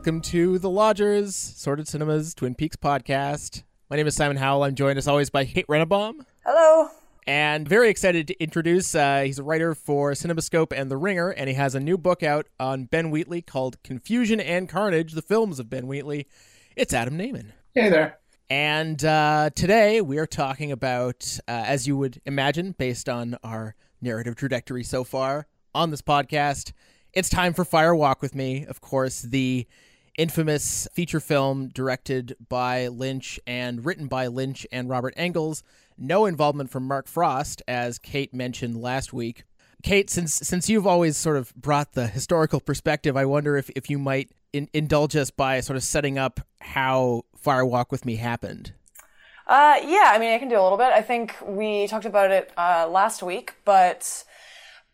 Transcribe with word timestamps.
welcome 0.00 0.22
to 0.22 0.58
The 0.58 0.70
Lodgers, 0.70 1.36
Sordid 1.36 1.86
Cinema's 1.86 2.32
Twin 2.32 2.54
Peaks 2.54 2.74
podcast. 2.74 3.64
My 3.90 3.96
name 3.96 4.06
is 4.06 4.16
Simon 4.16 4.38
Howell. 4.38 4.62
I'm 4.62 4.74
joined 4.74 4.96
as 4.96 5.06
always 5.06 5.28
by 5.28 5.44
Kate 5.44 5.66
Rennebohm. 5.66 6.24
Hello. 6.42 6.88
And 7.26 7.68
very 7.68 7.90
excited 7.90 8.26
to 8.28 8.42
introduce, 8.42 8.94
uh, 8.94 9.20
he's 9.26 9.38
a 9.38 9.42
writer 9.42 9.74
for 9.74 10.12
CinemaScope 10.12 10.72
and 10.74 10.90
The 10.90 10.96
Ringer, 10.96 11.28
and 11.28 11.50
he 11.50 11.54
has 11.56 11.74
a 11.74 11.80
new 11.80 11.98
book 11.98 12.22
out 12.22 12.46
on 12.58 12.84
Ben 12.84 13.10
Wheatley 13.10 13.42
called 13.42 13.76
Confusion 13.82 14.40
and 14.40 14.70
Carnage, 14.70 15.12
the 15.12 15.20
films 15.20 15.58
of 15.58 15.68
Ben 15.68 15.86
Wheatley. 15.86 16.26
It's 16.76 16.94
Adam 16.94 17.18
Nayman. 17.18 17.50
Hey 17.74 17.90
there. 17.90 18.20
And 18.48 19.04
uh, 19.04 19.50
today 19.54 20.00
we 20.00 20.16
are 20.16 20.26
talking 20.26 20.72
about, 20.72 21.38
uh, 21.46 21.64
as 21.66 21.86
you 21.86 21.94
would 21.98 22.22
imagine, 22.24 22.74
based 22.78 23.10
on 23.10 23.36
our 23.44 23.74
narrative 24.00 24.34
trajectory 24.34 24.82
so 24.82 25.04
far 25.04 25.46
on 25.74 25.90
this 25.90 26.00
podcast, 26.00 26.72
it's 27.12 27.28
time 27.28 27.52
for 27.52 27.66
Fire 27.66 27.94
Walk 27.94 28.22
with 28.22 28.34
Me. 28.34 28.64
Of 28.64 28.80
course, 28.80 29.20
the 29.20 29.66
infamous 30.20 30.86
feature 30.92 31.18
film 31.18 31.68
directed 31.68 32.36
by 32.50 32.88
Lynch 32.88 33.40
and 33.46 33.86
written 33.86 34.06
by 34.06 34.26
Lynch 34.26 34.66
and 34.70 34.86
Robert 34.86 35.14
Engels. 35.16 35.62
No 35.96 36.26
involvement 36.26 36.68
from 36.68 36.86
Mark 36.86 37.08
Frost, 37.08 37.62
as 37.66 37.98
Kate 37.98 38.34
mentioned 38.34 38.76
last 38.76 39.14
week. 39.14 39.44
Kate, 39.82 40.10
since 40.10 40.34
since 40.34 40.68
you've 40.68 40.86
always 40.86 41.16
sort 41.16 41.38
of 41.38 41.54
brought 41.54 41.94
the 41.94 42.06
historical 42.06 42.60
perspective, 42.60 43.16
I 43.16 43.24
wonder 43.24 43.56
if, 43.56 43.70
if 43.70 43.88
you 43.88 43.98
might 43.98 44.30
in, 44.52 44.68
indulge 44.74 45.16
us 45.16 45.30
by 45.30 45.60
sort 45.60 45.78
of 45.78 45.82
setting 45.82 46.18
up 46.18 46.40
how 46.60 47.22
Fire 47.34 47.64
Walk 47.64 47.90
with 47.90 48.04
Me 48.04 48.16
happened. 48.16 48.74
Uh, 49.46 49.80
yeah, 49.82 50.12
I 50.14 50.18
mean, 50.18 50.34
I 50.34 50.38
can 50.38 50.50
do 50.50 50.60
a 50.60 50.62
little 50.62 50.76
bit. 50.76 50.88
I 50.92 51.00
think 51.00 51.34
we 51.46 51.86
talked 51.86 52.04
about 52.04 52.30
it 52.30 52.52
uh, 52.58 52.86
last 52.90 53.22
week, 53.22 53.54
but 53.64 54.24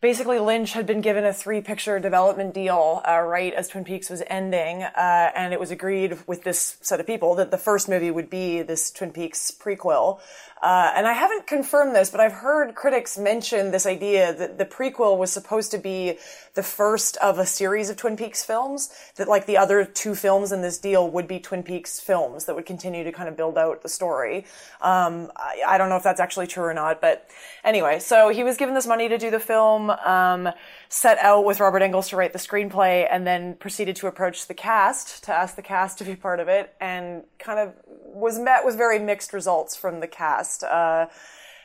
basically 0.01 0.39
Lynch 0.39 0.73
had 0.73 0.85
been 0.85 1.01
given 1.01 1.25
a 1.25 1.33
three 1.33 1.61
picture 1.61 1.99
development 1.99 2.53
deal 2.53 3.01
uh, 3.07 3.19
right 3.19 3.53
as 3.53 3.67
Twin 3.67 3.83
Peaks 3.83 4.09
was 4.09 4.23
ending, 4.27 4.83
uh, 4.83 5.31
and 5.35 5.53
it 5.53 5.59
was 5.59 5.71
agreed 5.71 6.17
with 6.27 6.43
this 6.43 6.77
set 6.81 6.99
of 6.99 7.07
people 7.07 7.35
that 7.35 7.51
the 7.51 7.57
first 7.57 7.89
movie 7.89 8.11
would 8.11 8.29
be 8.29 8.61
this 8.61 8.91
Twin 8.91 9.11
Peaks 9.11 9.51
prequel. 9.51 10.19
Uh, 10.61 10.91
and 10.95 11.05
I 11.05 11.13
haven't 11.13 11.45
confirmed 11.45 11.95
this, 11.95 12.09
but 12.09 12.19
I've 12.19 12.33
heard 12.33 12.73
critics 12.73 13.17
mention 13.17 13.71
this 13.71 13.85
idea 13.85 14.33
that 14.33 14.57
the 14.57 14.65
prequel 14.65 15.17
was 15.17 15.31
supposed 15.31 15.69
to 15.71 15.77
be 15.77 16.17
the 16.55 16.63
first 16.63 17.15
of 17.17 17.37
a 17.37 17.45
series 17.45 17.91
of 17.91 17.97
Twin 17.97 18.17
Peaks 18.17 18.43
films, 18.43 18.89
that 19.17 19.27
like 19.27 19.45
the 19.45 19.57
other 19.57 19.85
two 19.85 20.15
films 20.15 20.51
in 20.51 20.63
this 20.63 20.79
deal 20.79 21.07
would 21.11 21.27
be 21.27 21.39
Twin 21.39 21.61
Peaks 21.61 21.99
films 21.99 22.45
that 22.45 22.55
would 22.55 22.65
continue 22.65 23.03
to 23.03 23.11
kind 23.11 23.29
of 23.29 23.37
build 23.37 23.57
out 23.57 23.83
the 23.83 23.89
story. 23.89 24.45
Um, 24.81 25.31
I, 25.35 25.61
I, 25.67 25.77
don't 25.77 25.89
know 25.89 25.97
if 25.97 26.03
that's 26.03 26.19
actually 26.19 26.47
true 26.47 26.63
or 26.63 26.73
not, 26.73 27.01
but 27.01 27.29
anyway, 27.63 27.99
so 27.99 28.29
he 28.29 28.43
was 28.43 28.57
given 28.57 28.73
this 28.73 28.87
money 28.87 29.07
to 29.09 29.19
do 29.19 29.29
the 29.29 29.39
film, 29.39 29.91
um, 29.91 30.49
set 30.89 31.19
out 31.19 31.45
with 31.45 31.59
Robert 31.59 31.83
Engels 31.83 32.09
to 32.09 32.15
write 32.15 32.33
the 32.33 32.39
screenplay, 32.39 33.07
and 33.09 33.27
then 33.27 33.53
proceeded 33.55 33.95
to 33.97 34.07
approach 34.07 34.47
the 34.47 34.55
cast 34.55 35.23
to 35.25 35.33
ask 35.33 35.55
the 35.55 35.61
cast 35.61 35.99
to 35.99 36.03
be 36.03 36.15
part 36.15 36.39
of 36.39 36.47
it, 36.47 36.73
and 36.81 37.23
kind 37.37 37.59
of 37.59 37.73
was 37.85 38.39
met 38.39 38.65
with 38.65 38.75
very 38.75 38.97
mixed 38.97 39.31
results 39.31 39.75
from 39.75 39.99
the 39.99 40.07
cast. 40.07 40.46
Uh, 40.63 41.05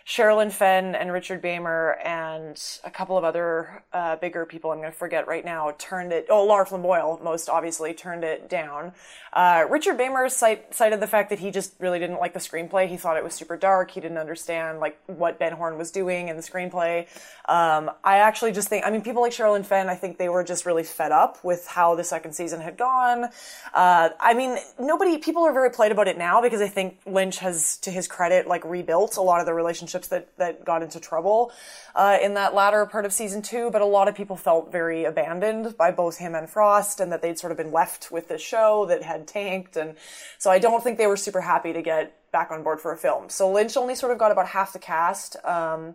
Sherilyn 0.06 0.50
Fenn 0.50 0.94
and 0.94 1.12
Richard 1.12 1.40
Beymer 1.40 1.96
and 2.04 2.60
a 2.84 2.90
couple 2.90 3.16
of 3.16 3.24
other 3.24 3.84
uh, 3.92 4.16
bigger 4.16 4.44
people 4.44 4.70
I'm 4.70 4.78
going 4.78 4.90
to 4.90 4.96
forget 4.96 5.28
right 5.28 5.44
now 5.44 5.74
turned 5.78 6.12
it. 6.12 6.26
Oh, 6.28 6.64
Flynn 6.64 6.82
Boyle, 6.82 7.20
most 7.22 7.48
obviously, 7.48 7.94
turned 7.94 8.24
it 8.24 8.48
down. 8.48 8.92
Uh, 9.32 9.64
Richard 9.70 9.96
Beymer 9.96 10.30
cite, 10.30 10.74
cited 10.74 11.00
the 11.00 11.06
fact 11.06 11.30
that 11.30 11.38
he 11.38 11.50
just 11.50 11.74
really 11.78 11.98
didn't 11.98 12.18
like 12.18 12.34
the 12.34 12.40
screenplay. 12.40 12.88
He 12.88 12.96
thought 12.96 13.16
it 13.16 13.24
was 13.24 13.34
super 13.34 13.56
dark. 13.56 13.90
He 13.92 14.00
didn't 14.00 14.18
understand 14.18 14.80
like 14.80 14.98
what 15.06 15.38
Ben 15.38 15.52
Horne 15.52 15.78
was 15.78 15.90
doing 15.90 16.28
in 16.28 16.36
the 16.36 16.42
screenplay. 16.42 17.06
Um, 17.48 17.90
I 18.04 18.18
actually 18.18 18.52
just 18.52 18.68
think, 18.68 18.84
I 18.84 18.90
mean, 18.90 19.02
people 19.02 19.22
like 19.22 19.32
Sherilyn 19.32 19.64
Fenn, 19.64 19.88
I 19.88 19.94
think 19.94 20.18
they 20.18 20.28
were 20.28 20.44
just 20.44 20.66
really 20.66 20.82
fed 20.84 21.12
up 21.12 21.42
with 21.44 21.66
how 21.66 21.94
the 21.94 22.04
second 22.04 22.34
season 22.34 22.60
had 22.60 22.76
gone. 22.76 23.28
Uh, 23.72 24.10
I 24.20 24.34
mean, 24.34 24.58
nobody, 24.78 25.18
people 25.18 25.44
are 25.44 25.52
very 25.52 25.70
polite 25.70 25.92
about 25.92 26.08
it 26.08 26.18
now 26.18 26.42
because 26.42 26.60
I 26.60 26.68
think 26.68 26.98
Lynch 27.06 27.38
has, 27.38 27.78
to 27.78 27.90
his 27.90 28.08
credit, 28.08 28.46
like 28.46 28.64
rebuilt 28.64 29.16
a 29.16 29.22
lot 29.22 29.40
of 29.40 29.46
the 29.46 29.54
relationships 29.54 29.91
relationships 29.92 30.08
that, 30.08 30.36
that 30.38 30.64
got 30.64 30.82
into 30.82 31.00
trouble 31.00 31.52
uh, 31.94 32.18
in 32.22 32.34
that 32.34 32.54
latter 32.54 32.86
part 32.86 33.04
of 33.04 33.12
season 33.12 33.42
two, 33.42 33.70
but 33.70 33.82
a 33.82 33.86
lot 33.86 34.08
of 34.08 34.14
people 34.14 34.36
felt 34.36 34.72
very 34.72 35.04
abandoned 35.04 35.76
by 35.76 35.90
both 35.90 36.18
him 36.18 36.34
and 36.34 36.48
Frost 36.48 37.00
and 37.00 37.12
that 37.12 37.22
they'd 37.22 37.38
sort 37.38 37.50
of 37.50 37.56
been 37.56 37.72
left 37.72 38.10
with 38.10 38.28
this 38.28 38.42
show 38.42 38.86
that 38.86 39.02
had 39.02 39.26
tanked. 39.26 39.76
And 39.76 39.96
so 40.38 40.50
I 40.50 40.58
don't 40.58 40.82
think 40.82 40.98
they 40.98 41.06
were 41.06 41.16
super 41.16 41.40
happy 41.40 41.72
to 41.72 41.82
get 41.82 42.14
back 42.32 42.50
on 42.50 42.62
board 42.62 42.80
for 42.80 42.92
a 42.92 42.96
film. 42.96 43.28
So 43.28 43.50
Lynch 43.50 43.76
only 43.76 43.94
sort 43.94 44.12
of 44.12 44.18
got 44.18 44.32
about 44.32 44.48
half 44.48 44.72
the 44.72 44.78
cast. 44.78 45.36
Um, 45.44 45.94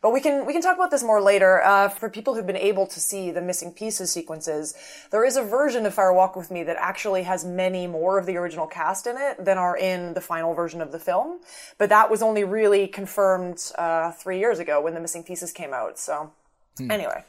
but 0.00 0.12
we 0.12 0.20
can 0.20 0.46
we 0.46 0.52
can 0.52 0.62
talk 0.62 0.76
about 0.76 0.90
this 0.90 1.02
more 1.02 1.20
later. 1.20 1.62
Uh, 1.62 1.88
for 1.88 2.08
people 2.08 2.34
who've 2.34 2.46
been 2.46 2.56
able 2.56 2.86
to 2.86 3.00
see 3.00 3.30
the 3.30 3.40
missing 3.40 3.72
pieces 3.72 4.12
sequences, 4.12 4.74
there 5.10 5.24
is 5.24 5.36
a 5.36 5.42
version 5.42 5.86
of 5.86 5.94
Fire 5.94 6.12
Walk 6.12 6.36
with 6.36 6.50
Me 6.50 6.62
that 6.62 6.76
actually 6.78 7.24
has 7.24 7.44
many 7.44 7.86
more 7.86 8.18
of 8.18 8.26
the 8.26 8.36
original 8.36 8.66
cast 8.66 9.06
in 9.06 9.16
it 9.16 9.44
than 9.44 9.58
are 9.58 9.76
in 9.76 10.14
the 10.14 10.20
final 10.20 10.54
version 10.54 10.80
of 10.80 10.92
the 10.92 10.98
film. 10.98 11.40
But 11.78 11.88
that 11.88 12.10
was 12.10 12.22
only 12.22 12.44
really 12.44 12.86
confirmed 12.86 13.72
uh, 13.76 14.12
three 14.12 14.38
years 14.38 14.58
ago 14.58 14.80
when 14.80 14.94
the 14.94 15.00
missing 15.00 15.24
pieces 15.24 15.52
came 15.52 15.74
out. 15.74 15.98
So 15.98 16.32
hmm. 16.76 16.90
anyway. 16.90 17.24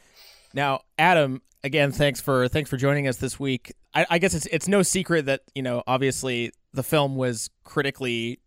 Now, 0.54 0.82
Adam, 0.98 1.42
again, 1.64 1.92
thanks 1.92 2.22
for 2.22 2.48
thanks 2.48 2.70
for 2.70 2.78
joining 2.78 3.08
us 3.08 3.18
this 3.18 3.40
week. 3.40 3.74
I, 3.94 4.06
I 4.10 4.18
guess 4.20 4.34
it's 4.34 4.46
it's 4.48 4.68
no 4.68 4.84
secret 4.84 5.26
that 5.26 5.42
you 5.56 5.64
know 5.64 5.84
obviously 5.88 6.52
the 6.74 6.84
film 6.84 7.16
was 7.16 7.50
critically 7.64 8.40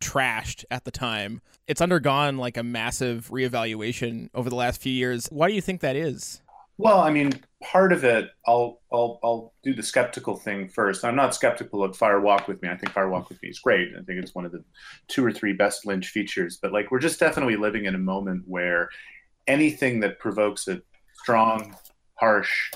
trashed 0.00 0.64
at 0.70 0.84
the 0.84 0.90
time. 0.90 1.40
It's 1.66 1.80
undergone 1.80 2.38
like 2.38 2.56
a 2.56 2.62
massive 2.62 3.28
reevaluation 3.30 4.28
over 4.34 4.50
the 4.50 4.56
last 4.56 4.80
few 4.80 4.92
years. 4.92 5.28
Why 5.30 5.48
do 5.48 5.54
you 5.54 5.60
think 5.60 5.80
that 5.80 5.96
is? 5.96 6.42
Well, 6.80 7.00
I 7.00 7.10
mean, 7.10 7.32
part 7.62 7.92
of 7.92 8.04
it, 8.04 8.30
I'll 8.46 8.80
I'll 8.90 9.20
I'll 9.22 9.52
do 9.62 9.74
the 9.74 9.82
skeptical 9.82 10.34
thing 10.34 10.66
first. 10.66 11.04
I'm 11.04 11.14
not 11.14 11.34
skeptical 11.34 11.84
of 11.84 11.94
Fire 11.94 12.22
Walk 12.22 12.48
with 12.48 12.62
Me. 12.62 12.70
I 12.70 12.76
think 12.76 12.94
Fire 12.94 13.10
Walk 13.10 13.28
with 13.28 13.42
Me 13.42 13.50
is 13.50 13.58
great. 13.58 13.90
I 13.94 14.02
think 14.02 14.18
it's 14.18 14.34
one 14.34 14.46
of 14.46 14.52
the 14.52 14.64
two 15.06 15.22
or 15.22 15.30
three 15.30 15.52
best 15.52 15.84
Lynch 15.84 16.08
features. 16.08 16.58
But 16.60 16.72
like, 16.72 16.90
we're 16.90 16.98
just 16.98 17.20
definitely 17.20 17.56
living 17.56 17.84
in 17.84 17.94
a 17.94 17.98
moment 17.98 18.44
where 18.46 18.88
anything 19.46 20.00
that 20.00 20.18
provokes 20.18 20.68
a 20.68 20.80
strong, 21.22 21.76
harsh 22.14 22.72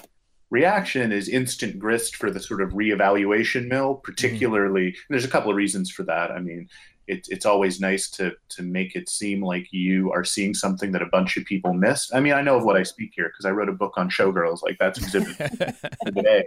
reaction 0.51 1.11
is 1.11 1.31
instant 1.31 1.79
grist 1.79 2.17
for 2.17 2.31
the 2.31 2.41
sort 2.41 2.61
of 2.61 2.73
reevaluation 2.73 3.69
mill. 3.69 3.95
Particularly, 3.95 4.89
mm-hmm. 4.89 5.15
there's 5.15 5.25
a 5.25 5.29
couple 5.29 5.51
of 5.51 5.57
reasons 5.57 5.91
for 5.91 6.03
that. 6.03 6.31
I 6.31 6.41
mean, 6.41 6.69
it, 7.07 7.27
it's 7.31 7.47
always 7.47 7.81
nice 7.81 8.09
to 8.11 8.33
to 8.51 8.63
make 8.63 8.97
it 8.97 9.09
seem 9.09 9.43
like 9.43 9.73
you 9.73 10.13
are 10.13 10.25
seeing 10.25 10.55
something 10.55 10.93
that 10.93 11.03
a 11.03 11.07
bunch 11.07 11.37
of 11.37 11.45
people 11.45 11.75
missed. 11.75 12.15
I 12.15 12.21
mean, 12.21 12.33
I 12.33 12.43
know 12.43 12.57
of 12.57 12.65
what 12.65 12.77
I 12.77 12.83
speak 12.83 13.13
here 13.15 13.29
because 13.29 13.45
I 13.45 13.51
wrote 13.51 13.69
a 13.69 13.73
book 13.73 13.95
on 13.97 14.11
showgirls. 14.11 14.63
Like 14.63 14.79
that's 14.79 14.99
exhibit 14.99 15.37
today. 16.07 16.47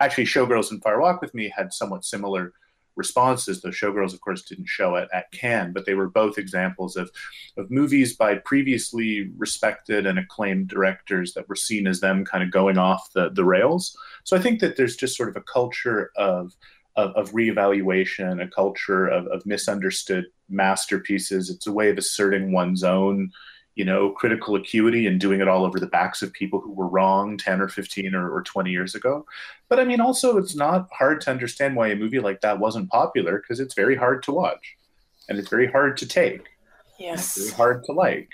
Actually, 0.00 0.24
showgirls 0.24 0.70
and 0.70 0.82
Fire 0.82 1.00
Walk 1.00 1.20
with 1.20 1.34
Me 1.34 1.52
had 1.54 1.72
somewhat 1.72 2.04
similar 2.04 2.52
responses. 2.96 3.62
The 3.62 3.68
showgirls, 3.68 4.12
of 4.12 4.20
course, 4.20 4.42
didn't 4.42 4.68
show 4.68 4.96
it 4.96 5.08
at 5.12 5.30
Cannes, 5.32 5.72
but 5.72 5.86
they 5.86 5.94
were 5.94 6.08
both 6.08 6.36
examples 6.36 6.96
of 6.96 7.10
of 7.56 7.70
movies 7.70 8.16
by 8.16 8.34
previously 8.36 9.30
respected 9.38 10.06
and 10.06 10.18
acclaimed 10.18 10.68
directors 10.68 11.34
that 11.34 11.48
were 11.48 11.56
seen 11.56 11.86
as 11.86 12.00
them 12.00 12.24
kind 12.24 12.42
of 12.42 12.50
going 12.50 12.76
off 12.76 13.12
the 13.14 13.30
the 13.30 13.44
rails. 13.44 13.96
So 14.24 14.36
I 14.36 14.40
think 14.40 14.60
that 14.60 14.76
there's 14.76 14.96
just 14.96 15.16
sort 15.16 15.28
of 15.30 15.36
a 15.36 15.42
culture 15.42 16.10
of 16.16 16.54
of, 16.98 17.12
of 17.12 17.30
reevaluation, 17.30 18.42
a 18.42 18.48
culture 18.48 19.06
of, 19.06 19.28
of 19.28 19.46
misunderstood 19.46 20.26
masterpieces. 20.48 21.48
It's 21.48 21.68
a 21.68 21.72
way 21.72 21.90
of 21.90 21.96
asserting 21.96 22.50
one's 22.52 22.82
own, 22.82 23.30
you 23.76 23.84
know, 23.84 24.10
critical 24.10 24.56
acuity 24.56 25.06
and 25.06 25.20
doing 25.20 25.40
it 25.40 25.46
all 25.46 25.64
over 25.64 25.78
the 25.78 25.86
backs 25.86 26.22
of 26.22 26.32
people 26.32 26.60
who 26.60 26.72
were 26.72 26.88
wrong 26.88 27.38
10 27.38 27.60
or 27.60 27.68
15 27.68 28.16
or, 28.16 28.28
or 28.28 28.42
20 28.42 28.70
years 28.70 28.96
ago. 28.96 29.24
But 29.68 29.78
I 29.78 29.84
mean, 29.84 30.00
also, 30.00 30.38
it's 30.38 30.56
not 30.56 30.88
hard 30.92 31.20
to 31.22 31.30
understand 31.30 31.76
why 31.76 31.86
a 31.88 31.96
movie 31.96 32.18
like 32.18 32.40
that 32.40 32.58
wasn't 32.58 32.90
popular 32.90 33.38
because 33.38 33.60
it's 33.60 33.74
very 33.74 33.94
hard 33.94 34.24
to 34.24 34.32
watch 34.32 34.76
and 35.28 35.38
it's 35.38 35.48
very 35.48 35.70
hard 35.70 35.96
to 35.98 36.06
take. 36.06 36.42
Yes. 36.98 37.36
It's 37.36 37.50
very 37.50 37.56
hard 37.56 37.84
to 37.84 37.92
like. 37.92 38.28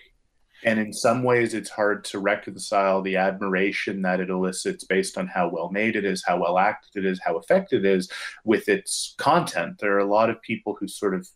And 0.64 0.80
in 0.80 0.92
some 0.92 1.22
ways, 1.22 1.52
it's 1.52 1.68
hard 1.68 2.04
to 2.06 2.18
reconcile 2.18 3.02
the 3.02 3.16
admiration 3.16 4.02
that 4.02 4.20
it 4.20 4.30
elicits 4.30 4.84
based 4.84 5.18
on 5.18 5.26
how 5.26 5.48
well 5.48 5.70
made 5.70 5.94
it 5.94 6.04
is, 6.06 6.24
how 6.26 6.40
well 6.40 6.58
acted 6.58 7.04
it 7.04 7.08
is, 7.08 7.20
how 7.22 7.36
effective 7.38 7.84
it 7.84 7.96
is 7.96 8.10
with 8.44 8.68
its 8.68 9.14
content. 9.18 9.78
There 9.78 9.94
are 9.94 9.98
a 9.98 10.06
lot 10.06 10.30
of 10.30 10.40
people 10.40 10.74
who 10.80 10.88
sort 10.88 11.14
of, 11.14 11.28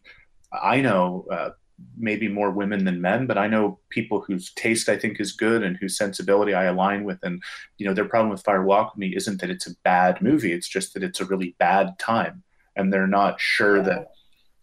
I 0.53 0.81
know, 0.81 1.27
uh, 1.31 1.51
maybe 1.97 2.27
more 2.27 2.51
women 2.51 2.85
than 2.85 3.01
men, 3.01 3.27
but 3.27 3.39
I 3.39 3.47
know 3.47 3.79
people 3.91 4.21
whose 4.21 4.53
taste 4.55 4.89
I 4.89 4.97
think 4.97 5.21
is 5.21 5.33
good 5.33 5.63
and 5.63 5.77
whose 5.77 5.97
sensibility 5.97 6.55
I 6.55 6.65
align 6.65 7.05
with. 7.05 7.19
And, 7.23 7.43
you 7.77 7.87
know, 7.87 7.95
their 7.95 8.07
problem 8.07 8.31
with 8.31 8.43
Fire 8.43 8.65
Walk 8.65 8.95
with 8.95 8.99
Me 8.99 9.15
isn't 9.15 9.41
that 9.41 9.51
it's 9.51 9.67
a 9.67 9.77
bad 9.85 10.21
movie, 10.23 10.53
it's 10.53 10.69
just 10.69 10.95
that 10.95 11.03
it's 11.03 11.21
a 11.21 11.27
really 11.27 11.55
bad 11.59 11.99
time. 11.99 12.43
And 12.75 12.93
they're 12.93 13.07
not 13.07 13.41
sure 13.41 13.83
that 13.83 14.09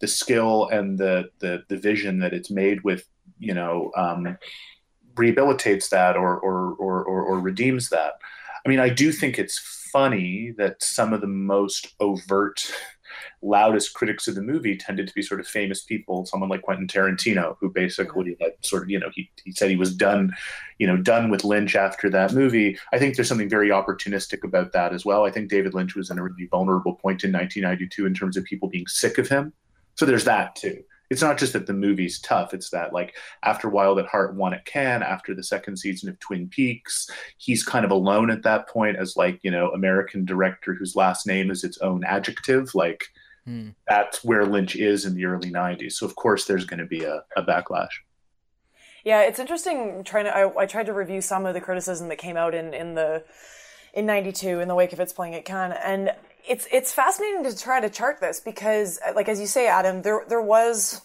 the 0.00 0.08
skill 0.08 0.68
and 0.68 0.98
the, 0.98 1.30
the, 1.38 1.62
the 1.68 1.76
vision 1.76 2.18
that 2.18 2.34
it's 2.34 2.50
made 2.50 2.82
with 2.82 3.06
you 3.38 3.54
know 3.54 3.90
um, 3.96 4.36
rehabilitates 5.14 5.88
that 5.90 6.16
or, 6.16 6.38
or 6.38 6.74
or 6.74 7.04
or 7.04 7.22
or 7.22 7.40
redeems 7.40 7.88
that. 7.90 8.14
I 8.64 8.68
mean, 8.68 8.80
I 8.80 8.88
do 8.88 9.12
think 9.12 9.38
it's 9.38 9.58
funny 9.92 10.52
that 10.58 10.82
some 10.82 11.12
of 11.12 11.20
the 11.20 11.26
most 11.26 11.94
overt 12.00 12.70
loudest 13.42 13.94
critics 13.94 14.28
of 14.28 14.34
the 14.34 14.42
movie 14.42 14.76
tended 14.76 15.06
to 15.06 15.14
be 15.14 15.22
sort 15.22 15.40
of 15.40 15.46
famous 15.46 15.84
people, 15.84 16.26
someone 16.26 16.48
like 16.48 16.62
Quentin 16.62 16.86
Tarantino, 16.86 17.56
who 17.60 17.70
basically 17.70 18.36
had 18.40 18.52
sort 18.62 18.82
of, 18.82 18.90
you 18.90 18.98
know, 18.98 19.10
he, 19.14 19.30
he 19.44 19.52
said 19.52 19.70
he 19.70 19.76
was 19.76 19.94
done, 19.94 20.34
you 20.78 20.86
know, 20.86 20.96
done 20.96 21.30
with 21.30 21.44
Lynch 21.44 21.76
after 21.76 22.10
that 22.10 22.32
movie. 22.32 22.78
I 22.92 22.98
think 22.98 23.14
there's 23.16 23.28
something 23.28 23.48
very 23.48 23.68
opportunistic 23.70 24.44
about 24.44 24.72
that 24.72 24.92
as 24.92 25.04
well. 25.04 25.24
I 25.24 25.30
think 25.30 25.48
David 25.48 25.74
Lynch 25.74 25.94
was 25.94 26.10
in 26.10 26.18
a 26.18 26.22
really 26.22 26.46
vulnerable 26.50 26.94
point 26.94 27.24
in 27.24 27.32
1992 27.32 28.06
in 28.06 28.14
terms 28.14 28.36
of 28.36 28.44
people 28.44 28.68
being 28.68 28.86
sick 28.86 29.18
of 29.18 29.28
him. 29.28 29.52
So 29.94 30.04
there's 30.04 30.24
that 30.24 30.56
too. 30.56 30.82
It's 31.10 31.22
not 31.22 31.38
just 31.38 31.52
that 31.52 31.66
the 31.66 31.72
movie's 31.72 32.20
tough. 32.20 32.52
It's 32.52 32.70
that 32.70 32.92
like 32.92 33.14
after 33.42 33.68
Wild 33.68 33.98
at 33.98 34.06
Heart 34.06 34.34
won 34.34 34.54
at 34.54 34.64
Cannes, 34.64 35.02
after 35.02 35.34
the 35.34 35.42
second 35.42 35.76
season 35.76 36.08
of 36.08 36.18
Twin 36.18 36.48
Peaks, 36.48 37.08
he's 37.38 37.62
kind 37.62 37.84
of 37.84 37.90
alone 37.90 38.30
at 38.30 38.42
that 38.42 38.68
point 38.68 38.96
as 38.96 39.16
like 39.16 39.40
you 39.42 39.50
know 39.50 39.70
American 39.70 40.24
director 40.24 40.74
whose 40.74 40.96
last 40.96 41.26
name 41.26 41.50
is 41.50 41.64
its 41.64 41.78
own 41.78 42.04
adjective. 42.04 42.74
Like 42.74 43.04
Hmm. 43.46 43.68
That's 43.86 44.24
where 44.24 44.44
Lynch 44.44 44.74
is 44.74 45.04
in 45.04 45.14
the 45.14 45.24
early 45.24 45.50
90s. 45.50 45.92
So, 45.92 46.06
of 46.06 46.16
course, 46.16 46.46
there's 46.46 46.64
going 46.64 46.80
to 46.80 46.86
be 46.86 47.04
a, 47.04 47.22
a 47.36 47.42
backlash. 47.42 47.88
Yeah, 49.04 49.22
it's 49.22 49.38
interesting 49.38 50.02
trying 50.02 50.24
to. 50.24 50.36
I, 50.36 50.62
I, 50.62 50.66
tried 50.66 50.86
to 50.86 50.92
review 50.92 51.20
some 51.20 51.46
of 51.46 51.54
the 51.54 51.60
criticism 51.60 52.08
that 52.08 52.16
came 52.16 52.36
out 52.36 52.56
in, 52.56 52.74
in 52.74 52.96
the 52.96 53.22
in 53.94 54.04
'92 54.04 54.58
in 54.58 54.66
the 54.66 54.74
wake 54.74 54.92
of 54.92 54.98
its 54.98 55.12
playing 55.12 55.36
at 55.36 55.44
Cannes, 55.44 55.76
and 55.84 56.12
it's 56.48 56.66
it's 56.72 56.92
fascinating 56.92 57.44
to 57.44 57.56
try 57.56 57.80
to 57.80 57.90
chart 57.90 58.20
this 58.20 58.40
because, 58.40 58.98
like 59.14 59.28
as 59.28 59.40
you 59.40 59.46
say, 59.46 59.66
Adam, 59.66 60.02
there 60.02 60.24
there 60.28 60.40
was 60.40 61.02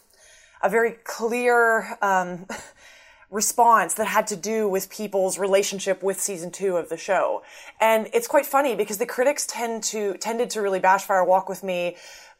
a 0.63 0.69
very 0.69 0.91
clear 1.03 1.97
um, 2.01 2.45
response 3.31 3.95
that 3.95 4.05
had 4.05 4.27
to 4.27 4.35
do 4.35 4.67
with 4.67 4.89
people's 4.89 5.39
relationship 5.39 6.03
with 6.03 6.19
season 6.19 6.51
two 6.51 6.77
of 6.77 6.89
the 6.89 6.97
show, 6.97 7.43
and 7.79 8.07
it's 8.13 8.27
quite 8.27 8.45
funny 8.45 8.75
because 8.75 8.97
the 8.97 9.05
critics 9.05 9.45
tend 9.47 9.83
to 9.83 10.13
tended 10.15 10.49
to 10.51 10.61
really 10.61 10.79
bash 10.79 11.03
Fire 11.03 11.23
Walk 11.23 11.49
with 11.49 11.63
Me 11.63 11.97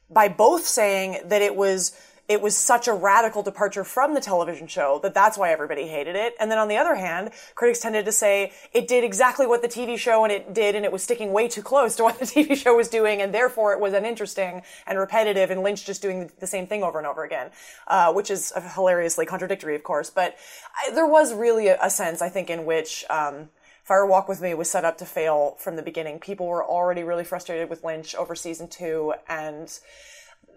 by 0.09 0.27
both 0.27 0.65
saying 0.65 1.19
that 1.25 1.41
it 1.41 1.55
was 1.55 1.93
it 2.31 2.41
was 2.41 2.55
such 2.55 2.87
a 2.87 2.93
radical 2.93 3.43
departure 3.43 3.83
from 3.83 4.13
the 4.13 4.21
television 4.21 4.65
show 4.65 5.01
that 5.03 5.13
that's 5.13 5.37
why 5.37 5.51
everybody 5.51 5.85
hated 5.85 6.15
it. 6.15 6.33
And 6.39 6.49
then 6.49 6.57
on 6.57 6.69
the 6.69 6.77
other 6.77 6.95
hand, 6.95 7.31
critics 7.55 7.79
tended 7.79 8.05
to 8.05 8.13
say 8.13 8.53
it 8.71 8.87
did 8.87 9.03
exactly 9.03 9.45
what 9.45 9.61
the 9.61 9.67
TV 9.67 9.97
show 9.97 10.23
and 10.23 10.31
it 10.31 10.53
did 10.53 10.73
and 10.73 10.85
it 10.85 10.93
was 10.93 11.03
sticking 11.03 11.33
way 11.33 11.49
too 11.49 11.61
close 11.61 11.97
to 11.97 12.03
what 12.03 12.19
the 12.19 12.25
TV 12.35 12.55
show 12.55 12.73
was 12.73 12.87
doing 12.87 13.21
and 13.21 13.33
therefore 13.33 13.73
it 13.73 13.81
was 13.81 13.93
uninteresting 13.93 14.61
and 14.87 14.97
repetitive 14.97 15.51
and 15.51 15.61
Lynch 15.61 15.85
just 15.85 16.01
doing 16.01 16.31
the 16.39 16.47
same 16.47 16.67
thing 16.67 16.83
over 16.83 16.97
and 16.97 17.05
over 17.05 17.25
again, 17.25 17.51
uh, 17.87 18.13
which 18.13 18.31
is 18.31 18.53
hilariously 18.75 19.25
contradictory, 19.25 19.75
of 19.75 19.83
course. 19.83 20.09
But 20.09 20.37
I, 20.87 20.91
there 20.91 21.07
was 21.07 21.33
really 21.33 21.67
a, 21.67 21.77
a, 21.81 21.89
sense, 21.89 22.21
I 22.21 22.29
think, 22.29 22.49
in 22.49 22.63
which, 22.63 23.03
um, 23.09 23.49
Fire 23.83 24.05
Walk 24.05 24.29
with 24.29 24.41
Me 24.41 24.53
was 24.53 24.69
set 24.69 24.85
up 24.85 24.97
to 24.99 25.05
fail 25.05 25.57
from 25.59 25.75
the 25.75 25.81
beginning. 25.81 26.19
People 26.19 26.45
were 26.45 26.63
already 26.63 27.03
really 27.03 27.23
frustrated 27.23 27.69
with 27.69 27.83
Lynch 27.83 28.15
over 28.15 28.35
season 28.35 28.67
two 28.69 29.13
and 29.27 29.79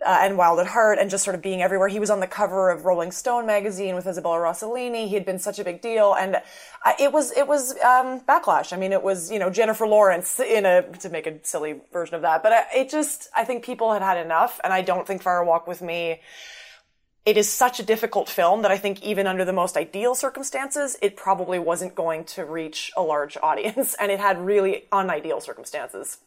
uh, 0.05 0.19
and 0.23 0.37
Wild 0.37 0.61
at 0.61 0.67
Heart 0.67 0.99
and 0.99 1.11
just 1.11 1.25
sort 1.25 1.35
of 1.35 1.43
being 1.43 1.63
everywhere. 1.63 1.89
He 1.89 1.99
was 1.99 2.11
on 2.11 2.21
the 2.21 2.27
cover 2.27 2.71
of 2.71 2.85
Rolling 2.85 3.11
Stone 3.11 3.47
magazine 3.47 3.95
with 3.95 4.07
Isabella 4.07 4.39
Rossellini. 4.39 5.09
He 5.09 5.15
had 5.15 5.25
been 5.25 5.39
such 5.39 5.59
a 5.59 5.65
big 5.65 5.81
deal, 5.81 6.15
and 6.15 6.37
uh, 6.85 6.93
it 7.01 7.13
was 7.13 7.33
it 7.33 7.47
was 7.47 7.73
um, 7.79 8.21
backlash. 8.21 8.73
I 8.73 8.77
mean, 8.77 8.93
it 8.93 9.03
was 9.03 9.31
you 9.31 9.39
know 9.39 9.51
Jennifer 9.51 9.87
Lawrence 9.87 10.41
in 10.41 10.67
a 10.67 10.83
to 10.99 11.09
make 11.09 11.27
a 11.27 11.39
silly 11.45 11.81
version 11.93 12.15
of 12.15 12.23
that, 12.23 12.43
but 12.43 12.53
uh, 12.53 12.63
it 12.75 12.91
just 12.91 13.29
I 13.35 13.45
think 13.45 13.65
people 13.65 13.93
had 13.93 14.03
had 14.03 14.19
enough, 14.19 14.61
and 14.63 14.73
I 14.73 14.83
don't 14.83 15.07
think 15.07 15.23
Fire 15.23 15.45
Walk 15.45 15.67
with 15.67 15.83
Me 15.83 16.21
it 17.25 17.39
is 17.39 17.49
such 17.49 17.81
a 17.81 17.83
difficult 17.83 18.29
film 18.29 18.63
that 18.63 18.71
I 18.71 18.77
think 18.77 19.03
even 19.03 19.27
under 19.27 19.45
the 19.45 19.53
most 19.53 19.77
ideal 19.77 20.15
circumstances, 20.15 20.97
it 21.01 21.17
probably 21.17 21.59
wasn't 21.59 21.95
going 21.95 22.25
to 22.25 22.45
reach 22.45 22.93
a 22.97 23.03
large 23.03 23.37
audience, 23.43 23.95
and 24.01 24.13
it 24.13 24.21
had 24.21 24.39
really 24.39 24.85
unideal 24.93 25.41
circumstances. 25.41 26.19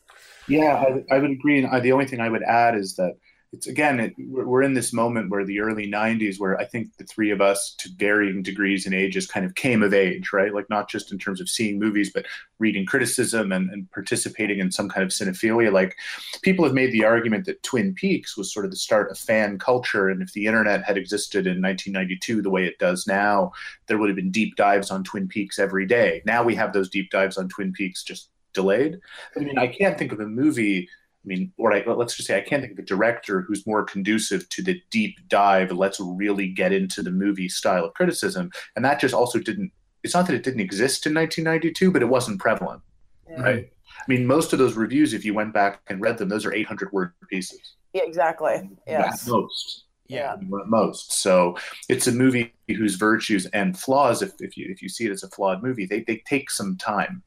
Yeah, 0.47 0.83
I, 1.09 1.15
I 1.15 1.19
would 1.19 1.31
agree. 1.31 1.59
And 1.59 1.67
I, 1.67 1.79
the 1.79 1.91
only 1.91 2.05
thing 2.05 2.19
I 2.19 2.29
would 2.29 2.43
add 2.43 2.75
is 2.75 2.95
that 2.95 3.13
it's 3.53 3.67
again 3.67 3.99
it, 3.99 4.13
we're 4.17 4.63
in 4.63 4.73
this 4.73 4.93
moment 4.93 5.29
where 5.29 5.45
the 5.45 5.59
early 5.59 5.89
90s 5.89 6.39
where 6.39 6.57
i 6.59 6.65
think 6.65 6.95
the 6.97 7.03
three 7.05 7.31
of 7.31 7.41
us 7.41 7.73
to 7.77 7.89
varying 7.97 8.41
degrees 8.41 8.85
and 8.85 8.93
ages 8.93 9.27
kind 9.27 9.45
of 9.45 9.55
came 9.55 9.81
of 9.83 9.93
age 9.93 10.27
right? 10.33 10.53
Like 10.53 10.69
not 10.69 10.89
just 10.89 11.11
in 11.11 11.17
terms 11.17 11.41
of 11.41 11.49
seeing 11.49 11.79
movies 11.79 12.11
but 12.13 12.25
reading 12.59 12.85
criticism 12.85 13.51
and, 13.51 13.69
and 13.69 13.89
participating 13.91 14.59
in 14.59 14.71
some 14.71 14.89
kind 14.89 15.03
of 15.03 15.09
cinephilia. 15.09 15.71
Like 15.71 15.95
people 16.41 16.65
have 16.65 16.73
made 16.73 16.91
the 16.91 17.05
argument 17.05 17.45
that 17.45 17.61
twin 17.63 17.93
peaks 17.93 18.37
was 18.37 18.53
sort 18.53 18.65
of 18.65 18.71
the 18.71 18.77
start 18.77 19.11
of 19.11 19.17
fan 19.17 19.59
culture 19.59 20.09
and 20.09 20.21
if 20.21 20.33
the 20.33 20.45
internet 20.45 20.83
had 20.83 20.97
existed 20.97 21.47
in 21.47 21.61
1992 21.61 22.41
the 22.41 22.49
way 22.49 22.65
it 22.65 22.79
does 22.79 23.07
now 23.07 23.51
there 23.87 23.97
would 23.97 24.09
have 24.09 24.15
been 24.15 24.31
deep 24.31 24.55
dives 24.55 24.91
on 24.91 25.03
twin 25.03 25.27
peaks 25.27 25.59
every 25.59 25.85
day. 25.85 26.21
Now 26.25 26.43
we 26.43 26.55
have 26.55 26.73
those 26.73 26.89
deep 26.89 27.09
dives 27.09 27.37
on 27.37 27.49
twin 27.49 27.71
peaks 27.73 28.03
just 28.03 28.29
delayed. 28.53 28.97
I 29.35 29.39
mean 29.39 29.57
i 29.57 29.67
can't 29.67 29.97
think 29.97 30.11
of 30.11 30.19
a 30.19 30.25
movie 30.25 30.87
mean, 31.27 31.51
or 31.57 31.73
I, 31.73 31.83
let's 31.85 32.15
just 32.15 32.27
say 32.27 32.37
I 32.37 32.41
can't 32.41 32.61
think 32.61 32.73
of 32.73 32.79
a 32.79 32.87
director 32.87 33.41
who's 33.41 33.67
more 33.67 33.83
conducive 33.83 34.47
to 34.49 34.63
the 34.63 34.81
deep 34.89 35.17
dive. 35.27 35.71
Let's 35.71 35.99
really 35.99 36.47
get 36.47 36.71
into 36.71 37.01
the 37.01 37.11
movie 37.11 37.49
style 37.49 37.85
of 37.85 37.93
criticism, 37.93 38.51
and 38.75 38.83
that 38.85 38.99
just 38.99 39.13
also 39.13 39.39
didn't. 39.39 39.71
It's 40.03 40.13
not 40.13 40.27
that 40.27 40.35
it 40.35 40.43
didn't 40.43 40.61
exist 40.61 41.05
in 41.05 41.13
1992, 41.13 41.91
but 41.91 42.01
it 42.01 42.05
wasn't 42.05 42.39
prevalent, 42.39 42.81
yeah. 43.29 43.41
right? 43.41 43.69
I 43.99 44.03
mean, 44.07 44.25
most 44.25 44.53
of 44.53 44.59
those 44.59 44.75
reviews, 44.75 45.13
if 45.13 45.25
you 45.25 45.33
went 45.33 45.53
back 45.53 45.81
and 45.87 45.99
read 46.01 46.17
them, 46.17 46.29
those 46.29 46.45
are 46.45 46.53
800 46.53 46.91
word 46.91 47.13
pieces. 47.29 47.75
Yeah, 47.93 48.03
exactly. 48.03 48.69
Yes. 48.87 49.23
At 49.23 49.31
most. 49.31 49.85
Yeah. 50.07 50.33
At 50.33 50.43
most. 50.43 51.13
So 51.13 51.57
it's 51.89 52.07
a 52.07 52.11
movie 52.11 52.53
whose 52.67 52.95
virtues 52.95 53.47
and 53.47 53.77
flaws, 53.77 54.21
if, 54.21 54.31
if 54.39 54.55
you 54.55 54.67
if 54.69 54.81
you 54.81 54.89
see 54.89 55.05
it 55.05 55.11
as 55.11 55.23
a 55.23 55.29
flawed 55.29 55.63
movie, 55.63 55.85
they, 55.85 56.01
they 56.01 56.21
take 56.27 56.51
some 56.51 56.77
time 56.77 57.23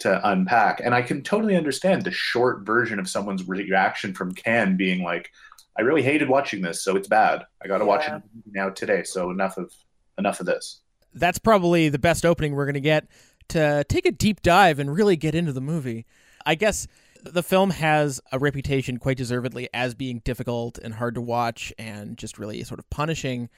to 0.00 0.28
unpack. 0.28 0.80
And 0.84 0.94
I 0.94 1.02
can 1.02 1.22
totally 1.22 1.56
understand 1.56 2.02
the 2.02 2.10
short 2.10 2.66
version 2.66 2.98
of 2.98 3.08
someone's 3.08 3.46
reaction 3.46 4.14
from 4.14 4.34
Cannes 4.34 4.76
being 4.76 5.02
like, 5.02 5.30
I 5.78 5.82
really 5.82 6.02
hated 6.02 6.28
watching 6.28 6.62
this, 6.62 6.82
so 6.82 6.96
it's 6.96 7.08
bad. 7.08 7.44
I 7.62 7.68
got 7.68 7.78
to 7.78 7.84
yeah. 7.84 7.88
watch 7.88 8.08
it 8.08 8.22
now 8.50 8.70
today. 8.70 9.02
So 9.02 9.30
enough 9.30 9.58
of 9.58 9.72
enough 10.18 10.40
of 10.40 10.46
this. 10.46 10.80
That's 11.14 11.38
probably 11.38 11.88
the 11.88 11.98
best 11.98 12.24
opening 12.24 12.54
we're 12.54 12.64
going 12.64 12.74
to 12.74 12.80
get 12.80 13.06
to 13.48 13.84
take 13.88 14.06
a 14.06 14.12
deep 14.12 14.42
dive 14.42 14.78
and 14.78 14.94
really 14.94 15.16
get 15.16 15.34
into 15.34 15.52
the 15.52 15.60
movie. 15.60 16.06
I 16.44 16.54
guess 16.54 16.86
the 17.22 17.42
film 17.42 17.70
has 17.70 18.20
a 18.32 18.38
reputation 18.38 18.98
quite 18.98 19.16
deservedly 19.16 19.68
as 19.74 19.94
being 19.94 20.20
difficult 20.24 20.78
and 20.78 20.94
hard 20.94 21.14
to 21.14 21.20
watch 21.20 21.72
and 21.78 22.16
just 22.16 22.38
really 22.38 22.62
sort 22.64 22.80
of 22.80 22.88
punishing, 22.90 23.48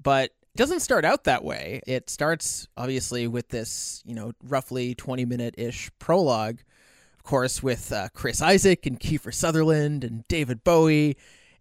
but 0.00 0.30
doesn't 0.58 0.80
start 0.80 1.04
out 1.04 1.22
that 1.22 1.44
way. 1.44 1.80
It 1.86 2.10
starts 2.10 2.66
obviously 2.76 3.28
with 3.28 3.48
this, 3.48 4.02
you 4.04 4.16
know, 4.16 4.32
roughly 4.42 4.92
20 4.96 5.24
minute 5.24 5.54
ish 5.56 5.88
prologue, 6.00 6.58
of 7.16 7.22
course, 7.22 7.62
with 7.62 7.92
uh, 7.92 8.08
Chris 8.12 8.42
Isaak 8.42 8.84
and 8.84 8.98
Kiefer 8.98 9.32
Sutherland 9.32 10.02
and 10.02 10.26
David 10.26 10.64
Bowie 10.64 11.16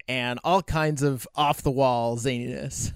and 0.08 0.40
all 0.44 0.64
kinds 0.64 1.04
of 1.04 1.28
off 1.36 1.62
the 1.62 1.70
wall 1.70 2.18
zaniness. 2.18 2.92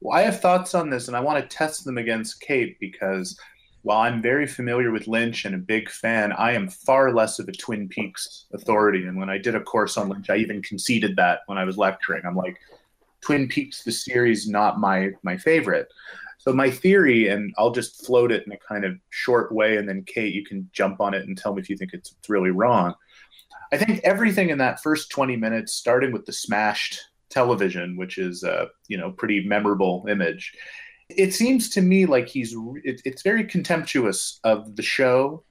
Well, 0.00 0.16
I 0.16 0.22
have 0.22 0.40
thoughts 0.40 0.76
on 0.76 0.90
this 0.90 1.08
and 1.08 1.16
I 1.16 1.20
want 1.20 1.42
to 1.42 1.56
test 1.56 1.84
them 1.84 1.98
against 1.98 2.40
Kate 2.40 2.78
because 2.78 3.36
while 3.82 4.02
I'm 4.02 4.22
very 4.22 4.46
familiar 4.46 4.92
with 4.92 5.08
Lynch 5.08 5.44
and 5.44 5.56
a 5.56 5.58
big 5.58 5.90
fan, 5.90 6.30
I 6.30 6.52
am 6.52 6.68
far 6.68 7.12
less 7.12 7.40
of 7.40 7.48
a 7.48 7.52
Twin 7.52 7.88
Peaks 7.88 8.46
authority. 8.52 9.06
And 9.06 9.18
when 9.18 9.28
I 9.28 9.38
did 9.38 9.56
a 9.56 9.60
course 9.60 9.96
on 9.96 10.08
Lynch, 10.08 10.30
I 10.30 10.36
even 10.36 10.62
conceded 10.62 11.16
that 11.16 11.40
when 11.46 11.58
I 11.58 11.64
was 11.64 11.76
lecturing. 11.76 12.22
I'm 12.24 12.36
like, 12.36 12.60
Twin 13.20 13.48
Peaks 13.48 13.82
the 13.82 13.92
series 13.92 14.48
not 14.48 14.80
my 14.80 15.10
my 15.22 15.36
favorite. 15.36 15.88
So 16.38 16.54
my 16.54 16.70
theory, 16.70 17.28
and 17.28 17.52
I'll 17.58 17.70
just 17.70 18.06
float 18.06 18.32
it 18.32 18.46
in 18.46 18.52
a 18.52 18.56
kind 18.56 18.86
of 18.86 18.96
short 19.10 19.52
way, 19.52 19.76
and 19.76 19.86
then 19.86 20.04
Kate, 20.04 20.32
you 20.32 20.42
can 20.42 20.70
jump 20.72 20.98
on 20.98 21.12
it 21.12 21.26
and 21.26 21.36
tell 21.36 21.54
me 21.54 21.60
if 21.60 21.68
you 21.68 21.76
think 21.76 21.92
it's, 21.92 22.14
really 22.28 22.50
wrong. 22.50 22.94
I 23.72 23.76
think 23.76 24.00
everything 24.04 24.48
in 24.48 24.58
that 24.58 24.82
first 24.82 25.10
20 25.10 25.36
minutes, 25.36 25.74
starting 25.74 26.12
with 26.12 26.24
the 26.24 26.32
smashed 26.32 26.98
television, 27.28 27.96
which 27.96 28.16
is 28.16 28.42
a 28.42 28.68
you 28.88 28.96
know 28.96 29.10
pretty 29.12 29.46
memorable 29.46 30.06
image, 30.08 30.54
it 31.10 31.34
seems 31.34 31.68
to 31.70 31.82
me 31.82 32.06
like 32.06 32.28
he's 32.28 32.54
it, 32.84 33.02
it's 33.04 33.22
very 33.22 33.44
contemptuous 33.44 34.40
of 34.44 34.76
the 34.76 34.82
show 34.82 35.44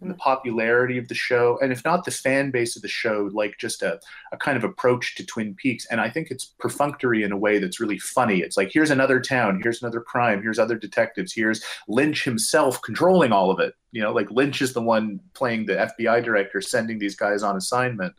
the 0.00 0.14
popularity 0.14 0.98
of 0.98 1.08
the 1.08 1.14
show, 1.14 1.58
and 1.62 1.72
if 1.72 1.84
not 1.84 2.04
the 2.04 2.10
fan 2.10 2.50
base 2.50 2.76
of 2.76 2.82
the 2.82 2.88
show, 2.88 3.30
like 3.32 3.56
just 3.58 3.82
a, 3.82 3.98
a 4.32 4.36
kind 4.36 4.56
of 4.56 4.64
approach 4.64 5.14
to 5.16 5.24
Twin 5.24 5.54
Peaks. 5.54 5.86
And 5.86 6.00
I 6.00 6.10
think 6.10 6.30
it's 6.30 6.44
perfunctory 6.58 7.22
in 7.22 7.32
a 7.32 7.36
way 7.36 7.58
that's 7.58 7.80
really 7.80 7.98
funny. 7.98 8.40
It's 8.40 8.56
like, 8.56 8.70
here's 8.72 8.90
another 8.90 9.20
town, 9.20 9.60
here's 9.62 9.82
another 9.82 10.00
crime, 10.00 10.42
here's 10.42 10.58
other 10.58 10.76
detectives, 10.76 11.32
here's 11.32 11.64
Lynch 11.88 12.24
himself 12.24 12.80
controlling 12.82 13.32
all 13.32 13.50
of 13.50 13.60
it. 13.60 13.74
You 13.92 14.02
know, 14.02 14.12
like 14.12 14.30
Lynch 14.30 14.60
is 14.60 14.72
the 14.72 14.82
one 14.82 15.20
playing 15.34 15.66
the 15.66 15.90
FBI 15.98 16.22
director, 16.24 16.60
sending 16.60 16.98
these 16.98 17.16
guys 17.16 17.42
on 17.42 17.56
assignment. 17.56 18.14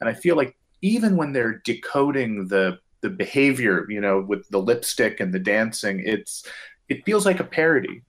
And 0.00 0.08
I 0.08 0.14
feel 0.14 0.36
like 0.36 0.56
even 0.82 1.16
when 1.16 1.32
they're 1.32 1.60
decoding 1.64 2.48
the 2.48 2.78
the 3.02 3.10
behavior, 3.10 3.86
you 3.88 4.00
know, 4.00 4.20
with 4.20 4.48
the 4.48 4.58
lipstick 4.58 5.20
and 5.20 5.32
the 5.32 5.38
dancing, 5.38 6.02
it's 6.04 6.46
it 6.88 7.04
feels 7.04 7.26
like 7.26 7.40
a 7.40 7.44
parody 7.44 8.02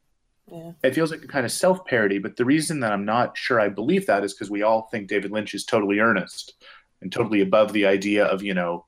yeah. 0.52 0.72
It 0.84 0.96
feels 0.96 1.12
like 1.12 1.24
a 1.24 1.28
kind 1.28 1.46
of 1.46 1.52
self 1.52 1.86
parody, 1.86 2.20
but 2.20 2.38
the 2.38 2.46
reason 2.46 2.80
that 2.80 2.92
I'm 2.92 3.06
not 3.06 3.38
sure 3.38 3.60
I 3.60 3.70
believe 3.70 4.06
that 4.08 4.24
is 4.24 4.34
because 4.34 4.50
we 4.50 4.64
all 4.64 4.88
think 4.92 5.08
David 5.08 5.32
Lynch 5.32 5.54
is 5.54 5.66
totally 5.66 6.00
earnest 6.00 6.54
and 7.02 7.12
totally 7.12 7.42
above 7.42 7.74
the 7.74 7.86
idea 7.86 8.26
of, 8.26 8.42
you 8.42 8.54
know, 8.54 8.86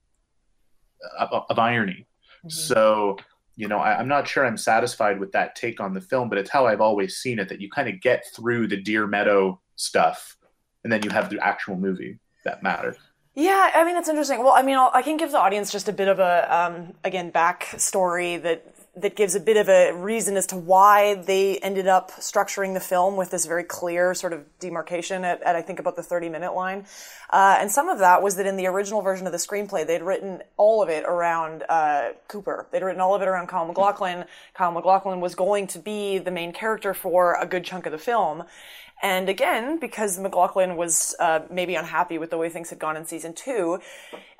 of, 1.18 1.46
of 1.50 1.60
irony. 1.60 2.08
Mm-hmm. 2.40 2.50
So 2.50 3.18
you 3.60 3.68
know, 3.68 3.80
I, 3.80 4.00
am 4.00 4.08
not 4.08 4.26
sure 4.26 4.46
I'm 4.46 4.56
satisfied 4.56 5.20
with 5.20 5.34
that 5.34 5.54
take 5.54 5.82
on 5.82 5.94
the 5.94 6.00
film, 6.00 6.30
but 6.30 6.38
it's 6.38 6.50
how 6.50 6.66
I've 6.66 6.80
always 6.80 7.18
seen 7.18 7.40
it 7.40 7.50
that 7.50 7.60
you 7.60 7.70
kind 7.70 7.90
of 7.90 8.00
get 8.00 8.26
through 8.34 8.70
the 8.70 8.78
Deer 8.78 9.06
Meadow 9.06 9.60
stuff, 9.76 10.38
and 10.86 10.94
then 10.94 11.04
you 11.04 11.10
have 11.10 11.30
the 11.30 11.46
actual 11.46 11.76
movie 11.76 12.20
that 12.46 12.64
matters. 12.64 12.96
Yeah, 13.36 13.72
I 13.76 13.84
mean 13.84 13.98
it's 13.98 14.08
interesting. 14.08 14.40
Well, 14.40 14.54
I 14.54 14.62
mean, 14.62 14.78
I'll, 14.78 14.92
i 14.94 15.02
can 15.02 15.18
give 15.18 15.34
the 15.34 15.40
audience 15.40 15.74
just 15.74 15.90
a 15.90 15.92
bit 15.92 16.08
of 16.08 16.20
a 16.20 16.48
um, 16.56 16.94
again 17.04 17.34
backstory 17.34 18.42
that 18.42 18.66
that 19.02 19.16
gives 19.16 19.36
a 19.36 19.40
bit 19.40 19.58
of 19.58 19.70
a 19.70 19.92
reason 19.94 20.38
as 20.38 20.46
to 20.48 20.56
why 20.56 21.16
they 21.16 21.58
ended 21.60 21.88
up 21.88 22.12
structuring 22.12 22.74
the 22.74 22.80
film 22.80 23.16
with 23.16 23.32
this 23.32 23.46
very 23.46 23.64
clear 23.64 24.14
sort 24.14 24.34
of 24.34 24.46
demarcation 24.60 25.24
at, 25.24 25.42
at 25.44 25.56
I 25.56 25.62
think 25.62 25.80
about 25.80 25.96
the 25.96 26.04
30 26.04 26.30
minute 26.30 26.54
line. 26.54 26.86
Uh, 27.30 27.58
and 27.60 27.72
some 27.72 27.90
of 27.90 28.00
that 28.00 28.22
was 28.22 28.36
that 28.36 28.46
in 28.46 28.58
the 28.58 28.68
original 28.68 29.02
version 29.02 29.26
of 29.26 29.32
the 29.32 29.38
screenplay, 29.38 29.86
they'd 29.86 30.02
written 30.02 30.42
all 30.58 30.82
of 30.82 30.90
it 30.90 31.06
around 31.06 31.64
uh, 31.70 32.10
Cooper. 32.28 32.68
They'd 32.72 32.84
written 32.84 33.02
all 33.02 33.16
of 33.16 33.22
it 33.22 33.28
around 33.28 33.48
Kyle 33.48 33.66
MacLachlan. 33.66 34.26
Kyle 34.54 34.72
MacLachlan 34.72 35.22
was 35.22 35.36
going 35.36 35.68
to 35.68 35.80
be 35.80 36.18
the 36.18 36.32
main 36.32 36.54
character 36.54 36.94
for 36.94 37.38
a 37.40 37.46
good 37.46 37.64
chunk 37.64 37.86
of 37.86 37.92
the 37.92 37.98
film. 37.98 38.44
And 39.02 39.30
again, 39.30 39.80
because 39.80 40.20
MacLachlan 40.20 40.76
was 40.76 41.16
uh, 41.20 41.42
maybe 41.50 41.76
unhappy 41.76 42.18
with 42.18 42.32
the 42.32 42.38
way 42.38 42.50
things 42.50 42.70
had 42.70 42.80
gone 42.80 42.98
in 42.98 43.06
season 43.06 43.34
two, 43.34 43.80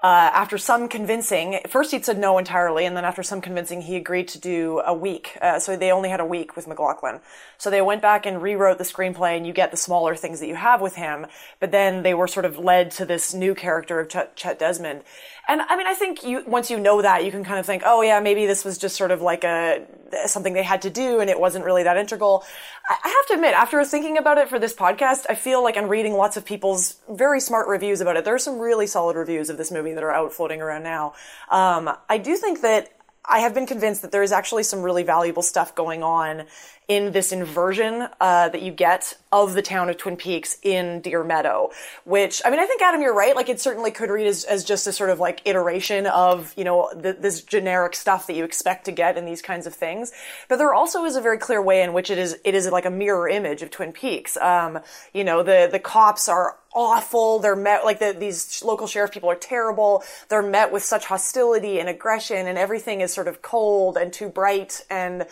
uh, 0.02 0.32
after 0.34 0.58
some 0.58 0.88
convincing, 0.88 1.60
first 1.68 1.92
he'd 1.92 2.06
said 2.06 2.18
no 2.18 2.38
entirely, 2.38 2.86
and 2.86 2.96
then 2.96 3.04
after 3.04 3.22
some 3.22 3.42
convincing, 3.42 3.82
he 3.82 3.98
agreed 3.98 4.30
to 4.30 4.40
do 4.40 4.82
a 4.86 4.94
week. 4.94 5.38
Uh, 5.42 5.60
so 5.60 5.76
they 5.76 5.92
only 5.92 6.08
had 6.08 6.22
a 6.22 6.26
week 6.26 6.56
with 6.56 6.68
MacLachlan. 6.68 7.20
So 7.58 7.70
they 7.70 7.82
went 7.82 8.02
back 8.02 8.26
and 8.26 8.42
rewrote 8.42 8.78
the 8.78 8.86
screenplay, 8.86 9.36
and 9.36 9.46
you 9.46 9.52
get 9.52 9.72
the 9.72 9.78
smaller 9.78 10.16
things 10.16 10.40
that 10.40 10.48
you 10.48 10.56
have 10.56 10.80
with 10.80 10.96
him. 10.96 11.26
But 11.60 11.72
then 11.72 12.04
they 12.04 12.14
were 12.14 12.30
sort 12.30 12.46
of 12.46 12.58
led 12.58 12.92
to 12.92 13.06
this 13.06 13.34
new 13.34 13.54
character 13.54 14.00
of 14.00 14.08
Ch- 14.08 14.36
Chet 14.36 14.58
Desmond. 14.58 15.04
And 15.50 15.62
I 15.62 15.76
mean, 15.76 15.88
I 15.88 15.96
think 15.96 16.24
you 16.24 16.44
once 16.48 16.72
you 16.72 16.80
know 16.80 17.02
that, 17.02 17.26
you 17.26 17.32
can 17.32 17.44
kind 17.44 17.60
of 17.60 17.66
think, 17.66 17.84
oh 17.86 18.02
yeah, 18.02 18.22
maybe 18.22 18.46
this 18.46 18.64
was 18.64 18.78
just 18.78 18.96
sort 18.96 19.12
of 19.12 19.22
like 19.22 19.44
a 19.44 19.86
something 20.28 20.54
they 20.54 20.64
had 20.64 20.84
to 20.84 20.90
do, 20.90 21.20
and 21.20 21.30
it 21.30 21.40
wasn't 21.40 21.66
really 21.66 21.84
that 21.84 21.98
integral. 21.98 22.46
I 22.90 23.08
have 23.08 23.28
to 23.28 23.34
admit, 23.34 23.54
after 23.54 23.84
thinking 23.84 24.18
about 24.18 24.38
it 24.38 24.50
for 24.50 24.58
this 24.58 24.74
podcast, 24.74 25.26
I 25.30 25.36
feel 25.36 25.62
like 25.62 25.78
I'm 25.78 25.88
reading 25.88 26.14
lots 26.14 26.38
of 26.38 26.46
people's 26.46 26.96
very 27.10 27.40
smart 27.40 27.68
reviews 27.68 28.02
about 28.02 28.18
it. 28.18 28.26
There 28.26 28.34
are 28.34 28.40
some 28.40 28.60
really 28.60 28.88
solid 28.88 29.16
reviews 29.16 29.50
of 29.50 29.58
this 29.58 29.72
movie 29.72 29.89
that 29.94 30.04
are 30.04 30.12
out 30.12 30.34
floating 30.34 30.62
around 30.62 30.84
now. 30.84 31.14
Um, 31.50 31.90
I 32.10 32.18
do 32.18 32.36
think 32.36 32.62
that 32.62 32.90
I 33.26 33.40
have 33.40 33.54
been 33.54 33.68
convinced 33.68 34.02
that 34.02 34.12
there 34.12 34.24
is 34.24 34.32
actually 34.32 34.64
some 34.64 34.82
really 34.82 35.04
valuable 35.04 35.44
stuff 35.44 35.76
going 35.76 36.02
on 36.02 36.46
in 36.88 37.12
this 37.12 37.32
inversion 37.32 38.08
uh, 38.20 38.50
that 38.50 38.64
you 38.64 38.72
get 38.72 39.16
of 39.32 39.54
the 39.54 39.62
town 39.62 39.90
of 39.90 39.98
Twin 39.98 40.18
Peaks 40.18 40.58
in 40.64 41.02
Deer 41.02 41.24
Meadow, 41.24 41.70
which 42.04 42.42
I 42.44 42.50
mean, 42.50 42.60
I 42.60 42.66
think 42.66 42.82
Adam, 42.82 43.02
you're 43.04 43.14
right. 43.14 43.36
Like, 43.36 43.48
it 43.48 43.62
certainly 43.62 43.92
could 43.92 44.10
read 44.10 44.26
as, 44.26 44.44
as 44.44 44.64
just 44.64 44.88
a 44.88 44.92
sort 44.92 45.12
of 45.12 45.20
like 45.20 45.44
iteration 45.46 46.08
of 46.08 46.52
you 46.58 46.64
know 46.64 46.90
the, 46.96 47.14
this 47.14 47.44
generic 47.44 47.96
stuff 47.96 48.26
that 48.26 48.36
you 48.36 48.44
expect 48.44 48.86
to 48.86 48.92
get 48.92 49.18
in 49.18 49.26
these 49.26 49.44
kinds 49.44 49.68
of 49.68 49.76
things. 49.76 50.12
But 50.48 50.58
there 50.58 50.74
also 50.74 51.06
is 51.06 51.16
a 51.16 51.22
very 51.22 51.38
clear 51.38 51.62
way 51.62 51.84
in 51.84 51.94
which 51.94 52.10
it 52.10 52.18
is 52.18 52.40
it 52.44 52.56
is 52.56 52.68
like 52.72 52.86
a 52.86 52.92
mirror 52.92 53.30
image 53.30 53.62
of 53.62 53.70
Twin 53.70 53.92
Peaks. 53.92 54.36
Um, 54.38 54.80
you 55.14 55.24
know, 55.24 55.44
the 55.44 55.70
the 55.72 55.80
cops 55.80 56.28
are 56.28 56.58
awful. 56.74 57.40
They're 57.40 57.56
met 57.56 57.84
like 57.84 58.00
the, 58.00 58.16
these 58.18 58.64
local 58.64 58.88
sheriff 58.88 59.12
people 59.12 59.30
are 59.30 59.36
terrible. 59.36 60.04
They're 60.30 60.42
met 60.42 60.72
with 60.72 60.84
such 60.84 61.06
hostility 61.06 61.80
and 61.80 61.90
aggression, 61.90 62.48
and 62.48 62.58
everything 62.58 63.02
is 63.02 63.14
sort 63.14 63.28
of 63.28 63.42
cold 63.42 63.98
and 63.98 64.12
too 64.14 64.30
bright. 64.30 64.82
And 64.90 65.26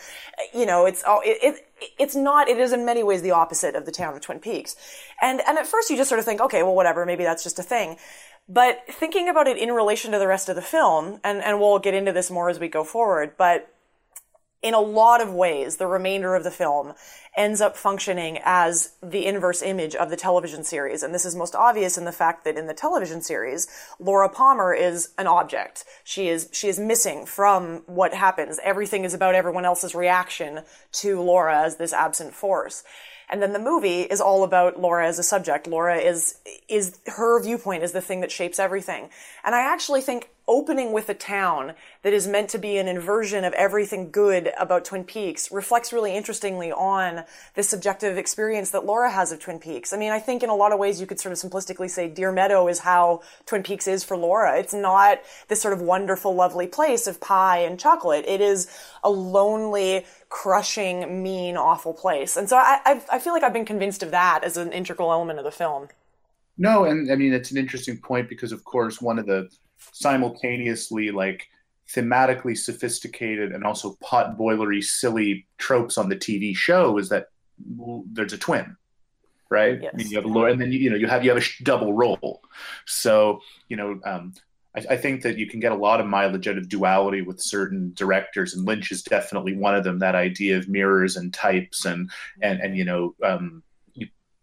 you 0.53 0.65
know, 0.65 0.86
it's 0.86 1.03
all 1.03 1.22
it, 1.24 1.38
it 1.41 1.67
it's 1.98 2.15
not, 2.15 2.48
it 2.48 2.58
is 2.58 2.74
in 2.74 2.86
many 2.86 3.03
ways 3.03 3.22
the 3.22 3.32
opposite 3.32 3.75
of 3.75 3.86
the 3.86 3.91
town 3.91 4.15
of 4.15 4.22
Twin 4.22 4.39
Peaks. 4.39 4.75
And, 5.22 5.41
and 5.48 5.58
at 5.58 5.67
first 5.67 5.89
you 5.89 5.98
just 5.98 6.10
sort 6.10 6.20
of 6.20 6.25
think, 6.25 6.41
okay, 6.41 6.63
well, 6.63 6.75
whatever, 6.75 7.06
maybe 7.06 7.24
that's 7.24 7.44
just 7.44 7.60
a 7.60 7.63
thing. 7.63 7.98
But 8.50 8.82
thinking 8.89 9.27
about 9.29 9.48
it 9.48 9.58
in 9.58 9.70
relation 9.70 10.12
to 10.12 10.20
the 10.20 10.27
rest 10.27 10.50
of 10.50 10.56
the 10.56 10.62
film, 10.62 11.20
and, 11.24 11.44
and 11.44 11.60
we'll 11.60 11.79
get 11.79 11.94
into 11.94 12.12
this 12.12 12.32
more 12.32 12.50
as 12.50 12.60
we 12.60 12.67
go 12.67 12.84
forward, 12.84 13.34
but 13.38 13.74
in 14.64 14.74
a 14.74 14.80
lot 14.80 15.22
of 15.22 15.32
ways, 15.32 15.78
the 15.78 15.88
remainder 15.88 16.36
of 16.36 16.44
the 16.44 16.52
film 16.52 16.94
ends 17.36 17.62
up 17.62 17.78
functioning 17.78 18.40
as 18.44 18.94
the 19.04 19.28
inverse 19.28 19.62
image 19.62 19.94
of 19.94 20.10
the 20.10 20.16
television 20.16 20.64
series. 20.64 21.04
And 21.04 21.14
this 21.14 21.26
is 21.26 21.36
most 21.36 21.54
obvious 21.54 21.98
in 21.98 22.06
the 22.06 22.12
fact 22.12 22.44
that 22.44 22.58
in 22.58 22.66
the 22.66 22.74
television 22.74 23.22
series, 23.22 23.68
Laura 24.00 24.28
Palmer 24.28 24.74
is 24.74 25.10
an 25.20 25.28
object. 25.28 25.86
She 26.04 26.28
is, 26.30 26.50
she 26.52 26.68
is 26.68 26.80
missing 26.80 27.28
from 27.28 27.84
what 27.86 28.16
happens. 28.16 28.60
Everything 28.64 29.04
is 29.04 29.14
about 29.14 29.36
everyone 29.36 29.66
else's 29.66 29.94
reaction 29.94 30.62
to 30.94 31.22
Laura 31.22 31.64
as 31.64 31.78
this 31.78 31.94
absent 31.94 32.34
force. 32.34 32.84
And 33.30 33.42
then 33.42 33.54
the 33.54 33.60
movie 33.60 34.02
is 34.02 34.22
all 34.22 34.44
about 34.44 34.80
Laura 34.80 35.08
as 35.08 35.20
a 35.20 35.24
subject. 35.24 35.68
Laura 35.68 35.98
is, 35.98 36.40
is, 36.68 36.98
her 37.06 37.42
viewpoint 37.44 37.84
is 37.84 37.92
the 37.92 38.02
thing 38.02 38.22
that 38.22 38.32
shapes 38.32 38.58
everything. 38.58 39.10
And 39.44 39.54
I 39.54 39.60
actually 39.72 40.02
think 40.02 40.30
opening 40.48 40.94
with 40.94 41.10
a 41.10 41.13
town 41.13 41.74
that 42.04 42.13
is 42.13 42.27
meant 42.27 42.50
to 42.50 42.58
be 42.58 42.77
an 42.77 42.88
inversion 42.88 43.44
of 43.44 43.54
everything 43.54 44.10
good 44.12 44.51
about 44.58 44.86
Twin 44.86 45.04
Peaks 45.04 45.51
reflects 45.51 45.92
really 45.92 46.16
interestingly 46.16 46.72
on 46.72 47.24
this 47.56 47.68
subjective 47.70 48.18
experience 48.18 48.72
that 48.72 48.86
Laura 48.86 49.12
has 49.12 49.32
of 49.32 49.39
Twin 49.39 49.60
Peaks. 49.60 49.92
I 49.92 49.98
mean, 49.98 50.12
I 50.12 50.20
think 50.20 50.44
in 50.44 50.50
a 50.50 50.56
lot 50.56 50.72
of 50.72 50.80
ways 50.80 51.01
you 51.01 51.08
could 51.08 51.20
sort 51.20 51.34
of 51.34 51.39
simplistically 51.39 51.89
say 51.89 52.08
Deer 52.08 52.32
Meadow 52.32 52.68
is 52.68 52.80
how 52.80 53.22
Twin 53.46 53.63
Peaks 53.63 53.88
is 53.88 54.04
for 54.04 54.16
Laura. 54.16 54.58
It's 54.58 54.74
not 54.74 55.20
this 55.50 55.62
sort 55.62 55.74
of 55.74 55.82
wonderful, 55.82 56.34
lovely 56.34 56.68
place 56.68 57.08
of 57.08 57.20
pie 57.20 57.60
and 57.60 57.80
chocolate. 57.80 58.25
It 58.27 58.39
is 58.39 58.68
a 59.04 59.10
lonely, 59.10 60.06
crushing, 60.30 61.24
mean, 61.24 61.58
awful 61.58 61.94
place. 61.94 62.38
And 62.38 62.48
so 62.48 62.58
I, 62.58 62.80
I, 62.86 63.01
I 63.13 63.20
feel 63.20 63.34
like 63.34 63.44
I've 63.44 63.54
been 63.54 63.66
convinced 63.66 64.01
of 64.01 64.12
that 64.12 64.44
as 64.44 64.56
an 64.56 64.72
integral 64.72 65.12
element 65.12 65.39
of 65.39 65.46
the 65.46 65.51
film. 65.51 65.89
No, 66.58 66.86
and 66.86 67.12
I 67.12 67.16
mean 67.16 67.34
it's 67.34 67.51
an 67.51 67.58
interesting 67.58 67.98
point 67.98 68.30
because, 68.30 68.51
of 68.51 68.63
course, 68.63 69.00
one 69.01 69.20
of 69.20 69.27
the 69.27 69.50
simultaneously 69.91 71.12
like 71.12 71.48
thematically 71.93 72.57
sophisticated 72.57 73.51
and 73.51 73.63
also 73.63 73.98
pot 74.01 74.38
boilery 74.38 74.84
silly 74.84 75.48
tropes 75.57 75.98
on 75.98 76.10
the 76.10 76.15
TV 76.15 76.55
show 76.55 76.98
is 76.98 77.10
that 77.10 77.27
there's 78.12 78.34
a 78.34 78.38
twin 78.38 78.75
right 79.50 79.81
yes. 79.81 80.10
you 80.10 80.17
have 80.17 80.25
a 80.25 80.27
Laura, 80.27 80.51
and 80.51 80.60
then 80.60 80.72
you 80.72 80.89
know 80.89 80.98
you 80.98 81.07
have 81.07 81.24
you 81.24 81.29
have 81.34 81.41
a 81.41 81.63
double 81.63 81.93
role 81.93 82.41
so 82.86 83.39
you 83.69 83.77
know 83.77 84.00
um, 84.05 84.34
I, 84.75 84.86
I, 84.91 84.98
think 84.98 85.22
that 85.24 85.38
you 85.38 85.48
can 85.48 85.62
get 85.62 85.72
a 85.72 85.75
lot 85.75 86.01
of 86.01 86.05
mileage 86.05 86.50
out 86.50 86.57
of 86.57 86.67
duality 86.67 87.22
with 87.22 87.39
certain 87.39 87.93
directors 87.96 88.53
and 88.53 88.65
lynch 88.65 88.91
is 88.91 89.01
definitely 89.01 89.55
one 89.55 89.74
of 89.74 89.86
them 89.86 90.00
that 90.00 90.15
idea 90.15 90.57
of 90.57 90.67
mirrors 90.67 91.15
and 91.15 91.34
types 91.34 91.86
and 91.86 92.12
and 92.41 92.60
and 92.60 92.77
you 92.77 92.84
know 92.84 93.15
um, 93.24 93.63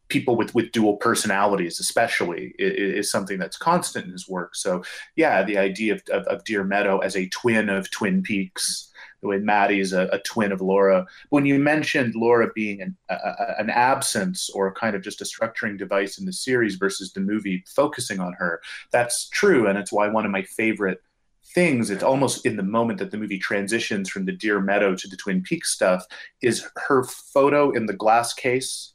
people 0.09 0.37
with 0.37 0.55
with 0.55 0.73
dual 0.73 0.97
personalities 0.97 1.81
especially 1.81 2.55
is, 2.59 2.97
is, 2.99 3.11
something 3.11 3.39
that's 3.39 3.57
constant 3.57 4.07
in 4.07 4.13
his 4.13 4.29
work. 4.29 4.55
So 4.55 4.83
yeah 5.17 5.43
the 5.43 5.59
idea 5.59 5.95
of, 5.95 6.03
of, 6.11 6.23
of 6.27 6.45
deer 6.45 6.65
meadow 6.65 6.99
as 6.99 7.17
a 7.17 7.29
twin 7.29 7.69
of 7.69 7.91
twin 7.91 8.23
peaks 8.23 8.91
the 9.23 9.29
way 9.29 9.39
maddie's 9.39 9.95
a, 9.95 10.09
a 10.13 10.19
twin 10.19 10.53
of 10.53 10.61
laura. 10.61 11.07
When 11.31 11.47
you 11.47 11.59
mentioned 11.59 12.15
laura 12.15 12.51
being 12.55 12.83
an, 12.83 12.97
a, 13.09 13.17
an 13.59 13.71
absence 13.71 14.51
or 14.51 14.73
kind 14.75 14.95
of 14.95 15.03
just 15.03 15.23
a 15.23 15.25
structuring 15.25 15.79
device 15.79 16.19
in 16.19 16.27
the 16.27 16.33
series 16.33 16.77
versus 16.77 17.13
the 17.13 17.21
movie 17.21 17.65
focusing 17.67 18.21
on 18.21 18.35
her 18.35 18.61
that's 18.91 19.29
true 19.31 19.67
and 19.67 19.79
it's 19.79 19.93
why 19.93 20.09
one 20.09 20.25
of 20.25 20.31
my 20.31 20.43
favorite 20.43 21.03
things 21.55 21.91
it's 21.91 22.03
almost 22.03 22.45
in 22.47 22.57
the 22.57 22.63
moment 22.63 22.99
that 22.99 23.11
the 23.11 23.17
movie 23.17 23.39
transitions 23.39 24.09
from 24.09 24.25
the 24.25 24.33
deer 24.33 24.61
meadow 24.61 24.95
to 24.95 25.09
the 25.09 25.17
twin 25.17 25.43
peaks 25.43 25.73
stuff 25.73 26.05
is 26.43 26.67
her 26.89 27.05
photo 27.05 27.71
in 27.71 27.87
the 27.87 27.93
glass 27.93 28.33
case 28.35 28.94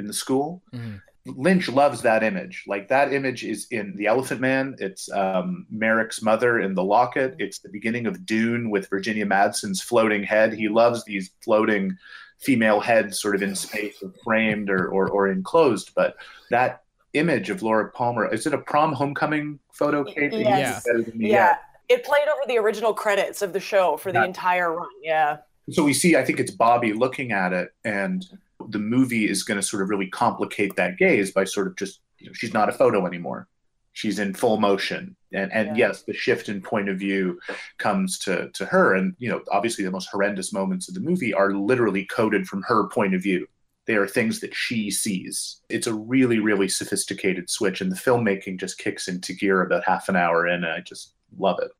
in 0.00 0.08
the 0.08 0.12
school. 0.12 0.62
Mm. 0.74 1.00
Lynch 1.26 1.68
loves 1.68 2.02
that 2.02 2.22
image. 2.22 2.64
Like 2.66 2.88
that 2.88 3.12
image 3.12 3.44
is 3.44 3.66
in 3.70 3.94
The 3.96 4.06
Elephant 4.06 4.40
Man. 4.40 4.74
It's 4.78 5.10
um, 5.12 5.66
Merrick's 5.70 6.22
mother 6.22 6.60
in 6.60 6.74
The 6.74 6.82
Locket. 6.82 7.36
It's 7.38 7.58
the 7.58 7.68
beginning 7.68 8.06
of 8.06 8.24
Dune 8.24 8.70
with 8.70 8.88
Virginia 8.88 9.26
Madsen's 9.26 9.82
floating 9.82 10.22
head. 10.22 10.52
He 10.52 10.68
loves 10.68 11.04
these 11.04 11.30
floating 11.44 11.96
female 12.38 12.80
heads 12.80 13.20
sort 13.20 13.34
of 13.34 13.42
in 13.42 13.54
space 13.54 14.02
or 14.02 14.12
framed 14.24 14.70
or, 14.70 14.88
or, 14.88 15.08
or 15.08 15.28
enclosed. 15.28 15.92
But 15.94 16.16
that 16.50 16.82
image 17.12 17.50
of 17.50 17.62
Laura 17.62 17.90
Palmer, 17.90 18.32
is 18.32 18.46
it 18.46 18.54
a 18.54 18.58
prom 18.58 18.94
homecoming 18.94 19.58
photo, 19.72 20.04
Kate? 20.04 20.32
Yes. 20.32 20.84
Yeah. 20.86 21.02
yeah. 21.14 21.56
It 21.90 22.04
played 22.04 22.28
over 22.28 22.42
the 22.46 22.56
original 22.56 22.94
credits 22.94 23.42
of 23.42 23.52
the 23.52 23.60
show 23.60 23.96
for 23.96 24.10
the 24.10 24.24
entire 24.24 24.72
run. 24.74 24.88
Yeah. 25.02 25.38
So 25.70 25.84
we 25.84 25.92
see, 25.92 26.16
I 26.16 26.24
think 26.24 26.40
it's 26.40 26.50
Bobby 26.50 26.92
looking 26.92 27.32
at 27.32 27.52
it 27.52 27.74
and 27.84 28.24
the 28.68 28.78
movie 28.78 29.28
is 29.28 29.42
going 29.42 29.60
to 29.60 29.66
sort 29.66 29.82
of 29.82 29.88
really 29.88 30.08
complicate 30.08 30.76
that 30.76 30.98
gaze 30.98 31.32
by 31.32 31.44
sort 31.44 31.66
of 31.66 31.76
just 31.76 32.00
you 32.18 32.26
know, 32.26 32.32
she's 32.34 32.54
not 32.54 32.68
a 32.68 32.72
photo 32.72 33.06
anymore. 33.06 33.48
She's 33.92 34.18
in 34.18 34.34
full 34.34 34.58
motion. 34.58 35.16
And 35.32 35.52
and 35.52 35.76
yeah. 35.76 35.88
yes 35.88 36.02
the 36.02 36.12
shift 36.12 36.48
in 36.48 36.60
point 36.60 36.88
of 36.88 36.98
view 36.98 37.40
comes 37.78 38.18
to 38.20 38.50
to 38.54 38.66
her. 38.66 38.94
And 38.94 39.14
you 39.18 39.30
know 39.30 39.42
obviously 39.50 39.84
the 39.84 39.90
most 39.90 40.08
horrendous 40.10 40.52
moments 40.52 40.88
of 40.88 40.94
the 40.94 41.00
movie 41.00 41.34
are 41.34 41.54
literally 41.54 42.04
coded 42.06 42.46
from 42.46 42.62
her 42.62 42.88
point 42.88 43.14
of 43.14 43.22
view. 43.22 43.46
They 43.86 43.94
are 43.96 44.06
things 44.06 44.40
that 44.40 44.54
she 44.54 44.90
sees. 44.90 45.60
It's 45.68 45.86
a 45.86 45.94
really 45.94 46.38
really 46.38 46.68
sophisticated 46.68 47.50
switch 47.50 47.80
and 47.80 47.90
the 47.90 47.96
filmmaking 47.96 48.60
just 48.60 48.78
kicks 48.78 49.08
into 49.08 49.32
gear 49.32 49.62
about 49.62 49.84
half 49.84 50.08
an 50.08 50.16
hour 50.16 50.46
in 50.46 50.64
and 50.64 50.72
i 50.72 50.80
just 50.80 51.14
love 51.38 51.58
it. 51.60 51.70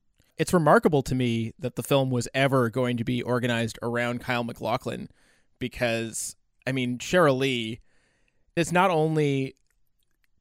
It's 0.41 0.55
remarkable 0.55 1.03
to 1.03 1.15
me 1.15 1.53
that 1.59 1.77
the 1.77 1.83
film 1.83 2.09
was 2.09 2.27
ever 2.33 2.71
going 2.71 2.97
to 2.97 3.05
be 3.05 3.23
organized 3.23 3.79
around 3.83 4.23
Kyle 4.23 4.43
MacLachlan 4.43 5.11
because 5.59 6.35
I 6.71 6.73
mean, 6.73 6.99
Sheryl 6.99 7.37
Lee 7.37 7.81
is 8.55 8.71
not 8.71 8.93
only 8.93 9.57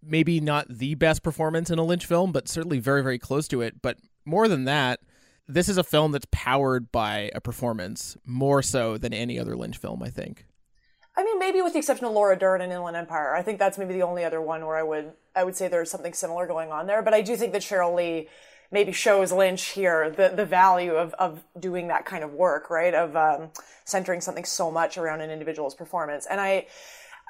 maybe 0.03 0.39
not 0.39 0.67
the 0.69 0.93
best 0.93 1.23
performance 1.23 1.71
in 1.71 1.79
a 1.79 1.83
Lynch 1.83 2.05
film, 2.05 2.31
but 2.31 2.47
certainly 2.47 2.77
very, 2.77 3.01
very 3.01 3.17
close 3.17 3.47
to 3.47 3.61
it. 3.61 3.81
But 3.81 3.97
more 4.25 4.47
than 4.47 4.65
that, 4.65 4.99
this 5.47 5.67
is 5.67 5.79
a 5.79 5.83
film 5.83 6.11
that's 6.11 6.27
powered 6.29 6.91
by 6.91 7.31
a 7.33 7.41
performance 7.41 8.15
more 8.27 8.61
so 8.61 8.95
than 8.95 9.11
any 9.11 9.39
other 9.39 9.57
Lynch 9.57 9.77
film, 9.79 10.03
I 10.03 10.11
think. 10.11 10.45
I 11.17 11.23
mean, 11.23 11.39
maybe 11.39 11.63
with 11.63 11.73
the 11.73 11.79
exception 11.79 12.05
of 12.05 12.13
Laura 12.13 12.37
Dern 12.37 12.61
and 12.61 12.71
Inland 12.71 12.95
Empire, 12.95 13.35
I 13.35 13.41
think 13.41 13.57
that's 13.57 13.79
maybe 13.79 13.93
the 13.93 14.03
only 14.03 14.23
other 14.23 14.39
one 14.39 14.67
where 14.67 14.77
I 14.77 14.83
would 14.83 15.13
I 15.35 15.43
would 15.43 15.55
say 15.55 15.67
there's 15.67 15.89
something 15.89 16.13
similar 16.13 16.45
going 16.45 16.71
on 16.71 16.85
there. 16.85 17.01
But 17.01 17.15
I 17.15 17.21
do 17.21 17.35
think 17.35 17.53
that 17.53 17.63
Sheryl 17.63 17.95
Lee 17.95 18.29
maybe 18.71 18.91
shows 18.91 19.31
Lynch 19.31 19.69
here 19.69 20.09
the 20.09 20.29
the 20.35 20.45
value 20.45 20.93
of 20.93 21.13
of 21.15 21.43
doing 21.59 21.87
that 21.87 22.05
kind 22.05 22.23
of 22.23 22.33
work, 22.33 22.69
right? 22.69 22.93
Of 22.93 23.15
um, 23.15 23.49
centering 23.85 24.21
something 24.21 24.45
so 24.45 24.71
much 24.71 24.97
around 24.97 25.21
an 25.21 25.29
individual's 25.29 25.75
performance, 25.75 26.25
and 26.25 26.39
I. 26.39 26.67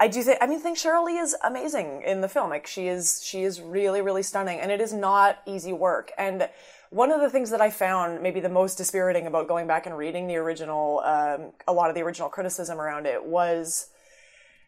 I 0.02 0.08
do 0.08 0.24
think 0.24 0.38
I 0.40 0.48
mean 0.48 0.62
think 0.62 0.78
Sheryl 0.78 1.04
Lee 1.04 1.18
is 1.18 1.36
amazing 1.44 2.04
in 2.06 2.22
the 2.22 2.30
film. 2.30 2.52
Like 2.52 2.66
she 2.66 2.88
is 2.88 3.22
she 3.22 3.44
is 3.44 3.60
really 3.60 4.02
really 4.02 4.24
stunning 4.24 4.58
and 4.62 4.72
it 4.72 4.80
is 4.80 4.94
not 4.94 5.40
easy 5.46 5.74
work. 5.74 6.14
And 6.18 6.48
one 6.90 7.12
of 7.12 7.20
the 7.20 7.30
things 7.30 7.50
that 7.50 7.60
I 7.60 7.70
found 7.70 8.24
maybe 8.24 8.40
the 8.40 8.48
most 8.48 8.78
dispiriting 8.78 9.28
about 9.28 9.50
going 9.50 9.68
back 9.68 9.86
and 9.88 9.98
reading 9.98 10.28
the 10.28 10.38
original 10.38 11.02
um, 11.04 11.52
a 11.68 11.74
lot 11.74 11.90
of 11.90 11.96
the 11.96 12.02
original 12.02 12.30
criticism 12.30 12.80
around 12.80 13.08
it 13.08 13.26
was 13.26 13.90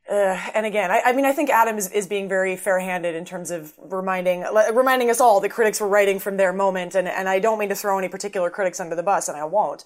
uh, 0.10 0.38
and 0.54 0.66
again, 0.66 0.92
I, 0.92 1.02
I, 1.06 1.14
mean, 1.14 1.26
I 1.26 1.32
think 1.32 1.50
Adam 1.50 1.78
is, 1.78 1.90
is 1.92 2.08
being 2.08 2.28
very 2.28 2.56
fair-handed 2.56 3.16
in 3.16 3.24
terms 3.24 3.52
of 3.52 3.74
reminding 3.78 4.46
reminding 4.74 5.10
us 5.10 5.22
all 5.22 5.40
that 5.40 5.50
critics 5.50 5.80
were 5.80 5.88
writing 5.88 6.20
from 6.20 6.38
their 6.38 6.52
moment, 6.52 6.96
and, 6.96 7.08
and 7.08 7.30
I 7.30 7.40
don't 7.40 7.60
mean 7.60 7.70
to 7.70 7.76
throw 7.76 7.98
any 7.98 8.10
particular 8.10 8.50
critics 8.50 8.80
under 8.80 8.96
the 8.96 9.04
bus, 9.04 9.30
and 9.30 9.38
I 9.38 9.46
won't. 9.46 9.86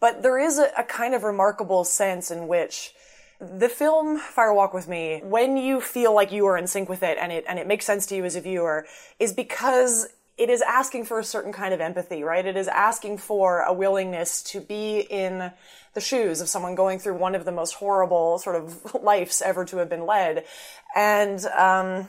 But 0.00 0.22
there 0.22 0.38
is 0.38 0.58
a, 0.58 0.70
a 0.76 0.84
kind 0.84 1.14
of 1.14 1.22
remarkable 1.22 1.84
sense 1.84 2.30
in 2.30 2.46
which 2.46 2.92
the 3.40 3.68
film 3.68 4.18
Fire 4.18 4.54
Walk 4.54 4.74
with 4.74 4.86
Me, 4.86 5.20
when 5.24 5.56
you 5.56 5.80
feel 5.80 6.14
like 6.14 6.30
you 6.30 6.46
are 6.46 6.56
in 6.56 6.66
sync 6.66 6.88
with 6.88 7.02
it 7.02 7.18
and 7.20 7.32
it 7.32 7.44
and 7.48 7.58
it 7.58 7.66
makes 7.66 7.84
sense 7.84 8.06
to 8.06 8.16
you 8.16 8.24
as 8.24 8.36
a 8.36 8.40
viewer, 8.40 8.86
is 9.18 9.32
because 9.32 10.08
it 10.36 10.50
is 10.50 10.62
asking 10.62 11.04
for 11.04 11.18
a 11.18 11.24
certain 11.24 11.52
kind 11.52 11.72
of 11.72 11.80
empathy, 11.80 12.22
right? 12.22 12.44
It 12.44 12.56
is 12.56 12.68
asking 12.68 13.18
for 13.18 13.60
a 13.60 13.72
willingness 13.72 14.42
to 14.44 14.60
be 14.60 15.00
in 15.00 15.52
the 15.94 16.00
shoes 16.00 16.40
of 16.40 16.48
someone 16.48 16.74
going 16.74 16.98
through 16.98 17.16
one 17.16 17.34
of 17.34 17.44
the 17.44 17.52
most 17.52 17.74
horrible 17.74 18.38
sort 18.38 18.56
of 18.56 18.94
lives 19.02 19.42
ever 19.42 19.64
to 19.66 19.76
have 19.78 19.88
been 19.88 20.06
led. 20.06 20.44
And, 20.94 21.44
um, 21.46 22.08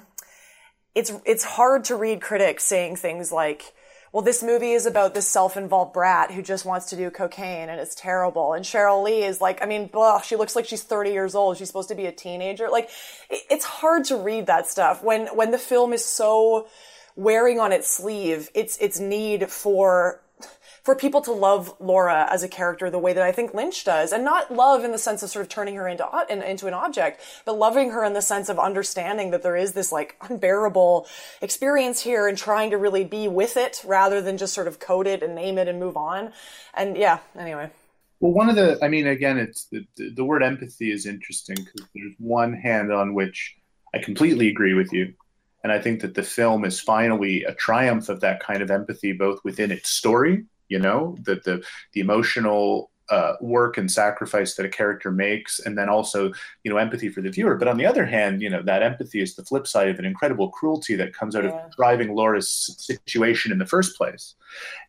it's, 0.96 1.12
it's 1.26 1.44
hard 1.44 1.84
to 1.86 1.96
read 1.96 2.22
critics 2.22 2.64
saying 2.64 2.96
things 2.96 3.32
like, 3.32 3.74
well, 4.14 4.24
this 4.24 4.42
movie 4.42 4.72
is 4.72 4.86
about 4.86 5.14
this 5.14 5.28
self-involved 5.28 5.92
brat 5.92 6.32
who 6.32 6.42
just 6.42 6.64
wants 6.64 6.86
to 6.92 6.96
do 6.96 7.12
cocaine 7.12 7.68
and 7.68 7.82
it's 7.82 7.94
terrible. 7.94 8.54
And 8.54 8.64
Sheryl 8.64 9.04
Lee 9.04 9.24
is 9.24 9.42
like, 9.42 9.62
I 9.62 9.66
mean, 9.66 9.88
blah, 9.88 10.22
she 10.22 10.38
looks 10.38 10.56
like 10.56 10.66
she's 10.66 10.84
30 10.84 11.12
years 11.12 11.36
old. 11.36 11.58
She's 11.58 11.68
supposed 11.68 11.90
to 11.90 11.96
be 11.96 12.06
a 12.06 12.14
teenager. 12.14 12.70
Like, 12.70 12.90
it's 13.30 13.66
hard 13.66 14.06
to 14.06 14.16
read 14.16 14.46
that 14.46 14.68
stuff 14.68 15.04
when, 15.04 15.28
when 15.36 15.52
the 15.52 15.58
film 15.58 15.92
is 15.92 16.06
so, 16.06 16.70
wearing 17.16 17.60
on 17.60 17.72
its 17.72 17.90
sleeve 17.90 18.50
its 18.54 18.78
its 18.78 19.00
need 19.00 19.50
for 19.50 20.22
for 20.86 20.96
people 20.96 21.20
to 21.20 21.32
love 21.32 21.74
Laura 21.80 22.28
as 22.30 22.44
a 22.44 22.48
character 22.48 22.92
the 22.92 23.00
way 23.00 23.12
that 23.12 23.24
I 23.24 23.32
think 23.32 23.56
Lynch 23.56 23.84
does, 23.84 24.12
and 24.12 24.24
not 24.24 24.54
love 24.54 24.84
in 24.84 24.92
the 24.92 25.00
sense 25.00 25.24
of 25.24 25.32
sort 25.32 25.42
of 25.42 25.50
turning 25.50 25.76
her 25.76 25.88
into 25.88 26.08
into 26.30 26.68
an 26.68 26.76
object, 26.76 27.20
but 27.44 27.58
loving 27.58 27.90
her 27.90 28.04
in 28.04 28.14
the 28.14 28.22
sense 28.22 28.50
of 28.50 28.60
understanding 28.60 29.32
that 29.32 29.42
there 29.42 29.56
is 29.56 29.74
this 29.74 29.92
like 29.92 30.16
unbearable 30.30 31.08
experience 31.42 32.02
here, 32.02 32.28
and 32.28 32.38
trying 32.38 32.70
to 32.70 32.78
really 32.78 33.04
be 33.04 33.28
with 33.28 33.58
it 33.58 33.82
rather 33.84 34.22
than 34.22 34.38
just 34.38 34.54
sort 34.54 34.68
of 34.68 34.80
code 34.80 35.08
it 35.08 35.24
and 35.24 35.34
name 35.34 35.58
it 35.58 35.68
and 35.68 35.80
move 35.80 35.98
on. 35.98 36.32
And 36.76 36.96
yeah, 36.96 37.20
anyway. 37.38 37.72
Well, 38.20 38.32
one 38.32 38.50
of 38.50 38.56
the, 38.56 38.78
I 38.82 38.88
mean, 38.88 39.08
again, 39.08 39.38
it's 39.38 39.66
the, 39.66 39.86
the 39.98 40.24
word 40.24 40.42
empathy 40.42 40.92
is 40.92 41.06
interesting 41.06 41.58
because 41.58 41.88
there's 41.94 42.14
one 42.18 42.54
hand 42.54 42.94
on 42.94 43.14
which 43.14 43.58
I 43.94 44.00
completely 44.00 44.48
agree 44.48 44.74
with 44.74 44.94
you 44.94 45.14
and 45.66 45.72
I 45.72 45.80
think 45.80 46.02
that 46.02 46.14
the 46.14 46.22
film 46.22 46.64
is 46.64 46.80
finally 46.80 47.44
a 47.44 47.52
triumph 47.56 48.08
of 48.08 48.20
that 48.20 48.40
kind 48.40 48.62
of 48.62 48.70
empathy, 48.70 49.14
both 49.14 49.44
within 49.44 49.72
its 49.72 49.90
story, 49.90 50.46
you 50.70 50.78
know, 50.78 51.18
that 51.24 51.44
the 51.44 51.64
the 51.94 52.02
emotional 52.02 52.92
uh, 53.10 53.34
work 53.42 53.80
and 53.80 53.90
sacrifice 53.92 54.54
that 54.54 54.68
a 54.68 54.70
character 54.70 55.10
makes, 55.10 55.60
and 55.60 55.76
then 55.76 55.90
also, 55.90 56.32
you 56.64 56.70
know, 56.70 56.78
empathy 56.78 57.10
for 57.10 57.22
the 57.22 57.32
viewer. 57.32 57.56
But 57.56 57.68
on 57.68 57.78
the 57.78 57.86
other 57.88 58.06
hand, 58.06 58.44
you 58.44 58.50
know, 58.52 58.62
that 58.62 58.84
empathy 58.84 59.22
is 59.22 59.34
the 59.34 59.44
flip 59.44 59.66
side 59.66 59.90
of 59.90 59.98
an 59.98 60.06
incredible 60.06 60.50
cruelty 60.50 60.94
that 60.98 61.16
comes 61.16 61.36
out 61.36 61.46
yeah. 61.46 61.50
of 61.50 61.76
driving 61.76 62.14
Laura's 62.14 62.48
situation 62.80 63.52
in 63.52 63.58
the 63.58 63.66
first 63.66 63.98
place. 63.98 64.36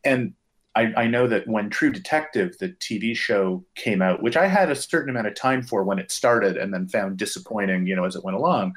And 0.05 0.35
I, 0.77 0.93
I, 0.95 1.07
know 1.07 1.27
that 1.27 1.49
when 1.49 1.71
True 1.71 1.91
Detective, 1.91 2.57
the 2.59 2.69
TV 2.69 3.17
show, 3.17 3.65
came 3.75 4.03
out, 4.03 4.23
which 4.23 4.37
I 4.37 4.47
had 4.47 4.71
a 4.71 4.77
certain 4.77 5.09
amount 5.09 5.27
of 5.27 5.35
time 5.35 5.63
for 5.63 5.83
when 5.83 5.99
it 5.99 6.13
started, 6.13 6.59
and 6.59 6.73
then 6.73 6.87
found 6.87 7.17
disappointing, 7.17 7.87
you 7.87 7.97
know, 7.97 8.05
as 8.05 8.15
it 8.15 8.23
went 8.23 8.37
along. 8.37 8.75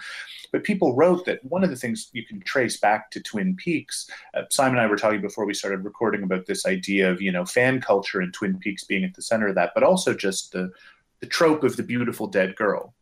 But 0.54 0.64
people 0.64 0.96
wrote 0.96 1.26
that 1.26 1.44
one 1.44 1.64
of 1.64 1.70
the 1.70 1.76
things 1.76 2.10
you 2.14 2.26
can 2.26 2.40
trace 2.42 2.80
back 2.80 3.12
to 3.12 3.22
Twin 3.22 3.56
Peaks. 3.56 4.10
Uh, 4.34 4.44
Simon 4.50 4.78
and 4.78 4.82
I 4.82 4.90
were 4.90 4.96
talking 4.96 5.22
before 5.22 5.46
we 5.46 5.54
started 5.54 5.84
recording 5.84 6.24
about 6.24 6.46
this 6.46 6.66
idea 6.66 7.12
of 7.12 7.22
you 7.22 7.32
know 7.32 7.46
fan 7.46 7.82
culture 7.82 8.22
and 8.22 8.34
Twin 8.34 8.58
Peaks 8.58 8.86
being 8.86 9.04
at 9.04 9.14
the 9.14 9.22
center 9.22 9.50
of 9.50 9.56
that, 9.56 9.74
but 9.76 9.84
also 9.84 10.14
just 10.14 10.54
the 10.54 10.72
the 11.20 11.28
trope 11.28 11.66
of 11.66 11.76
the 11.76 11.84
beautiful 11.84 12.28
dead 12.28 12.56
girl. 12.56 12.96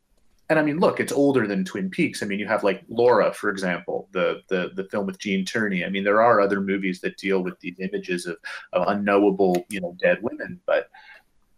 And 0.50 0.58
I 0.58 0.62
mean, 0.62 0.80
look, 0.80 1.00
it's 1.00 1.12
older 1.12 1.46
than 1.46 1.66
Twin 1.66 1.90
Peaks. 1.90 2.24
I 2.24 2.26
mean, 2.26 2.40
you 2.40 2.48
have 2.48 2.64
like 2.64 2.84
Laura, 2.88 3.34
for 3.34 3.50
example, 3.50 4.08
the 4.12 4.42
the 4.48 4.72
the 4.76 4.86
film 4.86 5.06
with 5.06 5.20
Gene 5.20 5.44
Tierney. 5.44 5.84
I 5.84 5.90
mean, 5.90 6.06
there 6.06 6.22
are 6.22 6.40
other 6.40 6.62
movies 6.62 7.02
that 7.02 7.18
deal 7.18 7.44
with 7.44 7.60
these 7.60 7.80
images 7.80 8.26
of, 8.26 8.38
of 8.72 8.88
unknowable, 8.88 9.66
you 9.70 9.82
know, 9.82 9.96
dead 10.02 10.20
women. 10.22 10.62
But 10.66 10.90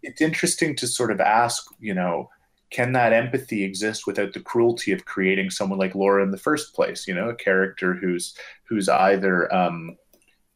it's 0.02 0.22
interesting 0.22 0.76
to 0.78 0.88
sort 0.88 1.12
of 1.12 1.20
ask, 1.22 1.68
you 1.80 1.94
know, 1.94 2.30
can 2.72 2.92
that 2.94 3.14
empathy 3.14 3.64
exist 3.64 4.08
without 4.08 4.34
the 4.34 4.40
cruelty 4.40 4.92
of 4.92 5.06
creating 5.06 5.50
someone 5.50 5.80
like 5.80 5.96
Laura 5.96 6.24
in 6.24 6.32
the 6.32 6.38
first 6.38 6.74
place? 6.74 7.08
You 7.08 7.14
know, 7.14 7.30
a 7.30 7.36
character 7.36 7.94
who's 7.94 8.36
who's 8.64 8.90
either 8.90 9.54
um, 9.54 9.98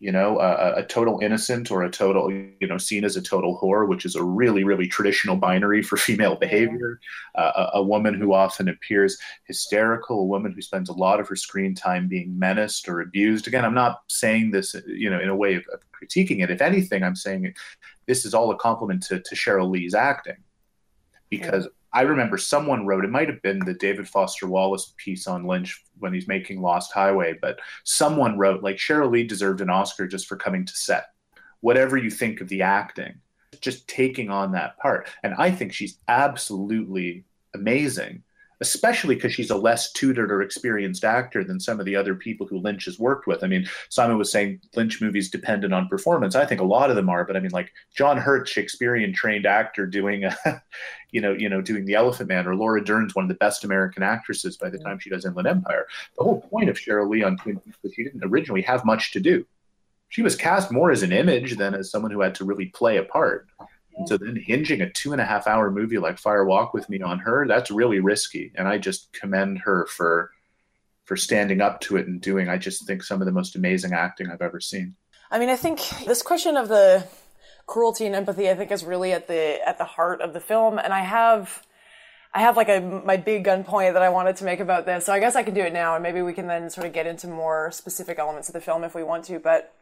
you 0.04 0.12
know 0.12 0.38
a, 0.38 0.82
a, 0.82 0.84
total 0.84 1.20
innocent 1.22 1.72
or 1.72 1.84
a 1.84 1.90
total 1.90 2.30
you 2.30 2.68
know 2.68 2.78
seen 2.78 3.06
as 3.06 3.16
a 3.16 3.22
total 3.22 3.58
whore, 3.58 3.88
which 3.88 4.04
is 4.04 4.18
a 4.18 4.24
really 4.24 4.66
really 4.66 4.86
traditional 4.86 5.38
binary 5.38 5.82
for 5.82 5.96
female 6.08 6.36
behavior. 6.36 7.00
Uh, 7.36 7.70
a, 7.74 7.78
a, 7.78 7.84
woman 7.84 8.14
who 8.14 8.34
often 8.34 8.68
appears 8.68 9.18
hysterical, 9.46 10.20
a 10.20 10.26
woman 10.26 10.52
who 10.52 10.62
spends 10.62 10.90
a 10.90 10.94
lot 10.94 11.22
of 11.22 11.30
her 11.30 11.38
screen 11.38 11.74
time 11.74 12.10
being 12.10 12.38
menaced 12.38 12.90
or 12.90 13.00
abused. 13.00 13.48
Again, 13.48 13.64
I'm 13.64 13.74
not 13.74 14.02
saying 14.08 14.52
this 14.52 14.76
you 14.88 15.10
know 15.10 15.22
in 15.22 15.30
a 15.30 15.36
way 15.36 15.56
of, 15.56 15.64
of 15.72 15.80
critiquing 15.94 16.44
it. 16.44 16.52
If 16.52 16.62
anything, 16.62 17.02
I'm 17.02 17.16
saying 17.16 17.56
this 18.06 18.26
is 18.26 18.34
all 18.34 18.52
a 18.52 18.58
compliment 18.58 19.04
to, 19.04 19.22
to 19.22 19.36
Sheryl 19.36 19.72
Lee's 19.72 19.96
acting 19.96 20.44
because. 21.30 21.64
Yeah 21.64 21.70
I 21.94 22.02
remember 22.02 22.38
someone 22.38 22.86
wrote, 22.86 23.06
it 23.06 23.12
might 23.12 23.30
have 23.30 23.42
been 23.42 23.60
the 23.60 23.76
David 23.76 24.08
Foster 24.08 24.48
Wallace 24.48 24.94
piece 24.98 25.28
on 25.28 25.46
Lynch 25.46 25.84
when 26.00 26.14
he's 26.14 26.28
making 26.28 26.62
Lost 26.62 26.92
Highway, 26.92 27.36
but 27.40 27.60
someone 27.84 28.38
wrote, 28.38 28.64
like, 28.64 28.78
Sheryl 28.78 29.12
Lee 29.12 29.24
deserved 29.24 29.62
an 29.62 29.70
Oscar 29.70 30.08
just 30.08 30.28
for 30.28 30.36
coming 30.36 30.66
to 30.66 30.74
set. 30.74 31.06
Whatever 31.62 31.98
you 31.98 32.10
think 32.10 32.42
of 32.42 32.50
the 32.50 32.64
acting, 32.64 33.16
just 33.62 33.88
taking 33.88 34.30
on 34.30 34.52
that 34.54 34.78
part. 34.80 35.08
And 35.24 35.36
I 35.38 35.52
think 35.52 35.72
she's 35.72 36.00
absolutely 36.08 37.26
amazing 37.54 38.24
especially 38.64 39.16
because 39.16 39.34
she's 39.34 39.50
a 39.50 39.58
less 39.58 39.92
tutored 39.92 40.32
or 40.32 40.42
experienced 40.42 41.04
actor 41.04 41.44
than 41.44 41.60
some 41.60 41.82
of 41.82 41.86
the 41.86 41.98
other 41.98 42.16
people 42.16 42.48
who 42.48 42.58
Lynch 42.58 42.86
has 42.86 42.98
worked 42.98 43.28
with. 43.28 43.44
I 43.44 43.48
mean, 43.48 43.68
Simon 43.90 44.18
was 44.18 44.32
saying 44.32 44.62
Lynch 44.74 45.02
movies 45.02 45.30
dependent 45.30 45.74
on 45.74 45.90
performance. 45.90 46.34
I 46.34 46.46
think 46.46 46.62
a 46.62 46.64
lot 46.66 46.90
of 46.90 46.96
them 46.96 47.10
are, 47.10 47.26
but 47.26 47.36
I 47.36 47.42
mean, 47.42 47.52
like 47.52 47.74
John 47.94 48.18
Hurt, 48.18 48.48
Shakespearean 48.48 49.12
trained 49.14 49.46
actor 49.46 49.86
doing, 49.86 50.24
a, 50.24 50.34
you 51.12 51.20
know, 51.20 51.34
you 51.34 51.50
know, 51.50 51.60
doing 51.60 51.84
The 51.84 51.96
Elephant 51.96 52.30
Man, 52.30 52.48
or 52.48 52.56
Laura 52.56 52.82
Dern's 52.82 53.14
one 53.14 53.26
of 53.26 53.30
the 53.30 53.36
best 53.36 53.66
American 53.66 54.02
actresses 54.02 54.56
by 54.56 54.70
the 54.70 54.80
time 54.80 54.98
she 54.98 55.10
does 55.10 55.26
Inland 55.26 55.50
Empire. 55.50 55.86
The 56.18 56.24
whole 56.24 56.40
point 56.40 56.70
of 56.70 56.78
Sheryl 56.78 57.10
Lee 57.10 57.24
on 57.24 57.36
Twin 57.36 57.60
Peaks 57.60 57.78
was 57.84 57.94
she 57.94 58.06
didn't 58.06 58.24
originally 58.24 58.62
have 58.62 58.86
much 58.86 59.12
to 59.12 59.20
do. 59.20 59.46
She 60.08 60.22
was 60.22 60.38
cast 60.38 60.72
more 60.72 60.90
as 60.90 61.04
an 61.04 61.12
image 61.12 61.58
than 61.58 61.74
as 61.74 61.92
someone 61.92 62.12
who 62.12 62.22
had 62.22 62.36
to 62.36 62.46
really 62.46 62.68
play 62.68 62.96
a 62.96 63.04
part. 63.04 63.48
And 63.98 64.08
so 64.08 64.18
then 64.18 64.36
hinging 64.36 64.82
a 64.82 64.90
two 64.90 65.12
and 65.12 65.22
a 65.22 65.26
half 65.26 65.48
hour 65.48 65.70
movie 65.72 65.98
like 65.98 66.18
Fire 66.18 66.46
Walk 66.46 66.74
with 66.74 66.90
Me 66.90 67.02
on 67.02 67.20
her, 67.20 67.46
that's 67.48 67.72
really 67.72 68.00
risky. 68.00 68.52
And 68.56 68.68
I 68.68 68.78
just 68.78 69.12
commend 69.14 69.60
her 69.60 69.86
for 69.88 70.32
for 71.06 71.18
standing 71.18 71.60
up 71.60 71.82
to 71.82 71.98
it 71.98 72.08
and 72.08 72.22
doing 72.22 72.48
I 72.50 72.58
just 72.58 72.88
think 72.88 73.04
some 73.04 73.22
of 73.22 73.26
the 73.26 73.32
most 73.32 73.56
amazing 73.56 73.94
acting 73.94 74.30
I've 74.30 74.42
ever 74.42 74.60
seen. 74.60 74.96
I 75.30 75.40
mean, 75.40 75.50
I 75.50 75.56
think 75.56 75.82
this 76.06 76.22
question 76.22 76.56
of 76.56 76.70
the 76.70 77.06
cruelty 77.68 78.06
and 78.06 78.16
empathy 78.16 78.50
I 78.50 78.56
think 78.56 78.72
is 78.72 78.84
really 78.84 79.14
at 79.14 79.28
the 79.28 79.60
at 79.68 79.78
the 79.78 79.86
heart 79.86 80.22
of 80.22 80.34
the 80.34 80.40
film 80.40 80.78
and 80.78 80.92
I 80.94 81.00
have 81.00 81.66
I 82.34 82.42
have 82.42 82.58
like 82.58 82.70
a 82.70 82.82
my 82.82 83.18
big 83.18 83.44
gun 83.44 83.64
point 83.64 83.94
that 83.94 84.02
I 84.02 84.10
wanted 84.10 84.38
to 84.38 84.44
make 84.44 84.60
about 84.60 84.86
this. 84.86 85.06
So 85.06 85.14
I 85.14 85.20
guess 85.20 85.36
I 85.36 85.44
can 85.44 85.54
do 85.54 85.62
it 85.62 85.74
now 85.74 85.96
and 85.96 86.04
maybe 86.04 86.22
we 86.22 86.34
can 86.34 86.48
then 86.48 86.70
sort 86.70 86.88
of 86.88 86.94
get 86.94 87.06
into 87.06 87.28
more 87.28 87.72
specific 87.72 88.18
elements 88.18 88.50
of 88.50 88.54
the 88.54 88.62
film 88.62 88.84
if 88.84 88.96
we 88.96 89.04
want 89.04 89.26
to, 89.26 89.40
but 89.40 89.74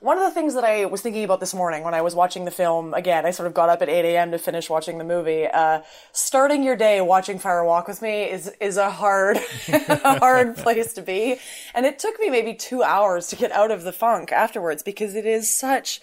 one 0.00 0.16
of 0.16 0.24
the 0.24 0.30
things 0.30 0.54
that 0.54 0.64
I 0.64 0.86
was 0.86 1.02
thinking 1.02 1.24
about 1.24 1.40
this 1.40 1.52
morning 1.52 1.84
when 1.84 1.92
I 1.92 2.00
was 2.00 2.14
watching 2.14 2.46
the 2.46 2.50
film, 2.50 2.94
again, 2.94 3.26
I 3.26 3.32
sort 3.32 3.46
of 3.46 3.52
got 3.52 3.68
up 3.68 3.82
at 3.82 3.90
8 3.90 4.06
a.m. 4.06 4.30
to 4.30 4.38
finish 4.38 4.70
watching 4.70 4.96
the 4.96 5.04
movie. 5.04 5.46
Uh, 5.46 5.82
starting 6.12 6.62
your 6.62 6.74
day 6.74 7.02
watching 7.02 7.38
Fire 7.38 7.62
Walk 7.62 7.86
with 7.86 8.00
me 8.00 8.24
is, 8.24 8.50
is 8.60 8.78
a 8.78 8.90
hard, 8.90 9.36
a 9.68 10.18
hard 10.18 10.56
place 10.56 10.94
to 10.94 11.02
be. 11.02 11.36
And 11.74 11.84
it 11.84 11.98
took 11.98 12.18
me 12.18 12.30
maybe 12.30 12.54
two 12.54 12.82
hours 12.82 13.26
to 13.28 13.36
get 13.36 13.52
out 13.52 13.70
of 13.70 13.82
the 13.82 13.92
funk 13.92 14.32
afterwards 14.32 14.82
because 14.82 15.14
it 15.14 15.26
is 15.26 15.54
such, 15.54 16.00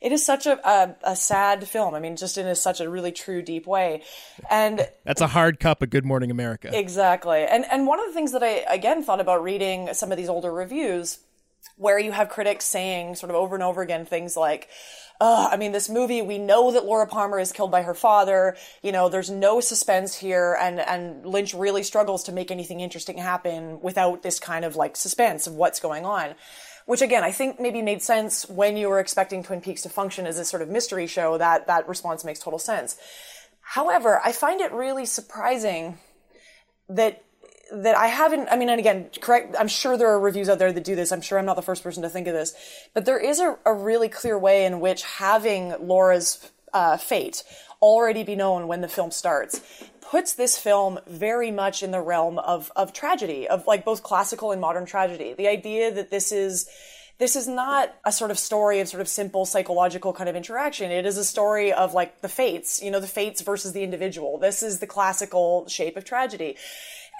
it 0.00 0.10
is 0.10 0.26
such 0.26 0.46
a, 0.46 0.58
a, 0.68 0.96
a, 1.04 1.16
sad 1.16 1.68
film. 1.68 1.94
I 1.94 2.00
mean, 2.00 2.16
just 2.16 2.38
in 2.38 2.46
a, 2.46 2.56
such 2.56 2.80
a 2.80 2.90
really 2.90 3.12
true, 3.12 3.40
deep 3.40 3.68
way. 3.68 4.02
And 4.50 4.88
that's 5.04 5.20
a 5.20 5.28
hard 5.28 5.60
cup 5.60 5.80
of 5.80 5.90
Good 5.90 6.04
Morning 6.04 6.32
America. 6.32 6.76
Exactly. 6.76 7.44
And 7.44 7.64
and 7.70 7.86
one 7.86 8.00
of 8.00 8.06
the 8.06 8.12
things 8.12 8.32
that 8.32 8.42
I 8.42 8.64
again 8.68 9.02
thought 9.02 9.20
about 9.20 9.42
reading 9.44 9.90
some 9.94 10.10
of 10.10 10.18
these 10.18 10.28
older 10.28 10.52
reviews 10.52 11.18
where 11.76 11.98
you 11.98 12.12
have 12.12 12.28
critics 12.28 12.64
saying 12.64 13.14
sort 13.14 13.30
of 13.30 13.36
over 13.36 13.54
and 13.54 13.62
over 13.62 13.82
again 13.82 14.04
things 14.04 14.36
like, 14.36 14.68
I 15.20 15.56
mean, 15.56 15.72
this 15.72 15.88
movie, 15.88 16.22
we 16.22 16.38
know 16.38 16.70
that 16.72 16.84
Laura 16.84 17.06
Palmer 17.06 17.40
is 17.40 17.50
killed 17.50 17.72
by 17.72 17.82
her 17.82 17.94
father. 17.94 18.56
You 18.82 18.92
know, 18.92 19.08
there's 19.08 19.30
no 19.30 19.60
suspense 19.60 20.16
here, 20.16 20.56
and, 20.60 20.78
and 20.78 21.26
Lynch 21.26 21.54
really 21.54 21.82
struggles 21.82 22.22
to 22.24 22.32
make 22.32 22.52
anything 22.52 22.80
interesting 22.80 23.18
happen 23.18 23.80
without 23.80 24.22
this 24.22 24.38
kind 24.38 24.64
of 24.64 24.76
like 24.76 24.96
suspense 24.96 25.46
of 25.46 25.54
what's 25.54 25.80
going 25.80 26.04
on. 26.04 26.34
Which 26.86 27.02
again, 27.02 27.24
I 27.24 27.32
think 27.32 27.60
maybe 27.60 27.82
made 27.82 28.00
sense 28.00 28.48
when 28.48 28.76
you 28.76 28.88
were 28.88 29.00
expecting 29.00 29.42
Twin 29.42 29.60
Peaks 29.60 29.82
to 29.82 29.88
function 29.88 30.24
as 30.24 30.38
a 30.38 30.44
sort 30.44 30.62
of 30.62 30.68
mystery 30.68 31.06
show. 31.06 31.36
That 31.36 31.66
that 31.66 31.88
response 31.88 32.24
makes 32.24 32.38
total 32.38 32.58
sense. 32.58 32.96
However, 33.60 34.20
I 34.24 34.32
find 34.32 34.60
it 34.60 34.72
really 34.72 35.04
surprising 35.04 35.98
that 36.88 37.22
that 37.72 37.96
I 37.96 38.06
haven't, 38.06 38.48
I 38.50 38.56
mean, 38.56 38.68
and 38.68 38.80
again, 38.80 39.10
correct, 39.20 39.54
I'm 39.58 39.68
sure 39.68 39.96
there 39.96 40.08
are 40.08 40.20
reviews 40.20 40.48
out 40.48 40.58
there 40.58 40.72
that 40.72 40.84
do 40.84 40.96
this. 40.96 41.12
I'm 41.12 41.20
sure 41.20 41.38
I'm 41.38 41.46
not 41.46 41.56
the 41.56 41.62
first 41.62 41.82
person 41.82 42.02
to 42.02 42.08
think 42.08 42.26
of 42.26 42.34
this, 42.34 42.54
but 42.94 43.04
there 43.04 43.18
is 43.18 43.40
a, 43.40 43.58
a 43.64 43.74
really 43.74 44.08
clear 44.08 44.38
way 44.38 44.64
in 44.64 44.80
which 44.80 45.02
having 45.02 45.74
Laura's 45.80 46.50
uh, 46.72 46.96
fate 46.96 47.42
already 47.80 48.24
be 48.24 48.34
known 48.34 48.68
when 48.68 48.80
the 48.80 48.88
film 48.88 49.10
starts 49.10 49.60
puts 50.10 50.32
this 50.32 50.56
film 50.56 50.98
very 51.06 51.50
much 51.50 51.82
in 51.82 51.90
the 51.90 52.00
realm 52.00 52.38
of, 52.38 52.72
of 52.74 52.94
tragedy, 52.94 53.46
of 53.46 53.66
like 53.66 53.84
both 53.84 54.02
classical 54.02 54.52
and 54.52 54.60
modern 54.60 54.86
tragedy. 54.86 55.34
The 55.34 55.48
idea 55.48 55.92
that 55.92 56.10
this 56.10 56.32
is, 56.32 56.66
this 57.18 57.36
is 57.36 57.46
not 57.46 57.94
a 58.06 58.12
sort 58.12 58.30
of 58.30 58.38
story 58.38 58.80
of 58.80 58.88
sort 58.88 59.02
of 59.02 59.08
simple 59.08 59.44
psychological 59.44 60.14
kind 60.14 60.30
of 60.30 60.34
interaction. 60.34 60.90
It 60.90 61.04
is 61.04 61.18
a 61.18 61.24
story 61.24 61.74
of 61.74 61.92
like 61.92 62.22
the 62.22 62.28
fates, 62.28 62.82
you 62.82 62.90
know, 62.90 63.00
the 63.00 63.06
fates 63.06 63.42
versus 63.42 63.74
the 63.74 63.82
individual. 63.82 64.38
This 64.38 64.62
is 64.62 64.78
the 64.78 64.86
classical 64.86 65.68
shape 65.68 65.96
of 65.96 66.06
tragedy. 66.06 66.56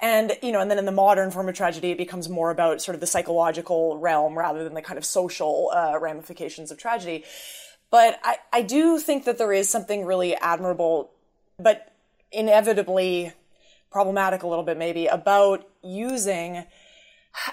And, 0.01 0.37
you 0.41 0.51
know, 0.51 0.61
and 0.61 0.71
then 0.71 0.79
in 0.79 0.85
the 0.85 0.91
modern 0.91 1.29
form 1.29 1.49
of 1.49 1.55
tragedy, 1.55 1.91
it 1.91 1.97
becomes 1.97 2.29
more 2.29 2.51
about 2.51 2.81
sort 2.81 2.95
of 2.95 3.01
the 3.01 3.07
psychological 3.07 3.97
realm 3.97 4.37
rather 4.37 4.63
than 4.63 4.73
the 4.73 4.81
kind 4.81 4.97
of 4.97 5.03
social 5.03 5.71
uh, 5.73 5.99
ramifications 5.99 6.71
of 6.71 6.77
tragedy. 6.77 7.25
But 7.91 8.19
I, 8.23 8.37
I 8.53 8.61
do 8.61 8.99
think 8.99 9.25
that 9.25 9.37
there 9.37 9.51
is 9.51 9.69
something 9.69 10.05
really 10.05 10.35
admirable, 10.35 11.11
but 11.57 11.91
inevitably 12.31 13.33
problematic 13.91 14.43
a 14.43 14.47
little 14.47 14.63
bit 14.63 14.77
maybe 14.77 15.07
about 15.07 15.67
using 15.83 16.65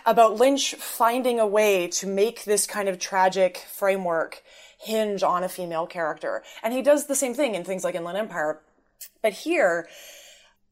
about 0.05 0.37
Lynch 0.37 0.75
finding 0.75 1.39
a 1.39 1.47
way 1.47 1.87
to 1.89 2.07
make 2.07 2.45
this 2.45 2.67
kind 2.67 2.89
of 2.89 2.99
tragic 2.99 3.65
framework 3.71 4.43
hinge 4.79 5.23
on 5.23 5.45
a 5.45 5.49
female 5.49 5.87
character. 5.87 6.43
And 6.63 6.73
he 6.73 6.83
does 6.83 7.07
the 7.07 7.15
same 7.15 7.35
thing 7.35 7.55
in 7.55 7.65
things 7.65 7.85
like 7.85 7.95
Inland 7.95 8.19
Empire. 8.19 8.61
But 9.23 9.33
here, 9.33 9.89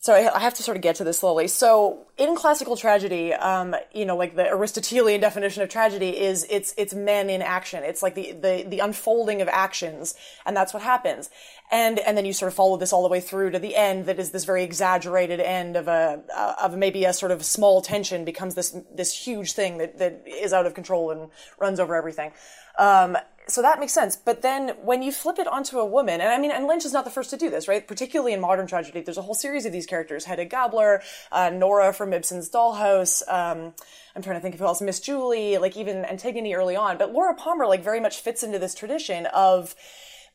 so 0.05 0.13
I, 0.13 0.39
have 0.39 0.53
to 0.57 0.63
sort 0.63 0.77
of 0.77 0.83
get 0.83 0.97
to 0.97 1.05
this 1.05 1.21
slowly. 1.21 1.49
So 1.49 2.05
in 2.19 2.37
classical 2.37 2.77
tragedy, 2.77 3.33
um, 3.33 3.75
you 3.95 4.05
know, 4.05 4.19
like 4.19 4.37
the 4.37 4.47
Aristotelian 4.47 5.19
definition 5.19 5.63
of 5.63 5.71
tragedy 5.71 6.11
is 6.11 6.47
it's 6.51 6.75
it's 6.77 6.93
men 6.93 7.31
in 7.31 7.41
action. 7.41 7.83
It's 7.83 8.03
like 8.03 8.15
the, 8.15 8.33
the 8.33 8.67
the 8.69 8.81
unfolding 8.81 9.41
of 9.41 9.49
actions, 9.49 10.15
and 10.45 10.55
that's 10.55 10.75
what 10.75 10.83
happens. 10.83 11.31
And 11.75 11.99
and 11.99 12.17
then 12.17 12.25
you 12.25 12.33
sort 12.33 12.53
of 12.53 12.55
follow 12.55 12.77
this 12.77 12.93
all 12.93 13.03
the 13.03 13.09
way 13.09 13.21
through 13.21 13.51
to 13.51 13.59
the 13.59 13.75
end. 13.75 14.07
That 14.07 14.21
is 14.21 14.31
this 14.31 14.45
very 14.45 14.63
exaggerated 14.63 15.41
end 15.41 15.75
of 15.75 15.89
a 15.89 16.23
of 16.63 16.77
maybe 16.77 17.05
a 17.05 17.13
sort 17.13 17.33
of 17.33 17.45
small 17.45 17.83
tension 17.83 18.25
becomes 18.25 18.55
this 18.55 18.77
this 18.95 19.13
huge 19.13 19.55
thing 19.55 19.79
that 19.79 19.99
that 19.99 20.23
is 20.25 20.53
out 20.53 20.67
of 20.67 20.75
control 20.75 21.11
and 21.11 21.31
runs 21.59 21.81
over 21.81 21.97
everything. 21.97 22.31
Um, 22.79 23.19
so 23.49 23.61
that 23.61 23.81
makes 23.81 23.93
sense. 23.93 24.15
But 24.15 24.43
then 24.43 24.69
when 24.83 25.03
you 25.03 25.11
flip 25.11 25.39
it 25.41 25.49
onto 25.49 25.79
a 25.81 25.85
woman, 25.85 26.21
and 26.21 26.31
I 26.31 26.39
mean, 26.39 26.53
and 26.53 26.67
Lynch 26.67 26.85
is 26.85 26.93
not 26.93 27.05
the 27.05 27.11
first 27.11 27.31
to 27.31 27.37
do 27.37 27.51
this, 27.51 27.67
right? 27.67 27.87
Particularly 27.87 28.33
in 28.35 28.41
modern 28.41 28.69
tragedy, 28.69 29.01
there's 29.01 29.19
a 29.19 29.23
whole 29.23 29.35
series 29.35 29.67
of 29.67 29.73
these 29.73 29.87
characters: 29.87 30.25
Hedda 30.27 30.45
Gabler, 30.45 31.03
uh, 31.33 31.51
Nora 31.51 31.93
from 31.93 32.13
Ibsen's 32.13 32.49
Dollhouse. 32.49 33.21
Um, 33.29 33.75
I'm 34.15 34.23
trying 34.23 34.37
to 34.37 34.41
think 34.41 34.55
of 34.55 34.61
who 34.61 34.67
else, 34.67 34.81
Miss 34.81 35.01
Julie, 35.01 35.59
like 35.59 35.77
even 35.77 36.05
Antigone 36.05 36.55
early 36.55 36.77
on. 36.77 36.99
But 36.99 37.13
Laura 37.13 37.35
Palmer, 37.35 37.67
like, 37.67 37.83
very 37.83 37.99
much 37.99 38.21
fits 38.21 38.45
into 38.45 38.61
this 38.61 38.75
tradition 38.77 39.27
of 39.27 39.75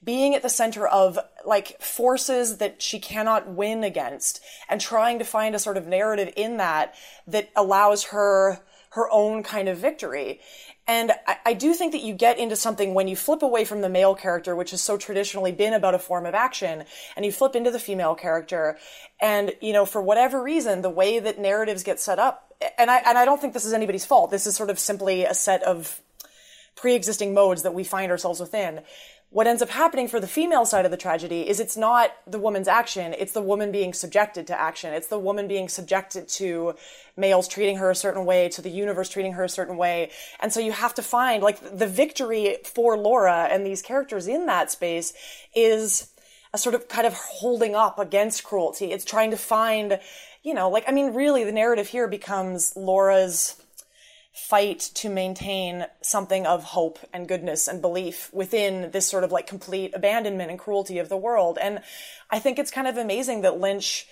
being 0.03 0.33
at 0.33 0.41
the 0.41 0.49
center 0.49 0.87
of 0.87 1.19
like 1.45 1.81
forces 1.81 2.57
that 2.57 2.81
she 2.81 2.99
cannot 2.99 3.47
win 3.49 3.83
against 3.83 4.41
and 4.69 4.79
trying 4.79 5.19
to 5.19 5.25
find 5.25 5.55
a 5.55 5.59
sort 5.59 5.77
of 5.77 5.87
narrative 5.87 6.31
in 6.35 6.57
that 6.57 6.95
that 7.27 7.49
allows 7.55 8.05
her 8.05 8.59
her 8.91 9.09
own 9.11 9.43
kind 9.43 9.69
of 9.69 9.77
victory. 9.77 10.39
And 10.87 11.11
I, 11.27 11.37
I, 11.45 11.53
do 11.53 11.75
think 11.75 11.91
that 11.91 12.01
you 12.01 12.15
get 12.15 12.39
into 12.39 12.55
something 12.55 12.95
when 12.95 13.07
you 13.07 13.15
flip 13.15 13.43
away 13.43 13.63
from 13.63 13.81
the 13.81 13.89
male 13.89 14.15
character, 14.15 14.55
which 14.55 14.71
has 14.71 14.81
so 14.81 14.97
traditionally 14.97 15.51
been 15.51 15.73
about 15.73 15.93
a 15.93 15.99
form 15.99 16.25
of 16.25 16.33
action, 16.33 16.83
and 17.15 17.23
you 17.23 17.31
flip 17.31 17.55
into 17.55 17.69
the 17.69 17.77
female 17.77 18.15
character. 18.15 18.79
And, 19.21 19.53
you 19.61 19.73
know, 19.73 19.85
for 19.85 20.01
whatever 20.01 20.41
reason, 20.41 20.81
the 20.81 20.89
way 20.89 21.19
that 21.19 21.37
narratives 21.37 21.83
get 21.83 21.99
set 21.99 22.17
up, 22.17 22.51
and 22.79 22.89
I, 22.89 22.97
and 23.05 23.19
I 23.19 23.25
don't 23.25 23.39
think 23.39 23.53
this 23.53 23.65
is 23.65 23.73
anybody's 23.73 24.05
fault. 24.05 24.31
This 24.31 24.47
is 24.47 24.55
sort 24.55 24.71
of 24.71 24.79
simply 24.79 25.25
a 25.25 25.35
set 25.35 25.61
of 25.61 26.01
pre-existing 26.75 27.35
modes 27.35 27.61
that 27.63 27.75
we 27.75 27.83
find 27.83 28.09
ourselves 28.09 28.39
within 28.39 28.81
what 29.31 29.45
ends 29.45 29.61
up 29.61 29.69
happening 29.69 30.07
for 30.07 30.19
the 30.19 30.27
female 30.27 30.65
side 30.65 30.85
of 30.85 30.91
the 30.91 30.97
tragedy 30.97 31.47
is 31.47 31.59
it's 31.59 31.77
not 31.77 32.11
the 32.25 32.39
woman's 32.39 32.67
action, 32.67 33.13
it's 33.19 33.31
the 33.31 33.41
woman 33.41 33.71
being 33.71 33.93
subjected 33.93 34.47
to 34.47 34.59
action. 34.59 34.91
It's 34.91 35.07
the 35.07 35.19
woman 35.19 35.47
being 35.47 35.69
subjected 35.69 36.27
to 36.29 36.73
males 37.15 37.47
treating 37.47 37.77
her 37.77 37.91
a 37.91 37.95
certain 37.95 38.25
way, 38.25 38.49
to 38.49 38.61
the 38.61 38.71
universe 38.71 39.07
treating 39.09 39.33
her 39.33 39.43
a 39.43 39.49
certain 39.49 39.77
way. 39.77 40.09
And 40.39 40.51
so 40.51 40.59
you 40.59 40.71
have 40.71 40.95
to 40.95 41.03
find, 41.03 41.43
like, 41.43 41.77
the 41.77 41.85
victory 41.85 42.57
for 42.63 42.97
Laura 42.97 43.47
and 43.51 43.63
these 43.63 43.83
characters 43.83 44.27
in 44.27 44.47
that 44.47 44.71
space 44.71 45.13
is 45.53 46.11
a 46.51 46.57
sort 46.57 46.73
of 46.73 46.87
kind 46.87 47.05
of 47.05 47.13
holding 47.13 47.75
up 47.75 47.99
against 47.99 48.43
cruelty. 48.43 48.91
It's 48.91 49.05
trying 49.05 49.29
to 49.29 49.37
find, 49.37 49.99
you 50.41 50.55
know, 50.55 50.71
like, 50.71 50.85
I 50.87 50.91
mean, 50.91 51.13
really, 51.13 51.43
the 51.43 51.51
narrative 51.51 51.89
here 51.89 52.07
becomes 52.07 52.75
Laura's 52.75 53.61
fight 54.47 54.79
to 54.95 55.09
maintain 55.09 55.85
something 56.01 56.45
of 56.45 56.63
hope 56.63 56.97
and 57.13 57.27
goodness 57.27 57.67
and 57.67 57.81
belief 57.81 58.29
within 58.33 58.91
this 58.91 59.07
sort 59.07 59.23
of 59.23 59.31
like 59.31 59.45
complete 59.47 59.93
abandonment 59.93 60.49
and 60.49 60.57
cruelty 60.57 60.97
of 60.97 61.09
the 61.09 61.17
world. 61.17 61.57
And 61.61 61.81
I 62.29 62.39
think 62.39 62.57
it's 62.57 62.71
kind 62.71 62.87
of 62.87 62.97
amazing 62.97 63.41
that 63.41 63.59
Lynch 63.59 64.07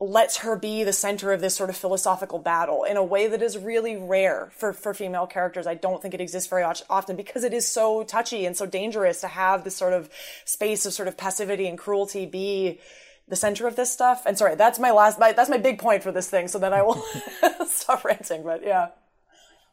lets 0.00 0.38
her 0.38 0.56
be 0.56 0.84
the 0.84 0.92
center 0.92 1.32
of 1.32 1.40
this 1.40 1.54
sort 1.54 1.70
of 1.70 1.76
philosophical 1.76 2.38
battle 2.38 2.84
in 2.84 2.96
a 2.96 3.04
way 3.04 3.26
that 3.26 3.42
is 3.42 3.56
really 3.56 3.96
rare 3.96 4.50
for, 4.56 4.72
for 4.72 4.92
female 4.92 5.26
characters. 5.26 5.66
I 5.66 5.74
don't 5.74 6.02
think 6.02 6.14
it 6.14 6.20
exists 6.20 6.48
very 6.48 6.62
often 6.62 7.16
because 7.16 7.44
it 7.44 7.54
is 7.54 7.66
so 7.66 8.04
touchy 8.04 8.44
and 8.44 8.56
so 8.56 8.66
dangerous 8.66 9.20
to 9.20 9.28
have 9.28 9.64
this 9.64 9.76
sort 9.76 9.92
of 9.92 10.10
space 10.44 10.84
of 10.86 10.92
sort 10.92 11.08
of 11.08 11.16
passivity 11.16 11.66
and 11.66 11.78
cruelty 11.78 12.26
be 12.26 12.80
the 13.28 13.36
center 13.36 13.66
of 13.66 13.76
this 13.76 13.90
stuff. 13.90 14.24
And 14.26 14.36
sorry, 14.36 14.56
that's 14.56 14.78
my 14.78 14.90
last, 14.90 15.18
my, 15.18 15.32
that's 15.32 15.50
my 15.50 15.58
big 15.58 15.78
point 15.78 16.02
for 16.02 16.12
this 16.12 16.28
thing. 16.28 16.48
So 16.48 16.58
then 16.58 16.72
I 16.72 16.82
will 16.82 17.02
stop 17.66 18.04
ranting, 18.04 18.42
but 18.42 18.62
yeah. 18.64 18.88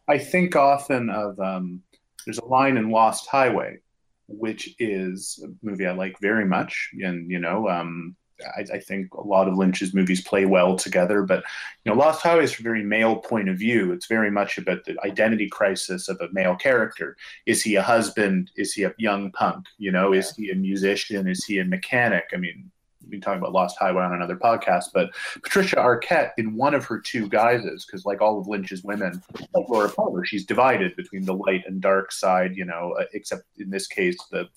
I 0.08 0.18
think 0.18 0.56
often 0.56 1.10
of 1.10 1.40
um, 1.40 1.82
there's 2.26 2.40
a 2.40 2.46
line 2.46 2.78
in 2.78 2.90
Lost 2.90 3.28
Highway, 3.28 3.80
which 4.28 4.76
is 4.80 5.44
a 5.44 5.66
movie 5.66 5.88
I 5.88 5.94
like 5.94 6.16
very 6.22 6.46
much, 6.46 6.92
and 7.02 7.30
you 7.30 7.40
know, 7.40 7.70
um, 7.70 8.16
I, 8.56 8.66
I, 8.74 8.80
think 8.80 9.14
a 9.14 9.22
lot 9.22 9.48
of 9.48 9.56
Lynch's 9.56 9.94
movies 9.94 10.22
play 10.22 10.46
well 10.46 10.76
together. 10.76 11.24
But 11.24 11.44
you 11.84 11.92
know, 11.92 11.98
Lost 11.98 12.22
Highway 12.22 12.44
is 12.44 12.60
a 12.60 12.64
very 12.64 12.84
male 12.84 13.18
point 13.18 13.50
of 13.50 13.58
view. 13.58 13.92
It's 13.92 14.08
very 14.08 14.32
much 14.32 14.58
about 14.58 14.86
the 14.86 14.98
identity 15.06 15.48
crisis 15.50 16.10
of 16.10 16.20
a 16.22 16.32
male 16.32 16.56
character. 16.56 17.16
Is 17.46 17.62
he 17.62 17.76
a 17.76 17.82
husband? 17.82 18.52
Is 18.56 18.74
he 18.74 18.84
a 18.84 18.94
young 18.98 19.32
punk? 19.32 19.66
You 19.78 19.92
know, 19.92 20.14
is 20.14 20.36
he 20.36 20.50
a 20.52 20.56
musician? 20.56 21.28
Is 21.28 21.46
he 21.46 21.60
a 21.60 21.66
mechanic? 21.66 22.26
I 22.34 22.38
mean, 22.38 22.72
we 23.12 23.20
talking 23.20 23.40
about 23.40 23.54
Lost 23.54 23.78
Highway 23.78 24.04
on 24.04 24.14
another 24.14 24.36
podcast, 24.36 24.86
but 24.94 25.12
Patricia 25.44 25.76
Arquette 25.76 26.32
in 26.38 26.56
one 26.56 26.74
of 26.74 26.86
her 26.86 27.00
two 27.00 27.28
guises, 27.30 27.86
because 27.86 28.06
like 28.06 28.22
all 28.22 28.40
of 28.40 28.48
Lynch's 28.48 28.84
women, 28.84 29.22
like 29.54 29.70
Laura 29.70 29.90
Palmer, 29.90 30.26
she's 30.26 30.46
divided 30.46 30.96
between 30.96 31.26
the 31.26 31.34
light 31.34 31.64
and 31.68 31.82
dark 31.82 32.12
side, 32.12 32.56
you 32.56 32.66
know, 32.66 32.96
uh, 33.00 33.06
except 33.14 33.44
in 33.58 33.70
this 33.70 33.88
case, 33.88 34.18
the 34.32 34.50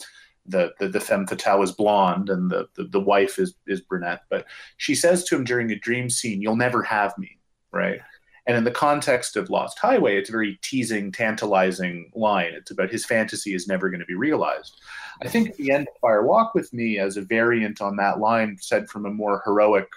the, 0.47 0.73
the, 0.79 0.88
the 0.88 1.01
femme 1.01 1.27
fatale 1.27 1.62
is 1.62 1.73
blonde 1.73 2.29
and 2.29 2.51
the, 2.51 2.69
the, 2.75 2.85
the 2.85 3.01
wife 3.01 3.38
is, 3.38 3.55
is 3.67 3.81
brunette. 3.81 4.25
But 4.29 4.45
she 4.77 4.95
says 4.95 5.25
to 5.25 5.37
him 5.37 5.45
during 5.45 5.71
a 5.71 5.79
dream 5.79 6.11
scene, 6.11 6.43
You'll 6.43 6.57
never 6.57 6.83
have 6.83 7.17
me, 7.17 7.38
right? 7.73 8.01
And 8.47 8.57
in 8.57 8.65
the 8.65 8.71
context 8.71 9.37
of 9.37 9.49
Lost 9.49 9.79
Highway, 9.79 10.19
it's 10.19 10.29
a 10.29 10.33
very 10.33 10.59
teasing, 10.63 11.11
tantalizing 11.11 12.11
line. 12.15 12.53
It's 12.53 12.71
about 12.71 12.91
his 12.91 13.07
fantasy 13.07 13.55
is 13.55 13.67
never 13.67 13.89
going 13.89 14.01
to 14.01 14.07
be 14.07 14.15
realized. 14.15 14.81
I 15.23 15.29
think 15.29 15.51
at 15.51 15.57
the 15.57 15.71
end 15.71 15.89
of 15.89 16.01
Fire 16.01 16.27
Walk 16.27 16.55
with 16.55 16.73
Me, 16.73 16.99
as 16.99 17.17
a 17.17 17.23
variant 17.23 17.81
on 17.81 17.97
that 17.97 18.21
line, 18.21 18.59
said 18.61 18.89
from 18.89 19.07
a 19.07 19.11
more 19.11 19.41
heroic 19.47 19.89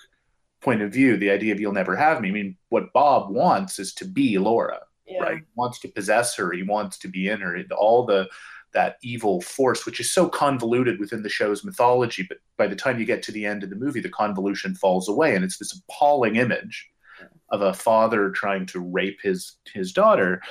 point 0.62 0.82
of 0.82 0.94
view, 0.94 1.18
the 1.18 1.30
idea 1.30 1.54
of 1.54 1.60
you'll 1.60 1.74
never 1.74 1.96
have 1.96 2.22
me. 2.22 2.30
I 2.30 2.32
mean, 2.32 2.58
what 2.70 2.94
Bob 2.94 3.30
wants 3.30 3.80
is 3.80 3.94
to 3.96 4.06
be 4.06 4.38
Laura, 4.38 4.80
yeah. 5.06 5.20
right? 5.20 5.38
He 5.40 5.44
wants 5.56 5.80
to 5.80 5.90
possess 5.90 6.36
her. 6.36 6.52
He 6.52 6.64
wants 6.64 6.98
to 7.00 7.10
be 7.10 7.28
in 7.28 7.42
her. 7.42 7.62
All 7.78 8.06
the 8.06 8.30
that 8.74 8.98
evil 9.02 9.42
force, 9.42 9.86
which 9.86 10.00
is 10.00 10.12
so 10.12 10.30
convoluted 10.30 11.00
within 11.00 11.24
the 11.24 11.30
show's 11.30 11.64
mythology, 11.64 12.26
but 12.28 12.38
by 12.58 12.68
the 12.68 12.76
time 12.76 13.00
you 13.00 13.06
get 13.06 13.24
to 13.24 13.32
the 13.32 13.46
end 13.46 13.64
of 13.64 13.70
the 13.70 13.76
movie, 13.76 14.02
the 14.02 14.10
convolution 14.10 14.76
falls 14.76 15.10
away, 15.10 15.36
and 15.36 15.44
it's 15.44 15.58
this 15.58 15.82
appalling 15.90 16.36
image 16.36 16.90
of 17.50 17.62
a 17.62 17.74
father 17.74 18.30
trying 18.32 18.66
to 18.68 18.80
rape 18.80 19.20
his 19.22 19.58
his 19.74 19.92
daughter, 19.92 20.42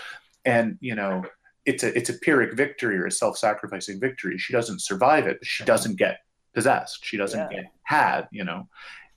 and 0.45 0.79
you 0.81 0.95
know 0.95 1.25
it's 1.65 1.83
a 1.83 1.97
it's 1.97 2.11
a 2.11 2.19
pyrrhic 2.19 2.55
victory 2.55 2.97
or 2.97 3.07
a 3.07 3.11
self-sacrificing 3.11 4.01
victory. 4.01 4.39
She 4.39 4.53
doesn't 4.53 4.83
survive 4.83 5.27
it, 5.27 5.39
but 5.41 5.47
she 5.47 5.65
doesn't 5.65 5.99
get 5.99 6.19
possessed. 6.55 7.05
She 7.05 7.17
doesn't 7.17 7.51
yeah. 7.51 7.63
get 7.63 7.73
had, 7.83 8.29
you 8.31 8.45
know. 8.45 8.69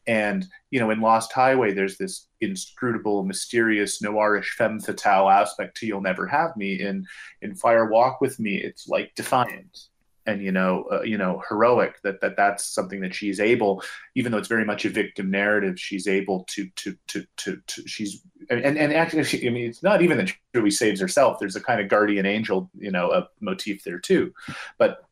And 0.07 0.45
you 0.71 0.79
know, 0.79 0.89
in 0.89 1.01
Lost 1.01 1.31
Highway, 1.31 1.73
there's 1.73 1.97
this 1.97 2.27
inscrutable, 2.41 3.23
mysterious, 3.23 4.01
noirish 4.01 4.49
femme 4.57 4.79
fatale 4.79 5.29
aspect 5.29 5.77
to 5.77 5.85
"You'll 5.85 6.01
Never 6.01 6.25
Have 6.25 6.57
Me." 6.57 6.81
In 6.81 7.05
in 7.41 7.55
Fire 7.55 7.89
Walk 7.89 8.19
with 8.19 8.39
Me, 8.39 8.55
it's 8.55 8.87
like 8.87 9.13
defiant 9.15 9.89
and 10.25 10.41
you 10.41 10.51
know 10.51 10.85
uh, 10.91 11.01
you 11.01 11.17
know 11.17 11.41
heroic 11.47 12.01
that 12.03 12.21
that 12.21 12.35
that's 12.35 12.63
something 12.63 13.01
that 13.01 13.15
she's 13.15 13.39
able 13.39 13.83
even 14.15 14.31
though 14.31 14.37
it's 14.37 14.47
very 14.47 14.65
much 14.65 14.85
a 14.85 14.89
victim 14.89 15.31
narrative 15.31 15.79
she's 15.79 16.07
able 16.07 16.43
to 16.45 16.69
to 16.75 16.95
to 17.07 17.25
to, 17.37 17.61
to 17.67 17.87
she's 17.87 18.21
and 18.49 18.77
and 18.77 18.93
actually 18.93 19.23
she, 19.23 19.47
i 19.47 19.49
mean 19.49 19.69
it's 19.69 19.83
not 19.83 20.01
even 20.01 20.17
that 20.17 20.31
she 20.55 20.71
saves 20.71 20.99
herself 20.99 21.39
there's 21.39 21.55
a 21.55 21.61
kind 21.61 21.79
of 21.81 21.87
guardian 21.87 22.25
angel 22.25 22.69
you 22.77 22.91
know 22.91 23.11
a 23.11 23.27
motif 23.39 23.83
there 23.83 23.99
too 23.99 24.33
but 24.77 25.03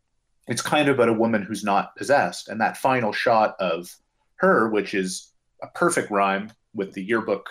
it's 0.47 0.61
kind 0.61 0.87
of 0.87 0.95
about 0.95 1.09
a 1.09 1.13
woman 1.13 1.41
who's 1.41 1.63
not 1.63 1.95
possessed 1.95 2.47
and 2.49 2.61
that 2.61 2.77
final 2.77 3.11
shot 3.11 3.55
of 3.59 3.93
her 4.35 4.69
which 4.69 4.93
is 4.93 5.33
a 5.63 5.67
perfect 5.67 6.11
rhyme 6.11 6.51
with 6.73 6.93
the 6.93 7.03
yearbook 7.03 7.49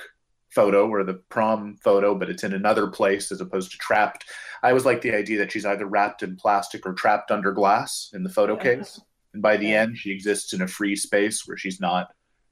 photo 0.57 0.89
or 0.89 1.05
the 1.05 1.21
prom 1.29 1.77
photo, 1.85 2.15
but 2.15 2.31
it's 2.31 2.43
in 2.43 2.55
another 2.55 2.87
place 2.87 3.31
as 3.31 3.43
opposed 3.43 3.71
to 3.71 3.77
trapped. 3.77 4.25
I 4.67 4.71
always 4.71 4.85
like 4.85 5.01
the 5.01 5.15
idea 5.15 5.39
that 5.39 5.53
she's 5.53 5.65
either 5.65 5.87
wrapped 5.87 6.25
in 6.25 6.35
plastic 6.35 6.85
or 6.85 6.93
trapped 6.93 7.31
under 7.31 7.53
glass 7.53 8.11
in 8.13 8.25
the 8.25 8.29
photo 8.29 8.57
yeah. 8.57 8.63
case. 8.63 9.01
And 9.33 9.41
by 9.41 9.57
the 9.57 9.69
yeah. 9.69 9.83
end, 9.83 9.97
she 9.97 10.11
exists 10.11 10.53
in 10.53 10.61
a 10.61 10.67
free 10.67 10.97
space 10.97 11.47
where 11.47 11.57
she's 11.57 11.81
not 11.81 12.09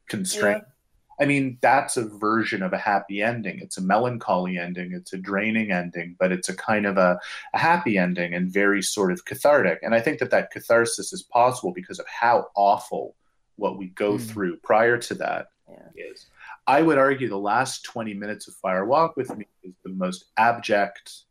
constrained. 0.09 0.63
Yeah. 0.65 1.25
I 1.25 1.27
mean, 1.27 1.59
that's 1.61 1.97
a 1.97 2.07
version 2.07 2.63
of 2.63 2.73
a 2.73 2.79
happy 2.79 3.21
ending. 3.21 3.59
It's 3.61 3.79
a 3.79 3.83
melancholy 3.83 4.59
ending, 4.59 4.93
it's 4.93 5.13
a 5.13 5.19
draining 5.19 5.73
ending, 5.73 6.15
but 6.21 6.31
it's 6.31 6.49
a 6.49 6.57
kind 6.57 6.87
of 6.87 6.99
a, 6.99 7.19
a 7.53 7.59
happy 7.59 7.99
ending 7.99 8.33
and 8.33 8.53
very 8.53 8.81
sort 8.81 9.11
of 9.11 9.25
cathartic. 9.25 9.81
And 9.83 9.93
I 9.93 10.01
think 10.01 10.21
that 10.21 10.31
that 10.31 10.53
catharsis 10.53 11.13
is 11.13 11.25
possible 11.25 11.73
because 11.73 11.99
of 11.99 12.07
how 12.07 12.47
awful 12.55 13.17
what 13.57 13.77
we 13.77 13.87
go 13.89 14.15
mm. 14.15 14.21
through 14.21 14.59
prior 14.59 14.99
to 14.99 15.15
that 15.15 15.49
is. 15.97 16.27
I 16.67 16.81
would 16.81 16.99
argue 16.99 17.29
the 17.29 17.37
last 17.39 17.85
20 17.85 18.15
minutes 18.15 18.47
of 18.47 18.55
Fire 18.55 18.85
Walk 18.85 19.17
with 19.17 19.37
Me 19.37 19.47
is 19.65 19.75
the 19.83 19.91
most 19.91 20.27
abject, 20.37 21.25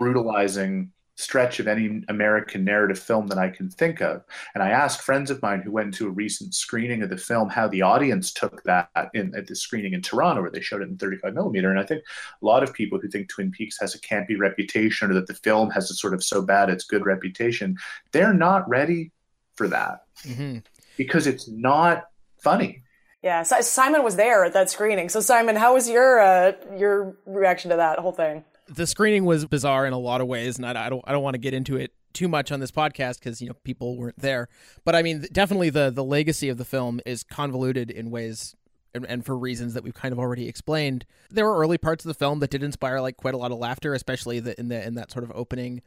brutalizing 0.00 0.90
stretch 1.20 1.60
of 1.60 1.68
any 1.68 2.02
American 2.08 2.64
narrative 2.64 2.98
film 2.98 3.26
that 3.26 3.36
I 3.36 3.50
can 3.50 3.68
think 3.68 4.00
of. 4.00 4.24
And 4.54 4.62
I 4.62 4.70
asked 4.70 5.02
friends 5.02 5.30
of 5.30 5.42
mine 5.42 5.60
who 5.60 5.70
went 5.70 5.92
to 5.94 6.06
a 6.06 6.10
recent 6.10 6.54
screening 6.54 7.02
of 7.02 7.10
the 7.10 7.16
film 7.18 7.50
how 7.50 7.68
the 7.68 7.82
audience 7.82 8.32
took 8.32 8.62
that 8.62 8.88
in, 9.12 9.34
at 9.36 9.46
the 9.46 9.54
screening 9.54 9.92
in 9.92 10.00
Toronto, 10.00 10.40
where 10.40 10.50
they 10.50 10.62
showed 10.62 10.80
it 10.80 10.88
in 10.88 10.96
35 10.96 11.34
millimeter. 11.34 11.70
And 11.70 11.78
I 11.78 11.84
think 11.84 12.02
a 12.42 12.44
lot 12.44 12.62
of 12.62 12.72
people 12.72 12.98
who 12.98 13.08
think 13.08 13.28
Twin 13.28 13.50
Peaks 13.50 13.78
has 13.80 13.94
a 13.94 14.00
campy 14.00 14.38
reputation 14.38 15.10
or 15.10 15.14
that 15.14 15.26
the 15.26 15.34
film 15.34 15.70
has 15.70 15.90
a 15.90 15.94
sort 15.94 16.14
of 16.14 16.24
so 16.24 16.40
bad 16.40 16.70
it's 16.70 16.84
good 16.84 17.04
reputation, 17.04 17.76
they're 18.12 18.34
not 18.34 18.66
ready 18.68 19.12
for 19.54 19.68
that 19.68 20.04
mm-hmm. 20.22 20.58
because 20.96 21.26
it's 21.26 21.46
not 21.48 22.04
funny. 22.42 22.82
Yeah, 23.22 23.42
Simon 23.42 24.02
was 24.02 24.16
there 24.16 24.46
at 24.46 24.54
that 24.54 24.70
screening. 24.70 25.10
So 25.10 25.20
Simon, 25.20 25.54
how 25.56 25.74
was 25.74 25.90
your 25.90 26.20
uh, 26.20 26.52
your 26.74 27.18
reaction 27.26 27.68
to 27.68 27.76
that 27.76 27.98
whole 27.98 28.12
thing? 28.12 28.44
The 28.72 28.86
screening 28.86 29.24
was 29.24 29.46
bizarre 29.46 29.86
in 29.86 29.92
a 29.92 29.98
lot 29.98 30.20
of 30.20 30.26
ways, 30.26 30.56
and 30.56 30.66
I, 30.66 30.86
I 30.86 30.88
don't 30.88 31.02
I 31.06 31.12
don't 31.12 31.22
want 31.22 31.34
to 31.34 31.38
get 31.38 31.54
into 31.54 31.76
it 31.76 31.92
too 32.12 32.28
much 32.28 32.50
on 32.50 32.60
this 32.60 32.70
podcast 32.70 33.18
because 33.18 33.40
you 33.40 33.48
know 33.48 33.54
people 33.64 33.96
weren't 33.96 34.18
there. 34.18 34.48
But 34.84 34.94
I 34.94 35.02
mean, 35.02 35.26
definitely 35.32 35.70
the 35.70 35.90
the 35.90 36.04
legacy 36.04 36.48
of 36.48 36.58
the 36.58 36.64
film 36.64 37.00
is 37.04 37.22
convoluted 37.22 37.90
in 37.90 38.10
ways 38.10 38.54
and, 38.94 39.06
and, 39.06 39.24
for 39.24 39.36
reasons 39.36 39.74
that 39.74 39.84
we've 39.84 39.94
kind 39.94 40.12
of 40.12 40.18
already 40.18 40.48
explained. 40.48 41.06
There 41.30 41.44
were 41.44 41.56
early 41.58 41.78
parts 41.78 42.04
of 42.04 42.08
the 42.08 42.14
film 42.14 42.40
that 42.40 42.50
did 42.50 42.62
inspire 42.62 43.00
like 43.00 43.16
quite 43.16 43.34
a 43.34 43.36
lot 43.36 43.52
of 43.52 43.58
laughter, 43.58 43.94
especially 43.94 44.40
the, 44.40 44.58
in 44.58 44.68
the 44.68 44.84
in 44.84 44.94
that 44.94 45.10
sort 45.10 45.24
of 45.24 45.32
opening 45.34 45.82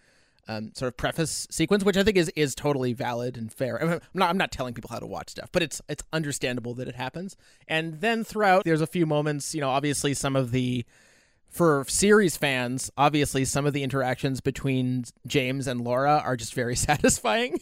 um, 0.47 0.71
sort 0.73 0.87
of 0.87 0.97
preface 0.97 1.47
sequence, 1.49 1.83
which 1.83 1.97
I 1.97 2.03
think 2.03 2.17
is 2.17 2.29
is 2.35 2.55
totally 2.55 2.93
valid 2.93 3.37
and 3.37 3.51
fair. 3.51 3.81
I'm 3.81 4.01
not 4.13 4.29
I'm 4.29 4.37
not 4.37 4.51
telling 4.51 4.73
people 4.73 4.89
how 4.89 4.99
to 4.99 5.05
watch 5.05 5.29
stuff, 5.29 5.49
but 5.51 5.63
it's 5.63 5.81
it's 5.89 6.03
understandable 6.11 6.73
that 6.75 6.87
it 6.87 6.95
happens. 6.95 7.35
And 7.67 8.01
then 8.01 8.23
throughout, 8.23 8.63
there's 8.63 8.81
a 8.81 8.87
few 8.87 9.05
moments. 9.05 9.53
You 9.53 9.61
know, 9.61 9.69
obviously 9.69 10.13
some 10.13 10.35
of 10.35 10.51
the 10.51 10.85
for 11.53 11.85
series 11.87 12.35
fans, 12.35 12.91
obviously 12.97 13.45
some 13.45 13.65
of 13.67 13.73
the 13.73 13.83
interactions 13.83 14.41
between 14.41 15.05
James 15.27 15.67
and 15.67 15.81
Laura 15.81 16.21
are 16.25 16.35
just 16.35 16.53
very 16.53 16.75
satisfying. 16.89 17.59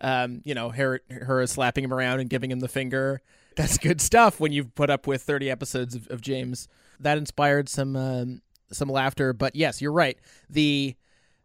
um, 0.00 0.42
you 0.44 0.54
know, 0.54 0.70
her 0.70 1.00
her 1.08 1.46
slapping 1.46 1.84
him 1.84 1.94
around 1.94 2.20
and 2.20 2.28
giving 2.28 2.50
him 2.50 2.60
the 2.60 2.68
finger. 2.68 3.22
That's 3.56 3.78
good 3.78 4.00
stuff 4.00 4.40
when 4.40 4.52
you've 4.52 4.74
put 4.74 4.90
up 4.90 5.06
with 5.06 5.22
30 5.22 5.50
episodes 5.50 5.94
of, 5.94 6.08
of 6.08 6.20
James. 6.20 6.68
That 7.00 7.16
inspired 7.16 7.68
some 7.68 7.96
um, 7.96 8.42
some 8.72 8.88
laughter. 8.88 9.32
But 9.32 9.54
yes, 9.54 9.80
you're 9.80 9.92
right. 9.92 10.18
The 10.50 10.96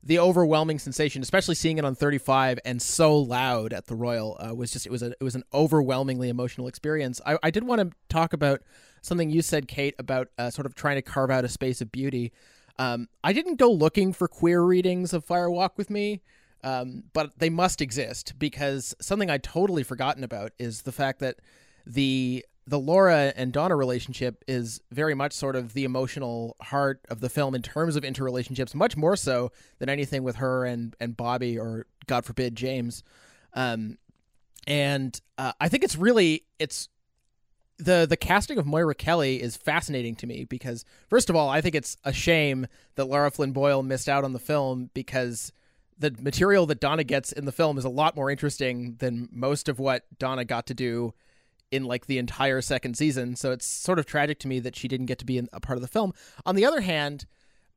the 0.03 0.17
overwhelming 0.17 0.79
sensation, 0.79 1.21
especially 1.21 1.53
seeing 1.53 1.77
it 1.77 1.85
on 1.85 1.93
35 1.93 2.59
and 2.65 2.81
so 2.81 3.15
loud 3.15 3.71
at 3.71 3.85
the 3.85 3.95
Royal, 3.95 4.35
uh, 4.39 4.55
was 4.55 4.71
just 4.71 4.87
it 4.87 4.91
was 4.91 5.03
a 5.03 5.11
it 5.11 5.23
was 5.23 5.35
an 5.35 5.43
overwhelmingly 5.53 6.29
emotional 6.29 6.67
experience. 6.67 7.21
I, 7.25 7.37
I 7.43 7.51
did 7.51 7.63
want 7.63 7.81
to 7.81 7.95
talk 8.09 8.33
about 8.33 8.61
something 9.01 9.29
you 9.29 9.41
said, 9.41 9.67
Kate, 9.67 9.95
about 9.99 10.29
uh, 10.37 10.49
sort 10.49 10.65
of 10.65 10.75
trying 10.75 10.95
to 10.95 11.01
carve 11.01 11.31
out 11.31 11.43
a 11.43 11.49
space 11.49 11.81
of 11.81 11.91
beauty. 11.91 12.31
Um, 12.79 13.09
I 13.23 13.33
didn't 13.33 13.55
go 13.55 13.71
looking 13.71 14.13
for 14.13 14.27
queer 14.27 14.61
readings 14.61 15.13
of 15.13 15.25
Fire 15.25 15.49
Walk 15.49 15.77
with 15.77 15.89
Me, 15.89 16.21
um, 16.63 17.03
but 17.13 17.37
they 17.37 17.49
must 17.49 17.81
exist 17.81 18.33
because 18.39 18.95
something 19.01 19.29
I'd 19.29 19.43
totally 19.43 19.83
forgotten 19.83 20.23
about 20.23 20.51
is 20.59 20.83
the 20.83 20.91
fact 20.91 21.19
that 21.19 21.37
the 21.85 22.45
the 22.67 22.79
Laura 22.79 23.33
and 23.35 23.51
Donna 23.51 23.75
relationship 23.75 24.43
is 24.47 24.81
very 24.91 25.15
much 25.15 25.33
sort 25.33 25.55
of 25.55 25.73
the 25.73 25.83
emotional 25.83 26.55
heart 26.61 27.01
of 27.09 27.19
the 27.19 27.27
film 27.27 27.55
in 27.55 27.63
terms 27.63 27.95
of 27.95 28.03
interrelationships, 28.03 28.75
much 28.75 28.95
more 28.95 29.15
so 29.15 29.51
than 29.79 29.89
anything 29.89 30.23
with 30.23 30.37
her 30.37 30.63
and 30.65 30.95
and 30.99 31.17
Bobby 31.17 31.57
or 31.57 31.87
God 32.07 32.23
forbid 32.23 32.55
James. 32.55 33.03
Um, 33.53 33.97
and 34.67 35.19
uh, 35.37 35.53
I 35.59 35.69
think 35.69 35.83
it's 35.83 35.95
really 35.95 36.45
it's 36.59 36.87
the 37.81 38.05
the 38.07 38.17
casting 38.17 38.57
of 38.57 38.65
Moira 38.65 38.95
Kelly 38.95 39.41
is 39.41 39.57
fascinating 39.57 40.15
to 40.17 40.27
me 40.27 40.45
because 40.45 40.85
first 41.09 41.29
of 41.29 41.35
all, 41.35 41.49
I 41.49 41.61
think 41.61 41.75
it's 41.75 41.97
a 42.03 42.13
shame 42.13 42.67
that 42.95 43.05
Lara 43.05 43.31
Flynn 43.31 43.51
Boyle 43.51 43.83
missed 43.83 44.07
out 44.07 44.23
on 44.23 44.33
the 44.33 44.39
film 44.39 44.89
because 44.93 45.51
the 45.97 46.15
material 46.19 46.65
that 46.65 46.79
Donna 46.79 47.03
gets 47.03 47.31
in 47.31 47.45
the 47.45 47.51
film 47.51 47.77
is 47.77 47.85
a 47.85 47.89
lot 47.89 48.15
more 48.15 48.29
interesting 48.29 48.95
than 48.99 49.29
most 49.31 49.69
of 49.69 49.79
what 49.79 50.03
Donna 50.17 50.45
got 50.45 50.65
to 50.67 50.73
do 50.73 51.13
in 51.71 51.85
like 51.85 52.05
the 52.05 52.17
entire 52.17 52.61
second 52.61 52.97
season. 52.97 53.35
So 53.35 53.51
it's 53.51 53.65
sort 53.65 53.99
of 53.99 54.05
tragic 54.05 54.39
to 54.39 54.47
me 54.47 54.59
that 54.59 54.75
she 54.75 54.87
didn't 54.87 55.05
get 55.05 55.19
to 55.19 55.25
be 55.25 55.37
in, 55.37 55.47
a 55.53 55.59
part 55.59 55.77
of 55.77 55.81
the 55.81 55.87
film. 55.87 56.13
On 56.45 56.55
the 56.55 56.65
other 56.65 56.81
hand, 56.81 57.25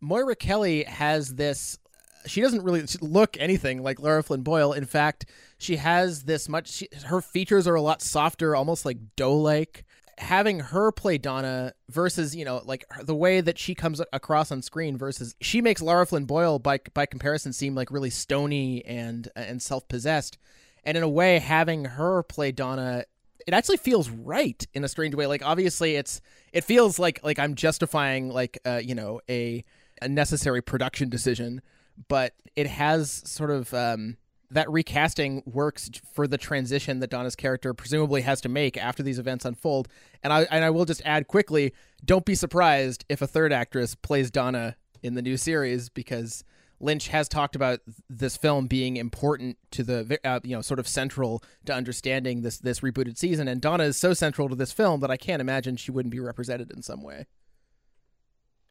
Moira 0.00 0.36
Kelly 0.36 0.84
has 0.84 1.36
this. 1.36 1.78
She 2.26 2.40
doesn't 2.40 2.62
really 2.62 2.84
look 3.00 3.36
anything 3.38 3.82
like 3.82 4.00
Lara 4.00 4.22
Flynn 4.22 4.42
Boyle. 4.42 4.72
In 4.72 4.86
fact, 4.86 5.26
she 5.58 5.76
has 5.76 6.22
this 6.22 6.48
much. 6.48 6.70
She, 6.70 6.88
her 7.04 7.20
features 7.20 7.66
are 7.66 7.74
a 7.74 7.82
lot 7.82 8.02
softer, 8.02 8.56
almost 8.56 8.84
like 8.84 8.96
doe-like. 9.16 9.84
Having 10.18 10.60
her 10.60 10.92
play 10.92 11.18
Donna 11.18 11.72
versus 11.90 12.34
you 12.36 12.44
know 12.44 12.62
like 12.64 12.84
the 13.02 13.14
way 13.14 13.40
that 13.40 13.58
she 13.58 13.74
comes 13.74 14.00
across 14.12 14.52
on 14.52 14.62
screen 14.62 14.96
versus 14.96 15.34
she 15.40 15.60
makes 15.60 15.82
Lara 15.82 16.06
Flynn 16.06 16.24
Boyle 16.24 16.58
by 16.58 16.78
by 16.92 17.06
comparison 17.06 17.52
seem 17.52 17.74
like 17.74 17.90
really 17.90 18.10
stony 18.10 18.84
and 18.84 19.28
and 19.34 19.60
self 19.60 19.88
possessed. 19.88 20.38
And 20.84 20.96
in 20.96 21.02
a 21.02 21.08
way, 21.08 21.38
having 21.38 21.84
her 21.84 22.22
play 22.22 22.52
Donna 22.52 23.04
it 23.46 23.54
actually 23.54 23.76
feels 23.76 24.08
right 24.08 24.66
in 24.74 24.84
a 24.84 24.88
strange 24.88 25.14
way. 25.14 25.26
Like 25.26 25.44
obviously 25.44 25.96
it's 25.96 26.20
it 26.52 26.64
feels 26.64 26.98
like 26.98 27.20
like 27.22 27.38
I'm 27.38 27.54
justifying 27.54 28.28
like 28.28 28.58
uh, 28.64 28.80
you 28.82 28.94
know 28.94 29.20
a 29.28 29.64
a 30.00 30.08
necessary 30.08 30.62
production 30.62 31.08
decision, 31.08 31.62
but 32.08 32.34
it 32.56 32.66
has 32.66 33.22
sort 33.26 33.50
of 33.50 33.72
um, 33.74 34.16
that 34.50 34.70
recasting 34.70 35.42
works 35.46 35.90
for 36.12 36.26
the 36.26 36.38
transition 36.38 37.00
that 37.00 37.10
Donna's 37.10 37.36
character 37.36 37.74
presumably 37.74 38.22
has 38.22 38.40
to 38.42 38.48
make 38.48 38.76
after 38.76 39.02
these 39.02 39.18
events 39.18 39.44
unfold. 39.44 39.88
And 40.22 40.32
I 40.32 40.42
and 40.50 40.64
I 40.64 40.70
will 40.70 40.84
just 40.84 41.02
add 41.04 41.28
quickly, 41.28 41.72
don't 42.04 42.24
be 42.24 42.34
surprised 42.34 43.04
if 43.08 43.22
a 43.22 43.26
third 43.26 43.52
actress 43.52 43.94
plays 43.94 44.30
Donna 44.30 44.76
in 45.02 45.14
the 45.14 45.22
new 45.22 45.36
series 45.36 45.88
because 45.88 46.44
Lynch 46.80 47.08
has 47.08 47.28
talked 47.28 47.56
about 47.56 47.80
this 48.10 48.36
film 48.36 48.66
being 48.66 48.96
important 48.96 49.56
to 49.72 49.82
the 49.82 50.18
uh, 50.24 50.40
you 50.42 50.54
know 50.56 50.62
sort 50.62 50.80
of 50.80 50.88
central 50.88 51.42
to 51.66 51.74
understanding 51.74 52.42
this 52.42 52.58
this 52.58 52.80
rebooted 52.80 53.16
season 53.16 53.48
and 53.48 53.60
Donna 53.60 53.84
is 53.84 53.96
so 53.96 54.12
central 54.12 54.48
to 54.48 54.54
this 54.54 54.72
film 54.72 55.00
that 55.00 55.10
I 55.10 55.16
can't 55.16 55.40
imagine 55.40 55.76
she 55.76 55.90
wouldn't 55.90 56.12
be 56.12 56.20
represented 56.20 56.70
in 56.70 56.82
some 56.82 57.02
way. 57.02 57.26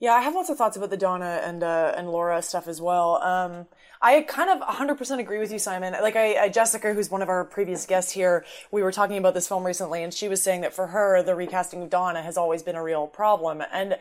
Yeah, 0.04 0.16
I 0.16 0.20
have 0.20 0.36
lots 0.36 0.50
of 0.50 0.58
thoughts 0.58 0.76
about 0.76 0.90
the 0.90 0.98
Donna 0.98 1.40
and 1.46 1.64
uh, 1.64 1.94
and 1.96 2.10
Laura 2.10 2.42
stuff 2.42 2.68
as 2.68 2.82
well. 2.82 3.24
Um, 3.24 3.68
I 4.02 4.20
kind 4.24 4.50
of 4.50 4.60
100% 4.60 5.20
agree 5.20 5.40
with 5.40 5.50
you, 5.50 5.60
Simon. 5.60 5.94
Like, 5.94 6.18
I, 6.18 6.44
I, 6.44 6.50
Jessica, 6.50 6.94
who's 6.94 7.10
one 7.10 7.22
of 7.22 7.30
our 7.30 7.46
previous 7.46 7.86
guests 7.86 8.12
here, 8.12 8.44
we 8.70 8.84
were 8.84 8.92
talking 8.92 9.18
about 9.18 9.34
this 9.34 9.48
film 9.48 9.66
recently, 9.66 10.04
and 10.04 10.14
she 10.14 10.28
was 10.28 10.44
saying 10.44 10.60
that 10.60 10.74
for 10.74 10.88
her, 10.88 11.24
the 11.24 11.36
recasting 11.36 11.84
of 11.84 11.90
Donna 11.90 12.22
has 12.22 12.36
always 12.36 12.62
been 12.62 12.76
a 12.76 12.84
real 12.84 13.08
problem. 13.08 13.64
And 13.72 13.96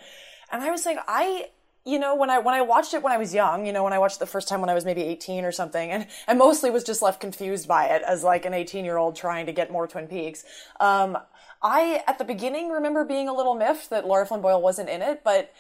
and 0.51 0.63
I 0.65 0.73
was 0.73 0.83
saying, 0.83 0.99
I 1.07 1.51
you 1.85 2.01
know, 2.01 2.17
when 2.17 2.31
I 2.31 2.41
when 2.41 2.57
I 2.57 2.63
watched 2.63 2.95
it 2.95 3.03
when 3.05 3.13
I 3.13 3.17
was 3.17 3.33
young, 3.33 3.65
you 3.65 3.73
know, 3.73 3.85
when 3.85 3.93
I 3.93 4.01
watched 4.01 4.17
it 4.17 4.19
the 4.19 4.27
first 4.27 4.49
time 4.49 4.61
when 4.61 4.71
I 4.71 4.75
was 4.75 4.85
maybe 4.85 5.03
18 5.03 5.45
or 5.45 5.53
something, 5.53 5.89
and 5.89 6.09
I 6.27 6.35
mostly 6.35 6.71
was 6.71 6.83
just 6.83 7.01
left 7.01 7.21
confused 7.21 7.69
by 7.69 7.87
it 7.87 8.03
as 8.03 8.25
like 8.25 8.45
an 8.45 8.55
18 8.55 8.85
year 8.85 8.97
old 8.97 9.15
trying 9.15 9.47
to 9.47 9.53
get 9.53 9.71
more 9.71 9.87
Twin 9.87 10.09
Peaks. 10.09 10.43
Um, 10.81 11.17
I 11.63 12.03
at 12.09 12.19
the 12.19 12.25
beginning 12.25 12.71
remember 12.71 13.05
being 13.05 13.29
a 13.29 13.33
little 13.33 13.55
miffed 13.55 13.91
that 13.91 14.05
Lara 14.05 14.27
Flynn 14.27 14.41
Boyle 14.41 14.61
wasn't 14.61 14.89
in 14.89 15.01
it, 15.01 15.23
but 15.23 15.53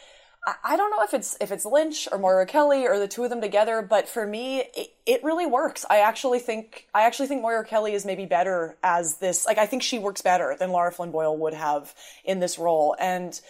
I 0.45 0.77
don't 0.77 0.91
know 0.91 1.05
if 1.05 1.15
it's 1.15 1.37
if 1.41 1.53
it's 1.53 1.65
Lynch 1.65 2.09
or 2.11 2.19
Moira 2.19 2.47
Kelly 2.47 2.85
or 2.85 2.99
the 2.99 3.07
two 3.07 3.23
of 3.23 3.31
them 3.31 3.41
together, 3.41 3.81
but 3.81 4.09
for 4.09 4.27
me, 4.27 4.65
it, 4.75 4.93
it 5.07 5.23
really 5.23 5.47
works. 5.47 5.85
I 5.89 5.99
actually 5.99 6.41
think 6.41 6.89
I 6.93 7.03
actually 7.03 7.29
think 7.29 7.43
Moira 7.43 7.65
Kelly 7.65 7.93
is 7.93 8.05
maybe 8.05 8.27
better 8.27 8.77
as 8.83 9.19
this. 9.19 9.47
Like 9.47 9.59
I 9.59 9.67
think 9.67 9.85
she 9.85 10.01
works 10.01 10.21
better 10.21 10.57
than 10.59 10.73
Lara 10.73 10.91
Flynn 10.91 11.13
Boyle 11.13 11.37
would 11.39 11.55
have 11.55 11.95
in 12.25 12.41
this 12.41 12.59
role, 12.59 12.97
and 12.99 13.41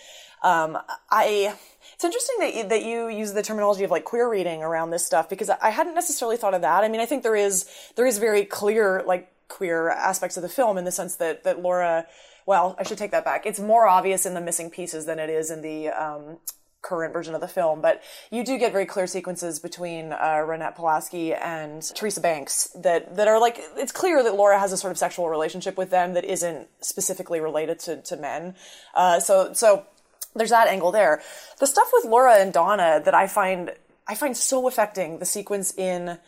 um, 0.42 0.76
I. 1.10 1.54
It's 1.94 2.04
interesting 2.04 2.36
that 2.40 2.54
you, 2.54 2.68
that 2.68 2.84
you 2.84 3.08
use 3.08 3.32
the 3.32 3.42
terminology 3.42 3.84
of 3.84 3.90
like 3.90 4.04
queer 4.04 4.28
reading 4.28 4.62
around 4.62 4.90
this 4.90 5.04
stuff 5.04 5.28
because 5.28 5.48
I 5.48 5.70
hadn't 5.70 5.94
necessarily 5.94 6.36
thought 6.36 6.54
of 6.54 6.60
that. 6.62 6.84
I 6.84 6.88
mean, 6.88 7.00
I 7.00 7.06
think 7.06 7.22
there 7.22 7.36
is 7.36 7.68
there 7.96 8.06
is 8.06 8.18
very 8.18 8.44
clear 8.44 9.02
like 9.06 9.32
queer 9.48 9.88
aspects 9.88 10.36
of 10.36 10.42
the 10.42 10.48
film 10.48 10.76
in 10.76 10.84
the 10.84 10.92
sense 10.92 11.16
that 11.16 11.44
that 11.44 11.60
Laura 11.60 12.06
well, 12.44 12.74
I 12.78 12.82
should 12.82 12.98
take 12.98 13.12
that 13.12 13.24
back. 13.24 13.46
It's 13.46 13.60
more 13.60 13.86
obvious 13.86 14.26
in 14.26 14.34
the 14.34 14.40
missing 14.40 14.68
pieces 14.68 15.06
than 15.06 15.18
it 15.18 15.30
is 15.30 15.50
in 15.50 15.62
the 15.62 15.88
um, 15.88 16.38
current 16.82 17.12
version 17.12 17.34
of 17.34 17.40
the 17.40 17.48
film, 17.48 17.80
but 17.80 18.02
you 18.30 18.44
do 18.44 18.58
get 18.58 18.72
very 18.72 18.86
clear 18.86 19.06
sequences 19.06 19.58
between 19.58 20.12
uh, 20.12 20.42
Ronette 20.44 20.74
Pulaski 20.74 21.32
and 21.32 21.82
Teresa 21.94 22.20
Banks 22.20 22.68
that 22.74 23.16
that 23.16 23.28
are 23.28 23.40
like 23.40 23.58
it's 23.76 23.92
clear 23.92 24.22
that 24.22 24.34
Laura 24.34 24.58
has 24.58 24.72
a 24.72 24.76
sort 24.76 24.90
of 24.90 24.98
sexual 24.98 25.28
relationship 25.28 25.76
with 25.76 25.90
them 25.90 26.14
that 26.14 26.24
isn't 26.24 26.68
specifically 26.80 27.40
related 27.40 27.78
to 27.80 28.02
to 28.02 28.16
men. 28.16 28.54
Uh, 28.94 29.20
so 29.20 29.52
so 29.52 29.86
there's 30.34 30.50
that 30.50 30.68
angle 30.68 30.92
there. 30.92 31.22
The 31.60 31.66
stuff 31.66 31.90
with 31.92 32.04
Laura 32.04 32.36
and 32.36 32.52
Donna 32.52 33.00
that 33.04 33.14
I 33.14 33.26
find 33.26 33.72
I 34.06 34.14
find 34.14 34.36
so 34.36 34.66
affecting. 34.66 35.18
The 35.18 35.26
sequence 35.26 35.72
in 35.76 36.18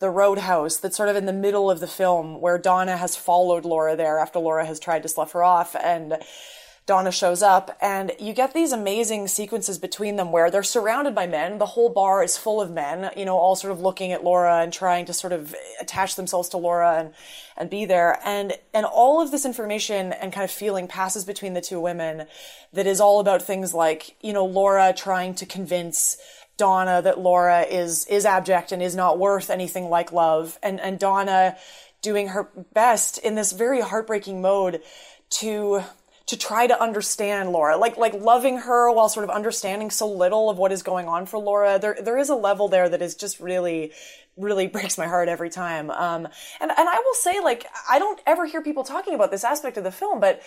the 0.00 0.10
roadhouse 0.10 0.76
that's 0.76 0.96
sort 0.96 1.08
of 1.08 1.16
in 1.16 1.26
the 1.26 1.32
middle 1.32 1.70
of 1.70 1.80
the 1.80 1.86
film 1.86 2.40
where 2.40 2.58
Donna 2.58 2.96
has 2.96 3.16
followed 3.16 3.64
Laura 3.64 3.96
there 3.96 4.18
after 4.18 4.38
Laura 4.38 4.66
has 4.66 4.80
tried 4.80 5.02
to 5.02 5.08
slough 5.08 5.32
her 5.32 5.42
off 5.42 5.74
and 5.76 6.18
Donna 6.86 7.10
shows 7.10 7.42
up 7.42 7.76
and 7.80 8.12
you 8.20 8.34
get 8.34 8.52
these 8.52 8.70
amazing 8.70 9.26
sequences 9.28 9.78
between 9.78 10.16
them 10.16 10.30
where 10.30 10.50
they're 10.50 10.62
surrounded 10.62 11.14
by 11.14 11.26
men. 11.26 11.56
The 11.56 11.64
whole 11.64 11.88
bar 11.88 12.22
is 12.22 12.36
full 12.36 12.60
of 12.60 12.70
men, 12.70 13.10
you 13.16 13.24
know, 13.24 13.38
all 13.38 13.56
sort 13.56 13.72
of 13.72 13.80
looking 13.80 14.12
at 14.12 14.22
Laura 14.22 14.58
and 14.58 14.70
trying 14.70 15.06
to 15.06 15.14
sort 15.14 15.32
of 15.32 15.54
attach 15.80 16.16
themselves 16.16 16.50
to 16.50 16.58
Laura 16.58 16.98
and, 16.98 17.14
and 17.56 17.70
be 17.70 17.86
there. 17.86 18.18
And, 18.22 18.52
and 18.74 18.84
all 18.84 19.22
of 19.22 19.30
this 19.30 19.46
information 19.46 20.12
and 20.12 20.30
kind 20.30 20.44
of 20.44 20.50
feeling 20.50 20.86
passes 20.86 21.24
between 21.24 21.54
the 21.54 21.62
two 21.62 21.80
women 21.80 22.26
that 22.74 22.86
is 22.86 23.00
all 23.00 23.18
about 23.18 23.40
things 23.40 23.72
like, 23.72 24.16
you 24.20 24.34
know, 24.34 24.44
Laura 24.44 24.92
trying 24.94 25.34
to 25.36 25.46
convince 25.46 26.18
Donna 26.58 27.00
that 27.00 27.18
Laura 27.18 27.62
is, 27.62 28.06
is 28.08 28.26
abject 28.26 28.72
and 28.72 28.82
is 28.82 28.94
not 28.94 29.18
worth 29.18 29.48
anything 29.48 29.88
like 29.88 30.12
love. 30.12 30.58
And, 30.62 30.78
and 30.80 30.98
Donna 30.98 31.56
doing 32.02 32.28
her 32.28 32.50
best 32.74 33.16
in 33.16 33.36
this 33.36 33.52
very 33.52 33.80
heartbreaking 33.80 34.42
mode 34.42 34.82
to, 35.30 35.82
to 36.26 36.38
try 36.38 36.66
to 36.66 36.82
understand 36.82 37.50
Laura, 37.50 37.76
like 37.76 37.96
like 37.96 38.14
loving 38.14 38.58
her 38.58 38.90
while 38.90 39.08
sort 39.08 39.24
of 39.24 39.30
understanding 39.30 39.90
so 39.90 40.08
little 40.08 40.48
of 40.48 40.56
what 40.56 40.72
is 40.72 40.82
going 40.82 41.06
on 41.06 41.26
for 41.26 41.38
Laura. 41.38 41.78
There 41.78 41.96
there 42.00 42.18
is 42.18 42.30
a 42.30 42.34
level 42.34 42.68
there 42.68 42.88
that 42.88 43.02
is 43.02 43.14
just 43.14 43.40
really 43.40 43.92
really 44.36 44.66
breaks 44.74 44.96
my 44.96 45.06
heart 45.06 45.28
every 45.28 45.50
time. 45.50 45.90
Um, 45.90 46.26
and 46.60 46.70
and 46.70 46.88
I 46.88 46.98
will 46.98 47.14
say 47.14 47.40
like 47.40 47.66
I 47.88 47.98
don't 47.98 48.20
ever 48.26 48.46
hear 48.46 48.62
people 48.62 48.84
talking 48.84 49.14
about 49.14 49.30
this 49.30 49.44
aspect 49.44 49.76
of 49.76 49.84
the 49.84 49.92
film, 49.92 50.20
but 50.20 50.40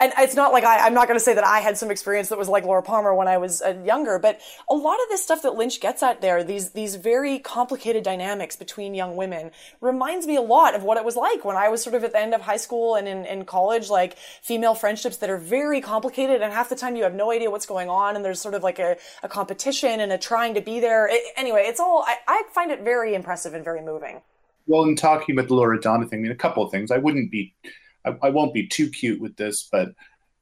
and 0.00 0.12
it's 0.18 0.34
not 0.34 0.52
like 0.52 0.64
I, 0.64 0.86
am 0.86 0.94
not 0.94 1.06
going 1.06 1.18
to 1.18 1.24
say 1.24 1.34
that 1.34 1.46
I 1.46 1.60
had 1.60 1.78
some 1.78 1.90
experience 1.90 2.28
that 2.30 2.38
was 2.38 2.48
like 2.48 2.64
Laura 2.64 2.82
Palmer 2.82 3.14
when 3.14 3.28
I 3.28 3.38
was 3.38 3.62
uh, 3.62 3.80
younger, 3.84 4.18
but 4.18 4.40
a 4.68 4.74
lot 4.74 4.94
of 4.94 5.08
this 5.08 5.22
stuff 5.22 5.42
that 5.42 5.54
Lynch 5.54 5.80
gets 5.80 6.02
at 6.02 6.20
there, 6.20 6.42
these 6.42 6.70
these 6.70 6.96
very 6.96 7.38
complicated 7.38 8.02
dynamics 8.02 8.56
between 8.56 8.94
young 8.94 9.14
women, 9.14 9.52
reminds 9.80 10.26
me 10.26 10.36
a 10.36 10.40
lot 10.40 10.74
of 10.74 10.82
what 10.82 10.96
it 10.96 11.04
was 11.04 11.14
like 11.14 11.44
when 11.44 11.56
I 11.56 11.68
was 11.68 11.82
sort 11.82 11.94
of 11.94 12.02
at 12.02 12.12
the 12.12 12.18
end 12.18 12.34
of 12.34 12.40
high 12.40 12.56
school 12.56 12.96
and 12.96 13.06
in, 13.06 13.24
in 13.26 13.44
college, 13.44 13.90
like 13.90 14.18
female 14.42 14.74
friendships 14.74 15.18
that 15.18 15.30
are 15.30 15.38
very 15.38 15.80
complicated, 15.80 16.42
and 16.42 16.52
half 16.52 16.68
the 16.68 16.76
time 16.76 16.96
you 16.96 17.04
have 17.04 17.14
no 17.14 17.30
idea 17.30 17.50
what's 17.50 17.66
going 17.66 17.88
on, 17.88 18.16
and 18.16 18.24
there's 18.24 18.40
sort 18.40 18.54
of 18.54 18.62
like 18.64 18.80
a, 18.80 18.96
a 19.22 19.28
competition 19.28 20.00
and 20.00 20.10
a 20.10 20.18
trying 20.18 20.54
to 20.54 20.60
be 20.60 20.80
there. 20.80 21.06
It, 21.08 21.22
anyway, 21.36 21.66
it's 21.66 21.80
all 21.80 22.04
I, 22.06 22.16
I 22.26 22.42
find 22.52 22.72
it 22.72 22.80
very 22.82 23.14
impressive 23.14 23.54
and 23.54 23.64
very 23.64 23.82
moving. 23.82 24.20
Well, 24.66 24.82
in 24.84 24.96
talking 24.96 25.36
about 25.36 25.48
the 25.48 25.54
Laura 25.54 25.80
Donna 25.80 26.06
thing, 26.06 26.20
I 26.20 26.22
mean, 26.22 26.32
a 26.32 26.36
couple 26.36 26.64
of 26.64 26.70
things. 26.70 26.90
I 26.90 26.98
wouldn't 26.98 27.30
be 27.30 27.54
I, 28.04 28.16
I 28.22 28.30
won't 28.30 28.54
be 28.54 28.66
too 28.66 28.90
cute 28.90 29.20
with 29.20 29.36
this, 29.36 29.68
but 29.70 29.90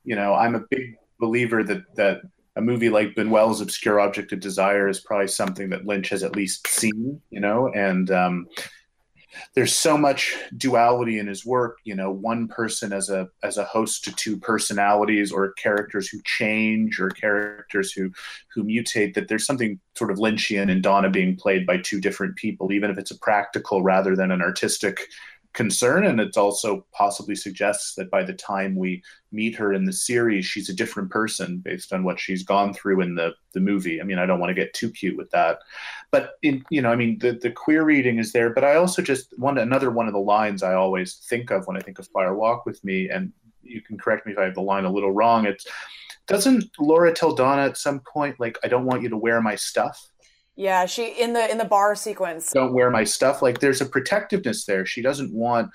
you 0.05 0.17
know, 0.17 0.35
I'm 0.35 0.55
a 0.55 0.65
big 0.71 0.97
believer 1.19 1.63
that 1.65 1.83
that 1.97 2.23
a 2.57 2.61
movie 2.61 2.91
like 2.91 3.15
Buñuel's 3.15 3.61
Obscure 3.61 4.01
Object 4.01 4.33
of 4.33 4.41
Desire 4.41 4.89
is 4.89 5.01
probably 5.01 5.29
something 5.29 5.71
that 5.71 5.87
Lynch 5.87 6.09
has 6.09 6.23
at 6.23 6.35
least 6.35 6.67
seen, 6.67 7.21
you 7.31 7.41
know, 7.41 7.69
and 7.69 8.11
um, 8.11 8.49
there's 9.55 9.75
so 9.75 9.97
much 9.97 10.37
duality 10.57 11.19
in 11.19 11.27
his 11.27 11.47
work, 11.47 11.79
you 11.85 11.95
know, 11.95 12.11
one 12.11 12.49
person 12.49 12.93
as 12.93 13.09
a 13.09 13.29
as 13.43 13.57
a 13.57 13.65
host 13.65 14.05
to 14.05 14.13
two 14.13 14.37
personalities 14.37 15.31
or 15.31 15.53
characters 15.53 16.09
who 16.09 16.21
change 16.25 17.01
or 17.01 17.11
characters 17.11 17.93
who 17.93 18.11
who 18.53 18.65
mutate 18.65 19.15
that 19.15 19.29
there's 19.29 19.47
something 19.47 19.79
sort 19.95 20.11
of 20.11 20.19
Lynchian 20.19 20.71
in 20.71 20.83
Donna 20.83 21.11
being 21.11 21.37
played 21.37 21.67
by 21.67 21.79
two 21.79 22.01
different 22.01 22.37
people, 22.37 22.73
even 22.73 22.91
if 22.91 22.99
it's 22.99 23.13
a 23.13 23.19
practical 23.19 23.83
rather 23.83 24.17
than 24.17 24.31
an 24.31 24.43
artistic 24.43 25.07
concern 25.53 26.07
and 26.07 26.21
it 26.21 26.37
also 26.37 26.87
possibly 26.93 27.35
suggests 27.35 27.95
that 27.95 28.11
by 28.11 28.23
the 28.23 28.33
time 28.33 28.77
we 28.77 29.03
meet 29.33 29.57
her 29.57 29.73
in 29.73 29.85
the 29.85 29.93
series 29.93 30.47
she's 30.47 30.69
a 30.69 30.75
different 30.75 31.11
person 31.11 31.59
based 31.59 31.93
on 31.93 32.05
what 32.05 32.21
she's 32.21 32.45
gone 32.45 32.73
through 32.73 33.01
in 33.01 33.17
the 33.17 33.35
the 33.53 33.59
movie. 33.59 34.01
I 34.01 34.05
mean 34.05 34.19
i 34.19 34.27
don't 34.27 34.39
want 34.39 34.51
to 34.51 34.55
get 34.55 34.75
too 34.75 34.91
cute 34.91 35.17
with 35.17 35.31
that. 35.31 35.59
But 36.13 36.35
in 36.43 36.65
you 36.71 36.83
know 36.83 36.93
i 36.93 36.97
mean 36.97 37.19
the 37.19 37.33
the 37.33 37.51
queer 37.51 37.85
reading 37.85 38.19
is 38.19 38.33
there 38.33 38.51
but 38.51 38.65
i 38.65 38.77
also 38.77 39.03
just 39.03 39.37
one 39.39 39.59
another 39.59 39.91
one 39.91 40.07
of 40.07 40.13
the 40.13 40.21
lines 40.21 40.63
i 40.63 40.75
always 40.75 41.17
think 41.29 41.51
of 41.51 41.67
when 41.67 41.77
i 41.77 41.81
think 41.81 41.99
of 41.99 42.07
fire 42.09 42.35
walk 42.35 42.65
with 42.65 42.83
me 42.85 43.09
and 43.09 43.33
you 43.63 43.81
can 43.81 43.99
correct 43.99 44.27
me 44.27 44.33
if 44.33 44.39
i 44.39 44.45
have 44.45 44.55
the 44.55 44.61
line 44.61 44.85
a 44.85 44.93
little 44.93 45.13
wrong 45.13 45.47
it's 45.47 45.67
doesn't 46.27 46.65
laura 46.79 47.13
tell 47.13 47.35
donna 47.35 47.63
at 47.63 47.77
some 47.77 48.01
point 48.01 48.39
like 48.41 48.57
i 48.65 48.69
don't 48.69 48.85
want 48.85 49.03
you 49.03 49.09
to 49.09 49.17
wear 49.17 49.41
my 49.41 49.55
stuff 49.55 50.11
yeah, 50.61 50.85
she 50.85 51.07
in 51.07 51.33
the 51.33 51.51
in 51.51 51.57
the 51.57 51.65
bar 51.65 51.95
sequence. 51.95 52.53
Don't 52.53 52.75
wear 52.75 52.91
my 52.91 53.03
stuff. 53.03 53.41
Like 53.41 53.61
there's 53.61 53.81
a 53.81 53.87
protectiveness 53.87 54.67
there. 54.67 54.85
She 54.85 55.01
doesn't 55.01 55.33
want 55.33 55.71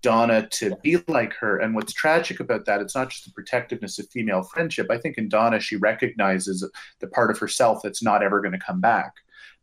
Donna 0.00 0.46
to 0.50 0.76
be 0.80 0.98
like 1.08 1.32
her. 1.34 1.58
And 1.58 1.74
what's 1.74 1.92
tragic 1.92 2.38
about 2.38 2.64
that, 2.66 2.80
it's 2.80 2.94
not 2.94 3.10
just 3.10 3.24
the 3.24 3.32
protectiveness 3.32 3.98
of 3.98 4.08
female 4.10 4.44
friendship. 4.44 4.92
I 4.92 4.98
think 4.98 5.18
in 5.18 5.28
Donna 5.28 5.58
she 5.58 5.74
recognizes 5.74 6.64
the 7.00 7.08
part 7.08 7.32
of 7.32 7.38
herself 7.40 7.80
that's 7.82 8.00
not 8.00 8.22
ever 8.22 8.40
going 8.40 8.52
to 8.52 8.64
come 8.64 8.80
back 8.80 9.12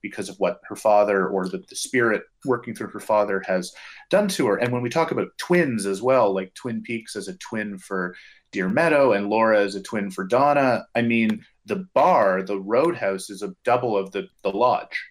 because 0.01 0.27
of 0.27 0.35
what 0.39 0.59
her 0.65 0.75
father 0.75 1.25
or 1.25 1.47
the, 1.47 1.63
the 1.69 1.75
spirit 1.75 2.23
working 2.43 2.75
through 2.75 2.89
her 2.89 2.99
father 2.99 3.41
has 3.47 3.71
done 4.09 4.27
to 4.27 4.45
her. 4.45 4.57
And 4.57 4.73
when 4.73 4.81
we 4.81 4.89
talk 4.89 5.11
about 5.11 5.29
twins 5.37 5.85
as 5.85 6.01
well, 6.01 6.35
like 6.35 6.53
Twin 6.53 6.81
Peaks 6.81 7.15
as 7.15 7.29
a 7.29 7.37
twin 7.37 7.77
for 7.77 8.13
Deer 8.51 8.69
Meadow 8.69 9.13
and 9.13 9.29
Laura 9.29 9.61
is 9.61 9.75
a 9.75 9.81
twin 9.81 10.09
for 10.09 10.23
Donna, 10.23 10.85
I 10.95 11.01
mean, 11.01 11.45
the 11.65 11.87
bar, 11.93 12.43
the 12.43 12.59
Roadhouse, 12.59 13.29
is 13.29 13.41
a 13.41 13.55
double 13.63 13.97
of 13.97 14.11
the 14.11 14.27
the 14.43 14.51
lodge, 14.51 15.03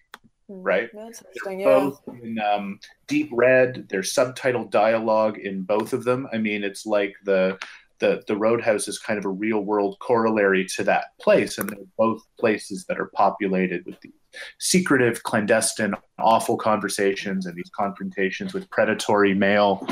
hmm. 0.47 0.61
right? 0.61 0.89
That's 0.93 1.21
interesting. 1.21 1.59
They're 1.59 1.69
yeah. 1.69 1.79
Both 1.79 2.01
in 2.07 2.39
um, 2.39 2.79
deep 3.07 3.29
red. 3.31 3.87
There's 3.89 4.13
subtitled 4.13 4.71
dialogue 4.71 5.37
in 5.37 5.63
both 5.63 5.93
of 5.93 6.03
them. 6.03 6.27
I 6.33 6.37
mean, 6.37 6.63
it's 6.63 6.85
like 6.85 7.13
the 7.23 7.57
the 7.99 8.23
the 8.27 8.35
Roadhouse 8.35 8.87
is 8.87 8.99
kind 8.99 9.19
of 9.19 9.25
a 9.25 9.29
real 9.29 9.61
world 9.61 9.97
corollary 9.99 10.65
to 10.75 10.83
that 10.85 11.17
place, 11.19 11.57
and 11.57 11.69
they're 11.69 11.79
both 11.97 12.21
places 12.39 12.85
that 12.85 12.99
are 12.99 13.11
populated 13.13 13.85
with 13.85 13.99
these 14.01 14.13
secretive, 14.59 15.23
clandestine, 15.23 15.93
awful 16.19 16.57
conversations 16.57 17.45
and 17.45 17.55
these 17.55 17.71
confrontations 17.73 18.53
with 18.53 18.69
predatory 18.69 19.33
male, 19.33 19.87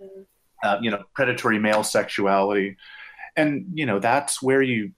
hmm. 0.00 0.22
Uh, 0.62 0.78
you 0.80 0.90
know, 0.90 1.02
predatory 1.14 1.58
male 1.58 1.84
sexuality, 1.84 2.76
and 3.36 3.66
you 3.74 3.86
know 3.86 3.98
that's 3.98 4.42
where 4.42 4.62
you 4.62 4.92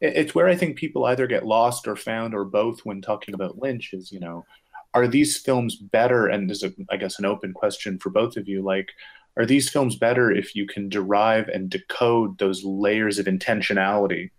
it's 0.00 0.34
where 0.34 0.48
I 0.48 0.56
think 0.56 0.76
people 0.76 1.04
either 1.06 1.26
get 1.26 1.46
lost 1.46 1.86
or 1.86 1.96
found 1.96 2.34
or 2.34 2.44
both 2.44 2.80
when 2.84 3.00
talking 3.00 3.34
about 3.34 3.58
Lynch 3.58 3.92
is, 3.92 4.12
you 4.12 4.20
know, 4.20 4.44
are 4.92 5.08
these 5.08 5.38
films 5.38 5.76
better? 5.76 6.26
And 6.26 6.48
this 6.48 6.62
is, 6.62 6.72
a, 6.72 6.74
I 6.90 6.96
guess, 6.96 7.18
an 7.18 7.24
open 7.24 7.52
question 7.52 7.98
for 7.98 8.10
both 8.10 8.36
of 8.36 8.48
you. 8.48 8.62
Like, 8.62 8.90
are 9.36 9.46
these 9.46 9.68
films 9.68 9.96
better 9.96 10.30
if 10.30 10.54
you 10.54 10.66
can 10.66 10.88
derive 10.88 11.48
and 11.48 11.70
decode 11.70 12.38
those 12.38 12.64
layers 12.64 13.18
of 13.18 13.26
intentionality? 13.26 14.30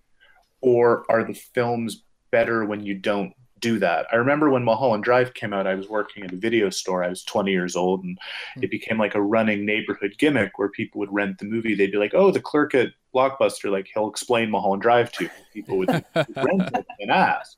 Or 0.62 1.06
are 1.10 1.24
the 1.24 1.34
films 1.34 2.04
better 2.32 2.66
when 2.66 2.84
you 2.84 2.96
don't 2.96 3.34
do 3.66 3.80
that. 3.80 4.06
I 4.12 4.18
remember 4.18 4.52
when 4.52 4.64
Mulholland 4.64 5.04
Drive 5.04 5.34
came 5.34 5.52
out, 5.52 5.66
I 5.66 5.74
was 5.74 5.90
working 5.90 6.24
at 6.24 6.32
a 6.32 6.36
video 6.36 6.70
store. 6.70 7.04
I 7.04 7.10
was 7.10 7.24
20 7.24 7.52
years 7.52 7.76
old, 7.76 8.04
and 8.04 8.16
hmm. 8.54 8.64
it 8.64 8.70
became 8.70 9.00
like 9.00 9.16
a 9.16 9.22
running 9.22 9.66
neighborhood 9.66 10.14
gimmick 10.20 10.60
where 10.60 10.70
people 10.70 11.00
would 11.00 11.12
rent 11.12 11.40
the 11.40 11.46
movie. 11.46 11.74
They'd 11.74 11.92
be 11.92 11.98
like, 11.98 12.14
"Oh, 12.14 12.30
the 12.30 12.40
clerk 12.40 12.76
at 12.76 12.90
Blockbuster, 13.14 13.72
like 13.72 13.90
he'll 13.92 14.10
explain 14.10 14.52
Mulholland 14.52 14.84
Drive 14.84 15.12
to 15.14 15.24
you." 15.24 15.30
People 15.52 15.80
would 15.80 15.90
rent 16.16 16.70
it 16.76 16.86
and 17.00 17.10
ask. 17.10 17.58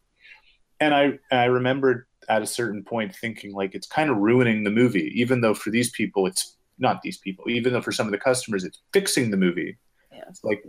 And 0.79 0.93
I, 0.93 1.19
I 1.29 1.45
remembered 1.45 2.05
at 2.29 2.41
a 2.41 2.47
certain 2.47 2.83
point 2.83 3.13
thinking 3.13 3.53
like 3.53 3.75
it's 3.75 3.87
kind 3.87 4.09
of 4.09 4.17
ruining 4.17 4.63
the 4.63 4.71
movie, 4.71 5.11
even 5.13 5.41
though 5.41 5.53
for 5.53 5.71
these 5.71 5.91
people 5.91 6.25
it's 6.25 6.55
not 6.79 7.01
these 7.01 7.17
people, 7.17 7.49
even 7.49 7.73
though 7.73 7.81
for 7.81 7.91
some 7.91 8.07
of 8.07 8.11
the 8.11 8.17
customers 8.17 8.63
it's 8.63 8.79
fixing 8.93 9.29
the 9.29 9.37
movie. 9.37 9.77
Yeah. 10.13 10.23
It's 10.29 10.43
like 10.45 10.63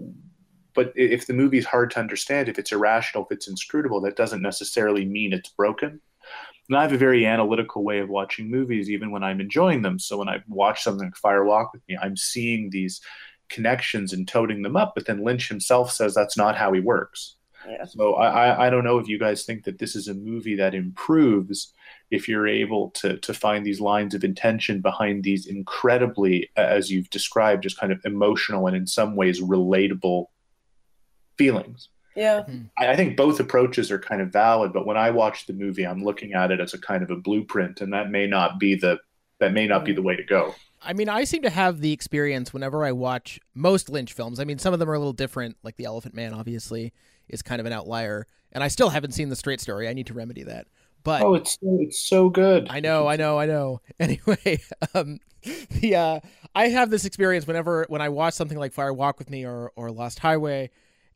but 0.79 0.93
if 0.95 1.27
the 1.27 1.33
movie's 1.33 1.67
hard 1.67 1.91
to 1.91 1.99
understand, 1.99 2.49
if 2.49 2.57
it's 2.57 2.71
irrational, 2.71 3.25
if 3.25 3.33
it's 3.33 3.49
inscrutable, 3.49 4.01
that 4.03 4.15
doesn't 4.15 4.43
necessarily 4.43 5.05
mean 5.05 5.33
it's 5.33 5.49
broken. 5.49 6.01
And 6.69 6.79
I 6.79 6.83
have 6.83 6.93
a 6.93 6.97
very 6.97 7.27
analytical 7.27 7.83
way 7.83 7.99
of 7.99 8.09
watching 8.09 8.49
movies, 8.49 8.89
even 8.89 9.11
when 9.11 9.25
I'm 9.25 9.41
enjoying 9.41 9.83
them. 9.83 9.99
So 9.99 10.19
when 10.19 10.29
I 10.29 10.41
watch 10.47 10.85
something 10.85 11.09
like 11.09 11.17
Fire 11.17 11.45
Walk 11.45 11.73
with 11.73 11.83
Me, 11.89 11.99
I'm 12.01 12.17
seeing 12.17 12.71
these 12.71 13.01
connections 13.49 14.13
and 14.13 14.29
toting 14.29 14.63
them 14.63 14.77
up. 14.77 14.93
But 14.95 15.07
then 15.07 15.25
Lynch 15.25 15.49
himself 15.49 15.91
says 15.91 16.15
that's 16.15 16.37
not 16.37 16.55
how 16.55 16.73
he 16.73 16.79
works. 16.79 17.35
Yeah. 17.69 17.85
So 17.85 18.15
I, 18.15 18.69
I 18.69 18.71
don't 18.71 18.85
know 18.85 18.99
if 18.99 19.09
you 19.09 19.19
guys 19.19 19.43
think 19.43 19.65
that 19.65 19.81
this 19.81 19.97
is 19.97 20.07
a 20.07 20.15
movie 20.15 20.55
that 20.55 20.77
improves 20.77 21.73
if 22.13 22.29
you're 22.29 22.47
able 22.47 22.91
to 22.91 23.17
to 23.17 23.35
find 23.35 23.67
these 23.67 23.81
lines 23.81 24.15
of 24.15 24.23
intention 24.23 24.81
behind 24.81 25.25
these 25.25 25.49
incredibly, 25.49 26.49
as 26.57 26.89
you've 26.89 27.11
described, 27.11 27.65
just 27.65 27.81
kind 27.81 27.91
of 27.91 28.01
emotional 28.05 28.69
and 28.69 28.77
in 28.77 28.87
some 28.87 29.17
ways 29.17 29.41
relatable 29.41 30.27
feelings. 31.39 31.89
Yeah. 32.17 32.43
Hmm. 32.43 32.63
I, 32.77 32.89
I 32.89 32.97
think 32.97 33.17
both 33.17 33.39
approaches 33.39 33.91
are 33.91 33.99
kind 33.99 34.21
of 34.21 34.33
valid, 34.33 34.73
but 34.73 34.85
when 34.85 34.97
I 34.97 35.11
watch 35.11 35.47
the 35.47 35.53
movie, 35.53 35.87
I'm 35.87 36.03
looking 36.03 36.35
at 36.35 36.51
it 36.51 36.61
as 36.61 36.75
a 36.75 36.79
kind 36.79 37.03
of 37.03 37.11
a 37.11 37.17
blueprint, 37.17 37.81
and 37.81 37.93
that 37.93 38.11
may 38.11 38.27
not 38.27 38.59
be 38.59 38.75
the 38.75 38.99
that 39.39 39.53
may 39.53 39.69
not 39.69 39.85
be 39.85 39.93
the 39.93 40.03
way 40.03 40.17
to 40.17 40.25
go. 40.25 40.55
I 40.83 40.93
mean, 40.93 41.09
I 41.09 41.25
seem 41.25 41.43
to 41.43 41.51
have 41.51 41.81
the 41.81 41.93
experience 41.93 42.53
whenever 42.53 42.85
I 42.85 42.93
watch 42.93 43.41
most 43.55 43.89
Lynch 43.89 44.13
films. 44.13 44.41
I 44.41 44.45
mean, 44.45 44.59
some 44.59 44.73
of 44.73 44.81
them 44.81 44.91
are 44.91 44.95
a 44.95 44.99
little 44.99 45.13
different, 45.13 45.57
like 45.63 45.77
The 45.77 45.85
Elephant 45.85 46.15
Man, 46.15 46.33
obviously, 46.33 46.93
is 47.29 47.43
kind 47.43 47.61
of 47.61 47.67
an 47.67 47.73
outlier. 47.73 48.27
And 48.53 48.65
I 48.65 48.69
still 48.69 48.89
haven't 48.89 49.13
seen 49.13 49.29
The 49.29 49.37
Straight 49.37 49.61
Story. 49.61 49.89
I 49.89 49.93
need 49.93 50.07
to 50.07 50.15
remedy 50.15 50.45
that. 50.45 50.67
But 51.05 51.23
oh, 51.23 51.35
it's 51.35 51.53
so, 51.61 51.79
it's 51.81 51.99
so 51.99 52.29
good. 52.29 52.69
I 52.71 52.81
know, 52.81 53.07
I 53.07 53.17
know, 53.17 53.39
I 53.39 53.47
know. 53.47 53.81
Anyway, 54.01 54.61
um, 54.95 55.19
the 55.71 55.97
uh, 55.97 56.21
I 56.55 56.69
have 56.69 56.91
this 56.91 57.05
experience 57.05 57.47
whenever 57.47 57.87
when 57.89 58.01
I 58.01 58.09
watch 58.09 58.35
something 58.35 58.59
like 58.59 58.73
Fire 58.73 58.93
Walk 58.93 59.19
with 59.19 59.31
Me 59.31 59.45
or 59.45 59.73
or 59.77 59.91
Lost 59.91 60.19
Highway, 60.21 60.71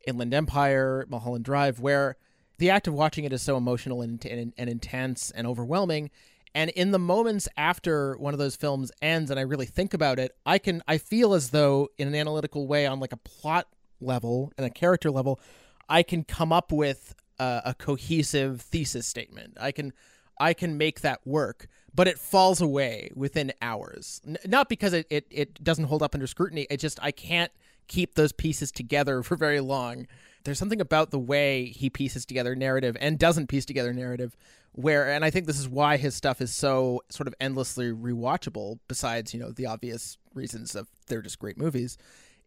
Inland 0.07 0.35
Empire, 0.35 1.07
Mulholland 1.09 1.45
Drive, 1.45 1.81
where 1.81 2.17
the 2.59 2.71
act 2.71 2.87
of 2.87 2.95
watching 2.95 3.25
it 3.25 3.33
is 3.33 3.43
so 3.43 3.57
emotional 3.57 4.03
and, 4.03 4.25
and, 4.25 4.53
and 4.57 4.71
intense 4.71 5.31
and 5.33 5.47
overwhelming. 5.47 6.11
And 6.55 6.71
in 6.71 6.91
the 6.91 6.99
moments 6.99 7.49
after 7.57 8.17
one 8.19 8.35
of 8.35 8.39
those 8.39 8.57
films 8.57 8.93
ends 9.01 9.31
and 9.31 9.41
i 9.41 9.43
really 9.43 9.65
think 9.65 9.95
about 9.95 10.19
it 10.19 10.37
i 10.45 10.59
can 10.59 10.83
i 10.87 10.99
feel 10.99 11.33
as 11.33 11.49
though 11.49 11.89
in 11.97 12.07
an 12.07 12.15
analytical 12.15 12.67
way 12.67 12.85
on 12.87 13.01
like 13.01 13.15
a 13.15 13.17
plot 13.17 13.69
level 14.03 14.53
and 14.59 14.67
a 14.67 14.71
character 14.71 15.11
level 15.11 15.41
i 15.89 16.03
can 16.03 16.25
come 16.25 16.53
up 16.53 16.71
with 16.71 17.15
a, 17.43 17.63
a 17.67 17.75
cohesive 17.75 18.61
thesis 18.61 19.07
statement. 19.07 19.57
I 19.61 19.73
can 19.73 19.93
i 20.41 20.55
can 20.55 20.79
make 20.79 21.03
that 21.03 21.21
work 21.27 21.69
but 21.95 22.09
it 22.09 22.19
falls 22.19 22.63
away 22.63 23.11
within 23.15 23.53
hours. 23.61 24.23
N- 24.27 24.39
not 24.47 24.71
because 24.71 24.95
it, 24.95 25.07
it, 25.11 25.27
it 25.31 25.63
doesn't 25.63 25.85
hold 25.85 26.03
up 26.03 26.15
under 26.15 26.27
scrutiny. 26.27 26.67
It 26.71 26.79
just 26.79 26.99
i 27.03 27.11
can't 27.11 27.53
keep 27.93 28.15
those 28.15 28.33
pieces 28.33 28.73
together 28.73 29.23
for 29.23 29.37
very 29.37 29.61
long 29.61 30.07
there's 30.45 30.59
something 30.59 30.81
about 30.81 31.11
the 31.11 31.19
way 31.19 31.67
he 31.67 31.89
pieces 31.91 32.25
together 32.25 32.55
narrative 32.57 32.97
and 33.01 33.19
doesn't 33.19 33.49
piece 33.49 33.65
together 33.65 33.93
narrative 33.93 34.37
where 34.73 35.11
and 35.11 35.25
I 35.25 35.31
think 35.31 35.47
this 35.47 35.59
is 35.59 35.69
why 35.69 35.99
his 35.99 36.15
stuff 36.15 36.41
is 36.41 36.55
so 36.55 37.03
sort 37.11 37.27
of 37.27 37.35
endlessly 37.41 37.93
rewatchable 37.93 38.79
besides, 38.89 39.35
you 39.35 39.41
know, 39.41 39.51
the 39.51 39.67
obvious 39.67 40.17
reasons 40.35 40.75
of 40.75 40.89
they're 41.07 41.23
just 41.23 41.39
great 41.39 41.59
movies 41.59 41.99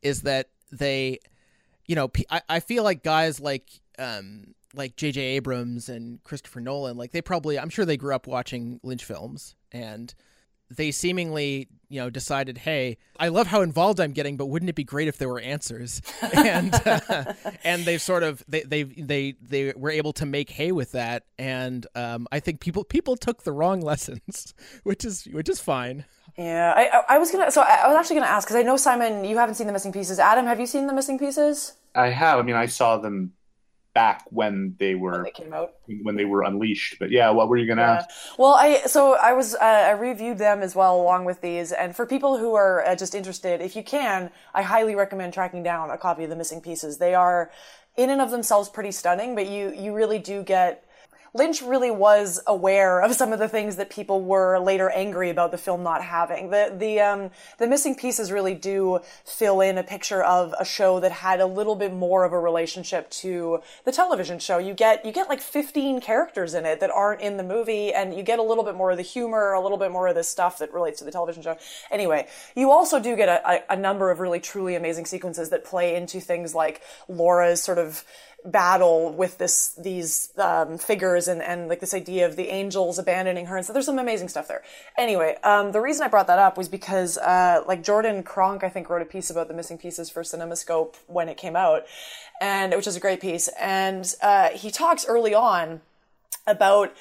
is 0.01 0.23
that 0.23 0.49
they 0.71 1.19
you 1.87 1.95
know, 1.95 2.09
I, 2.31 2.41
I 2.49 2.59
feel 2.61 2.83
like 2.83 3.03
guys 3.03 3.39
like 3.39 3.69
um 3.99 4.55
like 4.73 4.95
J.J. 4.97 5.21
Abrams 5.21 5.87
and 5.87 6.21
Christopher 6.23 6.59
Nolan, 6.59 6.97
like 6.97 7.11
they 7.11 7.21
probably, 7.21 7.57
I'm 7.57 7.69
sure 7.69 7.85
they 7.85 7.95
grew 7.95 8.13
up 8.13 8.27
watching 8.27 8.79
Lynch 8.83 9.05
films, 9.05 9.55
and 9.71 10.13
they 10.69 10.91
seemingly 10.91 11.67
you 11.89 11.99
know 12.01 12.09
decided 12.09 12.57
hey 12.57 12.97
i 13.19 13.27
love 13.27 13.45
how 13.47 13.61
involved 13.61 13.99
i'm 13.99 14.11
getting 14.11 14.37
but 14.37 14.47
wouldn't 14.47 14.69
it 14.69 14.75
be 14.75 14.83
great 14.83 15.07
if 15.07 15.17
there 15.17 15.29
were 15.29 15.39
answers? 15.39 16.01
And 16.33 16.73
uh, 16.85 17.33
and 17.63 17.85
they've 17.85 18.01
sort 18.01 18.23
of 18.23 18.43
they 18.47 18.61
they 18.63 18.83
they 18.83 19.35
they 19.41 19.73
were 19.75 19.91
able 19.91 20.13
to 20.13 20.25
make 20.25 20.49
hay 20.49 20.71
with 20.71 20.91
that. 20.91 21.23
And 21.37 21.85
um, 21.95 22.27
i 22.31 22.39
think 22.39 22.59
people 22.59 22.83
people 22.83 23.15
took 23.15 23.43
the 23.43 23.51
wrong 23.51 23.81
lessons 23.81 24.53
which 24.83 25.05
is 25.05 25.25
which 25.31 25.49
is 25.49 25.59
fine. 25.59 26.05
Yeah 26.37 26.73
i 26.75 27.15
i 27.15 27.17
was 27.17 27.31
gonna 27.31 27.51
so 27.51 27.61
i 27.61 27.87
was 27.87 27.95
actually 27.95 28.17
gonna 28.17 28.31
ask 28.31 28.47
because 28.47 28.57
i 28.57 28.63
know 28.63 28.77
simon 28.77 29.23
you 29.23 29.37
haven't 29.37 29.55
seen 29.55 29.67
the 29.67 29.73
missing 29.73 29.93
pieces. 29.93 30.19
Adam 30.19 30.45
have 30.45 30.59
you 30.59 30.67
seen 30.67 30.87
the 30.87 30.93
missing 30.93 31.17
pieces? 31.19 31.73
I 31.93 32.09
have. 32.09 32.39
I 32.39 32.41
mean 32.41 32.55
i 32.55 32.65
saw 32.65 32.97
them 32.97 33.33
back 33.95 34.25
when 34.29 34.75
they 34.77 34.93
were 34.93 35.13
when 35.13 35.23
they 35.23 35.31
came 35.31 35.53
out? 35.53 35.73
when 36.03 36.15
they 36.15 36.25
were 36.25 36.43
unleashed. 36.43 36.97
But 36.99 37.09
yeah 37.09 37.31
what 37.31 37.49
were 37.49 37.57
you 37.57 37.65
gonna 37.65 37.81
yeah. 37.81 37.93
ask 37.93 38.09
well 38.37 38.53
i 38.53 38.81
so 38.85 39.15
i 39.15 39.33
was 39.33 39.55
uh, 39.55 39.57
i 39.63 39.91
reviewed 39.91 40.37
them 40.37 40.61
as 40.61 40.75
well 40.75 40.95
along 41.01 41.25
with 41.25 41.41
these. 41.41 41.71
And 41.71 41.95
for 41.95 42.05
people 42.05 42.37
who 42.37 42.53
are 42.53 42.85
uh, 42.85 42.95
just 42.95 43.15
interested 43.15 43.61
if 43.61 43.75
you 43.75 43.83
can 43.83 44.29
i 44.53 44.61
highly 44.61 44.93
recommend 44.93 45.33
tracking 45.33 45.63
down 45.63 45.89
a 45.89 45.97
copy 45.97 46.25
of 46.25 46.29
the 46.29 46.35
missing 46.35 46.61
pieces. 46.61 46.99
They 46.99 47.15
are 47.15 47.51
in 47.97 48.09
and 48.11 48.21
of 48.21 48.29
themselves 48.29 48.69
pretty 48.69 48.91
stunning 48.91 49.33
but 49.33 49.47
you 49.47 49.73
you 49.73 49.93
really 49.95 50.19
do 50.19 50.43
get 50.43 50.84
Lynch 51.35 51.61
really 51.61 51.91
was 51.91 52.39
aware 52.47 53.01
of 53.01 53.13
some 53.13 53.33
of 53.33 53.39
the 53.39 53.49
things 53.49 53.75
that 53.75 53.89
people 53.89 54.21
were 54.21 54.57
later 54.57 54.89
angry 54.89 55.29
about 55.29 55.51
the 55.51 55.57
film 55.57 55.83
not 55.83 56.01
having. 56.01 56.49
The 56.49 56.73
the 56.75 57.01
um, 57.01 57.29
the 57.57 57.67
missing 57.67 57.93
pieces 57.93 58.31
really 58.31 58.53
do 58.53 59.01
fill 59.25 59.59
in 59.59 59.77
a 59.77 59.83
picture 59.83 60.23
of 60.23 60.55
a 60.57 60.63
show 60.63 61.01
that 61.01 61.11
had 61.11 61.41
a 61.41 61.45
little 61.45 61.75
bit 61.75 61.91
more 61.91 62.23
of 62.23 62.31
a 62.31 62.39
relationship 62.39 63.09
to 63.09 63.59
the 63.83 63.91
television 63.91 64.39
show. 64.39 64.59
You 64.59 64.73
get 64.73 65.05
you 65.05 65.11
get 65.11 65.27
like 65.27 65.41
15 65.41 65.99
characters 65.99 66.53
in 66.53 66.65
it 66.65 66.79
that 66.79 66.89
aren't 66.89 67.19
in 67.19 67.35
the 67.35 67.43
movie, 67.43 67.93
and 67.93 68.15
you 68.15 68.23
get 68.23 68.39
a 68.39 68.43
little 68.43 68.63
bit 68.63 68.75
more 68.75 68.91
of 68.91 68.97
the 68.97 69.03
humor, 69.03 69.51
a 69.51 69.59
little 69.59 69.77
bit 69.77 69.91
more 69.91 70.07
of 70.07 70.15
the 70.15 70.23
stuff 70.23 70.59
that 70.59 70.73
relates 70.73 70.99
to 70.99 71.05
the 71.05 71.11
television 71.11 71.43
show. 71.43 71.57
Anyway, 71.91 72.27
you 72.55 72.71
also 72.71 72.97
do 72.97 73.13
get 73.17 73.27
a, 73.27 73.45
a, 73.45 73.63
a 73.71 73.75
number 73.75 74.09
of 74.09 74.21
really 74.21 74.39
truly 74.39 74.75
amazing 74.75 75.05
sequences 75.05 75.49
that 75.49 75.65
play 75.65 75.97
into 75.97 76.21
things 76.21 76.55
like 76.55 76.81
Laura's 77.09 77.61
sort 77.61 77.77
of 77.77 78.05
battle 78.45 79.11
with 79.11 79.37
this 79.37 79.73
these 79.75 80.31
um, 80.37 80.77
figures 80.77 81.27
and 81.27 81.41
and 81.41 81.67
like 81.67 81.79
this 81.79 81.93
idea 81.93 82.25
of 82.25 82.35
the 82.35 82.49
angels 82.49 82.99
abandoning 82.99 83.47
her. 83.47 83.57
And 83.57 83.65
so 83.65 83.73
there's 83.73 83.85
some 83.85 83.99
amazing 83.99 84.29
stuff 84.29 84.47
there. 84.47 84.63
Anyway 84.97 85.37
um, 85.43 85.71
the 85.71 85.81
reason 85.81 86.03
i 86.03 86.07
brought 86.07 86.27
that 86.27 86.39
up 86.39 86.57
was 86.57 86.69
because 86.69 87.17
uh, 87.17 87.63
like 87.67 87.83
jordan 87.83 88.23
cronk 88.23 88.63
i 88.63 88.69
think 88.69 88.89
wrote 88.89 89.01
a 89.01 89.05
piece 89.05 89.29
about 89.29 89.47
the 89.47 89.53
missing 89.53 89.77
pieces 89.77 90.09
for 90.09 90.21
cinemascope 90.23 90.95
when 91.07 91.29
it 91.29 91.37
came 91.37 91.55
out 91.55 91.85
and 92.41 92.73
which 92.73 92.87
is 92.87 92.95
a 92.95 92.99
great 92.99 93.21
piece. 93.21 93.47
And 93.59 94.11
uh, 94.21 94.49
he 94.49 94.71
talks 94.71 95.05
early 95.05 95.33
on 95.33 95.81
about 96.47 96.93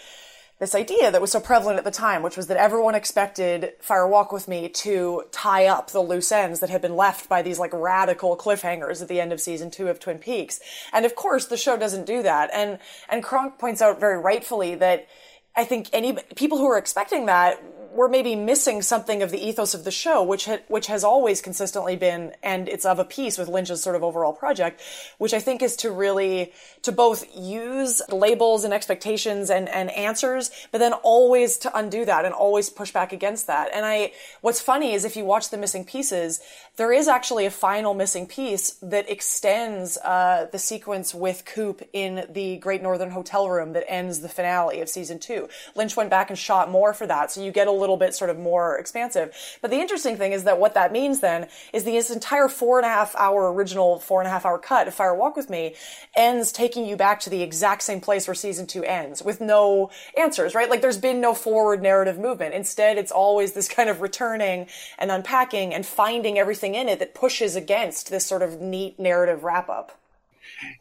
this 0.61 0.75
idea 0.75 1.11
that 1.11 1.21
was 1.21 1.33
so 1.33 1.41
prevalent 1.41 1.79
at 1.79 1.85
the 1.85 1.91
time, 1.91 2.23
which 2.23 2.37
was 2.37 2.47
that 2.47 2.57
everyone 2.57 2.95
expected 2.95 3.73
Fire 3.81 4.07
Walk 4.07 4.31
with 4.31 4.47
Me 4.47 4.69
to 4.69 5.25
tie 5.33 5.67
up 5.67 5.91
the 5.91 6.01
loose 6.01 6.31
ends 6.31 6.61
that 6.61 6.71
had 6.71 6.81
been 6.81 6.95
left 6.95 7.29
by 7.29 7.43
these 7.43 7.59
like 7.59 7.73
radical 7.73 8.37
cliffhangers 8.37 9.03
at 9.03 9.09
the 9.09 9.21
end 9.21 9.33
of 9.33 9.41
season 9.41 9.71
two 9.71 9.89
of 9.89 9.99
Twin 9.99 10.19
Peaks. 10.19 10.61
And 10.93 11.05
of 11.05 11.17
course, 11.17 11.47
the 11.47 11.57
show 11.57 11.77
doesn't 11.77 12.07
do 12.07 12.23
that. 12.23 12.51
And 12.55 12.79
and 13.09 13.23
Cronk 13.23 13.59
points 13.59 13.83
out 13.83 13.99
very 13.99 14.19
rightfully 14.19 14.77
that 14.77 15.09
I 15.57 15.65
think 15.65 15.89
any 15.93 16.17
people 16.35 16.59
who 16.59 16.67
are 16.67 16.79
expecting 16.79 17.27
that 17.27 17.63
we're 17.95 18.09
maybe 18.09 18.35
missing 18.35 18.83
something 18.83 19.23
of 19.23 19.31
the 19.31 19.39
ethos 19.39 19.73
of 19.73 19.85
the 19.85 19.91
show, 19.91 20.23
which 20.23 20.47
ha- 20.47 20.59
which 20.69 20.89
has 20.89 21.05
always 21.05 21.41
consistently 21.41 21.97
been, 21.97 22.35
and 22.43 22.69
it's 22.69 22.85
of 22.85 22.99
a 22.99 23.05
piece 23.05 23.39
with 23.39 23.49
Lynch's 23.49 23.83
sort 23.83 23.95
of 23.95 24.03
overall 24.03 24.33
project, 24.33 24.83
which 25.19 25.33
I 25.33 25.39
think 25.39 25.63
is 25.63 25.77
to 25.77 25.91
really 25.91 26.53
to 26.83 26.93
both 26.93 27.25
use 27.37 28.03
labels 28.11 28.65
and 28.65 28.75
expectations 28.75 29.49
and 29.49 29.69
and 29.69 29.91
answers, 29.93 30.51
but 30.73 30.79
then 30.79 30.93
always 30.93 31.57
to 31.59 31.77
undo 31.77 32.05
that 32.05 32.25
and 32.25 32.35
always 32.35 32.69
push 32.69 32.91
back 32.91 33.13
against 33.13 33.47
that. 33.47 33.71
And 33.73 33.87
I, 33.87 34.13
what's 34.41 34.61
funny 34.61 34.93
is 34.93 35.05
if 35.05 35.17
you 35.17 35.25
watch 35.25 35.51
the 35.51 35.59
missing 35.59 35.85
pieces, 35.85 36.41
there 36.77 36.93
is 36.93 37.07
actually 37.07 37.47
a 37.47 37.51
final 37.51 37.95
missing 37.95 38.27
piece 38.27 38.73
that 38.83 39.09
extends 39.09 39.97
uh, 39.99 40.49
the 40.51 40.59
sequence 40.59 41.15
with 41.15 41.45
Coop 41.45 41.83
in 41.93 42.27
the 42.29 42.57
Great 42.57 42.83
Northern 42.83 43.11
Hotel 43.11 43.49
room 43.49 43.73
that 43.75 43.85
ends 43.89 44.21
the 44.21 44.29
finale 44.29 44.81
of 44.81 44.89
season 44.89 45.21
two. 45.21 45.44
Lynch 45.75 45.97
went 45.97 46.11
back 46.11 46.31
and 46.31 46.39
shot 46.39 46.71
more 46.71 46.93
for 46.93 47.07
that, 47.07 47.31
so 47.31 47.43
you 47.43 47.53
get 47.53 47.67
a 47.67 47.73
little 47.73 47.97
bit 47.97 48.15
sort 48.15 48.31
of 48.31 48.39
more 48.39 48.79
expansive. 48.79 49.35
But 49.61 49.71
the 49.71 49.79
interesting 49.79 50.17
thing 50.17 50.33
is 50.33 50.45
that 50.45 50.59
what 50.59 50.75
that 50.75 50.93
means 50.93 51.21
then 51.21 51.49
is 51.73 51.85
the 51.85 51.97
entire 51.97 52.49
four 52.49 52.79
and 52.79 52.87
a 52.87 52.89
half 52.89 53.15
hour 53.17 53.53
original 53.53 53.99
four 53.99 54.21
and 54.21 54.29
a 54.29 54.31
half 54.31 54.47
hour 54.47 54.59
cut 54.59 54.89
of 54.89 54.95
Fire 54.95 55.15
Walk 55.15 55.37
with 55.37 55.51
Me 55.51 55.75
ends 56.17 56.53
taking 56.53 56.87
you 56.87 56.97
back 56.97 57.21
to 57.21 57.31
the 57.31 57.43
exact 57.43 57.83
same 57.83 58.01
place 58.01 58.27
where 58.27 58.35
season 58.35 58.67
two 58.67 58.85
ends 58.85 59.23
with 59.23 59.41
no 59.41 59.91
answers, 60.17 60.55
right? 60.55 60.71
Like 60.71 60.81
there's 60.81 60.99
been 60.99 61.21
no 61.21 61.35
forward 61.35 61.83
narrative 61.83 62.19
movement. 62.19 62.55
Instead, 62.55 62.99
it's 62.99 63.13
always 63.13 63.53
this 63.53 63.69
kind 63.69 63.89
of 63.89 64.01
returning 64.01 64.67
and 64.99 65.11
unpacking 65.11 65.75
and 65.75 65.85
finding 65.85 66.39
everything 66.39 66.75
in 66.75 66.89
it 66.89 66.99
that 66.99 67.15
pushes 67.15 67.57
against 67.57 68.11
this 68.11 68.27
sort 68.27 68.43
of 68.43 68.61
neat 68.61 68.99
narrative 68.99 69.45
wrap 69.45 69.69
up. 69.69 69.99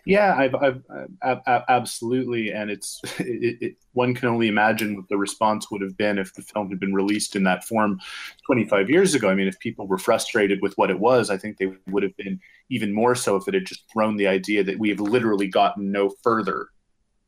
Yeah, 0.05 0.35
I've, 0.35 0.55
I've, 0.55 0.83
uh, 0.89 1.05
I've, 1.21 1.39
I've, 1.45 1.61
absolutely, 1.69 2.51
and 2.51 2.69
it's 2.69 3.01
it, 3.19 3.57
it, 3.61 3.75
one 3.93 4.13
can 4.13 4.27
only 4.27 4.47
imagine 4.47 4.95
what 4.95 5.07
the 5.09 5.17
response 5.17 5.69
would 5.71 5.81
have 5.81 5.97
been 5.97 6.17
if 6.17 6.33
the 6.33 6.41
film 6.41 6.69
had 6.69 6.79
been 6.79 6.93
released 6.93 7.35
in 7.35 7.43
that 7.43 7.63
form 7.63 7.99
25 8.45 8.89
years 8.89 9.15
ago. 9.15 9.29
I 9.29 9.35
mean, 9.35 9.47
if 9.47 9.59
people 9.59 9.87
were 9.87 9.97
frustrated 9.97 10.61
with 10.61 10.73
what 10.77 10.89
it 10.89 10.99
was, 10.99 11.29
I 11.29 11.37
think 11.37 11.57
they 11.57 11.71
would 11.87 12.03
have 12.03 12.15
been 12.17 12.39
even 12.69 12.93
more 12.93 13.15
so 13.15 13.35
if 13.35 13.47
it 13.47 13.53
had 13.53 13.65
just 13.65 13.83
thrown 13.91 14.17
the 14.17 14.27
idea 14.27 14.63
that 14.63 14.79
we 14.79 14.89
have 14.89 14.99
literally 14.99 15.47
gotten 15.47 15.91
no 15.91 16.13
further 16.23 16.67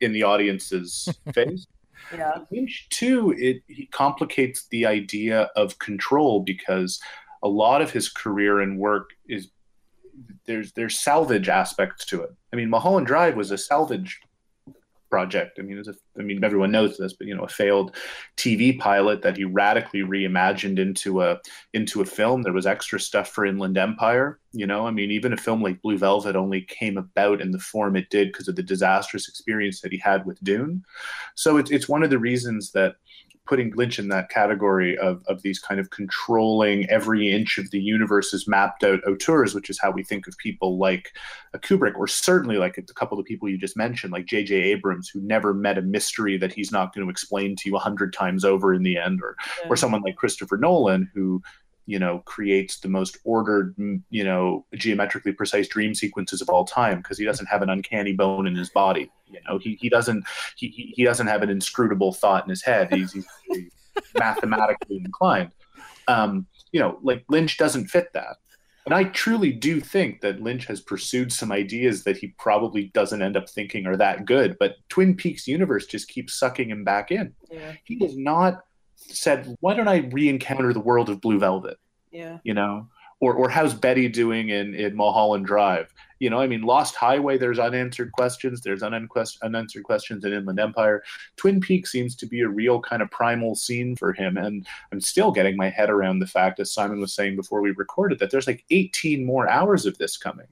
in 0.01 0.11
the 0.11 0.23
audience's 0.23 1.07
face. 1.33 1.67
Yeah. 2.13 2.39
Lynch 2.51 2.87
too, 2.89 3.33
it 3.37 3.63
he 3.67 3.87
complicates 3.87 4.67
the 4.69 4.85
idea 4.85 5.49
of 5.55 5.79
control 5.79 6.41
because 6.41 6.99
a 7.41 7.47
lot 7.47 7.81
of 7.81 7.91
his 7.91 8.09
career 8.09 8.59
and 8.59 8.77
work 8.79 9.11
is 9.27 9.49
there's 10.45 10.71
there's 10.73 10.99
salvage 10.99 11.49
aspects 11.49 12.05
to 12.05 12.21
it. 12.23 12.31
I 12.53 12.55
mean, 12.55 12.69
Mulholland 12.69 13.07
Drive 13.07 13.35
was 13.35 13.51
a 13.51 13.57
salvage 13.57 14.19
project. 15.09 15.59
I 15.59 15.61
mean, 15.61 15.81
a, 15.87 16.19
I 16.19 16.23
mean, 16.23 16.43
everyone 16.43 16.71
knows 16.71 16.97
this, 16.97 17.13
but 17.13 17.27
you 17.27 17.35
know, 17.35 17.43
a 17.43 17.47
failed 17.47 17.95
TV 18.35 18.77
pilot 18.77 19.21
that 19.21 19.37
he 19.37 19.45
radically 19.45 20.01
reimagined 20.01 20.77
into 20.77 21.21
a 21.21 21.39
into 21.73 22.01
a 22.01 22.05
film. 22.05 22.41
There 22.41 22.51
was 22.51 22.65
extra 22.65 22.99
stuff 22.99 23.29
for 23.29 23.45
Inland 23.45 23.77
Empire. 23.77 24.39
You 24.51 24.67
know, 24.67 24.85
I 24.85 24.91
mean, 24.91 25.11
even 25.11 25.31
a 25.31 25.37
film 25.37 25.61
like 25.61 25.81
Blue 25.81 25.97
Velvet 25.97 26.35
only 26.35 26.63
came 26.63 26.97
about 26.97 27.39
in 27.41 27.51
the 27.51 27.59
form 27.59 27.95
it 27.95 28.09
did 28.09 28.29
because 28.29 28.47
of 28.47 28.57
the 28.57 28.63
disastrous 28.63 29.29
experience 29.29 29.79
that 29.81 29.93
he 29.93 29.99
had 29.99 30.25
with 30.25 30.43
Dune. 30.43 30.83
So 31.35 31.57
it's 31.57 31.71
it's 31.71 31.87
one 31.87 32.03
of 32.03 32.09
the 32.09 32.19
reasons 32.19 32.71
that 32.71 32.95
putting 33.45 33.71
Lynch 33.75 33.99
in 33.99 34.09
that 34.09 34.29
category 34.29 34.97
of, 34.97 35.23
of 35.27 35.41
these 35.41 35.59
kind 35.59 35.79
of 35.79 35.89
controlling 35.91 36.89
every 36.89 37.31
inch 37.31 37.57
of 37.57 37.69
the 37.71 37.79
universe 37.79 38.33
is 38.33 38.47
mapped 38.47 38.83
out 38.83 38.99
auteurs, 39.07 39.53
which 39.53 39.69
is 39.69 39.79
how 39.79 39.91
we 39.91 40.03
think 40.03 40.27
of 40.27 40.37
people 40.37 40.77
like 40.77 41.11
a 41.53 41.59
Kubrick, 41.59 41.95
or 41.95 42.07
certainly 42.07 42.57
like 42.57 42.77
a 42.77 42.81
couple 42.81 43.19
of 43.19 43.25
people 43.25 43.47
you 43.47 43.57
just 43.57 43.77
mentioned, 43.77 44.13
like 44.13 44.25
J.J. 44.25 44.55
Abrams, 44.55 45.09
who 45.09 45.21
never 45.21 45.53
met 45.53 45.77
a 45.77 45.83
mystery 45.83 46.37
that 46.37 46.53
he's 46.53 46.71
not 46.71 46.93
going 46.93 47.05
to 47.05 47.11
explain 47.11 47.55
to 47.57 47.69
you 47.69 47.75
a 47.75 47.79
hundred 47.79 48.13
times 48.13 48.43
over 48.43 48.73
in 48.73 48.83
the 48.83 48.97
end, 48.97 49.21
or 49.21 49.35
yeah. 49.61 49.69
or 49.69 49.75
someone 49.75 50.01
like 50.01 50.15
Christopher 50.15 50.57
Nolan, 50.57 51.09
who 51.13 51.41
you 51.85 51.99
know 51.99 52.19
creates 52.25 52.79
the 52.79 52.87
most 52.87 53.17
ordered 53.23 53.75
you 54.09 54.23
know 54.23 54.65
geometrically 54.75 55.31
precise 55.31 55.67
dream 55.67 55.93
sequences 55.93 56.41
of 56.41 56.49
all 56.49 56.65
time 56.65 56.97
because 56.97 57.17
he 57.17 57.25
doesn't 57.25 57.45
have 57.47 57.61
an 57.61 57.69
uncanny 57.69 58.13
bone 58.13 58.47
in 58.47 58.55
his 58.55 58.69
body. 58.69 59.11
You 59.27 59.39
know 59.47 59.57
he, 59.57 59.77
he 59.79 59.89
doesn't 59.89 60.25
he, 60.55 60.93
he 60.95 61.03
doesn't 61.03 61.27
have 61.27 61.43
an 61.43 61.49
inscrutable 61.49 62.13
thought 62.13 62.43
in 62.43 62.49
his 62.49 62.63
head. 62.63 62.93
He's, 62.93 63.13
he's, 63.13 63.71
mathematically 64.19 64.97
inclined. 64.97 65.51
Um, 66.07 66.47
you 66.71 66.79
know 66.79 66.99
like 67.01 67.23
lynch 67.29 67.57
doesn't 67.57 67.87
fit 67.87 68.11
that. 68.13 68.37
And 68.85 68.93
i 68.93 69.05
truly 69.05 69.51
do 69.51 69.79
think 69.79 70.21
that 70.21 70.41
lynch 70.41 70.65
has 70.65 70.79
pursued 70.79 71.31
some 71.31 71.51
ideas 71.51 72.03
that 72.03 72.17
he 72.17 72.27
probably 72.37 72.91
doesn't 72.93 73.21
end 73.21 73.35
up 73.35 73.49
thinking 73.49 73.87
are 73.87 73.97
that 73.97 74.25
good 74.25 74.57
but 74.59 74.75
twin 74.89 75.15
peaks 75.15 75.47
universe 75.47 75.87
just 75.87 76.07
keeps 76.07 76.37
sucking 76.37 76.69
him 76.69 76.83
back 76.83 77.09
in. 77.09 77.33
Yeah. 77.49 77.73
he 77.83 77.95
does 77.95 78.15
not 78.15 78.63
said, 79.09 79.55
why 79.59 79.73
don't 79.73 79.87
I 79.87 79.97
re-encounter 80.11 80.73
the 80.73 80.79
world 80.79 81.09
of 81.09 81.21
Blue 81.21 81.39
Velvet? 81.39 81.77
Yeah. 82.11 82.39
You 82.43 82.53
know, 82.53 82.87
or 83.19 83.33
or 83.33 83.49
how's 83.49 83.73
Betty 83.73 84.07
doing 84.07 84.49
in 84.49 84.73
in 84.73 84.95
Mulholland 84.95 85.45
Drive? 85.45 85.93
You 86.19 86.29
know, 86.29 86.39
I 86.39 86.47
mean, 86.47 86.61
Lost 86.61 86.95
Highway. 86.95 87.37
There's 87.37 87.59
unanswered 87.59 88.11
questions. 88.13 88.61
There's 88.61 88.83
unanswered 88.83 89.83
questions 89.83 90.23
in 90.23 90.33
Inland 90.33 90.59
Empire. 90.59 91.03
Twin 91.35 91.59
Peaks 91.59 91.91
seems 91.91 92.15
to 92.17 92.25
be 92.25 92.41
a 92.41 92.47
real 92.47 92.79
kind 92.79 93.01
of 93.01 93.11
primal 93.11 93.55
scene 93.55 93.95
for 93.95 94.13
him, 94.13 94.37
and 94.37 94.65
I'm 94.91 95.01
still 95.01 95.31
getting 95.31 95.57
my 95.57 95.69
head 95.69 95.89
around 95.89 96.19
the 96.19 96.27
fact, 96.27 96.59
as 96.59 96.71
Simon 96.71 96.99
was 96.99 97.13
saying 97.13 97.35
before 97.35 97.61
we 97.61 97.71
recorded, 97.71 98.19
that 98.19 98.31
there's 98.31 98.47
like 98.47 98.63
18 98.69 99.25
more 99.25 99.49
hours 99.49 99.85
of 99.85 99.97
this 99.97 100.15
coming. 100.17 100.47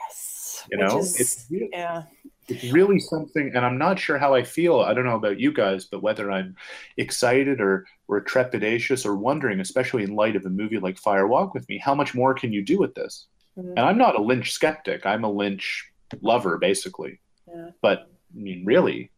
Yes. 0.00 0.66
You 0.70 0.78
know, 0.78 0.98
is, 0.98 1.20
it's 1.20 1.46
yeah 1.50 2.04
it's 2.48 2.72
really 2.72 2.98
something 2.98 3.52
and 3.54 3.64
i'm 3.64 3.78
not 3.78 3.98
sure 3.98 4.18
how 4.18 4.34
i 4.34 4.42
feel 4.42 4.80
i 4.80 4.92
don't 4.92 5.04
know 5.04 5.16
about 5.16 5.40
you 5.40 5.52
guys 5.52 5.84
but 5.84 6.02
whether 6.02 6.30
i'm 6.30 6.54
excited 6.96 7.60
or 7.60 7.86
or 8.08 8.22
trepidatious 8.22 9.06
or 9.06 9.14
wondering 9.14 9.60
especially 9.60 10.02
in 10.02 10.14
light 10.14 10.36
of 10.36 10.44
a 10.44 10.50
movie 10.50 10.78
like 10.78 10.98
fire 10.98 11.26
walk 11.26 11.54
with 11.54 11.68
me 11.68 11.78
how 11.78 11.94
much 11.94 12.14
more 12.14 12.34
can 12.34 12.52
you 12.52 12.62
do 12.62 12.78
with 12.78 12.94
this 12.94 13.26
mm-hmm. 13.58 13.70
and 13.70 13.80
i'm 13.80 13.98
not 13.98 14.18
a 14.18 14.22
lynch 14.22 14.52
skeptic 14.52 15.06
i'm 15.06 15.24
a 15.24 15.30
lynch 15.30 15.90
lover 16.20 16.58
basically 16.58 17.20
yeah. 17.48 17.70
but 17.80 18.10
i 18.36 18.40
mean 18.40 18.64
really 18.64 19.10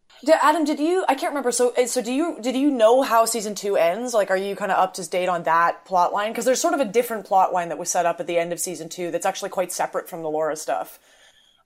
Adam, 0.43 0.65
did 0.65 0.81
you? 0.81 1.05
I 1.09 1.15
can't 1.15 1.31
remember. 1.31 1.53
So, 1.53 1.75
so 1.87 2.01
do 2.01 2.13
you? 2.13 2.39
Did 2.41 2.57
you 2.57 2.71
know 2.71 3.03
how 3.03 3.27
season 3.27 3.55
two 3.55 3.77
ends? 3.77 4.15
Like, 4.15 4.31
are 4.31 4.37
you 4.37 4.57
kind 4.57 4.73
of 4.73 4.79
up 4.79 4.95
to 4.95 5.09
date 5.09 5.29
on 5.29 5.43
that 5.43 5.85
plot 5.85 6.13
line? 6.13 6.33
Because 6.33 6.45
there's 6.45 6.61
sort 6.61 6.75
of 6.75 6.81
a 6.81 6.85
different 6.87 7.27
plot 7.27 7.53
line 7.53 7.69
that 7.69 7.79
was 7.79 7.91
set 7.91 8.07
up 8.07 8.19
at 8.19 8.27
the 8.27 8.39
end 8.39 8.53
of 8.53 8.59
season 8.59 8.89
two 8.89 9.11
that's 9.11 9.27
actually 9.27 9.51
quite 9.51 9.73
separate 9.73 10.09
from 10.09 10.23
the 10.23 10.31
Laura 10.31 10.57
stuff. 10.57 10.99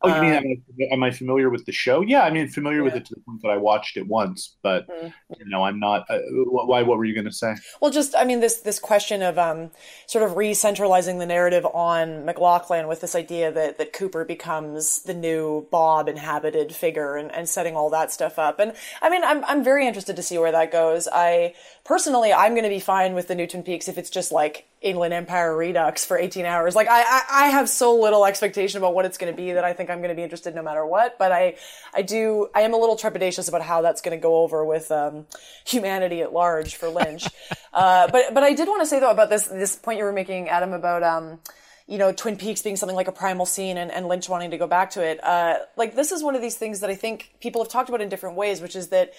Oh, 0.02 0.14
you 0.14 0.22
mean 0.22 0.32
am 0.32 0.44
I, 0.80 0.94
am 0.94 1.02
I, 1.02 1.10
familiar 1.10 1.50
with 1.50 1.66
the 1.66 1.72
show? 1.72 2.00
Yeah, 2.00 2.22
I 2.22 2.30
mean 2.30 2.48
familiar 2.48 2.78
yeah. 2.78 2.84
with 2.84 2.94
it 2.94 3.04
to 3.06 3.14
the 3.14 3.20
point 3.20 3.42
that 3.42 3.50
I 3.50 3.58
watched 3.58 3.98
it 3.98 4.06
once, 4.06 4.56
but 4.62 4.88
mm-hmm. 4.88 5.08
you 5.38 5.48
know 5.48 5.62
I'm 5.62 5.78
not. 5.78 6.06
Uh, 6.08 6.20
why? 6.46 6.82
What 6.82 6.96
were 6.96 7.04
you 7.04 7.14
going 7.14 7.26
to 7.26 7.32
say? 7.32 7.54
Well, 7.82 7.90
just 7.90 8.14
I 8.16 8.24
mean 8.24 8.40
this 8.40 8.60
this 8.60 8.78
question 8.78 9.22
of 9.22 9.38
um, 9.38 9.70
sort 10.06 10.24
of 10.24 10.36
re-centralizing 10.36 11.18
the 11.18 11.26
narrative 11.26 11.66
on 11.66 12.24
MacLachlan 12.24 12.88
with 12.88 13.02
this 13.02 13.14
idea 13.14 13.52
that 13.52 13.76
that 13.76 13.92
Cooper 13.92 14.24
becomes 14.24 15.02
the 15.02 15.14
new 15.14 15.66
Bob 15.70 16.08
inhabited 16.08 16.74
figure 16.74 17.16
and, 17.16 17.30
and 17.32 17.46
setting 17.46 17.76
all 17.76 17.90
that 17.90 18.10
stuff 18.10 18.38
up. 18.38 18.58
And 18.58 18.72
I 19.02 19.10
mean 19.10 19.22
I'm 19.22 19.44
I'm 19.44 19.62
very 19.62 19.86
interested 19.86 20.16
to 20.16 20.22
see 20.22 20.38
where 20.38 20.52
that 20.52 20.72
goes. 20.72 21.08
I 21.12 21.54
personally 21.84 22.32
I'm 22.32 22.52
going 22.52 22.64
to 22.64 22.70
be 22.70 22.80
fine 22.80 23.14
with 23.14 23.28
the 23.28 23.34
new 23.34 23.46
Twin 23.46 23.62
Peaks 23.62 23.86
if 23.86 23.98
it's 23.98 24.10
just 24.10 24.32
like 24.32 24.69
Inland 24.80 25.12
Empire 25.12 25.54
Redux 25.54 26.06
for 26.06 26.16
18 26.18 26.46
hours. 26.46 26.74
Like 26.74 26.88
I, 26.88 27.02
I, 27.02 27.22
I 27.30 27.46
have 27.48 27.68
so 27.68 28.00
little 28.00 28.24
expectation 28.24 28.78
about 28.78 28.94
what 28.94 29.04
it's 29.04 29.18
going 29.18 29.30
to 29.32 29.36
be 29.36 29.52
that 29.52 29.64
I 29.64 29.74
think 29.74 29.90
I'm 29.90 29.98
going 29.98 30.08
to 30.08 30.14
be 30.14 30.22
interested 30.22 30.54
no 30.54 30.62
matter 30.62 30.84
what. 30.86 31.18
But 31.18 31.32
I, 31.32 31.56
I 31.92 32.00
do, 32.00 32.48
I 32.54 32.62
am 32.62 32.72
a 32.72 32.78
little 32.78 32.96
trepidatious 32.96 33.48
about 33.48 33.60
how 33.60 33.82
that's 33.82 34.00
going 34.00 34.16
to 34.16 34.22
go 34.22 34.36
over 34.36 34.64
with 34.64 34.90
um, 34.90 35.26
humanity 35.66 36.22
at 36.22 36.32
large 36.32 36.76
for 36.76 36.88
Lynch. 36.88 37.26
uh, 37.74 38.08
but, 38.10 38.32
but 38.32 38.42
I 38.42 38.54
did 38.54 38.68
want 38.68 38.80
to 38.80 38.86
say 38.86 39.00
though 39.00 39.10
about 39.10 39.28
this, 39.28 39.46
this 39.46 39.76
point 39.76 39.98
you 39.98 40.04
were 40.04 40.12
making, 40.12 40.48
Adam, 40.48 40.72
about 40.72 41.02
um, 41.02 41.40
you 41.86 41.98
know, 41.98 42.12
Twin 42.12 42.36
Peaks 42.36 42.62
being 42.62 42.76
something 42.76 42.96
like 42.96 43.08
a 43.08 43.12
primal 43.12 43.44
scene 43.44 43.76
and, 43.76 43.90
and 43.90 44.06
Lynch 44.08 44.30
wanting 44.30 44.52
to 44.52 44.58
go 44.58 44.66
back 44.66 44.90
to 44.92 45.04
it. 45.04 45.22
Uh, 45.22 45.56
like 45.76 45.94
this 45.94 46.10
is 46.10 46.22
one 46.22 46.34
of 46.34 46.40
these 46.40 46.56
things 46.56 46.80
that 46.80 46.88
I 46.88 46.94
think 46.94 47.34
people 47.40 47.62
have 47.62 47.70
talked 47.70 47.90
about 47.90 48.00
in 48.00 48.08
different 48.08 48.36
ways, 48.36 48.62
which 48.62 48.76
is 48.76 48.88
that 48.88 49.12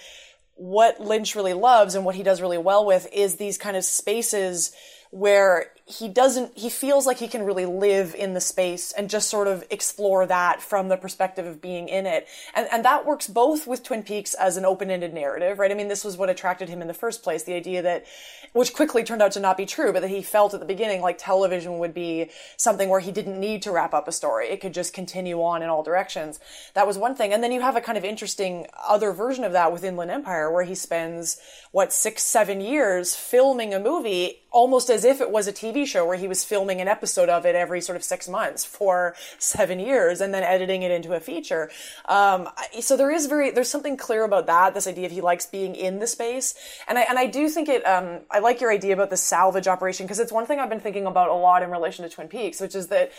what 0.55 0.99
Lynch 0.99 1.35
really 1.35 1.53
loves 1.53 1.95
and 1.95 2.05
what 2.05 2.15
he 2.15 2.23
does 2.23 2.41
really 2.41 2.57
well 2.57 2.85
with 2.85 3.07
is 3.13 3.35
these 3.35 3.57
kind 3.57 3.75
of 3.75 3.83
spaces 3.83 4.73
where 5.11 5.71
he 5.85 6.07
doesn't 6.07 6.57
he 6.57 6.69
feels 6.69 7.05
like 7.05 7.17
he 7.17 7.27
can 7.27 7.43
really 7.43 7.65
live 7.65 8.15
in 8.15 8.33
the 8.33 8.39
space 8.39 8.93
and 8.93 9.09
just 9.09 9.29
sort 9.29 9.47
of 9.47 9.63
explore 9.69 10.25
that 10.25 10.61
from 10.61 10.87
the 10.87 10.95
perspective 10.95 11.45
of 11.45 11.61
being 11.61 11.89
in 11.89 12.05
it. 12.05 12.27
And 12.55 12.67
and 12.71 12.85
that 12.85 13.05
works 13.05 13.27
both 13.27 13.67
with 13.67 13.83
twin 13.83 14.03
peaks 14.03 14.33
as 14.33 14.55
an 14.55 14.63
open-ended 14.63 15.13
narrative 15.13 15.59
right? 15.59 15.69
I 15.69 15.73
mean 15.73 15.89
this 15.89 16.05
was 16.05 16.15
what 16.15 16.29
attracted 16.29 16.69
him 16.69 16.81
in 16.81 16.87
the 16.87 16.93
first 16.93 17.23
place 17.23 17.43
the 17.43 17.53
idea 17.53 17.81
that 17.81 18.05
which 18.53 18.73
quickly 18.73 19.03
turned 19.03 19.21
out 19.21 19.33
to 19.33 19.41
not 19.41 19.57
be 19.57 19.65
true 19.65 19.91
but 19.91 20.01
that 20.01 20.09
he 20.09 20.21
felt 20.21 20.53
at 20.53 20.61
the 20.61 20.65
beginning 20.65 21.01
like 21.01 21.17
television 21.17 21.77
would 21.79 21.93
be 21.93 22.29
something 22.55 22.87
where 22.87 23.01
he 23.01 23.11
didn't 23.11 23.37
need 23.37 23.61
to 23.63 23.71
wrap 23.71 23.93
up 23.93 24.07
a 24.07 24.13
story. 24.13 24.47
It 24.47 24.61
could 24.61 24.73
just 24.73 24.93
continue 24.93 25.41
on 25.41 25.61
in 25.61 25.67
all 25.67 25.83
directions. 25.83 26.39
That 26.73 26.87
was 26.87 26.97
one 26.97 27.15
thing. 27.15 27.33
And 27.33 27.43
then 27.43 27.51
you 27.51 27.59
have 27.59 27.75
a 27.75 27.81
kind 27.81 27.97
of 27.97 28.05
interesting 28.05 28.65
other 28.87 29.11
version 29.11 29.43
of 29.43 29.51
that 29.51 29.73
with 29.73 29.83
inland 29.83 30.11
empire 30.11 30.49
where 30.49 30.63
he 30.63 30.75
spends 30.75 31.37
what 31.71 31.91
six 31.91 32.23
seven 32.23 32.61
years 32.61 33.13
filming 33.13 33.73
a 33.73 33.79
movie 33.79 34.40
almost 34.51 34.89
as 34.89 35.05
if 35.05 35.21
it 35.21 35.31
was 35.31 35.47
a 35.47 35.53
tv 35.53 35.85
show 35.85 36.05
where 36.05 36.17
he 36.17 36.27
was 36.27 36.43
filming 36.43 36.81
an 36.81 36.87
episode 36.87 37.29
of 37.29 37.45
it 37.45 37.55
every 37.55 37.81
sort 37.81 37.95
of 37.95 38.03
six 38.03 38.27
months 38.27 38.65
for 38.65 39.15
seven 39.39 39.79
years 39.79 40.21
and 40.21 40.33
then 40.33 40.43
editing 40.43 40.83
it 40.83 40.91
into 40.91 41.13
a 41.13 41.19
feature. 41.19 41.69
Um, 42.05 42.49
so 42.79 42.97
there 42.97 43.11
is 43.11 43.25
very, 43.27 43.51
there's 43.51 43.69
something 43.69 43.97
clear 43.97 44.23
about 44.23 44.47
that, 44.47 44.73
this 44.73 44.87
idea 44.87 45.05
of 45.05 45.11
he 45.11 45.21
likes 45.21 45.45
being 45.45 45.75
in 45.75 45.99
the 45.99 46.07
space. 46.07 46.53
And 46.87 46.97
I, 46.97 47.01
and 47.03 47.17
I 47.17 47.27
do 47.27 47.49
think 47.49 47.69
it, 47.69 47.85
um, 47.87 48.21
I 48.29 48.39
like 48.39 48.61
your 48.61 48.71
idea 48.71 48.93
about 48.93 49.09
the 49.09 49.17
salvage 49.17 49.67
operation 49.67 50.05
because 50.05 50.19
it's 50.19 50.31
one 50.31 50.45
thing 50.45 50.59
I've 50.59 50.69
been 50.69 50.79
thinking 50.79 51.05
about 51.05 51.29
a 51.29 51.33
lot 51.33 51.63
in 51.63 51.71
relation 51.71 52.07
to 52.07 52.13
Twin 52.13 52.27
Peaks, 52.27 52.59
which 52.59 52.75
is 52.75 52.87
that 52.87 53.11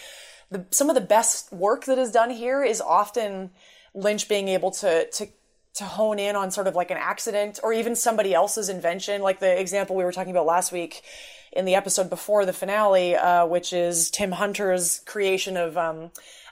the, 0.50 0.66
some 0.70 0.88
of 0.90 0.94
the 0.94 1.00
best 1.00 1.52
work 1.52 1.86
that 1.86 1.98
is 1.98 2.12
done 2.12 2.30
here 2.30 2.62
is 2.62 2.80
often 2.80 3.50
Lynch 3.94 4.28
being 4.28 4.48
able 4.48 4.70
to, 4.72 5.08
to 5.10 5.28
to 5.74 5.84
hone 5.84 6.18
in 6.18 6.36
on 6.36 6.50
sort 6.50 6.66
of 6.66 6.74
like 6.74 6.90
an 6.90 6.98
accident 6.98 7.58
or 7.62 7.72
even 7.72 7.96
somebody 7.96 8.34
else's 8.34 8.68
invention, 8.68 9.22
like 9.22 9.40
the 9.40 9.58
example 9.58 9.96
we 9.96 10.04
were 10.04 10.12
talking 10.12 10.30
about 10.30 10.46
last 10.46 10.72
week 10.72 11.02
in 11.52 11.64
the 11.64 11.74
episode 11.74 12.10
before 12.10 12.44
the 12.46 12.52
finale, 12.52 13.14
uh, 13.14 13.46
which 13.46 13.72
is 13.72 14.10
Tim 14.10 14.32
Hunter's 14.32 15.00
creation 15.06 15.56
of 15.56 15.76
um, 15.76 16.10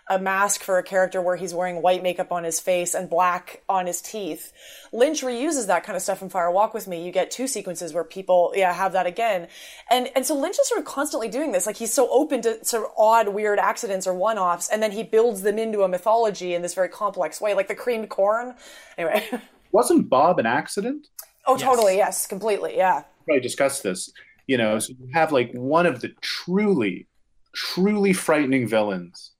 a 0.09 0.19
mask 0.19 0.63
for 0.63 0.79
a 0.79 0.83
character 0.83 1.21
where 1.21 1.37
he's 1.37 1.55
wearing 1.55 1.83
white 1.83 2.03
makeup 2.03 2.33
on 2.33 2.45
his 2.45 2.61
face 2.61 2.95
and 2.95 3.09
black 3.09 3.63
on 3.69 3.87
his 3.87 4.01
teeth. 4.01 4.53
Lynch 4.93 5.23
reuses 5.23 5.67
that 5.67 5.85
kind 5.85 5.97
of 5.97 6.03
stuff 6.03 6.23
in 6.23 6.29
Fire 6.29 6.51
Walk 6.51 6.75
with 6.75 6.89
Me. 6.89 7.05
You 7.05 7.13
get 7.13 7.31
two 7.31 7.47
sequences 7.47 7.93
where 7.93 8.05
people, 8.05 8.53
yeah, 8.55 8.73
have 8.73 8.93
that 8.93 9.07
again. 9.07 9.49
And, 9.91 10.11
and 10.17 10.27
so 10.27 10.35
Lynch 10.35 10.59
is 10.59 10.69
sort 10.69 10.81
of 10.81 10.87
constantly 10.87 11.29
doing 11.29 11.53
this. 11.53 11.67
Like 11.67 11.77
he's 11.77 11.93
so 11.93 12.09
open 12.11 12.43
to 12.43 12.65
sort 12.65 12.85
of 12.85 12.91
odd, 12.97 13.29
weird 13.29 13.59
accidents 13.59 14.07
or 14.07 14.15
one-offs, 14.15 14.69
and 14.69 14.83
then 14.83 14.93
he 14.93 15.03
builds 15.03 15.43
them 15.43 15.59
into 15.59 15.83
a 15.83 15.89
mythology 15.89 16.55
in 16.55 16.63
this 16.63 16.75
very 16.75 16.89
complex 16.89 17.41
way, 17.41 17.55
like 17.55 17.69
the 17.69 17.75
creamed 17.75 18.09
corn. 18.09 18.55
Anyway. 18.99 19.27
Wasn't 19.73 20.09
Bob 20.09 20.39
an 20.39 20.47
accident? 20.47 21.07
Oh, 21.47 21.55
yes. 21.55 21.63
totally. 21.63 21.97
Yes, 21.97 22.27
completely. 22.27 22.77
Yeah. 22.77 23.05
Probably 23.27 23.41
discussed 23.41 23.83
this 23.83 24.11
you 24.51 24.57
know 24.57 24.81
so 24.81 24.93
you 24.99 25.09
have 25.15 25.31
like 25.31 25.53
one 25.53 25.87
of 25.87 26.01
the 26.01 26.09
truly 26.21 27.07
truly 27.55 28.13
frightening 28.13 28.67
villains 28.67 29.31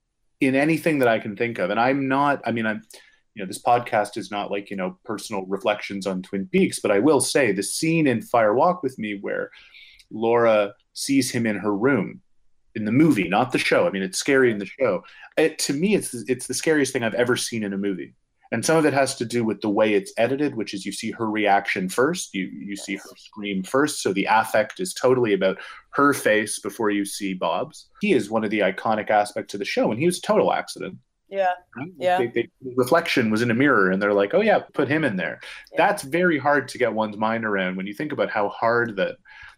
in 0.41 0.55
anything 0.55 0.99
that 0.99 1.07
i 1.07 1.19
can 1.19 1.35
think 1.35 1.59
of. 1.59 1.69
And 1.69 1.79
i'm 1.79 2.07
not 2.07 2.41
i 2.45 2.51
mean 2.51 2.65
i'm 2.65 2.83
you 3.33 3.41
know 3.41 3.47
this 3.47 3.61
podcast 3.61 4.17
is 4.17 4.29
not 4.29 4.51
like 4.51 4.69
you 4.69 4.75
know 4.75 4.97
personal 5.05 5.45
reflections 5.45 6.05
on 6.05 6.21
twin 6.21 6.47
peaks 6.47 6.79
but 6.79 6.91
i 6.91 6.99
will 6.99 7.21
say 7.21 7.53
the 7.53 7.63
scene 7.63 8.07
in 8.07 8.21
fire 8.21 8.53
walk 8.53 8.83
with 8.83 8.99
me 8.99 9.19
where 9.21 9.49
laura 10.11 10.73
sees 10.93 11.31
him 11.31 11.45
in 11.45 11.55
her 11.55 11.73
room 11.73 12.21
in 12.75 12.83
the 12.85 12.91
movie 12.91 13.27
not 13.27 13.51
the 13.51 13.57
show. 13.57 13.87
I 13.87 13.91
mean 13.91 14.03
it's 14.03 14.17
scary 14.17 14.51
in 14.51 14.57
the 14.57 14.65
show. 14.65 15.03
It, 15.37 15.59
to 15.59 15.73
me 15.73 15.95
it's 15.95 16.13
it's 16.27 16.47
the 16.47 16.53
scariest 16.53 16.91
thing 16.93 17.03
i've 17.03 17.13
ever 17.13 17.37
seen 17.37 17.63
in 17.63 17.73
a 17.73 17.77
movie 17.77 18.13
and 18.51 18.65
some 18.65 18.75
of 18.77 18.85
it 18.85 18.93
has 18.93 19.15
to 19.15 19.25
do 19.25 19.43
with 19.43 19.61
the 19.61 19.69
way 19.69 19.93
it's 19.93 20.13
edited 20.17 20.55
which 20.55 20.73
is 20.73 20.85
you 20.85 20.91
see 20.91 21.11
her 21.11 21.29
reaction 21.29 21.87
first 21.89 22.33
you 22.33 22.45
you 22.53 22.75
see 22.75 22.95
her 22.95 23.09
scream 23.17 23.63
first 23.63 24.01
so 24.01 24.11
the 24.13 24.27
affect 24.29 24.79
is 24.79 24.93
totally 24.93 25.33
about 25.33 25.57
her 25.91 26.13
face 26.13 26.59
before 26.59 26.89
you 26.89 27.05
see 27.05 27.33
bob's 27.33 27.89
he 28.01 28.13
is 28.13 28.29
one 28.29 28.43
of 28.43 28.49
the 28.49 28.59
iconic 28.59 29.09
aspects 29.09 29.53
of 29.53 29.59
the 29.59 29.65
show 29.65 29.91
and 29.91 29.99
he 29.99 30.05
was 30.05 30.17
a 30.17 30.21
total 30.21 30.51
accident 30.53 30.97
Yeah. 31.29 31.53
Right? 31.77 31.91
Yeah. 31.97 32.17
They, 32.17 32.27
they, 32.27 32.49
the 32.61 32.73
reflection 32.75 33.31
was 33.31 33.41
in 33.41 33.51
a 33.51 33.53
mirror, 33.53 33.89
and 33.89 34.01
they're 34.01 34.13
like, 34.21 34.33
"Oh 34.33 34.41
yeah, 34.41 34.59
put 34.73 34.89
him 34.89 35.05
in 35.05 35.15
there." 35.15 35.39
Yeah. 35.71 35.77
That's 35.87 36.03
very 36.03 36.37
hard 36.37 36.67
to 36.67 36.77
get 36.77 36.91
one's 36.93 37.15
mind 37.15 37.45
around 37.45 37.77
when 37.77 37.87
you 37.87 37.93
think 37.93 38.11
about 38.11 38.29
how 38.29 38.49
hard 38.49 38.97
that 38.97 39.15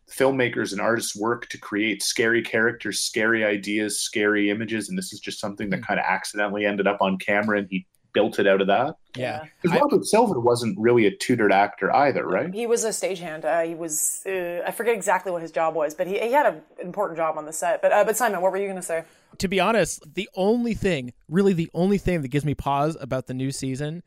filmmakers 0.08 0.72
and 0.72 0.80
artists 0.80 1.16
work 1.16 1.48
to 1.50 1.58
create 1.58 2.04
scary 2.04 2.44
characters, 2.44 3.00
scary 3.00 3.44
ideas, 3.44 4.00
scary 4.00 4.52
images, 4.52 4.88
and 4.90 4.96
this 4.98 5.14
is 5.14 5.20
just 5.20 5.40
something 5.40 5.72
that 5.72 5.82
Mm. 5.82 5.88
kind 5.88 6.00
of 6.00 6.06
accidentally 6.08 6.64
ended 6.68 6.86
up 6.86 7.02
on 7.02 7.18
camera, 7.18 7.58
and 7.58 7.68
he 7.72 7.88
built 8.14 8.40
it 8.40 8.48
out 8.48 8.62
of 8.62 8.68
that. 8.68 8.96
Yeah. 9.16 9.46
Because 9.62 9.80
Robert 9.80 10.06
Silva 10.06 10.40
wasn't 10.40 10.78
really 10.80 11.06
a 11.06 11.16
tutored 11.16 11.52
actor 11.52 11.94
either, 11.96 12.26
right? 12.26 12.54
He 12.54 12.68
was 12.68 12.84
a 12.84 12.90
stagehand. 12.90 13.46
Uh, 13.46 13.62
he 13.62 13.76
was, 13.76 14.22
uh, 14.26 14.62
I 14.66 14.72
forget 14.72 14.96
exactly 14.96 15.32
what 15.32 15.42
his 15.42 15.52
job 15.52 15.76
was, 15.76 15.94
but 15.94 16.08
he, 16.08 16.20
he 16.20 16.32
had 16.32 16.46
an 16.46 16.62
important 16.82 17.18
job 17.18 17.38
on 17.38 17.46
the 17.46 17.54
set. 17.54 17.82
But, 17.82 17.92
uh, 17.92 18.04
but 18.04 18.16
Simon, 18.16 18.42
what 18.42 18.52
were 18.52 18.58
you 18.58 18.66
going 18.66 18.76
to 18.76 18.82
say? 18.82 19.04
to 19.40 19.48
be 19.48 19.60
honest, 19.60 20.04
the 20.14 20.30
only 20.36 20.74
thing, 20.74 21.14
really 21.28 21.54
the 21.54 21.70
only 21.74 21.98
thing 21.98 22.22
that 22.22 22.28
gives 22.30 22.46
me 22.46 22.56
pause 22.56 22.98
about 23.00 23.28
the 23.28 23.34
new 23.34 23.52
season 23.52 24.04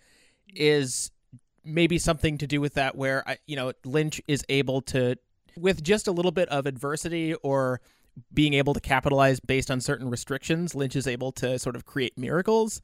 is 0.54 1.10
maybe 1.64 1.98
something 1.98 2.38
to 2.38 2.46
do 2.46 2.60
with 2.60 2.74
that 2.74 2.96
where 2.96 3.28
I, 3.28 3.38
you 3.46 3.56
know, 3.56 3.72
Lynch 3.84 4.20
is 4.28 4.44
able 4.48 4.82
to 4.82 5.16
with 5.56 5.82
just 5.82 6.06
a 6.06 6.12
little 6.12 6.32
bit 6.32 6.48
of 6.50 6.66
adversity 6.66 7.34
or 7.34 7.80
being 8.32 8.54
able 8.54 8.74
to 8.74 8.80
capitalize 8.80 9.40
based 9.40 9.70
on 9.70 9.80
certain 9.80 10.08
restrictions, 10.10 10.74
Lynch 10.74 10.96
is 10.96 11.06
able 11.06 11.32
to 11.32 11.58
sort 11.58 11.76
of 11.76 11.84
create 11.84 12.16
miracles. 12.16 12.80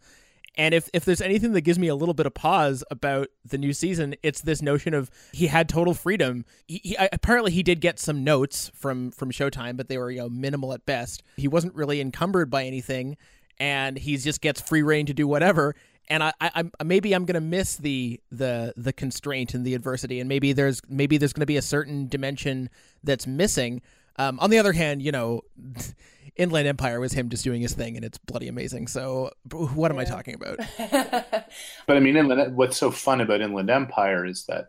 And 0.55 0.75
if, 0.75 0.89
if 0.93 1.05
there's 1.05 1.23
anything 1.23 1.53
that 1.53 1.63
gives 1.63 1.79
me 1.79 1.89
a 1.89 1.95
little 1.95 2.15
bit 2.15 2.27
of 2.27 2.35
pause 2.35 2.85
about 2.91 3.29
the 3.45 3.57
new 3.57 3.73
season, 3.73 4.15
it's 4.23 4.43
this 4.43 4.61
notion 4.61 4.93
of 4.93 5.11
he 5.33 5.47
had 5.47 5.69
total 5.69 5.95
freedom. 5.95 6.45
He, 6.69 6.81
he 6.85 6.97
apparently 6.97 7.53
he 7.53 7.63
did 7.63 7.81
get 7.81 7.99
some 7.99 8.23
notes 8.23 8.71
from 8.75 9.11
from 9.13 9.31
Showtime, 9.31 9.77
but 9.77 9.89
they 9.89 9.97
were 9.97 10.11
you 10.11 10.21
know 10.21 10.29
minimal 10.29 10.75
at 10.75 10.85
best. 10.85 11.23
He 11.37 11.49
wasn't 11.49 11.75
really 11.75 12.01
encumbered 12.01 12.51
by 12.51 12.65
anything, 12.65 13.17
and 13.59 13.97
he 13.97 14.17
just 14.19 14.43
gets 14.43 14.61
free 14.61 14.83
reign 14.83 15.07
to 15.07 15.15
do 15.15 15.27
whatever. 15.27 15.75
And 16.09 16.23
I, 16.23 16.33
I 16.41 16.51
I'm 16.55 16.71
maybe 16.85 17.15
I'm 17.15 17.25
gonna 17.25 17.41
miss 17.41 17.77
the 17.77 18.21
the 18.31 18.75
the 18.77 18.93
constraint 18.93 19.55
and 19.55 19.65
the 19.65 19.75
adversity, 19.75 20.21
and 20.21 20.29
maybe 20.29 20.53
there's 20.53 20.83
maybe 20.87 21.17
there's 21.17 21.33
gonna 21.33 21.47
be 21.47 21.57
a 21.57 21.63
certain 21.63 22.09
dimension 22.09 22.69
that's 23.03 23.27
missing. 23.27 23.81
Um, 24.17 24.39
on 24.41 24.51
the 24.51 24.59
other 24.59 24.73
hand, 24.73 25.01
you 25.01 25.13
know, 25.13 25.41
Inland 26.37 26.67
Empire 26.67 26.99
was 26.99 27.13
him 27.13 27.29
just 27.29 27.45
doing 27.45 27.61
his 27.61 27.75
thing, 27.75 27.97
and 27.97 28.05
it's 28.05 28.19
bloody 28.19 28.49
amazing. 28.49 28.87
So, 28.89 29.31
what 29.51 29.91
am 29.91 29.99
I 29.99 30.05
talking 30.05 30.35
about? 30.35 30.59
But 31.87 31.97
I 31.97 32.01
mean, 32.01 32.17
Inland, 32.17 32.57
what's 32.57 32.77
so 32.77 32.91
fun 32.91 33.21
about 33.21 33.41
Inland 33.43 33.69
Empire 33.69 34.25
is 34.25 34.47
that 34.47 34.69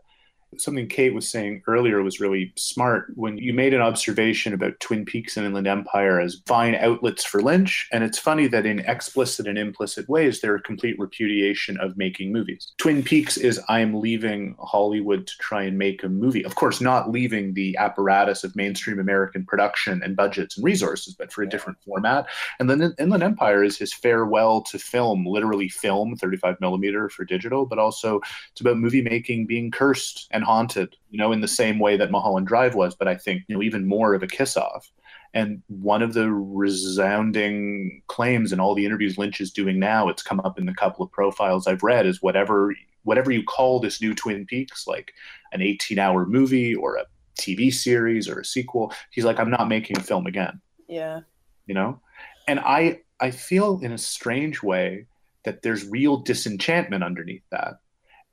something 0.58 0.88
Kate 0.88 1.14
was 1.14 1.28
saying 1.28 1.64
earlier 1.68 2.02
was 2.02 2.20
really 2.20 2.54
smart 2.56 3.12
when 3.16 3.38
you 3.38 3.54
made 3.54 3.74
an 3.74 3.82
observation 3.82 4.54
about 4.54 4.80
Twin 4.80 5.06
Peaks 5.06 5.38
and 5.38 5.46
Inland 5.46 5.68
Empire 5.68 6.20
as 6.20 6.42
fine 6.46 6.76
outlets 6.76 7.24
for 7.24 7.42
Lynch. 7.42 7.88
And 7.92 8.04
it's 8.04 8.20
funny 8.20 8.48
that 8.48 8.66
in 8.66 8.80
explicit 8.80 9.48
and 9.48 9.58
implicit 9.58 10.08
ways, 10.10 10.42
they're 10.42 10.56
a 10.56 10.62
complete 10.62 10.98
repudiation 11.00 11.78
of 11.80 11.98
making 11.98 12.32
movies. 12.32 12.74
Twin 12.78 13.04
Peaks 13.04 13.38
is 13.38 13.60
I'm 13.70 14.00
leaving 14.00 14.56
Hollywood 14.60 15.28
to 15.28 15.38
try 15.40 15.64
and 15.64 15.78
make 15.78 16.04
a 16.04 16.10
movie. 16.10 16.44
Of 16.46 16.56
course, 16.56 16.82
not 16.82 17.12
leaving 17.12 17.54
the 17.54 17.76
apparatus 17.78 18.44
of 18.44 18.56
mainstream 18.56 19.00
American 19.00 19.46
production 19.46 20.02
and 20.04 20.16
budgets 20.16 20.58
and 20.58 20.66
resources, 20.66 21.16
but 21.16 21.32
for 21.32 21.44
a 21.44 21.50
different 21.50 21.80
format. 21.86 22.28
And 22.60 22.70
then 22.70 22.94
Inland 23.00 23.24
Empire 23.24 23.64
is 23.64 23.78
his 23.78 23.94
farewell 23.94 24.62
to 24.64 24.80
film, 24.80 25.26
literally 25.26 25.70
film, 25.70 26.16
35 26.16 26.60
millimeter 26.62 27.10
for 27.10 27.26
digital, 27.26 27.66
but 27.66 27.80
also 27.80 28.22
it's 28.52 28.62
about 28.62 28.78
movie 28.78 29.02
making 29.02 29.46
being 29.46 29.72
cursed 29.72 30.28
and 30.32 30.43
haunted, 30.44 30.96
you 31.10 31.18
know, 31.18 31.32
in 31.32 31.42
the 31.42 31.48
same 31.48 31.80
way 31.80 31.98
that 31.98 32.12
Mulholland 32.12 32.48
Drive 32.48 32.76
was, 32.76 32.96
but 32.96 33.08
I 33.08 33.16
think, 33.16 33.44
you 33.48 33.56
know, 33.56 33.62
even 33.64 33.88
more 33.88 34.14
of 34.14 34.24
a 34.24 34.28
kiss 34.28 34.56
off. 34.58 34.90
And 35.34 35.64
one 35.68 36.02
of 36.04 36.14
the 36.14 36.32
resounding 36.32 38.02
claims 38.08 38.52
in 38.54 38.60
all 38.60 38.76
the 38.76 38.86
interviews 38.86 39.18
Lynch 39.18 39.42
is 39.42 39.52
doing 39.52 39.80
now, 39.80 40.08
it's 40.10 40.22
come 40.24 40.40
up 40.42 40.60
in 40.60 40.66
the 40.66 40.74
couple 40.74 41.04
of 41.06 41.12
profiles 41.12 41.68
I've 41.68 41.84
read, 41.84 42.06
is 42.06 42.22
whatever 42.22 42.74
whatever 43.04 43.32
you 43.32 43.44
call 43.44 43.80
this 43.82 44.02
new 44.02 44.14
Twin 44.14 44.46
Peaks, 44.46 44.88
like 44.88 45.12
an 45.52 45.62
18 45.62 46.00
hour 46.00 46.26
movie 46.26 46.74
or 46.74 46.96
a 46.96 47.06
TV 47.38 47.74
series 47.74 48.30
or 48.30 48.40
a 48.40 48.46
sequel, 48.46 48.94
he's 49.12 49.26
like, 49.26 49.40
I'm 49.40 49.50
not 49.50 49.68
making 49.68 49.98
a 49.98 50.02
film 50.04 50.26
again 50.28 50.62
Yeah. 50.88 51.22
you 51.66 51.74
know 51.74 52.00
and 52.48 52.60
i 52.60 53.00
i 53.20 53.32
feel 53.32 53.80
in 53.82 53.92
a 53.92 53.98
strange 53.98 54.62
way 54.62 55.08
that 55.46 55.62
there's 55.64 55.86
real 55.88 56.18
disenchantment 56.18 57.04
underneath 57.04 57.44
that 57.52 57.76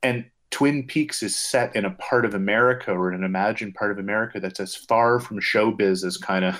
and 0.03 0.25
twin 0.51 0.85
peaks 0.85 1.23
is 1.23 1.35
set 1.35 1.75
in 1.75 1.85
a 1.85 1.91
part 1.91 2.25
of 2.25 2.33
america 2.33 2.91
or 2.91 3.09
an 3.11 3.23
imagined 3.23 3.73
part 3.73 3.91
of 3.91 3.97
america 3.97 4.39
that's 4.39 4.59
as 4.59 4.75
far 4.75 5.19
from 5.19 5.39
showbiz 5.39 6.05
as 6.05 6.17
kind 6.17 6.45
of 6.45 6.59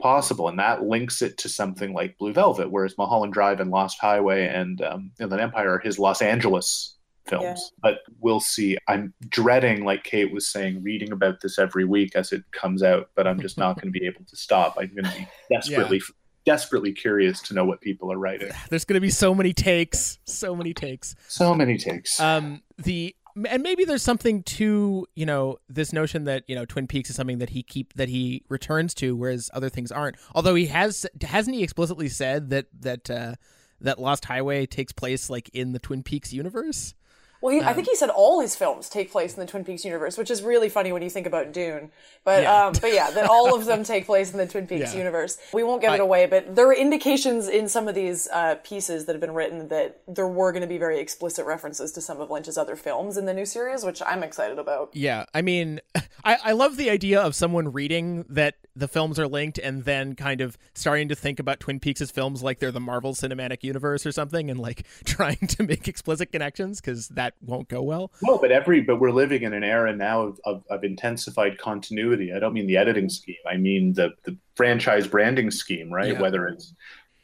possible 0.00 0.48
and 0.48 0.58
that 0.58 0.84
links 0.84 1.22
it 1.22 1.36
to 1.36 1.48
something 1.48 1.92
like 1.92 2.16
blue 2.18 2.32
velvet 2.32 2.70
whereas 2.70 2.96
mulholland 2.96 3.32
drive 3.32 3.58
and 3.58 3.70
lost 3.70 3.98
highway 4.00 4.46
and 4.46 4.80
um, 4.82 5.10
inland 5.20 5.42
empire 5.42 5.74
are 5.74 5.78
his 5.80 5.98
los 5.98 6.22
angeles 6.22 6.94
films. 7.28 7.42
Yeah. 7.44 7.78
but 7.82 7.98
we'll 8.20 8.40
see. 8.40 8.76
I'm 8.88 9.12
dreading 9.28 9.84
like 9.84 10.04
kate 10.04 10.32
was 10.32 10.48
saying 10.48 10.82
reading 10.82 11.12
about 11.12 11.40
this 11.40 11.58
every 11.58 11.84
week 11.84 12.16
as 12.16 12.32
it 12.32 12.42
comes 12.52 12.82
out 12.82 13.10
but 13.14 13.26
i'm 13.26 13.40
just 13.40 13.58
not 13.58 13.80
going 13.80 13.92
to 13.92 13.98
be 13.98 14.06
able 14.06 14.24
to 14.24 14.36
stop. 14.36 14.76
I'm 14.78 14.94
going 14.94 15.04
to 15.04 15.18
be 15.18 15.28
desperately 15.54 16.00
desperately 16.48 16.92
curious 16.92 17.42
to 17.42 17.54
know 17.54 17.64
what 17.64 17.80
people 17.80 18.10
are 18.10 18.18
writing 18.18 18.50
There's 18.70 18.84
going 18.84 18.94
to 18.94 19.00
be 19.00 19.10
so 19.10 19.34
many 19.34 19.52
takes, 19.52 20.18
so 20.24 20.56
many 20.56 20.72
takes. 20.72 21.14
so 21.28 21.54
many 21.54 21.76
takes 21.76 22.18
Um, 22.18 22.62
the 22.78 23.14
and 23.48 23.62
maybe 23.62 23.84
there's 23.84 24.02
something 24.02 24.42
to 24.42 25.06
you 25.14 25.26
know 25.26 25.58
this 25.68 25.92
notion 25.92 26.24
that 26.24 26.44
you 26.48 26.56
know 26.56 26.64
Twin 26.64 26.86
Peaks 26.86 27.10
is 27.10 27.16
something 27.16 27.38
that 27.38 27.50
he 27.50 27.62
keep 27.62 27.92
that 27.94 28.08
he 28.08 28.42
returns 28.48 28.94
to, 28.94 29.14
whereas 29.14 29.50
other 29.52 29.68
things 29.68 29.92
aren't. 29.92 30.16
Although 30.34 30.54
he 30.54 30.66
has 30.66 31.06
hasn't 31.20 31.54
he 31.54 31.62
explicitly 31.62 32.08
said 32.08 32.50
that 32.50 32.66
that 32.80 33.10
uh, 33.10 33.34
that 33.80 34.00
Lost 34.00 34.24
Highway 34.24 34.66
takes 34.66 34.92
place 34.92 35.30
like 35.30 35.48
in 35.50 35.72
the 35.72 35.78
Twin 35.78 36.02
Peaks 36.02 36.32
universe. 36.32 36.94
Well, 37.40 37.54
he, 37.54 37.60
I 37.60 37.72
think 37.72 37.86
he 37.88 37.94
said 37.94 38.10
all 38.10 38.40
his 38.40 38.56
films 38.56 38.88
take 38.88 39.12
place 39.12 39.34
in 39.34 39.40
the 39.40 39.46
Twin 39.46 39.64
Peaks 39.64 39.84
universe, 39.84 40.18
which 40.18 40.30
is 40.30 40.42
really 40.42 40.68
funny 40.68 40.92
when 40.92 41.02
you 41.02 41.10
think 41.10 41.26
about 41.26 41.52
Dune. 41.52 41.90
But 42.24 42.42
Yeah. 42.42 42.66
um, 42.66 42.72
but 42.80 42.92
yeah, 42.92 43.10
that 43.12 43.30
all 43.30 43.54
of 43.54 43.64
them 43.64 43.84
take 43.84 44.06
place 44.06 44.32
in 44.32 44.38
the 44.38 44.46
Twin 44.46 44.66
Peaks 44.66 44.92
Yeah. 44.92 44.98
universe. 44.98 45.38
We 45.52 45.62
won't 45.62 45.80
give 45.80 45.92
it 45.92 46.00
away, 46.00 46.26
but 46.26 46.56
there 46.56 46.66
are 46.68 46.74
indications 46.74 47.46
in 47.48 47.68
some 47.68 47.86
of 47.86 47.94
these 47.94 48.26
uh, 48.32 48.56
pieces 48.64 49.06
that 49.06 49.12
have 49.12 49.20
been 49.20 49.34
written 49.34 49.68
that 49.68 50.00
there 50.08 50.26
were 50.26 50.50
going 50.52 50.62
to 50.62 50.68
be 50.68 50.78
very 50.78 50.98
explicit 50.98 51.46
references 51.46 51.92
to 51.92 52.00
some 52.00 52.20
of 52.20 52.28
Lynch's 52.30 52.58
other 52.58 52.74
films 52.76 53.16
in 53.16 53.24
the 53.26 53.34
new 53.34 53.46
series, 53.46 53.84
which 53.84 54.02
I'm 54.04 54.22
excited 54.24 54.58
about. 54.58 54.90
Yeah, 54.92 55.24
I 55.32 55.42
mean, 55.42 55.80
I, 56.24 56.38
I 56.42 56.52
love 56.52 56.76
the 56.76 56.90
idea 56.90 57.20
of 57.20 57.34
someone 57.36 57.72
reading 57.72 58.24
that 58.30 58.56
the 58.74 58.88
films 58.88 59.18
are 59.18 59.26
linked 59.26 59.58
and 59.58 59.84
then 59.84 60.14
kind 60.14 60.40
of 60.40 60.56
starting 60.74 61.08
to 61.08 61.14
think 61.16 61.40
about 61.40 61.58
Twin 61.60 61.80
Peaks' 61.80 62.10
films 62.10 62.42
like 62.42 62.58
they're 62.60 62.70
the 62.72 62.78
Marvel 62.80 63.12
Cinematic 63.14 63.62
Universe 63.64 64.06
or 64.06 64.12
something 64.12 64.50
and 64.50 64.58
like 64.60 64.86
trying 65.04 65.36
to 65.48 65.62
make 65.62 65.88
explicit 65.88 66.30
connections 66.32 66.80
because 66.80 67.08
that 67.08 67.27
won't 67.42 67.68
go 67.68 67.82
well. 67.82 68.10
No, 68.22 68.38
but 68.38 68.52
every 68.52 68.80
but 68.80 69.00
we're 69.00 69.10
living 69.10 69.42
in 69.42 69.52
an 69.52 69.64
era 69.64 69.94
now 69.94 70.22
of, 70.22 70.40
of, 70.44 70.64
of 70.70 70.84
intensified 70.84 71.58
continuity. 71.58 72.32
I 72.32 72.38
don't 72.38 72.52
mean 72.52 72.66
the 72.66 72.76
editing 72.76 73.04
mm-hmm. 73.04 73.10
scheme. 73.10 73.36
I 73.46 73.56
mean 73.56 73.94
the 73.94 74.10
the 74.24 74.36
franchise 74.54 75.06
branding 75.06 75.50
scheme, 75.50 75.92
right? 75.92 76.12
Yeah. 76.12 76.20
Whether 76.20 76.46
it's 76.48 76.74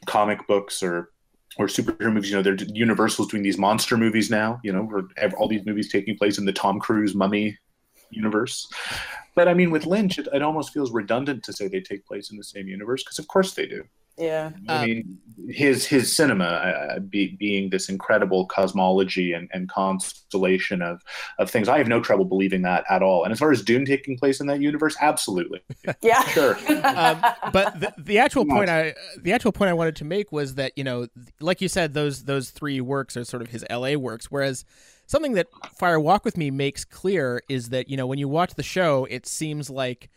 comic 0.05 0.45
books 0.47 0.83
or 0.83 1.11
or 1.57 1.67
superhero 1.67 2.13
movies. 2.13 2.29
You 2.29 2.37
know, 2.37 2.41
they're 2.41 2.57
Universal's 2.73 3.29
doing 3.29 3.43
these 3.43 3.57
monster 3.57 3.97
movies 3.97 4.29
now. 4.29 4.59
You 4.63 4.73
know, 4.73 5.07
all 5.37 5.47
these 5.47 5.65
movies 5.65 5.91
taking 5.91 6.17
place 6.17 6.37
in 6.37 6.45
the 6.45 6.53
Tom 6.53 6.79
Cruise 6.79 7.15
Mummy 7.15 7.57
universe. 8.09 8.67
But 9.35 9.47
I 9.47 9.53
mean, 9.53 9.71
with 9.71 9.85
Lynch, 9.85 10.17
it, 10.17 10.27
it 10.33 10.41
almost 10.41 10.73
feels 10.73 10.91
redundant 10.91 11.43
to 11.43 11.53
say 11.53 11.67
they 11.67 11.81
take 11.81 12.05
place 12.05 12.31
in 12.31 12.37
the 12.37 12.43
same 12.43 12.67
universe 12.67 13.03
because, 13.03 13.19
of 13.19 13.27
course, 13.27 13.53
they 13.53 13.65
do. 13.65 13.83
Yeah. 14.17 14.51
I 14.69 14.75
Um, 14.77 14.85
mean, 14.85 15.17
his 15.49 15.85
his 15.85 16.15
cinema 16.15 16.45
uh, 16.45 16.99
be, 16.99 17.35
being 17.37 17.69
this 17.69 17.89
incredible 17.89 18.45
cosmology 18.45 19.33
and, 19.33 19.49
and 19.51 19.67
constellation 19.67 20.81
of, 20.81 21.01
of 21.37 21.51
things. 21.51 21.67
I 21.67 21.77
have 21.79 21.89
no 21.89 21.99
trouble 21.99 22.23
believing 22.23 22.61
that 22.61 22.85
at 22.89 23.03
all. 23.03 23.25
And 23.25 23.33
as 23.33 23.39
far 23.39 23.51
as 23.51 23.61
Dune 23.61 23.83
taking 23.83 24.17
place 24.17 24.39
in 24.39 24.47
that 24.47 24.61
universe, 24.61 24.95
absolutely, 25.01 25.59
Yeah. 26.01 26.23
sure. 26.29 26.55
um, 26.85 27.19
but 27.51 27.77
the, 27.81 27.93
the 27.97 28.17
actual 28.19 28.45
point 28.45 28.69
I 28.69 28.95
the 29.21 29.33
actual 29.33 29.51
point 29.51 29.67
I 29.69 29.73
wanted 29.73 29.97
to 29.97 30.05
make 30.05 30.31
was 30.31 30.55
that 30.55 30.71
you 30.77 30.85
know, 30.85 31.07
like 31.41 31.59
you 31.59 31.67
said, 31.67 31.93
those 31.93 32.23
those 32.23 32.51
three 32.51 32.79
works 32.79 33.17
are 33.17 33.25
sort 33.25 33.41
of 33.41 33.49
his 33.49 33.65
L.A. 33.69 33.97
works, 33.97 34.31
whereas 34.31 34.63
something 35.07 35.33
that 35.33 35.47
Fire 35.77 35.99
Walk 35.99 36.25
with 36.25 36.37
Me 36.37 36.51
makes 36.51 36.85
clear 36.85 37.41
is 37.49 37.69
that 37.69 37.89
you 37.89 37.97
know 37.97 38.07
when 38.07 38.19
you 38.19 38.27
watch 38.27 38.55
the 38.55 38.63
show, 38.63 39.05
it 39.09 39.25
seems 39.25 39.69
like 39.69 40.09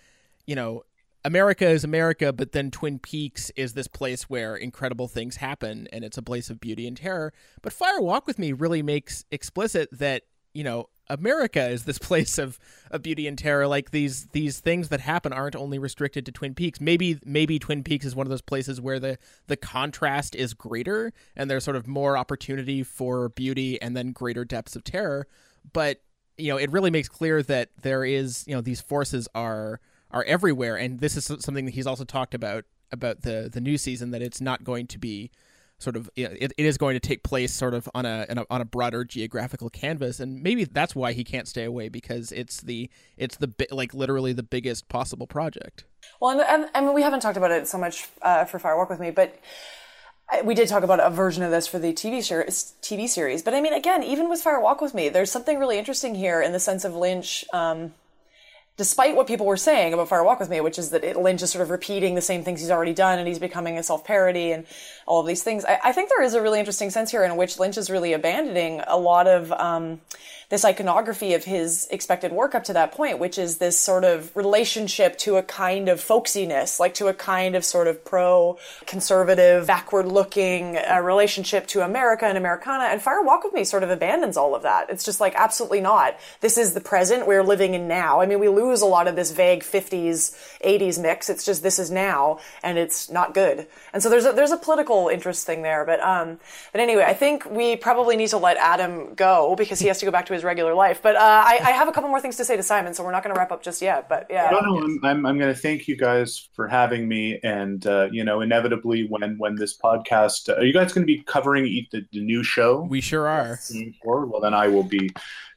you 0.46 0.54
know 0.54 0.82
America 1.24 1.68
is 1.68 1.84
America, 1.84 2.32
but 2.32 2.52
then 2.52 2.70
Twin 2.70 2.98
Peaks 2.98 3.50
is 3.56 3.74
this 3.74 3.88
place 3.88 4.30
where 4.30 4.56
incredible 4.56 5.08
things 5.08 5.36
happen, 5.36 5.88
and 5.92 6.04
it's 6.04 6.18
a 6.18 6.22
place 6.22 6.48
of 6.48 6.60
beauty 6.60 6.86
and 6.86 6.96
terror. 6.96 7.32
But 7.60 7.72
Fire 7.72 8.00
Walk 8.00 8.26
with 8.26 8.38
Me 8.38 8.52
really 8.52 8.82
makes 8.82 9.24
explicit 9.30 9.88
that 9.92 10.22
you 10.58 10.64
know 10.64 10.88
America 11.08 11.70
is 11.70 11.84
this 11.84 11.98
place 12.10 12.36
of, 12.36 12.58
of 12.90 13.00
beauty 13.00 13.26
and 13.28 13.38
terror. 13.38 13.66
Like 13.66 13.92
these 13.92 14.26
these 14.32 14.58
things 14.58 14.88
that 14.88 15.00
happen 15.00 15.32
aren't 15.32 15.54
only 15.54 15.78
restricted 15.78 16.26
to 16.26 16.32
Twin 16.32 16.54
Peaks. 16.54 16.80
Maybe 16.80 17.18
maybe 17.24 17.60
Twin 17.60 17.84
Peaks 17.84 18.04
is 18.04 18.16
one 18.16 18.26
of 18.26 18.30
those 18.30 18.42
places 18.42 18.80
where 18.80 18.98
the 18.98 19.18
the 19.46 19.56
contrast 19.56 20.34
is 20.34 20.52
greater, 20.52 21.12
and 21.36 21.48
there's 21.48 21.64
sort 21.64 21.76
of 21.76 21.86
more 21.86 22.18
opportunity 22.18 22.82
for 22.82 23.28
beauty 23.30 23.80
and 23.80 23.96
then 23.96 24.10
greater 24.10 24.44
depths 24.44 24.74
of 24.74 24.82
terror. 24.82 25.28
But 25.72 26.02
you 26.36 26.48
know, 26.52 26.56
it 26.56 26.72
really 26.72 26.90
makes 26.90 27.08
clear 27.08 27.42
that 27.44 27.70
there 27.82 28.04
is 28.04 28.44
you 28.48 28.54
know 28.54 28.60
these 28.60 28.80
forces 28.80 29.28
are 29.34 29.80
are 30.10 30.24
everywhere, 30.24 30.76
and 30.76 30.98
this 30.98 31.16
is 31.16 31.24
something 31.24 31.66
that 31.66 31.74
he's 31.74 31.86
also 31.86 32.04
talked 32.04 32.34
about 32.34 32.64
about 32.90 33.22
the 33.22 33.48
the 33.52 33.60
new 33.60 33.78
season 33.78 34.10
that 34.10 34.22
it's 34.22 34.40
not 34.40 34.64
going 34.64 34.88
to 34.88 34.98
be 34.98 35.30
sort 35.78 35.96
of 35.96 36.10
it, 36.16 36.52
it 36.56 36.64
is 36.64 36.76
going 36.76 36.94
to 36.94 37.00
take 37.00 37.22
place 37.22 37.52
sort 37.52 37.74
of 37.74 37.88
on 37.94 38.04
a, 38.04 38.26
a, 38.28 38.44
on 38.50 38.60
a 38.60 38.64
broader 38.64 39.04
geographical 39.04 39.70
canvas 39.70 40.18
and 40.20 40.42
maybe 40.42 40.64
that's 40.64 40.94
why 40.94 41.12
he 41.12 41.22
can't 41.22 41.46
stay 41.46 41.64
away 41.64 41.88
because 41.88 42.32
it's 42.32 42.60
the 42.60 42.90
it's 43.16 43.36
the 43.36 43.52
like 43.70 43.94
literally 43.94 44.32
the 44.32 44.42
biggest 44.42 44.88
possible 44.88 45.26
project 45.26 45.84
well 46.20 46.30
and, 46.30 46.40
and 46.40 46.70
i 46.74 46.80
mean 46.80 46.94
we 46.94 47.02
haven't 47.02 47.20
talked 47.20 47.36
about 47.36 47.50
it 47.50 47.68
so 47.68 47.78
much 47.78 48.08
uh, 48.22 48.44
for 48.44 48.58
fire 48.58 48.76
walk 48.76 48.90
with 48.90 49.00
me 49.00 49.10
but 49.10 49.40
we 50.44 50.54
did 50.54 50.68
talk 50.68 50.82
about 50.82 51.00
a 51.00 51.10
version 51.10 51.42
of 51.42 51.50
this 51.50 51.66
for 51.66 51.78
the 51.78 51.92
TV 51.92 52.22
series, 52.22 52.74
TV 52.82 53.08
series, 53.08 53.42
but 53.42 53.54
I 53.54 53.62
mean, 53.62 53.72
again, 53.72 54.02
even 54.02 54.28
with 54.28 54.42
Fire 54.42 54.60
Walk 54.60 54.82
with 54.82 54.92
Me, 54.92 55.08
there's 55.08 55.32
something 55.32 55.58
really 55.58 55.78
interesting 55.78 56.14
here 56.14 56.42
in 56.42 56.52
the 56.52 56.60
sense 56.60 56.84
of 56.84 56.94
Lynch. 56.94 57.46
Um, 57.52 57.94
despite 58.78 59.16
what 59.16 59.26
people 59.26 59.44
were 59.44 59.56
saying 59.56 59.92
about 59.92 60.08
Fire 60.08 60.22
Walk 60.22 60.38
with 60.38 60.48
Me, 60.48 60.60
which 60.60 60.78
is 60.78 60.90
that 60.90 61.02
it, 61.02 61.16
Lynch 61.16 61.42
is 61.42 61.50
sort 61.50 61.62
of 61.62 61.70
repeating 61.70 62.14
the 62.14 62.22
same 62.22 62.44
things 62.44 62.60
he's 62.60 62.70
already 62.70 62.94
done 62.94 63.18
and 63.18 63.26
he's 63.26 63.40
becoming 63.40 63.76
a 63.76 63.82
self 63.82 64.04
parody 64.04 64.52
and 64.52 64.64
all 65.04 65.20
of 65.20 65.26
these 65.26 65.42
things. 65.42 65.64
I, 65.64 65.78
I, 65.84 65.92
think 65.92 66.08
there 66.08 66.22
is 66.22 66.34
a 66.34 66.40
really 66.40 66.60
interesting 66.60 66.88
sense 66.90 67.10
here 67.10 67.24
in 67.24 67.36
which 67.36 67.58
Lynch 67.58 67.76
is 67.76 67.90
really 67.90 68.12
abandoning 68.12 68.80
a 68.86 68.96
lot 68.96 69.26
of 69.26 69.50
um, 69.52 70.00
this 70.48 70.64
iconography 70.64 71.34
of 71.34 71.44
his 71.44 71.86
expected 71.90 72.32
work 72.32 72.54
up 72.54 72.64
to 72.64 72.72
that 72.72 72.92
point, 72.92 73.18
which 73.18 73.36
is 73.36 73.58
this 73.58 73.78
sort 73.78 74.02
of 74.02 74.34
relationship 74.34 75.18
to 75.18 75.36
a 75.36 75.42
kind 75.42 75.90
of 75.90 76.00
folksiness, 76.00 76.80
like 76.80 76.94
to 76.94 77.06
a 77.06 77.12
kind 77.12 77.54
of 77.54 77.64
sort 77.64 77.86
of 77.86 78.02
pro 78.02 78.56
conservative, 78.86 79.66
backward 79.66 80.06
looking 80.06 80.78
uh, 80.78 81.00
relationship 81.02 81.66
to 81.66 81.82
America 81.82 82.24
and 82.24 82.38
Americana. 82.38 82.84
And 82.84 83.02
Fire 83.02 83.22
Walk 83.22 83.44
with 83.44 83.52
Me 83.52 83.62
sort 83.62 83.82
of 83.82 83.90
abandons 83.90 84.38
all 84.38 84.54
of 84.54 84.62
that. 84.62 84.88
It's 84.88 85.04
just 85.04 85.20
like, 85.20 85.34
absolutely 85.36 85.82
not. 85.82 86.16
This 86.40 86.56
is 86.56 86.72
the 86.72 86.80
present 86.80 87.26
we're 87.26 87.44
living 87.44 87.74
in 87.74 87.86
now. 87.86 88.22
I 88.22 88.26
mean, 88.26 88.40
we 88.40 88.48
lose 88.48 88.80
a 88.80 88.86
lot 88.86 89.06
of 89.06 89.16
this 89.16 89.32
vague 89.32 89.62
50s, 89.62 90.34
80s 90.64 90.98
mix. 90.98 91.28
It's 91.28 91.44
just 91.44 91.62
this 91.62 91.78
is 91.78 91.90
now 91.90 92.40
and 92.62 92.78
it's 92.78 93.10
not 93.10 93.34
good. 93.34 93.66
And 93.92 94.02
so 94.02 94.08
there's 94.08 94.24
a, 94.24 94.32
there's 94.32 94.50
a 94.50 94.56
political 94.56 95.08
interest 95.08 95.44
thing 95.44 95.60
there. 95.60 95.84
But, 95.84 96.00
um, 96.00 96.40
but 96.72 96.80
anyway, 96.80 97.04
I 97.06 97.12
think 97.12 97.44
we 97.44 97.76
probably 97.76 98.16
need 98.16 98.28
to 98.28 98.38
let 98.38 98.56
Adam 98.56 99.12
go 99.14 99.54
because 99.54 99.78
he 99.78 99.88
has 99.88 99.98
to 99.98 100.06
go 100.06 100.10
back 100.10 100.24
to 100.26 100.32
his 100.32 100.37
his 100.38 100.44
regular 100.44 100.74
life. 100.74 101.00
But 101.02 101.16
uh, 101.16 101.20
I, 101.20 101.58
I, 101.62 101.70
have 101.72 101.88
a 101.88 101.92
couple 101.92 102.08
more 102.08 102.20
things 102.20 102.36
to 102.36 102.44
say 102.44 102.56
to 102.56 102.62
Simon, 102.62 102.94
so 102.94 103.04
we're 103.04 103.12
not 103.12 103.22
going 103.22 103.34
to 103.34 103.38
wrap 103.38 103.50
up 103.50 103.62
just 103.62 103.82
yet. 103.82 104.08
But 104.08 104.26
yeah, 104.30 104.48
no, 104.50 104.60
no, 104.60 104.78
I'm, 104.78 105.04
I'm, 105.04 105.26
I'm 105.26 105.38
going 105.38 105.52
to 105.52 105.60
thank 105.60 105.88
you 105.88 105.96
guys 105.96 106.48
for 106.54 106.68
having 106.68 107.08
me, 107.08 107.40
and 107.42 107.86
uh, 107.86 108.08
you 108.10 108.24
know, 108.24 108.40
inevitably 108.40 109.06
when 109.08 109.36
when 109.38 109.56
this 109.56 109.76
podcast, 109.76 110.48
uh, 110.48 110.54
are 110.54 110.64
you 110.64 110.72
guys 110.72 110.92
going 110.92 111.06
to 111.06 111.12
be 111.12 111.22
covering 111.22 111.64
the, 111.92 112.02
the 112.12 112.20
new 112.20 112.42
show? 112.42 112.86
We 112.88 113.00
sure 113.00 113.26
are. 113.26 113.58
Well, 114.04 114.40
then 114.40 114.54
I 114.54 114.68
will 114.68 114.84
be 114.84 115.10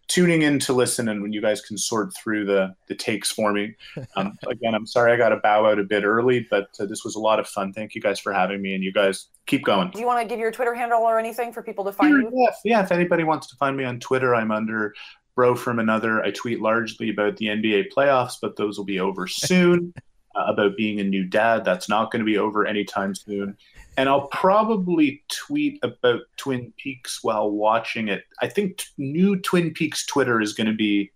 tuning 0.07 0.41
in 0.41 0.59
to 0.59 0.73
listen 0.73 1.07
and 1.07 1.21
when 1.21 1.31
you 1.31 1.41
guys 1.41 1.61
can 1.61 1.77
sort 1.77 2.13
through 2.15 2.45
the 2.45 2.73
the 2.87 2.95
takes 2.95 3.31
for 3.31 3.53
me. 3.53 3.75
Um, 4.17 4.37
again 4.49 4.73
i'm 4.73 4.85
sorry 4.85 5.13
i 5.13 5.15
got 5.15 5.29
to 5.29 5.37
bow 5.37 5.65
out 5.65 5.79
a 5.79 5.83
bit 5.83 6.03
early 6.03 6.45
but 6.49 6.69
uh, 6.79 6.85
this 6.85 7.05
was 7.05 7.15
a 7.15 7.19
lot 7.19 7.39
of 7.39 7.47
fun. 7.47 7.71
Thank 7.71 7.95
you 7.95 8.01
guys 8.01 8.19
for 8.19 8.33
having 8.33 8.61
me 8.61 8.73
and 8.73 8.83
you 8.83 8.91
guys 8.91 9.27
keep 9.45 9.63
going. 9.63 9.89
Do 9.91 9.99
you 9.99 10.05
want 10.05 10.21
to 10.21 10.27
give 10.27 10.39
your 10.39 10.51
twitter 10.51 10.73
handle 10.73 11.01
or 11.01 11.19
anything 11.19 11.53
for 11.53 11.61
people 11.61 11.85
to 11.85 11.91
find 11.91 12.11
you? 12.11 12.31
yeah, 12.33 12.51
yeah 12.65 12.83
if 12.83 12.91
anybody 12.91 13.23
wants 13.23 13.47
to 13.47 13.55
find 13.55 13.77
me 13.77 13.83
on 13.83 13.99
twitter 13.99 14.35
i'm 14.35 14.51
under 14.51 14.93
bro 15.35 15.55
from 15.55 15.79
another. 15.79 16.21
I 16.21 16.31
tweet 16.31 16.61
largely 16.61 17.09
about 17.09 17.37
the 17.37 17.47
nba 17.47 17.85
playoffs 17.95 18.35
but 18.41 18.57
those 18.57 18.77
will 18.77 18.85
be 18.85 18.99
over 18.99 19.27
soon 19.27 19.93
uh, 20.35 20.45
about 20.47 20.77
being 20.77 20.99
a 20.99 21.03
new 21.03 21.23
dad 21.23 21.65
that's 21.65 21.89
not 21.89 22.11
going 22.11 22.19
to 22.19 22.25
be 22.25 22.37
over 22.37 22.65
anytime 22.65 23.13
soon 23.15 23.57
and 23.97 24.07
I'll 24.07 24.27
probably 24.27 25.23
tweet 25.27 25.79
about 25.83 26.21
Twin 26.37 26.73
Peaks 26.77 27.23
while 27.23 27.51
watching 27.51 28.07
it. 28.07 28.23
I 28.41 28.47
think 28.47 28.77
t- 28.77 28.85
new 28.97 29.39
Twin 29.39 29.73
Peaks 29.73 30.05
Twitter 30.05 30.41
is 30.41 30.53
going 30.53 30.67
to 30.67 30.73
be 30.73 31.11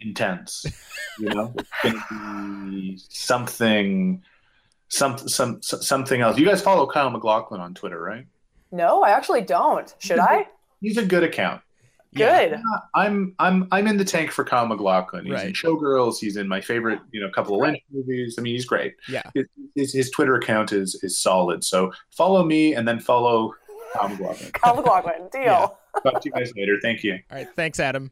intense. 0.00 0.64
You 1.18 1.28
know, 1.28 1.54
it's 1.58 1.70
going 1.82 1.94
to 2.08 2.70
be 2.70 2.98
something, 3.08 4.22
some, 4.88 5.18
some, 5.18 5.60
something 5.60 6.20
else. 6.22 6.38
You 6.38 6.46
guys 6.46 6.62
follow 6.62 6.86
Kyle 6.86 7.10
MacLachlan 7.10 7.60
on 7.60 7.74
Twitter, 7.74 8.00
right? 8.00 8.26
No, 8.72 9.02
I 9.02 9.10
actually 9.10 9.42
don't. 9.42 9.94
Should 9.98 10.18
I? 10.18 10.48
He's 10.80 10.96
a 10.96 11.04
good 11.04 11.22
account. 11.22 11.60
Good. 12.14 12.50
Yeah, 12.50 12.58
I'm 12.94 13.36
I'm 13.38 13.68
I'm 13.70 13.86
in 13.86 13.96
the 13.96 14.04
tank 14.04 14.32
for 14.32 14.44
Kyle 14.44 14.66
MacLachlan. 14.66 15.24
He's 15.24 15.34
right. 15.34 15.46
in 15.46 15.52
Showgirls. 15.52 16.18
He's 16.18 16.36
in 16.36 16.48
my 16.48 16.60
favorite, 16.60 16.98
you 17.12 17.20
know, 17.20 17.30
couple 17.30 17.54
of 17.54 17.60
Lynch 17.60 17.80
movies. 17.92 18.34
I 18.36 18.42
mean, 18.42 18.54
he's 18.54 18.64
great. 18.64 18.96
Yeah. 19.08 19.22
His, 19.76 19.92
his, 19.92 20.10
Twitter 20.10 20.34
account 20.34 20.72
is 20.72 20.98
is 21.04 21.16
solid. 21.18 21.62
So 21.62 21.92
follow 22.10 22.44
me 22.44 22.74
and 22.74 22.86
then 22.86 22.98
follow 22.98 23.54
Kyle 23.94 24.08
MacLachlan. 24.08 24.50
Kyle 24.54 24.74
MacLachlan. 24.74 25.28
Deal. 25.30 25.42
Yeah. 25.42 25.66
Talk 26.02 26.20
to 26.22 26.28
you 26.28 26.32
guys 26.32 26.52
later. 26.56 26.78
Thank 26.82 27.04
you. 27.04 27.20
All 27.30 27.38
right. 27.38 27.48
Thanks, 27.54 27.78
Adam. 27.78 28.10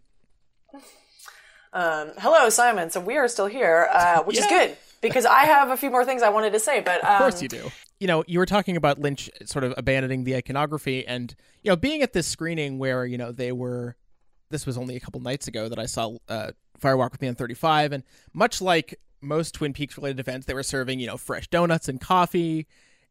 Um, 1.73 2.13
hello, 2.19 2.49
Simon. 2.51 2.91
So 2.91 3.01
we 3.01 3.17
are 3.17 3.27
still 3.27 3.47
here, 3.47 3.89
uh, 3.93 4.23
which 4.23 4.37
yeah. 4.37 4.45
is 4.45 4.49
good 4.49 4.77
because 5.01 5.27
I 5.27 5.45
have 5.45 5.71
a 5.71 5.77
few 5.77 5.91
more 5.91 6.05
things 6.05 6.23
I 6.23 6.29
wanted 6.29 6.53
to 6.53 6.61
say. 6.61 6.81
But 6.81 7.05
um, 7.05 7.11
of 7.11 7.19
course 7.19 7.37
um, 7.37 7.43
you 7.43 7.49
do. 7.49 7.71
You 8.01 8.07
know, 8.07 8.25
you 8.27 8.39
were 8.39 8.47
talking 8.47 8.77
about 8.77 8.99
Lynch 8.99 9.29
sort 9.45 9.65
of 9.65 9.75
abandoning 9.77 10.25
the 10.25 10.37
iconography, 10.37 11.07
and 11.07 11.35
you 11.63 11.71
know, 11.71 11.77
being 11.77 12.03
at 12.03 12.13
this 12.13 12.27
screening 12.27 12.79
where 12.79 13.05
you 13.05 13.19
know 13.19 13.33
they 13.33 13.53
were. 13.53 13.97
This 14.51 14.65
was 14.65 14.79
only 14.79 14.97
a 14.97 15.01
couple 15.01 15.21
nights 15.21 15.47
ago 15.47 15.69
that 15.69 15.79
I 15.79 15.85
saw 15.85 16.17
uh, 16.27 16.53
Fire 16.79 16.97
Walk 16.97 17.13
with 17.13 17.21
Me 17.21 17.29
on 17.29 17.35
35, 17.35 17.93
and 17.93 18.03
much 18.33 18.63
like 18.63 18.99
most 19.21 19.53
Twin 19.53 19.75
Peaks 19.75 19.99
related 19.99 20.21
events, 20.21 20.47
they 20.47 20.55
were 20.55 20.63
serving 20.63 21.01
you 21.01 21.07
know 21.07 21.17
fresh 21.17 21.49
donuts 21.49 21.89
and 21.89 22.01
coffee, 22.01 22.67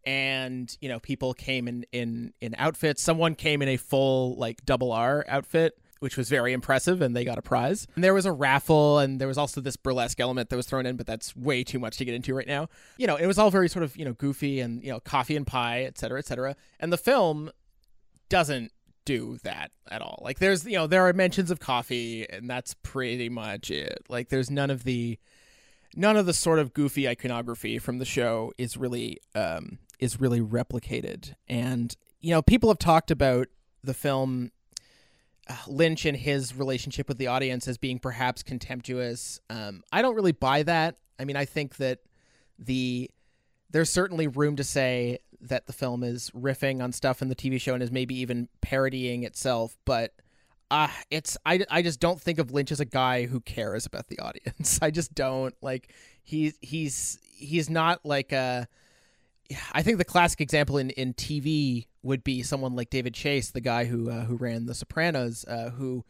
and 0.06 0.76
you 0.82 0.90
know 0.90 1.00
people 1.00 1.34
came 1.34 1.68
in 1.68 1.86
in 1.92 2.34
in 2.42 2.56
outfits. 2.58 3.02
Someone 3.02 3.36
came 3.36 3.62
in 3.62 3.68
a 3.68 3.78
full 3.78 4.36
like 4.38 4.66
double 4.66 4.92
R 4.92 5.26
outfit 5.28 5.78
which 6.00 6.18
was 6.18 6.30
very 6.30 6.54
impressive, 6.54 7.02
and 7.02 7.16
they 7.16 7.26
got 7.26 7.38
a 7.38 7.42
prize. 7.42 7.88
And 7.96 8.04
there 8.04 8.14
was 8.14 8.26
a 8.26 8.32
raffle, 8.32 9.00
and 9.00 9.20
there 9.20 9.28
was 9.28 9.38
also 9.38 9.62
this 9.62 9.78
burlesque 9.78 10.20
element 10.20 10.50
that 10.50 10.56
was 10.56 10.68
thrown 10.68 10.86
in, 10.86 10.96
but 10.96 11.08
that's 11.08 11.36
way 11.36 11.64
too 11.64 11.80
much 11.80 11.98
to 11.98 12.06
get 12.06 12.14
into 12.14 12.34
right 12.34 12.48
now. 12.48 12.70
You 12.98 13.08
know, 13.08 13.16
it 13.16 13.28
was 13.28 13.38
all 13.38 13.52
very 13.52 13.70
sort 13.70 13.84
of 13.84 13.96
you 13.98 14.06
know 14.06 14.14
goofy 14.14 14.60
and 14.60 14.84
you 14.84 14.92
know 14.92 15.00
coffee 15.00 15.36
and 15.36 15.46
pie, 15.46 15.84
et 15.84 15.98
cetera, 15.98 16.20
et 16.20 16.26
cetera. 16.26 16.56
And 16.80 16.92
the 16.92 16.98
film 16.98 17.52
doesn't 18.30 18.72
do 19.06 19.38
that 19.44 19.72
at 19.90 20.02
all. 20.02 20.22
Like 20.22 20.40
there's 20.40 20.66
you 20.66 20.76
know 20.76 20.88
there 20.88 21.08
are 21.08 21.14
mentions 21.14 21.50
of 21.50 21.60
coffee, 21.60 22.30
and 22.30 22.50
that's 22.50 22.74
pretty 22.84 23.30
much 23.30 23.72
it. 23.72 24.04
Like 24.10 24.30
there's 24.30 24.52
none 24.52 24.70
of 24.70 24.84
the 24.84 25.18
none 25.96 26.18
of 26.18 26.26
the 26.26 26.34
sort 26.34 26.60
of 26.60 26.74
goofy 26.74 27.08
iconography 27.08 27.80
from 27.80 27.98
the 27.98 28.06
show 28.06 28.52
is 28.58 28.78
really 28.78 29.20
um 29.36 29.80
is 30.00 30.20
really 30.20 30.42
replicated 30.42 31.34
and 31.48 31.96
you 32.20 32.30
know 32.32 32.42
people 32.42 32.70
have 32.70 32.78
talked 32.78 33.10
about 33.10 33.48
the 33.84 33.94
film 33.94 34.52
Lynch 35.68 36.06
and 36.06 36.18
his 36.18 36.56
relationship 36.56 37.08
with 37.08 37.18
the 37.18 37.28
audience 37.28 37.68
as 37.68 37.78
being 37.78 38.00
perhaps 38.00 38.44
contemptuous. 38.44 39.40
Um, 39.50 39.84
I 39.92 40.02
don't 40.02 40.16
really 40.16 40.32
buy 40.32 40.64
that. 40.64 40.98
I 41.20 41.26
mean, 41.26 41.36
I 41.36 41.46
think 41.46 41.78
that 41.78 42.00
the 42.60 43.10
there's 43.70 43.90
certainly 43.90 44.28
room 44.28 44.56
to 44.56 44.64
say 44.64 45.20
that 45.42 45.68
the 45.68 45.74
film 45.74 46.04
is 46.04 46.32
riffing 46.32 46.82
on 46.82 46.92
stuff 46.92 47.22
in 47.22 47.30
the 47.30 47.36
TV 47.36 47.60
show 47.60 47.74
and 47.74 47.84
is 47.84 47.92
maybe 47.92 48.16
even 48.20 48.50
parodying 48.62 49.24
itself, 49.24 49.78
but 49.86 50.14
uh 50.70 50.90
it's 51.10 51.38
I, 51.46 51.66
I 51.70 51.82
just 51.82 52.00
don't 52.00 52.20
think 52.20 52.40
of 52.40 52.52
Lynch 52.52 52.72
as 52.72 52.80
a 52.80 52.86
guy 52.86 53.26
who 53.26 53.40
cares 53.40 53.86
about 53.86 54.08
the 54.08 54.20
audience. 54.20 54.80
I 54.82 54.92
just 54.92 55.14
don't 55.14 55.56
like 55.62 55.94
he 56.24 56.54
he's 56.62 57.20
he's 57.22 57.70
not 57.70 58.06
like 58.06 58.32
a 58.32 58.68
I 59.72 59.82
think 59.82 59.98
the 59.98 60.06
classic 60.06 60.42
example 60.42 60.78
in, 60.78 60.90
in 60.92 61.14
TV 61.14 61.88
would 62.04 62.24
be 62.24 62.44
someone 62.44 62.76
like 62.76 62.90
David 62.90 63.14
Chase, 63.14 63.52
the 63.52 63.62
guy 63.62 63.86
who 63.86 64.10
uh, 64.10 64.26
who 64.26 64.36
ran 64.36 64.66
The 64.66 64.74
Sopranos, 64.74 65.46
uh, 65.46 65.70
who 65.72 66.04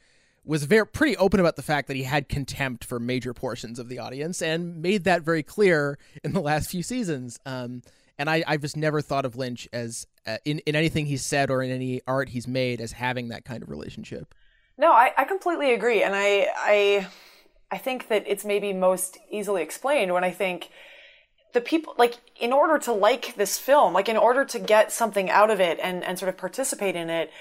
was 0.45 0.63
very 0.63 0.87
pretty 0.87 1.17
open 1.17 1.39
about 1.39 1.57
the 1.57 1.61
fact 1.61 1.87
that 1.87 1.97
he 1.97 2.03
had 2.03 2.29
contempt 2.29 2.85
for 2.85 2.99
major 2.99 3.33
portions 3.33 3.79
of 3.79 3.89
the 3.89 3.99
audience 3.99 4.41
and 4.41 4.81
made 4.81 5.03
that 5.03 5.21
very 5.21 5.43
clear 5.43 5.99
in 6.23 6.31
the 6.31 6.39
last 6.39 6.71
few 6.71 6.81
seasons. 6.81 7.37
Um, 7.45 7.81
and 8.17 8.29
I, 8.29 8.43
I've 8.47 8.61
just 8.61 8.77
never 8.77 9.01
thought 9.01 9.25
of 9.25 9.35
Lynch 9.35 9.67
as 9.73 10.07
uh, 10.25 10.37
in 10.45 10.59
in 10.59 10.75
anything 10.75 11.05
he's 11.05 11.23
said 11.23 11.51
or 11.51 11.61
in 11.61 11.69
any 11.69 12.01
art 12.07 12.29
he's 12.29 12.47
made 12.47 12.81
as 12.81 12.93
having 12.93 13.29
that 13.29 13.45
kind 13.45 13.61
of 13.61 13.69
relationship. 13.69 14.33
No, 14.77 14.91
I, 14.91 15.11
I 15.17 15.23
completely 15.25 15.73
agree, 15.73 16.01
and 16.01 16.15
I 16.15 16.47
I 16.55 17.07
I 17.71 17.77
think 17.77 18.07
that 18.07 18.23
it's 18.25 18.45
maybe 18.45 18.73
most 18.73 19.17
easily 19.29 19.61
explained 19.61 20.13
when 20.13 20.23
I 20.23 20.31
think 20.31 20.69
the 21.53 21.61
people 21.61 21.95
like 21.97 22.17
in 22.39 22.53
order 22.53 22.77
to 22.77 22.91
like 22.91 23.35
this 23.35 23.57
film 23.57 23.93
like 23.93 24.09
in 24.09 24.17
order 24.17 24.45
to 24.45 24.59
get 24.59 24.91
something 24.91 25.29
out 25.29 25.49
of 25.49 25.59
it 25.59 25.79
and 25.81 26.03
and 26.03 26.19
sort 26.19 26.29
of 26.29 26.37
participate 26.37 26.95
in 26.95 27.09
it 27.09 27.31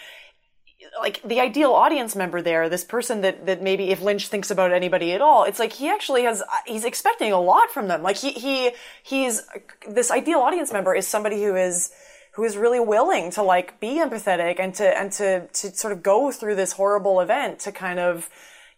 like 1.00 1.20
the 1.22 1.40
ideal 1.40 1.72
audience 1.72 2.14
member 2.14 2.40
there 2.40 2.68
this 2.68 2.84
person 2.84 3.22
that 3.22 3.46
that 3.46 3.62
maybe 3.62 3.90
if 3.90 4.00
lynch 4.00 4.28
thinks 4.28 4.50
about 4.50 4.72
anybody 4.72 5.12
at 5.12 5.20
all 5.20 5.44
it's 5.44 5.58
like 5.58 5.72
he 5.72 5.88
actually 5.88 6.22
has 6.22 6.42
he's 6.66 6.84
expecting 6.84 7.32
a 7.32 7.40
lot 7.40 7.70
from 7.70 7.88
them. 7.88 8.02
Like 8.02 8.16
he 8.16 8.32
he 8.32 8.72
he's 9.02 9.42
this 9.88 10.10
ideal 10.10 10.40
audience 10.40 10.72
member 10.72 10.94
is 10.94 11.06
somebody 11.06 11.42
who 11.42 11.56
is 11.56 11.90
who 12.34 12.44
is 12.44 12.56
really 12.56 12.80
willing 12.80 13.30
to 13.32 13.42
like 13.42 13.80
be 13.80 14.00
empathetic 14.00 14.58
and 14.58 14.74
to 14.74 14.98
and 14.98 15.12
to 15.12 15.46
to 15.48 15.74
sort 15.74 15.92
of 15.92 16.02
go 16.02 16.30
through 16.30 16.54
this 16.56 16.72
horrible 16.72 17.20
event 17.20 17.60
to 17.60 17.72
kind 17.72 17.98
of 17.98 18.28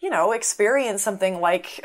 you 0.01 0.11
know 0.11 0.33
experience 0.33 1.03
something 1.03 1.41
like 1.41 1.85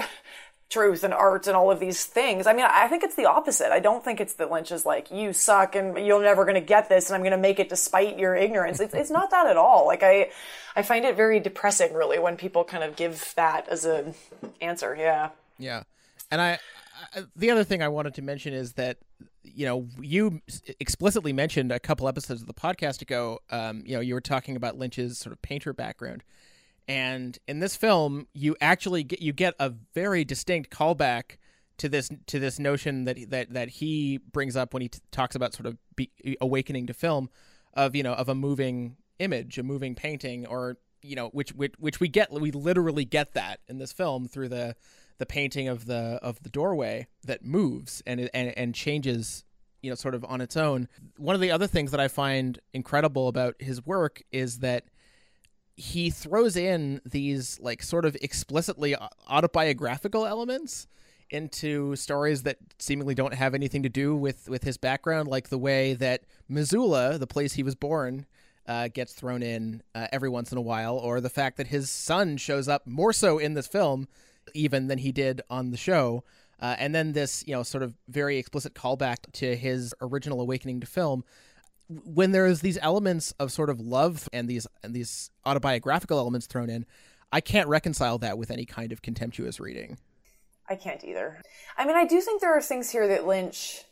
truth 0.74 1.04
and 1.04 1.14
art 1.14 1.48
and 1.48 1.56
all 1.56 1.72
of 1.72 1.80
these 1.80 2.04
things. 2.04 2.48
I 2.48 2.54
mean, 2.54 2.66
I 2.68 2.88
think 2.88 3.04
it's 3.04 3.16
the 3.16 3.26
opposite. 3.26 3.72
I 3.72 3.80
don't 3.80 4.04
think 4.04 4.20
it's 4.20 4.34
that 4.34 4.52
Lynch 4.52 4.72
is 4.72 4.86
like, 4.86 5.12
you 5.12 5.32
suck 5.34 5.76
and 5.76 5.98
you're 5.98 6.22
never 6.22 6.44
going 6.44 6.56
to 6.56 6.62
get 6.62 6.90
this 6.90 7.10
and 7.10 7.16
I'm 7.16 7.22
going 7.22 7.32
to 7.32 7.38
make 7.38 7.60
it 7.60 7.70
despite 7.70 8.18
your 8.18 8.36
ignorance. 8.36 8.80
It's, 8.80 8.94
it's 8.94 9.12
not 9.12 9.32
that 9.32 9.48
at 9.48 9.58
all. 9.58 9.86
Like, 9.86 10.04
I, 10.04 10.32
I 10.76 10.82
find 10.82 11.06
it 11.06 11.16
very 11.16 11.40
depressing, 11.40 11.94
really, 11.94 12.20
when 12.20 12.36
people 12.36 12.64
kind 12.64 12.84
of 12.84 12.96
give 12.96 13.34
that 13.36 13.70
as 13.70 13.86
an 13.86 14.16
answer. 14.60 14.96
Yeah. 14.98 15.30
Yeah. 15.60 15.84
And 16.32 16.42
I, 16.42 16.60
I 17.16 17.24
the 17.36 17.52
other 17.52 17.64
thing 17.64 17.82
I 17.82 17.90
wanted 17.90 18.16
to 18.16 18.22
mention 18.22 18.54
is 18.54 18.74
that 18.74 18.98
you 19.44 19.66
know, 19.66 19.88
you 20.02 20.42
explicitly 20.80 21.34
mentioned 21.34 21.72
a 21.72 21.80
couple 21.80 22.08
episodes 22.08 22.42
of 22.42 22.48
the 22.48 22.54
podcast 22.54 23.02
ago. 23.02 23.40
Um, 23.52 23.84
you 23.86 23.96
know, 23.96 24.00
you 24.00 24.14
were 24.14 24.22
talking 24.22 24.56
about 24.56 24.78
Lynch's 24.78 25.20
sort 25.20 25.34
of 25.34 25.42
painter 25.42 25.74
background, 25.74 26.24
and 26.88 27.38
in 27.48 27.60
this 27.60 27.76
film, 27.76 28.28
you 28.34 28.56
actually 28.60 29.04
get 29.04 29.22
you 29.22 29.34
get 29.34 29.54
a 29.60 29.74
very 29.94 30.26
distinct 30.26 30.70
callback 30.70 31.38
to 31.78 31.90
this 31.90 32.10
to 32.28 32.40
this 32.40 32.60
notion 32.60 33.06
that 33.06 33.18
that 33.30 33.54
that 33.54 33.70
he 33.70 34.18
brings 34.18 34.56
up 34.56 34.74
when 34.74 34.82
he 34.82 34.90
t- 34.90 35.00
talks 35.12 35.36
about 35.36 35.54
sort 35.54 35.66
of 35.66 35.78
be, 35.96 36.12
awakening 36.42 36.88
to 36.88 36.94
film 36.94 37.30
of 37.74 37.96
you 37.96 38.04
know 38.04 38.14
of 38.14 38.30
a 38.30 38.36
moving 38.36 38.98
image, 39.20 39.58
a 39.58 39.64
moving 39.64 39.96
painting, 39.96 40.46
or 40.46 40.78
you 41.02 41.16
know 41.16 41.30
which 41.30 41.54
which 41.54 41.74
which 41.80 42.00
we 42.00 42.08
get 42.08 42.32
we 42.32 42.52
literally 42.52 43.06
get 43.06 43.34
that 43.34 43.60
in 43.68 43.78
this 43.78 43.94
film 43.94 44.28
through 44.28 44.50
the 44.50 44.76
the 45.20 45.26
painting 45.26 45.68
of 45.68 45.86
the 45.86 46.20
of 46.22 46.42
the 46.44 46.50
doorway 46.50 47.08
that 47.26 47.44
moves 47.46 48.02
and 48.06 48.30
and 48.34 48.58
and 48.58 48.76
changes 48.76 49.46
you 49.82 49.90
know 49.90 49.96
sort 49.96 50.16
of 50.16 50.26
on 50.26 50.42
its 50.42 50.58
own. 50.58 50.88
One 51.18 51.36
of 51.36 51.42
the 51.42 51.52
other 51.52 51.68
things 51.68 51.92
that 51.92 52.00
I 52.00 52.08
find 52.08 52.60
incredible 52.74 53.28
about 53.28 53.56
his 53.60 53.86
work 53.86 54.22
is 54.32 54.60
that 54.60 54.86
he 55.76 56.10
throws 56.10 56.56
in 56.56 57.02
these 57.06 57.60
like 57.60 57.82
sort 57.82 58.06
of 58.06 58.16
explicitly 58.22 58.96
autobiographical 59.30 60.26
elements 60.26 60.88
into 61.30 61.96
stories 61.96 62.44
that 62.44 62.58
seemingly 62.78 63.16
don't 63.16 63.34
have 63.34 63.56
anything 63.56 63.82
to 63.84 63.90
do 63.90 64.16
with 64.16 64.48
with 64.48 64.64
his 64.64 64.78
background 64.78 65.28
like 65.28 65.50
the 65.50 65.58
way 65.58 65.94
that 65.94 66.24
Missoula, 66.48 67.18
the 67.18 67.28
place 67.28 67.54
he 67.54 67.64
was 67.64 67.76
born, 67.76 68.28
uh, 68.68 68.88
gets 68.90 69.14
thrown 69.14 69.42
in 69.42 69.82
uh, 69.96 70.08
every 70.12 70.30
once 70.30 70.52
in 70.52 70.58
a 70.58 70.62
while, 70.62 70.98
or 70.98 71.20
the 71.20 71.30
fact 71.30 71.58
that 71.58 71.68
his 71.68 71.90
son 71.90 72.38
shows 72.38 72.68
up 72.68 72.86
more 72.86 73.14
so 73.14 73.40
in 73.40 73.56
this 73.56 73.68
film 73.68 74.08
even 74.54 74.88
than 74.88 75.00
he 75.00 75.12
did 75.12 75.42
on 75.50 75.72
the 75.72 75.78
show. 75.78 76.24
Uh, 76.62 76.76
and 76.78 76.94
then 76.94 77.14
this, 77.14 77.44
you 77.48 77.54
know, 77.54 77.64
sort 77.64 77.84
of 77.84 77.94
very 78.08 78.38
explicit 78.38 78.74
callback 78.74 79.18
to 79.34 79.56
his 79.56 79.94
original 80.02 80.40
awakening 80.40 80.80
to 80.80 80.88
film. 80.88 81.24
When 82.06 82.32
there's 82.32 82.62
these 82.62 82.78
elements 82.82 83.34
of 83.40 83.52
sort 83.52 83.70
of 83.70 83.80
love 83.80 84.28
and 84.34 84.48
these 84.48 84.68
and 84.84 84.94
these 84.94 85.30
autobiographical 85.46 86.18
elements 86.18 86.48
thrown 86.48 86.70
in, 86.70 86.86
I 87.32 87.42
can't 87.42 87.68
reconcile 87.68 88.18
that 88.20 88.38
with 88.38 88.52
any 88.52 88.66
kind 88.66 88.92
of 88.92 89.02
contemptuous 89.02 89.60
reading. 89.60 89.98
I 90.70 90.76
can't 90.76 91.04
either. 91.04 91.42
I 91.78 91.86
mean, 91.86 91.96
I 91.96 92.06
do 92.06 92.22
think 92.22 92.42
there 92.42 92.56
are 92.56 92.62
things 92.62 92.92
here 92.92 93.08
that 93.08 93.28
Lynch. 93.28 93.84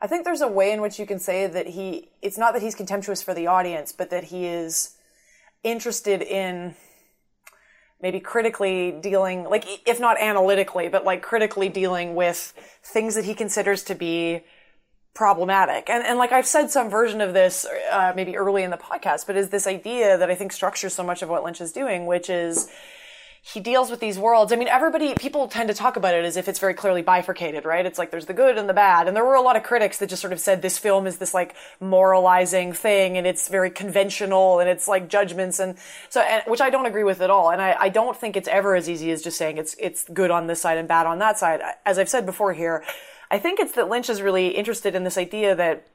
I 0.00 0.06
think 0.06 0.24
there's 0.24 0.40
a 0.40 0.48
way 0.48 0.72
in 0.72 0.80
which 0.80 0.98
you 0.98 1.06
can 1.06 1.18
say 1.18 1.46
that 1.46 1.68
he. 1.68 2.10
It's 2.22 2.38
not 2.38 2.52
that 2.54 2.62
he's 2.62 2.74
contemptuous 2.74 3.22
for 3.22 3.34
the 3.34 3.46
audience, 3.46 3.92
but 3.92 4.10
that 4.10 4.24
he 4.24 4.46
is 4.46 4.96
interested 5.62 6.22
in 6.22 6.74
maybe 8.00 8.20
critically 8.20 8.92
dealing, 9.00 9.44
like, 9.44 9.64
if 9.88 9.98
not 9.98 10.20
analytically, 10.20 10.88
but 10.88 11.04
like 11.04 11.22
critically 11.22 11.70
dealing 11.70 12.14
with 12.14 12.52
things 12.82 13.14
that 13.14 13.24
he 13.24 13.34
considers 13.34 13.82
to 13.82 13.94
be 13.94 14.42
problematic. 15.14 15.88
And, 15.88 16.04
and 16.04 16.18
like 16.18 16.32
I've 16.32 16.46
said 16.46 16.70
some 16.70 16.90
version 16.90 17.20
of 17.20 17.32
this, 17.32 17.66
uh, 17.90 18.12
maybe 18.16 18.36
early 18.36 18.62
in 18.64 18.70
the 18.70 18.76
podcast, 18.76 19.26
but 19.26 19.36
is 19.36 19.48
this 19.48 19.66
idea 19.66 20.18
that 20.18 20.30
I 20.30 20.34
think 20.34 20.52
structures 20.52 20.92
so 20.92 21.04
much 21.04 21.22
of 21.22 21.28
what 21.28 21.44
Lynch 21.44 21.60
is 21.60 21.72
doing, 21.72 22.06
which 22.06 22.28
is, 22.28 22.68
he 23.46 23.60
deals 23.60 23.90
with 23.90 24.00
these 24.00 24.18
worlds. 24.18 24.52
I 24.52 24.56
mean, 24.56 24.68
everybody, 24.68 25.12
people 25.14 25.48
tend 25.48 25.68
to 25.68 25.74
talk 25.74 25.96
about 25.96 26.14
it 26.14 26.24
as 26.24 26.38
if 26.38 26.48
it's 26.48 26.58
very 26.58 26.72
clearly 26.72 27.02
bifurcated, 27.02 27.66
right? 27.66 27.84
It's 27.84 27.98
like 27.98 28.10
there's 28.10 28.24
the 28.24 28.32
good 28.32 28.56
and 28.56 28.66
the 28.66 28.72
bad. 28.72 29.06
And 29.06 29.14
there 29.14 29.24
were 29.24 29.34
a 29.34 29.42
lot 29.42 29.54
of 29.54 29.62
critics 29.62 29.98
that 29.98 30.08
just 30.08 30.22
sort 30.22 30.32
of 30.32 30.40
said 30.40 30.62
this 30.62 30.78
film 30.78 31.06
is 31.06 31.18
this 31.18 31.34
like 31.34 31.54
moralizing 31.78 32.72
thing 32.72 33.18
and 33.18 33.26
it's 33.26 33.48
very 33.48 33.68
conventional 33.68 34.60
and 34.60 34.70
it's 34.70 34.88
like 34.88 35.10
judgments 35.10 35.58
and 35.58 35.76
so, 36.08 36.22
and, 36.22 36.42
which 36.46 36.62
I 36.62 36.70
don't 36.70 36.86
agree 36.86 37.04
with 37.04 37.20
at 37.20 37.28
all. 37.28 37.50
And 37.50 37.60
I, 37.60 37.76
I 37.78 37.88
don't 37.90 38.16
think 38.16 38.38
it's 38.38 38.48
ever 38.48 38.76
as 38.76 38.88
easy 38.88 39.10
as 39.10 39.20
just 39.20 39.36
saying 39.36 39.58
it's, 39.58 39.76
it's 39.78 40.08
good 40.08 40.30
on 40.30 40.46
this 40.46 40.62
side 40.62 40.78
and 40.78 40.88
bad 40.88 41.06
on 41.06 41.18
that 41.18 41.38
side. 41.38 41.60
As 41.84 41.98
I've 41.98 42.08
said 42.08 42.24
before 42.24 42.54
here, 42.54 42.82
I 43.34 43.38
think 43.40 43.58
it's 43.58 43.72
that 43.72 43.88
Lynch 43.88 44.08
is 44.08 44.22
really 44.22 44.50
interested 44.50 44.94
in 44.94 45.02
this 45.02 45.18
idea 45.18 45.56
that 45.56 45.88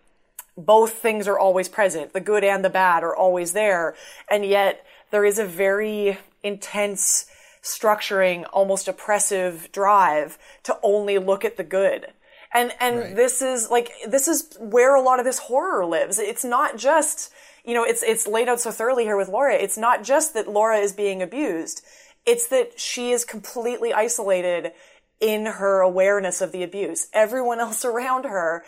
both 0.57 0.95
things 0.95 1.25
are 1.25 1.39
always 1.39 1.69
present. 1.69 2.11
The 2.11 2.19
good 2.19 2.43
and 2.43 2.65
the 2.65 2.69
bad 2.69 3.01
are 3.01 3.15
always 3.15 3.53
there. 3.53 3.95
And 4.29 4.43
yet 4.43 4.85
there 5.09 5.23
is 5.23 5.39
a 5.39 5.45
very 5.45 6.17
intense, 6.43 7.27
structuring, 7.63 8.45
almost 8.51 8.89
oppressive 8.89 9.69
drive 9.71 10.37
to 10.63 10.77
only 10.83 11.17
look 11.17 11.45
at 11.45 11.55
the 11.55 11.63
good. 11.63 12.07
And, 12.53 12.73
and 12.81 12.99
right. 12.99 13.15
this 13.15 13.41
is 13.41 13.69
like, 13.69 13.89
this 14.05 14.27
is 14.27 14.57
where 14.59 14.93
a 14.95 15.01
lot 15.01 15.19
of 15.19 15.25
this 15.25 15.39
horror 15.39 15.85
lives. 15.85 16.19
It's 16.19 16.43
not 16.43 16.75
just, 16.75 17.31
you 17.63 17.73
know, 17.73 17.85
it's, 17.85 18.03
it's 18.03 18.27
laid 18.27 18.49
out 18.49 18.59
so 18.59 18.71
thoroughly 18.71 19.05
here 19.05 19.15
with 19.15 19.29
Laura. 19.29 19.55
It's 19.55 19.77
not 19.77 20.03
just 20.03 20.33
that 20.33 20.49
Laura 20.49 20.79
is 20.79 20.91
being 20.91 21.21
abused. 21.21 21.85
It's 22.25 22.47
that 22.49 22.77
she 22.77 23.11
is 23.11 23.23
completely 23.23 23.93
isolated 23.93 24.73
in 25.19 25.45
her 25.45 25.81
awareness 25.81 26.41
of 26.41 26.51
the 26.51 26.63
abuse. 26.63 27.07
Everyone 27.13 27.59
else 27.59 27.83
around 27.83 28.25
her 28.25 28.63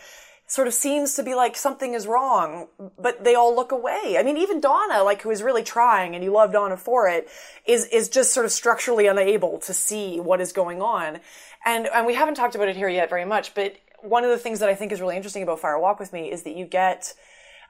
sort 0.46 0.68
of 0.68 0.74
seems 0.74 1.14
to 1.14 1.22
be 1.22 1.34
like 1.34 1.56
something 1.56 1.94
is 1.94 2.06
wrong, 2.06 2.68
but 2.98 3.24
they 3.24 3.34
all 3.34 3.56
look 3.56 3.72
away. 3.72 4.16
I 4.18 4.22
mean, 4.22 4.36
even 4.36 4.60
Donna, 4.60 5.02
like 5.02 5.22
who 5.22 5.30
is 5.30 5.42
really 5.42 5.62
trying 5.62 6.14
and 6.14 6.22
you 6.22 6.30
love 6.30 6.52
Donna 6.52 6.76
for 6.76 7.08
it, 7.08 7.28
is, 7.66 7.86
is 7.86 8.10
just 8.10 8.34
sort 8.34 8.44
of 8.44 8.52
structurally 8.52 9.06
unable 9.06 9.58
to 9.60 9.72
see 9.72 10.20
what 10.20 10.42
is 10.42 10.52
going 10.52 10.82
on. 10.82 11.20
And, 11.64 11.86
and 11.86 12.06
we 12.06 12.14
haven't 12.14 12.34
talked 12.34 12.54
about 12.54 12.68
it 12.68 12.76
here 12.76 12.88
yet 12.88 13.08
very 13.08 13.24
much, 13.24 13.54
but 13.54 13.76
one 14.02 14.24
of 14.24 14.30
the 14.30 14.36
things 14.36 14.60
that 14.60 14.68
I 14.68 14.74
think 14.74 14.92
is 14.92 15.00
really 15.00 15.16
interesting 15.16 15.42
about 15.42 15.60
Fire 15.60 15.78
Walk 15.78 15.98
with 15.98 16.12
Me 16.12 16.30
is 16.30 16.42
that 16.42 16.54
you 16.54 16.66
get, 16.66 17.14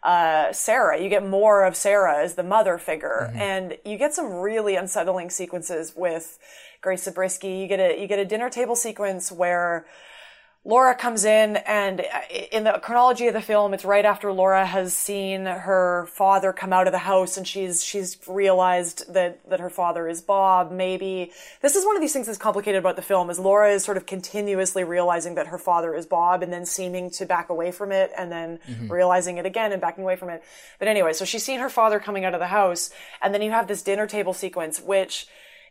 uh, 0.03 0.53
Sarah. 0.53 1.01
You 1.01 1.09
get 1.09 1.24
more 1.24 1.64
of 1.64 1.76
Sarah 1.76 2.24
as 2.24 2.35
the 2.35 2.43
mother 2.43 2.78
figure, 2.78 3.28
mm-hmm. 3.28 3.39
and 3.39 3.78
you 3.85 3.97
get 3.97 4.14
some 4.14 4.33
really 4.33 4.74
unsettling 4.74 5.30
sequences 5.30 5.93
with 5.95 6.39
Grace 6.83 7.05
Zabriskie. 7.05 7.55
You 7.55 7.66
get 7.66 7.80
a 7.80 8.01
you 8.01 8.07
get 8.07 8.18
a 8.18 8.24
dinner 8.24 8.51
table 8.51 8.76
sequence 8.76 9.33
where 9.33 9.87
Laura 10.64 10.95
comes 10.95 11.24
in 11.24 11.57
and 11.57 12.01
uh, 12.01 12.05
in 12.53 12.62
the 12.62 12.78
chronology 12.80 13.26
of 13.26 13.35
the 13.35 13.41
film, 13.41 13.74
it's 13.74 13.85
right 13.85 14.05
after 14.05 14.33
Laura 14.33 14.64
has 14.64 14.97
seen 14.97 15.45
her 15.45 16.07
father 16.12 16.53
come 16.53 16.72
out 16.72 16.87
of 16.87 16.93
the 16.93 16.99
house 16.99 17.37
and 17.37 17.49
she's, 17.49 17.83
she's 17.83 18.16
realized 18.28 19.12
that, 19.12 19.49
that 19.51 19.59
her 19.59 19.70
father 19.70 20.07
is 20.07 20.22
Bob, 20.22 20.70
maybe. 20.70 21.33
This 21.62 21.74
is 21.74 21.85
one 21.85 21.97
of 21.97 22.01
these 22.01 22.12
things 22.12 22.26
that's 22.26 22.39
complicated 22.39 22.78
about 22.78 22.95
the 22.95 23.03
film 23.03 23.28
is 23.28 23.41
Laura 23.41 23.72
is 23.72 23.83
sort 23.83 23.97
of 23.97 24.07
continuously 24.07 24.85
realizing 24.85 25.35
that 25.35 25.49
her 25.49 25.59
father 25.59 25.97
is 25.97 26.07
Bob 26.07 26.45
and 26.45 26.53
then 26.53 26.64
seeming 26.64 27.11
to 27.11 27.26
back 27.26 27.49
away 27.49 27.72
from 27.72 27.91
it 27.91 28.12
and 28.16 28.30
then 28.30 28.61
mm-hmm. 28.68 28.87
realizing 28.87 29.39
it 29.39 29.47
again 29.47 29.72
and 29.72 29.80
backing 29.80 30.05
away 30.05 30.14
from 30.14 30.28
it. 30.28 30.45
But 30.78 30.87
anyway, 30.87 31.12
so 31.12 31.24
she's 31.24 31.43
seen 31.43 31.59
her 31.59 31.70
father 31.70 31.99
coming 31.99 32.24
out 32.24 32.35
of 32.35 32.41
the 32.41 32.47
house 32.47 32.91
and 33.20 33.35
then 33.35 33.43
you 33.43 33.51
have 33.51 33.66
this 33.66 33.83
dinner 33.83 34.07
table 34.07 34.33
sequence, 34.33 34.80
which, 34.80 35.26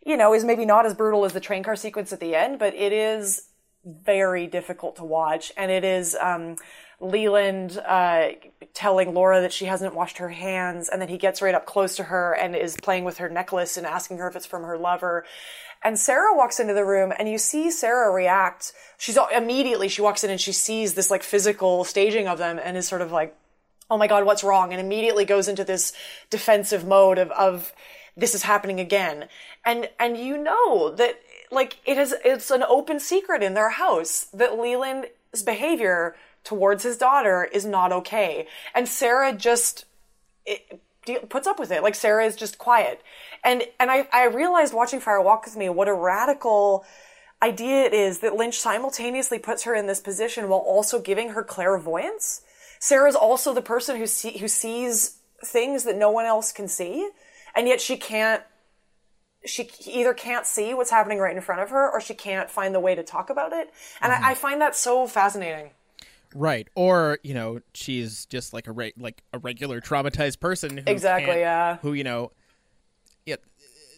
you 0.05 0.17
know, 0.17 0.33
is 0.33 0.43
maybe 0.43 0.65
not 0.65 0.85
as 0.85 0.93
brutal 0.93 1.25
as 1.25 1.33
the 1.33 1.39
train 1.39 1.63
car 1.63 1.75
sequence 1.75 2.11
at 2.11 2.19
the 2.19 2.35
end, 2.35 2.59
but 2.59 2.73
it 2.73 2.91
is 2.91 3.47
very 3.85 4.47
difficult 4.47 4.95
to 4.97 5.03
watch. 5.03 5.51
And 5.57 5.71
it 5.71 5.83
is 5.83 6.15
um, 6.19 6.55
Leland 6.99 7.77
uh, 7.77 8.29
telling 8.73 9.13
Laura 9.13 9.41
that 9.41 9.53
she 9.53 9.65
hasn't 9.65 9.95
washed 9.95 10.19
her 10.19 10.29
hands, 10.29 10.89
and 10.89 11.01
then 11.01 11.09
he 11.09 11.17
gets 11.17 11.41
right 11.41 11.55
up 11.55 11.65
close 11.65 11.95
to 11.95 12.03
her 12.03 12.33
and 12.33 12.55
is 12.55 12.77
playing 12.77 13.03
with 13.03 13.17
her 13.17 13.29
necklace 13.29 13.77
and 13.77 13.85
asking 13.85 14.17
her 14.17 14.27
if 14.27 14.35
it's 14.35 14.45
from 14.45 14.63
her 14.63 14.77
lover. 14.77 15.25
And 15.83 15.97
Sarah 15.97 16.35
walks 16.35 16.59
into 16.59 16.75
the 16.75 16.85
room, 16.85 17.11
and 17.17 17.27
you 17.27 17.39
see 17.39 17.71
Sarah 17.71 18.11
react. 18.11 18.71
She's 18.97 19.17
immediately 19.35 19.87
she 19.87 20.03
walks 20.03 20.23
in 20.23 20.29
and 20.29 20.39
she 20.39 20.51
sees 20.51 20.93
this 20.93 21.09
like 21.09 21.23
physical 21.23 21.83
staging 21.83 22.27
of 22.27 22.37
them, 22.37 22.59
and 22.63 22.77
is 22.77 22.87
sort 22.87 23.01
of 23.01 23.11
like, 23.11 23.35
"Oh 23.89 23.97
my 23.97 24.05
god, 24.05 24.25
what's 24.25 24.43
wrong?" 24.43 24.71
And 24.71 24.79
immediately 24.79 25.25
goes 25.25 25.47
into 25.47 25.63
this 25.63 25.93
defensive 26.29 26.85
mode 26.85 27.17
of 27.17 27.31
of 27.31 27.73
this 28.15 28.35
is 28.35 28.43
happening 28.43 28.79
again. 28.79 29.27
And 29.65 29.89
and 29.99 30.17
you 30.17 30.37
know 30.37 30.91
that 30.95 31.19
like 31.51 31.77
it 31.85 31.97
is 31.97 32.15
it's 32.23 32.51
an 32.51 32.63
open 32.63 32.99
secret 32.99 33.43
in 33.43 33.53
their 33.53 33.69
house 33.71 34.25
that 34.33 34.57
Leland's 34.57 35.07
behavior 35.45 36.15
towards 36.43 36.83
his 36.83 36.97
daughter 36.97 37.43
is 37.43 37.65
not 37.65 37.91
okay. 37.91 38.47
And 38.73 38.87
Sarah 38.87 39.33
just 39.33 39.85
it, 40.45 40.81
puts 41.29 41.47
up 41.47 41.59
with 41.59 41.71
it. 41.71 41.83
Like 41.83 41.95
Sarah 41.95 42.25
is 42.25 42.35
just 42.35 42.57
quiet. 42.57 43.01
And 43.43 43.63
and 43.79 43.91
I 43.91 44.07
I 44.11 44.25
realized 44.25 44.73
watching 44.73 44.99
Fire 44.99 45.21
Walk 45.21 45.45
with 45.45 45.55
Me 45.55 45.69
what 45.69 45.87
a 45.87 45.93
radical 45.93 46.85
idea 47.41 47.85
it 47.85 47.93
is 47.93 48.19
that 48.19 48.35
Lynch 48.35 48.59
simultaneously 48.59 49.39
puts 49.39 49.63
her 49.63 49.73
in 49.73 49.87
this 49.87 49.99
position 49.99 50.47
while 50.47 50.59
also 50.59 50.99
giving 50.99 51.29
her 51.29 51.43
clairvoyance. 51.43 52.41
Sarah's 52.79 53.15
also 53.15 53.53
the 53.53 53.61
person 53.61 53.97
who 53.97 54.07
see, 54.07 54.37
who 54.37 54.47
sees 54.47 55.17
things 55.43 55.83
that 55.83 55.95
no 55.95 56.11
one 56.11 56.25
else 56.25 56.51
can 56.51 56.67
see, 56.67 57.09
and 57.55 57.67
yet 57.67 57.81
she 57.81 57.97
can't 57.97 58.43
she 59.45 59.69
either 59.87 60.13
can't 60.13 60.45
see 60.45 60.73
what's 60.73 60.91
happening 60.91 61.17
right 61.17 61.35
in 61.35 61.41
front 61.41 61.61
of 61.61 61.69
her 61.69 61.89
or 61.89 61.99
she 61.99 62.13
can't 62.13 62.49
find 62.49 62.75
the 62.75 62.79
way 62.79 62.93
to 62.93 63.03
talk 63.03 63.29
about 63.29 63.53
it. 63.53 63.71
And 63.99 64.13
mm-hmm. 64.13 64.23
I, 64.23 64.31
I, 64.31 64.33
find 64.35 64.61
that 64.61 64.75
so 64.75 65.07
fascinating. 65.07 65.71
Right. 66.35 66.67
Or, 66.75 67.17
you 67.23 67.33
know, 67.33 67.61
she's 67.73 68.25
just 68.27 68.53
like 68.53 68.67
a 68.67 68.71
re- 68.71 68.93
like 68.97 69.23
a 69.33 69.39
regular 69.39 69.81
traumatized 69.81 70.39
person 70.39 70.77
who 70.77 70.83
Exactly, 70.85 71.39
yeah. 71.39 71.77
Who, 71.77 71.93
you 71.93 72.03
know, 72.03 72.31
yeah, 73.25 73.37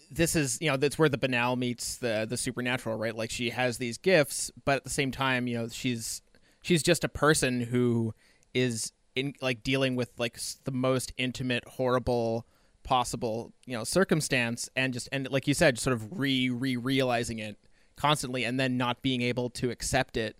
this 0.09 0.35
is, 0.35 0.57
you 0.61 0.69
know, 0.69 0.77
that's 0.77 0.97
where 0.97 1.09
the 1.09 1.17
banal 1.17 1.55
meets 1.55 1.97
the 1.97 2.25
the 2.27 2.37
supernatural, 2.37 2.97
right? 2.97 3.15
Like 3.15 3.29
she 3.29 3.49
has 3.49 3.77
these 3.77 3.97
gifts, 3.97 4.51
but 4.65 4.77
at 4.77 4.83
the 4.83 4.89
same 4.89 5.11
time, 5.11 5.47
you 5.47 5.57
know, 5.57 5.67
she's 5.67 6.21
she's 6.61 6.81
just 6.81 7.03
a 7.03 7.09
person 7.09 7.61
who 7.61 8.13
is 8.53 8.93
in 9.15 9.33
like 9.41 9.61
dealing 9.61 9.95
with 9.95 10.11
like 10.17 10.39
the 10.63 10.71
most 10.71 11.11
intimate 11.17 11.63
horrible 11.67 12.47
possible 12.83 13.53
you 13.65 13.77
know 13.77 13.83
circumstance 13.83 14.69
and 14.75 14.93
just 14.93 15.07
and 15.11 15.29
like 15.31 15.47
you 15.47 15.53
said 15.53 15.79
sort 15.79 15.93
of 15.93 16.19
re 16.19 16.49
re 16.49 16.75
realizing 16.75 17.39
it 17.39 17.57
constantly 17.95 18.43
and 18.43 18.59
then 18.59 18.77
not 18.77 19.01
being 19.01 19.21
able 19.21 19.49
to 19.49 19.69
accept 19.69 20.17
it 20.17 20.35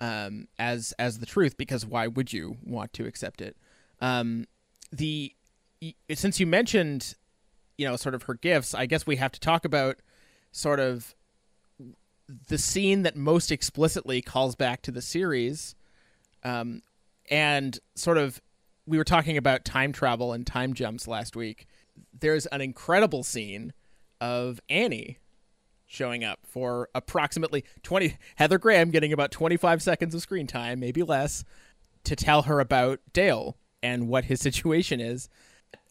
um, 0.00 0.48
as 0.58 0.92
as 0.98 1.18
the 1.18 1.26
truth 1.26 1.56
because 1.56 1.86
why 1.86 2.06
would 2.06 2.32
you 2.32 2.56
want 2.64 2.92
to 2.94 3.06
accept 3.06 3.40
it? 3.40 3.56
Um, 4.00 4.46
the 4.90 5.34
since 6.12 6.40
you 6.40 6.46
mentioned, 6.46 7.14
you 7.78 7.86
know, 7.86 7.96
sort 7.96 8.14
of 8.14 8.24
her 8.24 8.34
gifts, 8.34 8.74
I 8.74 8.86
guess 8.86 9.06
we 9.06 9.16
have 9.16 9.32
to 9.32 9.40
talk 9.40 9.64
about 9.64 9.98
sort 10.52 10.80
of 10.80 11.14
the 12.48 12.58
scene 12.58 13.02
that 13.02 13.16
most 13.16 13.52
explicitly 13.52 14.22
calls 14.22 14.54
back 14.54 14.82
to 14.82 14.90
the 14.90 15.02
series, 15.02 15.74
um, 16.44 16.82
and 17.30 17.78
sort 17.94 18.18
of 18.18 18.40
we 18.90 18.98
were 18.98 19.04
talking 19.04 19.36
about 19.36 19.64
time 19.64 19.92
travel 19.92 20.32
and 20.32 20.44
time 20.44 20.74
jumps 20.74 21.06
last 21.06 21.36
week. 21.36 21.66
There's 22.18 22.46
an 22.46 22.60
incredible 22.60 23.22
scene 23.22 23.72
of 24.20 24.60
Annie 24.68 25.18
showing 25.86 26.24
up 26.24 26.40
for 26.44 26.88
approximately 26.94 27.64
20 27.84 28.16
Heather 28.34 28.58
Graham 28.58 28.90
getting 28.90 29.12
about 29.12 29.30
25 29.30 29.80
seconds 29.80 30.14
of 30.14 30.22
screen 30.22 30.48
time, 30.48 30.80
maybe 30.80 31.04
less, 31.04 31.44
to 32.02 32.16
tell 32.16 32.42
her 32.42 32.58
about 32.58 32.98
Dale 33.12 33.56
and 33.80 34.08
what 34.08 34.24
his 34.24 34.40
situation 34.42 35.00
is. 35.00 35.28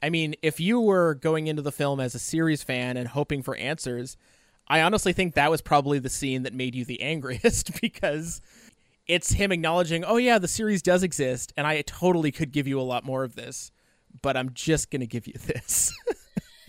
I 0.03 0.09
mean, 0.09 0.35
if 0.41 0.59
you 0.59 0.81
were 0.81 1.15
going 1.15 1.47
into 1.47 1.61
the 1.61 1.71
film 1.71 2.01
as 2.01 2.15
a 2.15 2.19
series 2.19 2.63
fan 2.63 2.97
and 2.97 3.07
hoping 3.07 3.41
for 3.41 3.55
answers, 3.55 4.17
I 4.67 4.81
honestly 4.81 5.13
think 5.13 5.35
that 5.35 5.49
was 5.49 5.61
probably 5.61 5.99
the 5.99 6.09
scene 6.09 6.43
that 6.43 6.53
made 6.53 6.75
you 6.75 6.83
the 6.83 7.01
angriest 7.01 7.79
because 7.81 8.41
it's 9.09 9.33
him 9.33 9.51
acknowledging, 9.51 10.05
"Oh 10.05 10.17
yeah, 10.17 10.37
the 10.37 10.47
series 10.47 10.81
does 10.81 11.03
exist 11.03 11.51
and 11.57 11.67
I 11.67 11.81
totally 11.81 12.31
could 12.31 12.53
give 12.53 12.67
you 12.67 12.79
a 12.79 12.83
lot 12.83 13.03
more 13.03 13.23
of 13.23 13.35
this, 13.35 13.71
but 14.21 14.37
I'm 14.37 14.53
just 14.53 14.89
to 15.01 15.07
give 15.07 15.27
you 15.27 15.33
this." 15.45 15.91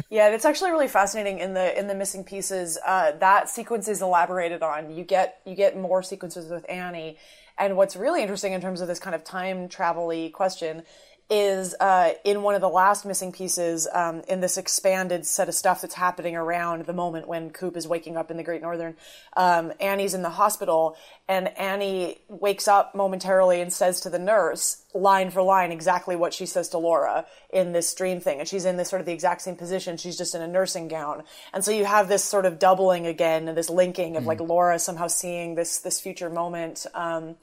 Yeah, 0.09 0.31
it's 0.31 0.45
actually 0.45 0.73
really 0.73 0.89
fascinating 0.89 1.39
in 1.39 1.55
the 1.55 1.79
in 1.79 1.87
the 1.87 1.95
missing 1.95 2.25
pieces. 2.25 2.79
Uh, 2.85 3.13
that 3.21 3.49
sequence 3.49 3.87
is 3.87 4.03
elaborated 4.03 4.63
on. 4.63 4.91
You 4.91 5.05
get 5.05 5.41
you 5.45 5.55
get 5.55 5.79
more 5.79 6.03
sequences 6.03 6.51
with 6.51 6.65
Annie, 6.69 7.19
and 7.59 7.77
what's 7.77 7.95
really 7.95 8.23
interesting 8.23 8.53
in 8.53 8.61
terms 8.61 8.81
of 8.81 8.89
this 8.89 8.99
kind 8.99 9.15
of 9.15 9.23
time 9.23 9.69
travel 9.69 10.11
question 10.33 10.83
is 11.31 11.77
uh, 11.79 12.13
in 12.25 12.43
one 12.43 12.57
of 12.57 12.61
the 12.61 12.69
last 12.69 13.07
missing 13.07 13.31
pieces 13.31 13.87
um, 13.93 14.23
in 14.29 14.41
this 14.41 14.59
expanded 14.59 15.25
set 15.25 15.49
of 15.49 15.55
stuff 15.55 15.81
that's 15.81 15.95
happening 15.95 16.35
around 16.35 16.87
the 16.87 16.93
moment 16.93 17.29
when 17.29 17.51
Coop 17.51 17.77
is 17.77 17.87
waking 17.87 18.17
up 18.17 18.33
in 18.33 18.37
the 18.37 18.43
Great 18.43 18.61
Northern. 18.61 18.97
Um, 19.37 19.73
Annie's 19.79 20.13
in 20.13 20.23
the 20.23 20.31
hospital, 20.31 20.97
and 21.29 21.57
Annie 21.57 22.19
wakes 22.29 22.67
up 22.67 22.97
momentarily 22.97 23.61
and 23.61 23.73
says 23.73 24.01
to 24.01 24.11
the 24.11 24.19
nurse, 24.19 24.83
line 24.93 25.31
for 25.31 25.41
line, 25.41 25.71
exactly 25.71 26.17
what 26.17 26.35
she 26.35 26.47
says 26.47 26.69
to 26.71 26.79
Laura 26.79 27.25
in 27.53 27.71
this 27.73 27.95
dream 27.95 28.19
thing. 28.19 28.41
And 28.41 28.49
she's 28.49 28.65
in 28.65 28.77
this 28.77 28.91
sort 28.91 28.99
of 28.99 29.07
the 29.07 29.13
exact 29.13 29.43
same 29.43 29.55
position. 29.55 29.97
She's 29.97 30.19
just 30.19 30.35
in 30.35 30.43
a 30.43 30.49
nursing 30.49 30.89
gown. 30.89 31.23
And 31.55 31.65
so 31.65 31.71
you 31.71 31.85
have 31.85 32.09
this 32.09 32.25
sort 32.25 32.45
of 32.45 32.59
doubling 32.59 33.07
again 33.07 33.47
and 33.47 33.57
this 33.57 33.71
linking 33.71 34.17
of 34.17 34.25
mm. 34.25 34.27
like 34.27 34.41
Laura 34.41 34.81
somehow 34.81 35.07
seeing 35.07 35.55
this 35.55 35.79
this 35.79 36.01
future 36.01 36.29
moment. 36.29 36.87
Um, 36.93 37.37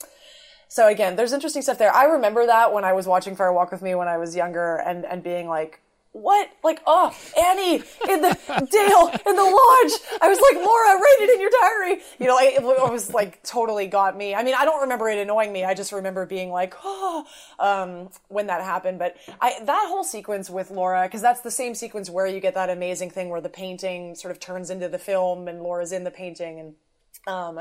so 0.67 0.87
again, 0.87 1.15
there's 1.15 1.33
interesting 1.33 1.61
stuff 1.61 1.77
there. 1.77 1.93
I 1.93 2.05
remember 2.05 2.45
that 2.45 2.73
when 2.73 2.83
I 2.83 2.93
was 2.93 3.07
watching 3.07 3.35
Fire 3.35 3.53
Walk 3.53 3.71
with 3.71 3.81
Me 3.81 3.95
when 3.95 4.07
I 4.07 4.17
was 4.17 4.35
younger 4.35 4.77
and, 4.77 5.05
and 5.05 5.23
being 5.23 5.47
like, 5.47 5.81
what? 6.17 6.49
Like, 6.63 6.81
oh, 6.87 7.15
Annie 7.37 7.75
in 8.09 8.21
the 8.21 8.33
Dale 8.71 9.11
in 9.27 9.35
the 9.35 9.43
lodge. 9.43 10.21
I 10.21 10.27
was 10.27 10.39
like, 10.41 10.55
Laura, 10.55 10.99
write 10.99 11.17
it 11.21 11.29
in 11.29 11.41
your 11.41 11.51
diary. 11.61 12.01
You 12.19 12.27
know, 12.27 12.35
like, 12.35 12.55
it 12.55 12.63
was 12.63 13.13
like 13.13 13.43
totally 13.43 13.87
got 13.87 14.17
me. 14.17 14.33
I 14.33 14.43
mean, 14.43 14.55
I 14.57 14.65
don't 14.65 14.81
remember 14.81 15.09
it 15.09 15.19
annoying 15.19 15.53
me. 15.53 15.63
I 15.63 15.73
just 15.73 15.91
remember 15.91 16.25
being 16.25 16.49
like, 16.49 16.73
oh, 16.83 17.25
um, 17.59 18.09
when 18.29 18.47
that 18.47 18.61
happened. 18.61 18.99
But 18.99 19.17
I, 19.39 19.59
that 19.63 19.85
whole 19.87 20.03
sequence 20.03 20.49
with 20.49 20.71
Laura, 20.71 21.03
because 21.03 21.21
that's 21.21 21.41
the 21.41 21.51
same 21.51 21.75
sequence 21.75 22.09
where 22.09 22.25
you 22.25 22.39
get 22.39 22.55
that 22.55 22.69
amazing 22.69 23.11
thing 23.11 23.29
where 23.29 23.41
the 23.41 23.49
painting 23.49 24.15
sort 24.15 24.31
of 24.31 24.39
turns 24.39 24.69
into 24.69 24.89
the 24.89 24.99
film 24.99 25.47
and 25.47 25.61
Laura's 25.61 25.91
in 25.91 26.03
the 26.03 26.11
painting 26.11 26.59
and, 26.59 26.75
um, 27.27 27.59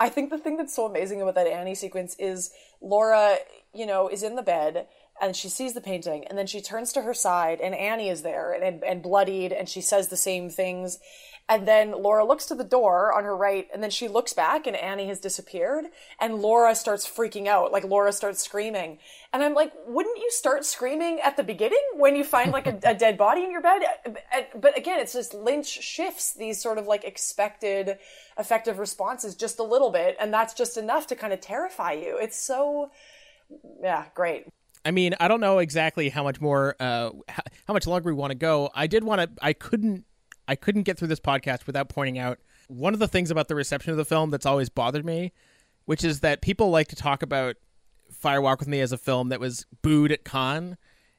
I 0.00 0.08
think 0.08 0.30
the 0.30 0.38
thing 0.38 0.56
that's 0.56 0.74
so 0.74 0.86
amazing 0.86 1.22
about 1.22 1.34
that 1.36 1.46
Annie 1.46 1.74
sequence 1.74 2.16
is 2.18 2.50
Laura, 2.80 3.36
you 3.74 3.86
know, 3.86 4.08
is 4.08 4.22
in 4.22 4.34
the 4.34 4.42
bed 4.42 4.86
and 5.20 5.36
she 5.36 5.48
sees 5.48 5.74
the 5.74 5.80
painting 5.80 6.24
and 6.26 6.36
then 6.36 6.46
she 6.46 6.60
turns 6.60 6.92
to 6.92 7.02
her 7.02 7.14
side 7.14 7.60
and 7.60 7.74
Annie 7.74 8.08
is 8.08 8.22
there 8.22 8.52
and, 8.52 8.82
and 8.82 9.02
bloodied 9.02 9.52
and 9.52 9.68
she 9.68 9.80
says 9.80 10.08
the 10.08 10.16
same 10.16 10.50
things. 10.50 10.98
And 11.48 11.68
then 11.68 11.90
Laura 11.90 12.24
looks 12.24 12.46
to 12.46 12.54
the 12.54 12.64
door 12.64 13.12
on 13.12 13.24
her 13.24 13.36
right 13.36 13.68
and 13.74 13.82
then 13.82 13.90
she 13.90 14.08
looks 14.08 14.32
back 14.32 14.66
and 14.66 14.76
Annie 14.76 15.08
has 15.08 15.18
disappeared 15.18 15.86
and 16.20 16.36
Laura 16.36 16.74
starts 16.74 17.06
freaking 17.06 17.46
out. 17.46 17.72
Like 17.72 17.84
Laura 17.84 18.12
starts 18.12 18.42
screaming. 18.42 18.98
And 19.32 19.42
I'm 19.42 19.52
like, 19.52 19.72
wouldn't 19.86 20.18
you 20.18 20.30
start 20.30 20.64
screaming 20.64 21.20
at 21.20 21.36
the 21.36 21.42
beginning 21.42 21.82
when 21.96 22.16
you 22.16 22.24
find 22.24 22.52
like 22.52 22.66
a, 22.66 22.78
a 22.84 22.94
dead 22.94 23.18
body 23.18 23.44
in 23.44 23.50
your 23.50 23.60
bed? 23.60 23.82
But 24.54 24.78
again, 24.78 25.00
it's 25.00 25.12
just 25.12 25.34
Lynch 25.34 25.66
shifts 25.66 26.32
these 26.32 26.60
sort 26.60 26.78
of 26.78 26.86
like 26.86 27.04
expected 27.04 27.98
effective 28.38 28.78
responses 28.78 29.34
just 29.34 29.58
a 29.58 29.64
little 29.64 29.90
bit. 29.90 30.16
And 30.20 30.32
that's 30.32 30.54
just 30.54 30.76
enough 30.76 31.06
to 31.08 31.16
kind 31.16 31.32
of 31.32 31.40
terrify 31.40 31.92
you. 31.92 32.18
It's 32.18 32.38
so, 32.38 32.90
yeah, 33.82 34.06
great. 34.14 34.46
I 34.84 34.90
mean, 34.90 35.14
I 35.20 35.28
don't 35.28 35.40
know 35.40 35.58
exactly 35.58 36.08
how 36.08 36.22
much 36.22 36.40
more, 36.40 36.76
uh, 36.80 37.10
how 37.28 37.74
much 37.74 37.86
longer 37.86 38.08
we 38.08 38.14
want 38.14 38.30
to 38.30 38.36
go. 38.36 38.70
I 38.74 38.86
did 38.86 39.04
want 39.04 39.20
to. 39.20 39.30
I 39.44 39.52
couldn't. 39.52 40.04
I 40.52 40.56
couldn't 40.56 40.82
get 40.82 40.98
through 40.98 41.08
this 41.08 41.20
podcast 41.20 41.66
without 41.66 41.88
pointing 41.88 42.18
out 42.18 42.38
one 42.68 42.94
of 42.94 43.00
the 43.00 43.08
things 43.08 43.30
about 43.30 43.48
the 43.48 43.54
reception 43.54 43.90
of 43.90 43.96
the 43.96 44.04
film 44.04 44.30
that's 44.30 44.46
always 44.46 44.68
bothered 44.68 45.04
me, 45.04 45.32
which 45.84 46.04
is 46.04 46.20
that 46.20 46.42
people 46.42 46.70
like 46.70 46.88
to 46.88 46.96
talk 46.96 47.22
about 47.22 47.56
Fire 48.10 48.40
Walk 48.40 48.60
with 48.60 48.68
Me 48.68 48.80
as 48.80 48.92
a 48.92 48.98
film 48.98 49.30
that 49.30 49.40
was 49.40 49.66
booed 49.82 50.12
at 50.12 50.24
Cannes, 50.24 50.76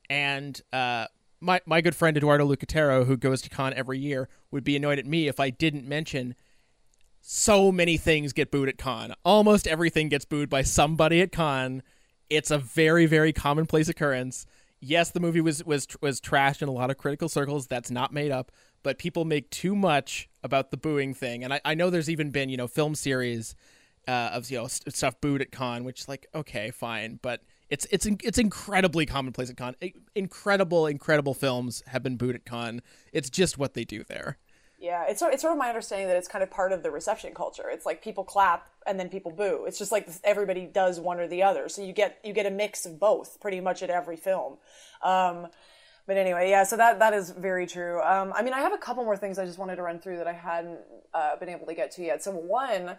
and 0.09 0.61
uh, 0.71 1.07
my 1.41 1.59
my 1.65 1.81
good 1.81 1.95
friend 1.95 2.15
Eduardo 2.15 2.47
Lucatero, 2.47 3.05
who 3.05 3.17
goes 3.17 3.41
to 3.41 3.49
Cannes 3.49 3.73
every 3.75 3.99
year, 3.99 4.29
would 4.51 4.63
be 4.63 4.75
annoyed 4.75 4.99
at 4.99 5.05
me 5.05 5.27
if 5.27 5.39
I 5.39 5.49
didn't 5.49 5.87
mention 5.87 6.35
so 7.19 7.71
many 7.71 7.97
things 7.97 8.31
get 8.31 8.51
booed 8.51 8.69
at 8.69 8.77
Cannes. 8.77 9.13
Almost 9.25 9.67
everything 9.67 10.09
gets 10.09 10.25
booed 10.25 10.49
by 10.49 10.61
somebody 10.61 11.21
at 11.21 11.31
Cannes 11.31 11.81
it's 12.29 12.51
a 12.51 12.57
very 12.57 13.05
very 13.05 13.33
commonplace 13.33 13.87
occurrence. 13.87 14.45
Yes, 14.79 15.11
the 15.11 15.19
movie 15.19 15.41
was 15.41 15.63
was 15.63 15.87
was 16.01 16.19
trashed 16.19 16.61
in 16.61 16.67
a 16.67 16.71
lot 16.71 16.89
of 16.89 16.97
critical 16.97 17.29
circles. 17.29 17.67
That's 17.67 17.91
not 17.91 18.13
made 18.13 18.31
up, 18.31 18.51
but 18.83 18.97
people 18.97 19.25
make 19.25 19.49
too 19.49 19.75
much 19.75 20.29
about 20.43 20.71
the 20.71 20.77
booing 20.77 21.13
thing. 21.13 21.43
And 21.43 21.53
I, 21.53 21.61
I 21.65 21.73
know 21.73 21.89
there's 21.89 22.09
even 22.09 22.29
been 22.29 22.49
you 22.49 22.57
know 22.57 22.67
film 22.67 22.95
series 22.95 23.55
uh, 24.07 24.31
of 24.33 24.51
you 24.51 24.57
know 24.57 24.67
stuff 24.67 25.19
booed 25.21 25.41
at 25.41 25.51
Cannes, 25.51 25.83
which 25.83 26.07
like 26.07 26.27
okay 26.35 26.71
fine, 26.71 27.19
but 27.21 27.41
it's 27.69 27.87
it's 27.91 28.05
it's 28.05 28.37
incredibly 28.37 29.05
commonplace 29.05 29.49
at 29.49 29.57
Cannes. 29.57 29.75
Incredible, 30.15 30.85
incredible 30.85 31.33
films 31.33 31.81
have 31.87 32.03
been 32.03 32.17
booed 32.17 32.35
at 32.35 32.45
Cannes. 32.45 32.81
It's 33.11 33.29
just 33.29 33.57
what 33.57 33.73
they 33.73 33.85
do 33.85 34.03
there. 34.03 34.37
Yeah, 34.83 35.05
it's 35.07 35.21
sort, 35.21 35.33
it's 35.33 35.41
sort 35.41 35.53
of 35.53 35.57
my 35.57 35.69
understanding 35.69 36.09
that 36.09 36.17
it's 36.17 36.27
kind 36.27 36.43
of 36.43 36.51
part 36.51 36.73
of 36.73 36.83
the 36.83 36.91
reception 36.91 37.33
culture. 37.33 37.69
It's 37.69 37.85
like 37.85 38.03
people 38.03 38.25
clap 38.25 38.67
and 38.85 38.99
then 38.99 39.07
people 39.07 39.31
boo. 39.31 39.63
It's 39.65 39.79
just 39.79 39.93
like 39.93 40.09
everybody 40.25 40.65
does 40.65 40.99
one 40.99 41.21
or 41.21 41.27
the 41.27 41.41
other. 41.41 41.69
So 41.69 41.81
you 41.81 41.93
get 41.93 42.19
you 42.21 42.33
get 42.33 42.45
a 42.45 42.51
mix 42.51 42.85
of 42.85 42.99
both 42.99 43.39
pretty 43.39 43.61
much 43.61 43.81
at 43.81 43.89
every 43.89 44.17
film. 44.17 44.57
Um, 45.01 45.47
but 46.05 46.17
anyway, 46.17 46.49
yeah, 46.49 46.63
so 46.63 46.77
that 46.77 46.99
that 46.99 47.13
is 47.13 47.31
very 47.31 47.65
true. 47.65 48.01
Um, 48.01 48.33
I 48.35 48.43
mean, 48.43 48.53
I 48.53 48.59
have 48.59 48.73
a 48.73 48.77
couple 48.77 49.03
more 49.03 49.17
things 49.17 49.39
I 49.39 49.45
just 49.45 49.57
wanted 49.57 49.77
to 49.77 49.83
run 49.83 49.99
through 49.99 50.17
that 50.17 50.27
I 50.27 50.33
hadn't 50.33 50.79
uh, 51.13 51.37
been 51.37 51.49
able 51.49 51.65
to 51.67 51.73
get 51.73 51.91
to 51.91 52.03
yet. 52.03 52.23
So 52.23 52.31
one 52.31 52.97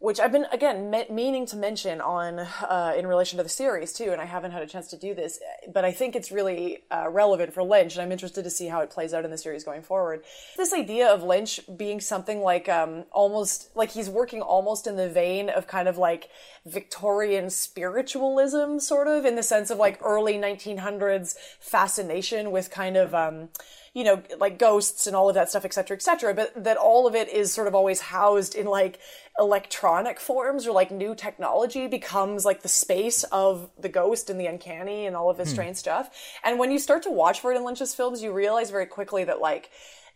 which 0.00 0.18
I've 0.18 0.32
been 0.32 0.46
again 0.50 0.90
me- 0.90 1.06
meaning 1.10 1.44
to 1.46 1.56
mention 1.56 2.00
on 2.00 2.38
uh, 2.38 2.94
in 2.96 3.06
relation 3.06 3.36
to 3.36 3.42
the 3.42 3.50
series 3.50 3.92
too, 3.92 4.12
and 4.12 4.20
I 4.20 4.24
haven't 4.24 4.52
had 4.52 4.62
a 4.62 4.66
chance 4.66 4.88
to 4.88 4.96
do 4.96 5.14
this, 5.14 5.38
but 5.72 5.84
I 5.84 5.92
think 5.92 6.16
it's 6.16 6.32
really 6.32 6.84
uh, 6.90 7.08
relevant 7.10 7.52
for 7.52 7.62
Lynch, 7.62 7.94
and 7.94 8.02
I'm 8.02 8.10
interested 8.10 8.42
to 8.42 8.50
see 8.50 8.66
how 8.68 8.80
it 8.80 8.90
plays 8.90 9.12
out 9.12 9.26
in 9.26 9.30
the 9.30 9.36
series 9.36 9.62
going 9.62 9.82
forward. 9.82 10.24
This 10.56 10.72
idea 10.72 11.06
of 11.06 11.22
Lynch 11.22 11.60
being 11.76 12.00
something 12.00 12.40
like 12.40 12.66
um, 12.66 13.04
almost 13.12 13.76
like 13.76 13.90
he's 13.90 14.08
working 14.08 14.40
almost 14.40 14.86
in 14.86 14.96
the 14.96 15.08
vein 15.08 15.50
of 15.50 15.66
kind 15.66 15.86
of 15.86 15.98
like 15.98 16.30
Victorian 16.64 17.50
spiritualism, 17.50 18.78
sort 18.78 19.06
of 19.06 19.26
in 19.26 19.36
the 19.36 19.42
sense 19.42 19.68
of 19.68 19.76
like 19.76 19.98
early 20.02 20.34
1900s 20.34 21.36
fascination 21.60 22.50
with 22.50 22.70
kind 22.70 22.96
of. 22.96 23.14
Um, 23.14 23.50
you 23.92 24.04
know, 24.04 24.22
like 24.38 24.58
ghosts 24.58 25.06
and 25.06 25.16
all 25.16 25.28
of 25.28 25.34
that 25.34 25.50
stuff, 25.50 25.64
et 25.64 25.74
cetera, 25.74 25.96
et 25.96 26.02
cetera, 26.02 26.32
but 26.32 26.62
that 26.62 26.76
all 26.76 27.08
of 27.08 27.14
it 27.16 27.28
is 27.28 27.52
sort 27.52 27.66
of 27.66 27.74
always 27.74 28.00
housed 28.00 28.54
in 28.54 28.66
like 28.66 29.00
electronic 29.40 30.20
forms 30.20 30.66
or 30.66 30.72
like 30.72 30.90
new 30.90 31.14
technology 31.14 31.88
becomes 31.88 32.44
like 32.44 32.62
the 32.62 32.68
space 32.68 33.24
of 33.24 33.70
the 33.78 33.88
ghost 33.88 34.30
and 34.30 34.38
the 34.38 34.46
uncanny 34.46 35.06
and 35.06 35.16
all 35.16 35.30
of 35.30 35.38
this 35.38 35.48
hmm. 35.48 35.54
strange 35.54 35.76
stuff. 35.76 36.10
And 36.44 36.58
when 36.58 36.70
you 36.70 36.78
start 36.78 37.02
to 37.04 37.10
watch 37.10 37.40
Ferdinand 37.40 37.64
Lynch's 37.64 37.94
films, 37.94 38.22
you 38.22 38.32
realize 38.32 38.70
very 38.70 38.86
quickly 38.86 39.24
that 39.24 39.40
like, 39.40 39.70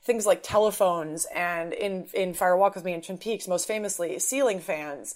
things 0.05 0.27
like 0.27 0.43
telephones 0.43 1.27
and 1.35 1.73
in 1.73 2.07
in 2.13 2.35
Fire 2.35 2.57
Walk 2.57 2.75
with 2.75 2.85
Me 2.85 2.93
and 2.93 3.03
Twin 3.03 3.17
Peaks, 3.17 3.49
most 3.49 3.67
famously, 3.67 4.19
ceiling 4.19 4.61
fans 4.61 5.15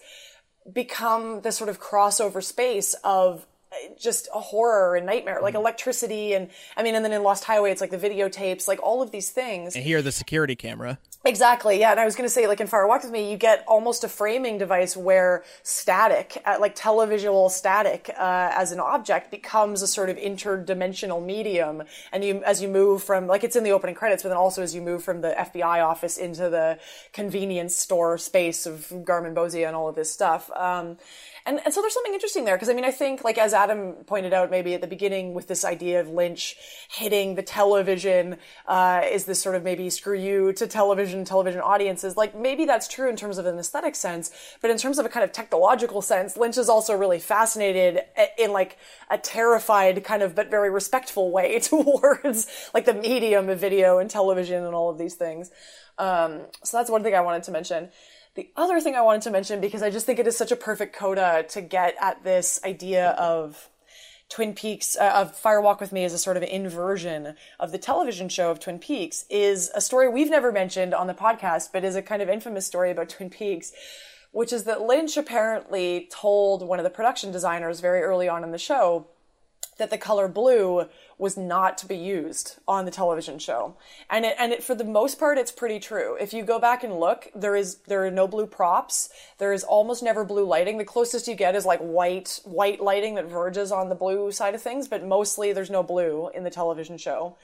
become 0.72 1.42
this 1.42 1.56
sort 1.56 1.70
of 1.70 1.80
crossover 1.80 2.42
space 2.42 2.94
of 3.04 3.46
just 3.98 4.28
a 4.34 4.40
horror 4.40 4.96
and 4.96 5.06
nightmare, 5.06 5.40
like 5.42 5.54
mm. 5.54 5.58
electricity, 5.58 6.34
and 6.34 6.48
I 6.76 6.82
mean, 6.82 6.94
and 6.94 7.04
then 7.04 7.12
in 7.12 7.22
Lost 7.22 7.44
Highway, 7.44 7.70
it's 7.70 7.80
like 7.80 7.90
the 7.90 7.98
videotapes, 7.98 8.66
like 8.66 8.82
all 8.82 9.02
of 9.02 9.10
these 9.10 9.30
things. 9.30 9.76
And 9.76 9.84
here, 9.84 10.02
the 10.02 10.12
security 10.12 10.56
camera. 10.56 10.98
Exactly, 11.24 11.80
yeah. 11.80 11.90
And 11.90 12.00
I 12.00 12.04
was 12.04 12.14
going 12.14 12.28
to 12.28 12.32
say, 12.32 12.46
like 12.46 12.60
in 12.60 12.66
Fire 12.66 12.86
Walk 12.86 13.02
with 13.02 13.10
Me, 13.10 13.30
you 13.30 13.36
get 13.36 13.64
almost 13.66 14.04
a 14.04 14.08
framing 14.08 14.56
device 14.56 14.96
where 14.96 15.44
static, 15.62 16.40
uh, 16.44 16.56
like 16.60 16.76
televisual 16.76 17.50
static, 17.50 18.10
uh, 18.16 18.50
as 18.54 18.72
an 18.72 18.80
object 18.80 19.30
becomes 19.30 19.82
a 19.82 19.86
sort 19.86 20.10
of 20.10 20.16
interdimensional 20.16 21.24
medium. 21.24 21.82
And 22.12 22.24
you, 22.24 22.42
as 22.44 22.62
you 22.62 22.68
move 22.68 23.02
from, 23.02 23.26
like 23.26 23.44
it's 23.44 23.56
in 23.56 23.64
the 23.64 23.72
opening 23.72 23.94
credits, 23.94 24.22
but 24.22 24.30
then 24.30 24.38
also 24.38 24.62
as 24.62 24.74
you 24.74 24.80
move 24.80 25.02
from 25.02 25.20
the 25.20 25.34
FBI 25.36 25.84
office 25.84 26.18
into 26.18 26.48
the 26.48 26.78
convenience 27.12 27.76
store 27.76 28.16
space 28.16 28.64
of 28.64 28.88
Garmin 28.88 29.28
Garmonbozia 29.28 29.66
and 29.66 29.76
all 29.76 29.88
of 29.88 29.94
this 29.94 30.10
stuff. 30.10 30.50
Um, 30.54 30.96
and 31.48 31.60
and 31.64 31.72
so 31.72 31.80
there's 31.80 31.94
something 31.94 32.12
interesting 32.12 32.44
there 32.44 32.56
because 32.56 32.68
I 32.68 32.74
mean 32.74 32.84
I 32.84 32.90
think 32.90 33.24
like 33.24 33.38
as 33.38 33.54
Adam 33.54 33.94
pointed 34.06 34.32
out 34.32 34.50
maybe 34.50 34.74
at 34.74 34.80
the 34.80 34.86
beginning 34.86 35.34
with 35.34 35.48
this 35.48 35.64
idea 35.64 36.00
of 36.00 36.08
Lynch 36.08 36.56
hitting 36.90 37.34
the 37.34 37.42
television 37.42 38.36
uh, 38.66 39.02
is 39.10 39.24
this 39.24 39.40
sort 39.40 39.54
of 39.56 39.64
maybe 39.64 39.88
screw 39.90 40.16
you 40.16 40.52
to 40.52 40.66
television 40.66 41.24
television 41.24 41.60
audiences 41.60 42.16
like 42.16 42.36
maybe 42.36 42.66
that's 42.66 42.86
true 42.86 43.08
in 43.08 43.16
terms 43.16 43.38
of 43.38 43.46
an 43.46 43.58
aesthetic 43.58 43.94
sense 43.94 44.30
but 44.60 44.70
in 44.70 44.76
terms 44.76 44.98
of 44.98 45.06
a 45.06 45.08
kind 45.08 45.24
of 45.24 45.32
technological 45.32 46.02
sense 46.02 46.36
Lynch 46.36 46.58
is 46.58 46.68
also 46.68 46.94
really 46.94 47.18
fascinated 47.18 48.02
in 48.36 48.52
like 48.52 48.76
a 49.10 49.18
terrified 49.18 50.04
kind 50.04 50.22
of 50.22 50.34
but 50.34 50.50
very 50.50 50.70
respectful 50.70 51.32
way 51.32 51.58
towards 51.62 52.46
like 52.74 52.84
the 52.84 52.94
medium 52.94 53.48
of 53.48 53.58
video 53.58 53.98
and 53.98 54.10
television 54.10 54.64
and 54.64 54.74
all 54.74 54.90
of 54.90 54.98
these 54.98 55.14
things. 55.14 55.50
Um, 55.98 56.42
so 56.62 56.76
that's 56.76 56.90
one 56.90 57.02
thing 57.02 57.14
I 57.14 57.20
wanted 57.20 57.42
to 57.44 57.50
mention. 57.50 57.88
The 58.38 58.48
other 58.56 58.80
thing 58.80 58.94
I 58.94 59.02
wanted 59.02 59.22
to 59.22 59.32
mention, 59.32 59.60
because 59.60 59.82
I 59.82 59.90
just 59.90 60.06
think 60.06 60.20
it 60.20 60.26
is 60.28 60.36
such 60.36 60.52
a 60.52 60.56
perfect 60.56 60.94
coda 60.94 61.44
to 61.48 61.60
get 61.60 61.96
at 62.00 62.22
this 62.22 62.60
idea 62.64 63.08
of 63.18 63.68
Twin 64.28 64.54
Peaks, 64.54 64.96
uh, 64.96 65.10
of 65.12 65.36
Fire 65.36 65.60
Walk 65.60 65.80
with 65.80 65.90
Me 65.90 66.04
as 66.04 66.12
a 66.12 66.18
sort 66.18 66.36
of 66.36 66.44
inversion 66.44 67.34
of 67.58 67.72
the 67.72 67.78
television 67.78 68.28
show 68.28 68.52
of 68.52 68.60
Twin 68.60 68.78
Peaks, 68.78 69.24
is 69.28 69.72
a 69.74 69.80
story 69.80 70.08
we've 70.08 70.30
never 70.30 70.52
mentioned 70.52 70.94
on 70.94 71.08
the 71.08 71.14
podcast, 71.14 71.70
but 71.72 71.82
is 71.82 71.96
a 71.96 72.00
kind 72.00 72.22
of 72.22 72.28
infamous 72.28 72.64
story 72.64 72.92
about 72.92 73.08
Twin 73.08 73.28
Peaks, 73.28 73.72
which 74.30 74.52
is 74.52 74.62
that 74.62 74.82
Lynch 74.82 75.16
apparently 75.16 76.08
told 76.12 76.62
one 76.62 76.78
of 76.78 76.84
the 76.84 76.90
production 76.90 77.32
designers 77.32 77.80
very 77.80 78.02
early 78.02 78.28
on 78.28 78.44
in 78.44 78.52
the 78.52 78.56
show 78.56 79.08
that 79.78 79.90
the 79.90 79.98
color 79.98 80.28
blue 80.28 80.86
was 81.18 81.36
not 81.36 81.76
to 81.76 81.86
be 81.86 81.96
used 81.96 82.56
on 82.68 82.84
the 82.84 82.90
television 82.90 83.40
show. 83.40 83.74
And 84.08 84.24
it, 84.24 84.36
and 84.38 84.52
it, 84.52 84.62
for 84.62 84.76
the 84.76 84.84
most 84.84 85.18
part, 85.18 85.36
it's 85.36 85.50
pretty 85.50 85.80
true. 85.80 86.16
If 86.20 86.32
you 86.32 86.44
go 86.44 86.60
back 86.60 86.84
and 86.84 86.98
look, 86.98 87.28
there 87.34 87.56
is, 87.56 87.78
there 87.88 88.06
are 88.06 88.10
no 88.10 88.28
blue 88.28 88.46
props. 88.46 89.10
There 89.38 89.52
is 89.52 89.64
almost 89.64 90.02
never 90.02 90.24
blue 90.24 90.46
lighting. 90.46 90.78
The 90.78 90.84
closest 90.84 91.26
you 91.26 91.34
get 91.34 91.56
is 91.56 91.66
like 91.66 91.80
white, 91.80 92.38
white 92.44 92.80
lighting 92.80 93.16
that 93.16 93.26
verges 93.26 93.72
on 93.72 93.88
the 93.88 93.96
blue 93.96 94.30
side 94.30 94.54
of 94.54 94.62
things, 94.62 94.86
but 94.86 95.04
mostly 95.04 95.52
there's 95.52 95.70
no 95.70 95.82
blue 95.82 96.30
in 96.32 96.44
the 96.44 96.50
television 96.50 96.96
show. 96.96 97.36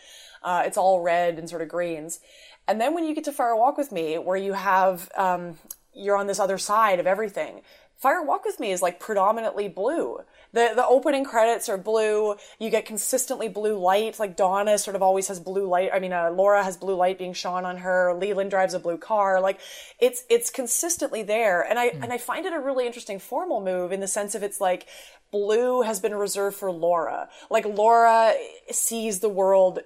Uh, 0.43 0.63
it's 0.65 0.77
all 0.77 1.01
red 1.01 1.39
and 1.39 1.51
sort 1.51 1.63
of 1.63 1.69
greens. 1.69 2.21
And 2.69 2.81
then 2.81 2.95
when 2.95 3.05
you 3.05 3.15
get 3.15 3.25
to 3.25 3.33
Fire 3.33 3.57
Walk 3.57 3.77
with 3.77 3.91
Me, 3.91 4.19
where 4.19 4.37
you 4.37 4.53
have, 4.53 5.11
um, 5.17 5.59
you're 5.93 6.17
on 6.17 6.29
this 6.29 6.39
other 6.39 6.59
side 6.59 7.01
of 7.01 7.07
everything. 7.07 7.63
Fire 7.97 8.23
Walk 8.23 8.45
with 8.45 8.61
Me 8.61 8.71
is 8.71 8.83
like 8.83 9.01
predominantly 9.01 9.69
blue. 9.69 10.21
The 10.53 10.73
the 10.75 10.87
opening 10.87 11.25
credits 11.25 11.69
are 11.69 11.79
blue. 11.79 12.37
You 12.59 12.71
get 12.71 12.87
consistently 12.87 13.49
blue 13.49 13.79
light. 13.79 14.19
Like 14.19 14.37
Donna 14.37 14.79
sort 14.79 14.95
of 14.95 15.03
always 15.03 15.29
has 15.29 15.41
blue 15.41 15.67
light. 15.67 15.91
I 15.93 15.99
mean, 15.99 16.13
uh, 16.13 16.31
Laura 16.31 16.63
has 16.63 16.77
blue 16.77 16.95
light 16.95 17.19
being 17.19 17.33
shone 17.33 17.65
on 17.65 17.79
her. 17.79 18.15
Leland 18.15 18.51
drives 18.51 18.75
a 18.75 18.79
blue 18.79 18.99
car. 18.99 19.41
Like 19.41 19.59
it's 19.99 20.25
it's 20.29 20.51
consistently 20.51 21.23
there, 21.23 21.63
and 21.63 21.79
I 21.79 21.91
mm. 21.91 22.03
and 22.03 22.13
I 22.13 22.19
find 22.19 22.47
it 22.47 22.53
a 22.53 22.61
really 22.61 22.87
interesting 22.87 23.19
formal 23.19 23.61
move 23.61 23.91
in 23.91 24.01
the 24.01 24.09
sense 24.09 24.35
of 24.35 24.43
it's 24.43 24.61
like 24.61 24.87
blue 25.31 25.83
has 25.83 25.99
been 25.99 26.15
reserved 26.15 26.57
for 26.57 26.71
Laura. 26.71 27.29
Like 27.51 27.65
Laura 27.65 28.35
sees 28.71 29.21
the 29.21 29.29
world 29.29 29.81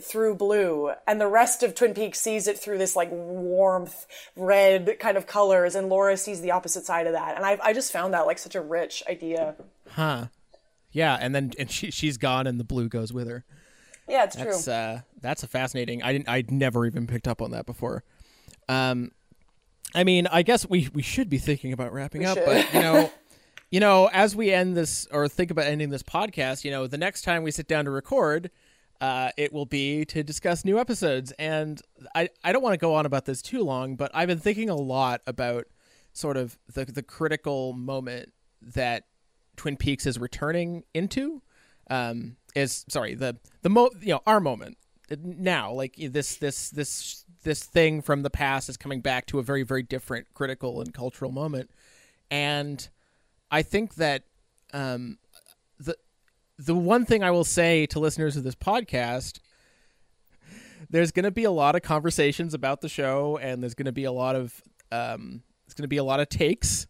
through 0.00 0.36
blue 0.36 0.92
and 1.06 1.20
the 1.20 1.26
rest 1.26 1.62
of 1.62 1.74
Twin 1.74 1.94
Peaks 1.94 2.20
sees 2.20 2.46
it 2.46 2.58
through 2.58 2.78
this 2.78 2.94
like 2.94 3.08
warmth, 3.10 4.06
red 4.36 4.98
kind 5.00 5.16
of 5.16 5.26
colors 5.26 5.74
and 5.74 5.88
Laura 5.88 6.16
sees 6.16 6.40
the 6.40 6.52
opposite 6.52 6.84
side 6.84 7.06
of 7.06 7.14
that. 7.14 7.36
And 7.36 7.44
I, 7.44 7.58
I 7.62 7.72
just 7.72 7.92
found 7.92 8.14
that 8.14 8.26
like 8.26 8.38
such 8.38 8.54
a 8.54 8.60
rich 8.60 9.02
idea. 9.08 9.56
Huh. 9.88 10.26
Yeah. 10.92 11.16
And 11.20 11.34
then, 11.34 11.52
and 11.58 11.70
she, 11.70 11.90
she's 11.90 12.18
gone 12.18 12.46
and 12.46 12.60
the 12.60 12.64
blue 12.64 12.88
goes 12.88 13.12
with 13.12 13.28
her. 13.28 13.44
Yeah, 14.08 14.24
it's 14.24 14.36
that's, 14.36 14.64
true. 14.64 14.72
Uh, 14.72 15.00
that's 15.20 15.42
a 15.42 15.46
fascinating. 15.46 16.02
I 16.02 16.12
didn't, 16.12 16.28
I'd 16.28 16.50
never 16.50 16.84
even 16.86 17.06
picked 17.06 17.28
up 17.28 17.40
on 17.40 17.52
that 17.52 17.66
before. 17.66 18.02
Um, 18.68 19.12
I 19.94 20.04
mean, 20.04 20.26
I 20.28 20.42
guess 20.42 20.68
we, 20.68 20.88
we 20.92 21.02
should 21.02 21.28
be 21.28 21.38
thinking 21.38 21.72
about 21.72 21.92
wrapping 21.92 22.20
We 22.20 22.26
up, 22.26 22.36
should. 22.36 22.46
but 22.46 22.74
you 22.74 22.80
know, 22.80 23.12
you 23.70 23.80
know, 23.80 24.08
as 24.12 24.34
we 24.34 24.52
end 24.52 24.76
this 24.76 25.06
or 25.12 25.28
think 25.28 25.50
about 25.50 25.66
ending 25.66 25.90
this 25.90 26.02
podcast, 26.02 26.64
you 26.64 26.70
know, 26.70 26.86
the 26.86 26.98
next 26.98 27.22
time 27.22 27.42
we 27.42 27.50
sit 27.50 27.68
down 27.68 27.84
to 27.84 27.90
record, 27.90 28.50
uh, 29.00 29.30
it 29.36 29.52
will 29.52 29.66
be 29.66 30.04
to 30.06 30.22
discuss 30.22 30.64
new 30.64 30.78
episodes. 30.78 31.32
And 31.38 31.80
I, 32.14 32.28
I 32.44 32.52
don't 32.52 32.62
want 32.62 32.74
to 32.74 32.78
go 32.78 32.94
on 32.94 33.06
about 33.06 33.24
this 33.24 33.42
too 33.42 33.62
long, 33.62 33.96
but 33.96 34.10
I've 34.14 34.28
been 34.28 34.38
thinking 34.38 34.68
a 34.68 34.76
lot 34.76 35.22
about 35.26 35.66
sort 36.12 36.36
of 36.36 36.58
the, 36.72 36.84
the 36.84 37.02
critical 37.02 37.72
moment 37.72 38.32
that 38.60 39.04
Twin 39.56 39.76
Peaks 39.76 40.06
is 40.06 40.18
returning 40.18 40.84
into. 40.94 41.42
Um, 41.88 42.36
is 42.54 42.84
sorry 42.88 43.14
the 43.14 43.36
the 43.62 43.68
mo 43.68 43.90
you 44.00 44.12
know 44.14 44.20
our 44.26 44.40
moment 44.40 44.76
now 45.22 45.72
like 45.72 45.94
this 45.96 46.36
this 46.36 46.70
this 46.70 47.24
this 47.42 47.64
thing 47.64 48.02
from 48.02 48.22
the 48.22 48.30
past 48.30 48.68
is 48.68 48.76
coming 48.76 49.00
back 49.00 49.26
to 49.26 49.38
a 49.38 49.42
very 49.42 49.62
very 49.62 49.82
different 49.82 50.26
critical 50.34 50.80
and 50.80 50.94
cultural 50.94 51.32
moment 51.32 51.70
and 52.30 52.88
i 53.50 53.62
think 53.62 53.94
that 53.96 54.24
um 54.72 55.18
the 55.78 55.96
the 56.60 56.74
one 56.74 57.04
thing 57.06 57.24
I 57.24 57.30
will 57.30 57.44
say 57.44 57.86
to 57.86 57.98
listeners 57.98 58.36
of 58.36 58.44
this 58.44 58.54
podcast, 58.54 59.40
there's 60.90 61.10
going 61.10 61.24
to 61.24 61.30
be 61.30 61.44
a 61.44 61.50
lot 61.50 61.74
of 61.74 61.82
conversations 61.82 62.52
about 62.52 62.82
the 62.82 62.88
show, 62.88 63.38
and 63.38 63.62
there's 63.62 63.74
going 63.74 63.86
to 63.86 63.92
be 63.92 64.04
a 64.04 64.12
lot 64.12 64.36
of 64.36 64.60
um, 64.92 65.42
it's 65.64 65.74
going 65.74 65.84
to 65.84 65.88
be 65.88 65.96
a 65.96 66.04
lot 66.04 66.20
of 66.20 66.28
takes, 66.28 66.86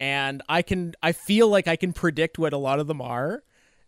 and 0.00 0.42
I 0.48 0.62
can 0.62 0.94
I 1.02 1.12
feel 1.12 1.48
like 1.48 1.68
I 1.68 1.76
can 1.76 1.92
predict 1.92 2.38
what 2.38 2.52
a 2.52 2.58
lot 2.58 2.80
of 2.80 2.86
them 2.86 3.00
are, 3.00 3.44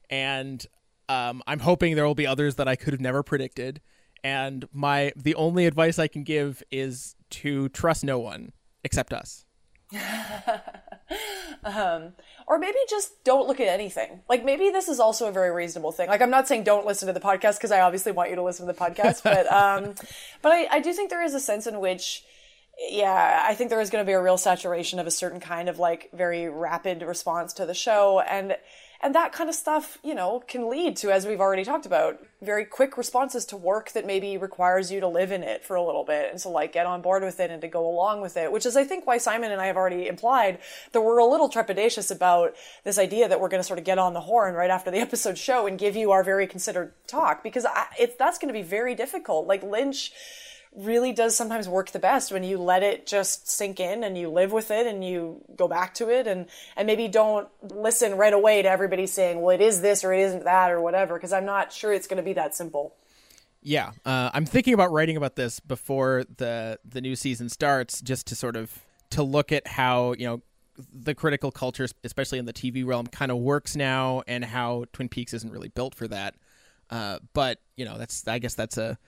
and 0.08 0.64
um, 1.08 1.42
I'm 1.46 1.60
hoping 1.60 1.96
there 1.96 2.06
will 2.06 2.14
be 2.14 2.26
others 2.26 2.56
that 2.56 2.68
I 2.68 2.76
could 2.76 2.92
have 2.92 3.00
never 3.00 3.22
predicted. 3.22 3.80
And 4.22 4.68
my 4.72 5.12
the 5.16 5.34
only 5.34 5.66
advice 5.66 5.98
I 5.98 6.08
can 6.08 6.22
give 6.22 6.62
is 6.70 7.16
to 7.30 7.68
trust 7.70 8.04
no 8.04 8.18
one 8.18 8.52
except 8.84 9.12
us. 9.12 9.44
um, 11.64 12.12
or 12.46 12.58
maybe 12.58 12.78
just 12.88 13.24
don't 13.24 13.48
look 13.48 13.60
at 13.60 13.68
anything. 13.68 14.20
Like 14.28 14.44
maybe 14.44 14.70
this 14.70 14.88
is 14.88 15.00
also 15.00 15.28
a 15.28 15.32
very 15.32 15.50
reasonable 15.50 15.92
thing. 15.92 16.08
Like 16.08 16.22
I'm 16.22 16.30
not 16.30 16.48
saying 16.48 16.64
don't 16.64 16.86
listen 16.86 17.06
to 17.06 17.12
the 17.12 17.20
podcast 17.20 17.56
because 17.56 17.72
I 17.72 17.80
obviously 17.80 18.12
want 18.12 18.30
you 18.30 18.36
to 18.36 18.42
listen 18.42 18.66
to 18.66 18.72
the 18.72 18.78
podcast, 18.78 19.22
but 19.22 19.50
um, 19.52 19.94
but 20.42 20.52
I, 20.52 20.66
I 20.70 20.80
do 20.80 20.92
think 20.92 21.10
there 21.10 21.24
is 21.24 21.34
a 21.34 21.40
sense 21.40 21.66
in 21.66 21.80
which 21.80 22.24
yeah, 22.90 23.42
I 23.46 23.54
think 23.54 23.70
there 23.70 23.80
is 23.80 23.88
going 23.88 24.04
to 24.04 24.06
be 24.06 24.12
a 24.12 24.20
real 24.20 24.36
saturation 24.36 24.98
of 24.98 25.06
a 25.06 25.10
certain 25.10 25.40
kind 25.40 25.68
of 25.68 25.78
like 25.78 26.10
very 26.12 26.48
rapid 26.48 27.02
response 27.02 27.54
to 27.54 27.66
the 27.66 27.74
show 27.74 28.20
and 28.20 28.56
and 29.02 29.14
that 29.14 29.32
kind 29.32 29.48
of 29.48 29.54
stuff, 29.54 29.98
you 30.02 30.14
know, 30.14 30.42
can 30.46 30.68
lead 30.68 30.96
to 30.98 31.10
as 31.10 31.26
we've 31.26 31.40
already 31.40 31.64
talked 31.64 31.86
about, 31.86 32.18
very 32.42 32.64
quick 32.64 32.96
responses 32.98 33.44
to 33.46 33.56
work 33.56 33.92
that 33.92 34.06
maybe 34.06 34.36
requires 34.36 34.90
you 34.90 35.00
to 35.00 35.08
live 35.08 35.32
in 35.32 35.42
it 35.42 35.64
for 35.64 35.76
a 35.76 35.82
little 35.82 36.04
bit 36.04 36.30
and 36.30 36.38
to 36.40 36.48
like 36.48 36.72
get 36.72 36.86
on 36.86 37.02
board 37.02 37.22
with 37.22 37.40
it 37.40 37.50
and 37.50 37.60
to 37.62 37.68
go 37.68 37.88
along 37.88 38.20
with 38.20 38.36
it, 38.36 38.50
which 38.52 38.66
is 38.66 38.76
I 38.76 38.84
think 38.84 39.06
why 39.06 39.18
Simon 39.18 39.52
and 39.52 39.60
I 39.60 39.66
have 39.66 39.76
already 39.76 40.06
implied 40.06 40.58
that 40.92 41.00
we're 41.00 41.18
a 41.18 41.26
little 41.26 41.48
trepidatious 41.48 42.10
about 42.10 42.54
this 42.84 42.98
idea 42.98 43.28
that 43.28 43.40
we're 43.40 43.48
going 43.48 43.62
to 43.62 43.66
sort 43.66 43.78
of 43.78 43.84
get 43.84 43.98
on 43.98 44.14
the 44.14 44.20
horn 44.20 44.54
right 44.54 44.70
after 44.70 44.90
the 44.90 44.98
episode 45.06 45.38
show 45.38 45.66
and 45.66 45.78
give 45.78 45.96
you 45.96 46.10
our 46.10 46.22
very 46.22 46.46
considered 46.46 46.92
talk 47.06 47.42
because 47.42 47.64
I, 47.64 47.86
it's 47.98 48.16
that's 48.16 48.38
going 48.38 48.52
to 48.52 48.58
be 48.58 48.66
very 48.66 48.94
difficult. 48.94 49.46
Like 49.46 49.62
Lynch 49.62 50.12
really 50.76 51.12
does 51.12 51.34
sometimes 51.34 51.68
work 51.68 51.90
the 51.90 51.98
best 51.98 52.30
when 52.30 52.44
you 52.44 52.58
let 52.58 52.82
it 52.82 53.06
just 53.06 53.48
sink 53.48 53.80
in 53.80 54.04
and 54.04 54.16
you 54.18 54.28
live 54.28 54.52
with 54.52 54.70
it 54.70 54.86
and 54.86 55.02
you 55.02 55.40
go 55.56 55.66
back 55.66 55.94
to 55.94 56.10
it 56.10 56.26
and 56.26 56.46
and 56.76 56.86
maybe 56.86 57.08
don't 57.08 57.48
listen 57.62 58.16
right 58.16 58.34
away 58.34 58.60
to 58.62 58.68
everybody 58.68 59.06
saying 59.06 59.40
well 59.40 59.54
it 59.54 59.62
is 59.62 59.80
this 59.80 60.04
or 60.04 60.12
it 60.12 60.20
isn't 60.20 60.44
that 60.44 60.70
or 60.70 60.80
whatever 60.80 61.14
because 61.14 61.32
i'm 61.32 61.46
not 61.46 61.72
sure 61.72 61.92
it's 61.92 62.06
going 62.06 62.18
to 62.18 62.22
be 62.22 62.34
that 62.34 62.54
simple 62.54 62.94
Yeah, 63.62 63.90
uh, 64.04 64.30
I'm 64.32 64.46
thinking 64.46 64.74
about 64.74 64.92
writing 64.92 65.16
about 65.16 65.34
this 65.34 65.58
before 65.58 66.24
the 66.36 66.78
the 66.84 67.00
new 67.00 67.16
season 67.16 67.48
starts, 67.48 68.00
just 68.00 68.28
to 68.28 68.36
sort 68.36 68.54
of 68.54 68.70
to 69.10 69.24
look 69.24 69.50
at 69.50 69.66
how 69.66 70.12
you 70.12 70.26
know 70.26 70.40
the 70.92 71.16
critical 71.16 71.50
culture, 71.50 71.88
especially 72.04 72.38
in 72.38 72.44
the 72.44 72.52
TV 72.52 72.86
realm, 72.86 73.08
kind 73.08 73.32
of 73.32 73.38
works 73.38 73.74
now, 73.74 74.22
and 74.28 74.44
how 74.44 74.84
Twin 74.92 75.08
Peaks 75.08 75.34
isn't 75.34 75.50
really 75.50 75.68
built 75.68 75.96
for 75.96 76.06
that. 76.06 76.36
Uh, 76.90 77.18
but 77.32 77.58
you 77.76 77.84
know, 77.84 77.98
that's 77.98 78.28
I 78.28 78.38
guess 78.38 78.54
that's 78.54 78.78
a 78.78 78.98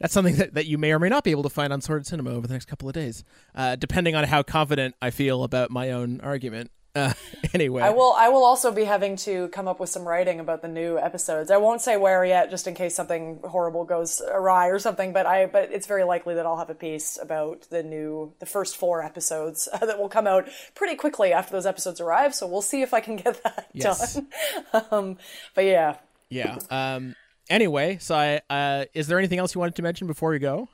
that's 0.00 0.14
something 0.14 0.36
that, 0.36 0.54
that 0.54 0.66
you 0.66 0.78
may 0.78 0.92
or 0.92 0.98
may 0.98 1.08
not 1.08 1.24
be 1.24 1.30
able 1.30 1.42
to 1.44 1.50
find 1.50 1.72
on 1.72 1.80
Sordid 1.80 2.06
Cinema 2.06 2.30
over 2.30 2.46
the 2.46 2.54
next 2.54 2.66
couple 2.66 2.88
of 2.88 2.94
days, 2.94 3.22
uh, 3.54 3.76
depending 3.76 4.14
on 4.14 4.24
how 4.24 4.42
confident 4.42 4.94
I 5.00 5.10
feel 5.10 5.44
about 5.44 5.70
my 5.70 5.90
own 5.90 6.20
argument. 6.22 6.70
Uh, 6.92 7.12
anyway, 7.54 7.82
I 7.82 7.90
will. 7.90 8.12
I 8.16 8.30
will 8.30 8.42
also 8.42 8.72
be 8.72 8.82
having 8.84 9.14
to 9.18 9.46
come 9.48 9.68
up 9.68 9.78
with 9.78 9.90
some 9.90 10.08
writing 10.08 10.40
about 10.40 10.60
the 10.60 10.66
new 10.68 10.98
episodes. 10.98 11.50
I 11.50 11.58
won't 11.58 11.80
say 11.80 11.96
where 11.96 12.24
yet, 12.24 12.50
just 12.50 12.66
in 12.66 12.74
case 12.74 12.96
something 12.96 13.38
horrible 13.44 13.84
goes 13.84 14.20
awry 14.20 14.68
or 14.68 14.80
something. 14.80 15.12
But 15.12 15.24
I. 15.26 15.46
But 15.46 15.70
it's 15.70 15.86
very 15.86 16.02
likely 16.02 16.34
that 16.34 16.46
I'll 16.46 16.56
have 16.56 16.70
a 16.70 16.74
piece 16.74 17.16
about 17.22 17.68
the 17.70 17.84
new, 17.84 18.32
the 18.40 18.46
first 18.46 18.76
four 18.76 19.04
episodes 19.04 19.68
uh, 19.72 19.78
that 19.86 20.00
will 20.00 20.08
come 20.08 20.26
out 20.26 20.48
pretty 20.74 20.96
quickly 20.96 21.32
after 21.32 21.52
those 21.52 21.66
episodes 21.66 22.00
arrive. 22.00 22.34
So 22.34 22.48
we'll 22.48 22.60
see 22.60 22.82
if 22.82 22.92
I 22.92 22.98
can 23.00 23.14
get 23.16 23.40
that 23.44 23.68
Yes. 23.72 24.14
done. 24.14 24.86
um, 24.90 25.18
but 25.54 25.66
yeah, 25.66 25.96
yeah. 26.28 26.58
Um, 26.70 27.14
anyway, 27.50 27.98
so 28.00 28.14
I 28.14 28.40
uh, 28.48 28.84
is 28.94 29.08
there 29.08 29.18
anything 29.18 29.38
else 29.38 29.54
you 29.54 29.58
wanted 29.58 29.74
to 29.76 29.82
mention 29.82 30.06
before 30.06 30.30
we 30.30 30.38
go? 30.38 30.68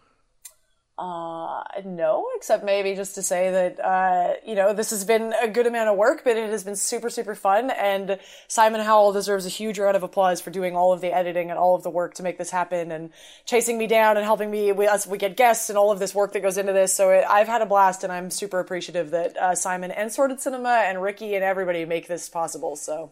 Uh, 0.99 1.63
no, 1.85 2.27
except 2.37 2.65
maybe 2.65 2.95
just 2.95 3.17
to 3.17 3.23
say 3.23 3.51
that, 3.51 3.85
uh, 3.85 4.33
you 4.47 4.55
know, 4.55 4.73
this 4.73 4.89
has 4.89 5.05
been 5.05 5.35
a 5.43 5.47
good 5.47 5.67
amount 5.67 5.91
of 5.91 5.97
work, 5.99 6.23
but 6.25 6.39
it 6.39 6.49
has 6.49 6.65
been 6.65 6.77
super, 6.77 7.11
super 7.11 7.35
fun. 7.35 7.71
And 7.71 8.19
Simon 8.49 8.81
Howell 8.81 9.13
deserves 9.13 9.45
a 9.45 9.51
huge 9.51 9.79
round 9.79 9.95
of 9.95 10.03
applause 10.03 10.41
for 10.41 10.51
doing 10.51 10.75
all 10.75 10.95
of 10.95 11.03
the 11.03 11.15
editing 11.15 11.51
and 11.51 11.59
all 11.59 11.75
of 11.75 11.83
the 11.83 11.91
work 11.91 12.15
to 12.15 12.23
make 12.23 12.39
this 12.39 12.51
happen 12.51 12.91
and 12.91 13.11
chasing 13.45 13.77
me 13.77 13.87
down 13.87 14.17
and 14.17 14.25
helping 14.25 14.51
me 14.51 14.71
as 14.87 15.07
we 15.07 15.19
get 15.19 15.37
guests 15.37 15.69
and 15.69 15.77
all 15.77 15.93
of 15.93 15.99
this 15.99 16.15
work 16.15 16.33
that 16.33 16.41
goes 16.41 16.57
into 16.57 16.73
this. 16.73 16.95
So 16.95 17.11
it, 17.11 17.27
I've 17.29 17.49
had 17.49 17.61
a 17.61 17.67
blast 17.67 18.03
and 18.03 18.11
I'm 18.11 18.31
super 18.31 18.59
appreciative 18.59 19.11
that, 19.11 19.37
uh, 19.37 19.55
Simon 19.55 19.91
and 19.91 20.11
Sordid 20.11 20.41
Cinema 20.41 20.85
and 20.87 21.03
Ricky 21.03 21.35
and 21.35 21.45
everybody 21.45 21.85
make 21.85 22.09
this 22.09 22.31
possible. 22.31 22.75
So. 22.75 23.11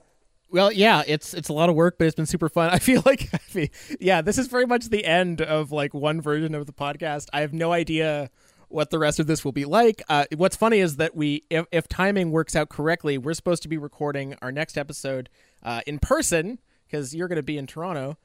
Well, 0.50 0.70
yeah, 0.70 1.02
it's 1.06 1.34
it's 1.34 1.48
a 1.48 1.52
lot 1.52 1.68
of 1.68 1.74
work, 1.74 1.96
but 1.98 2.06
it's 2.06 2.14
been 2.14 2.26
super 2.26 2.48
fun. 2.48 2.70
I 2.72 2.78
feel 2.78 3.02
like, 3.04 3.28
I 3.32 3.38
feel, 3.38 3.68
yeah, 4.00 4.22
this 4.22 4.38
is 4.38 4.46
very 4.46 4.66
much 4.66 4.88
the 4.88 5.04
end 5.04 5.40
of 5.40 5.72
like 5.72 5.94
one 5.94 6.20
version 6.20 6.54
of 6.54 6.66
the 6.66 6.72
podcast. 6.72 7.28
I 7.32 7.40
have 7.40 7.52
no 7.52 7.72
idea 7.72 8.30
what 8.68 8.90
the 8.90 8.98
rest 8.98 9.20
of 9.20 9.26
this 9.26 9.44
will 9.44 9.52
be 9.52 9.64
like. 9.64 10.02
Uh, 10.08 10.24
what's 10.36 10.56
funny 10.56 10.78
is 10.78 10.96
that 10.96 11.14
we, 11.14 11.44
if, 11.48 11.66
if 11.70 11.86
timing 11.86 12.32
works 12.32 12.56
out 12.56 12.68
correctly, 12.68 13.18
we're 13.18 13.34
supposed 13.34 13.62
to 13.62 13.68
be 13.68 13.78
recording 13.78 14.34
our 14.42 14.50
next 14.50 14.76
episode 14.76 15.28
uh, 15.62 15.80
in 15.86 15.98
person 15.98 16.58
because 16.86 17.14
you're 17.14 17.28
going 17.28 17.36
to 17.36 17.42
be 17.42 17.56
in 17.56 17.66
Toronto, 17.66 18.16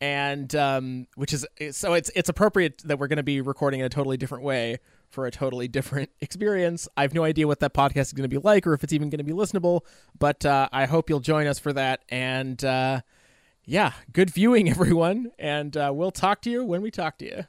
and 0.00 0.54
um, 0.54 1.06
which 1.16 1.32
is 1.32 1.46
so 1.70 1.94
it's 1.94 2.10
it's 2.14 2.28
appropriate 2.28 2.82
that 2.84 2.98
we're 2.98 3.08
going 3.08 3.16
to 3.16 3.22
be 3.22 3.40
recording 3.40 3.80
in 3.80 3.86
a 3.86 3.90
totally 3.90 4.16
different 4.16 4.44
way 4.44 4.78
for 5.14 5.26
a 5.26 5.30
totally 5.30 5.68
different 5.68 6.10
experience. 6.20 6.88
I 6.96 7.02
have 7.02 7.14
no 7.14 7.24
idea 7.24 7.46
what 7.46 7.60
that 7.60 7.72
podcast 7.72 8.00
is 8.00 8.12
going 8.12 8.28
to 8.28 8.36
be 8.36 8.42
like 8.42 8.66
or 8.66 8.74
if 8.74 8.84
it's 8.84 8.92
even 8.92 9.08
going 9.08 9.18
to 9.18 9.24
be 9.24 9.32
listenable, 9.32 9.82
but 10.18 10.44
uh, 10.44 10.68
I 10.72 10.84
hope 10.84 11.08
you'll 11.08 11.20
join 11.20 11.46
us 11.46 11.58
for 11.58 11.72
that. 11.72 12.02
And 12.10 12.62
uh, 12.62 13.00
yeah, 13.64 13.92
good 14.12 14.30
viewing, 14.30 14.68
everyone. 14.74 15.30
And 15.38 15.76
uh, 15.76 15.92
we'll 15.94 16.10
talk 16.10 16.42
to 16.42 16.50
you 16.50 16.64
when 16.64 16.82
we 16.82 16.90
talk 16.90 17.16
to 17.18 17.24
you. 17.24 17.44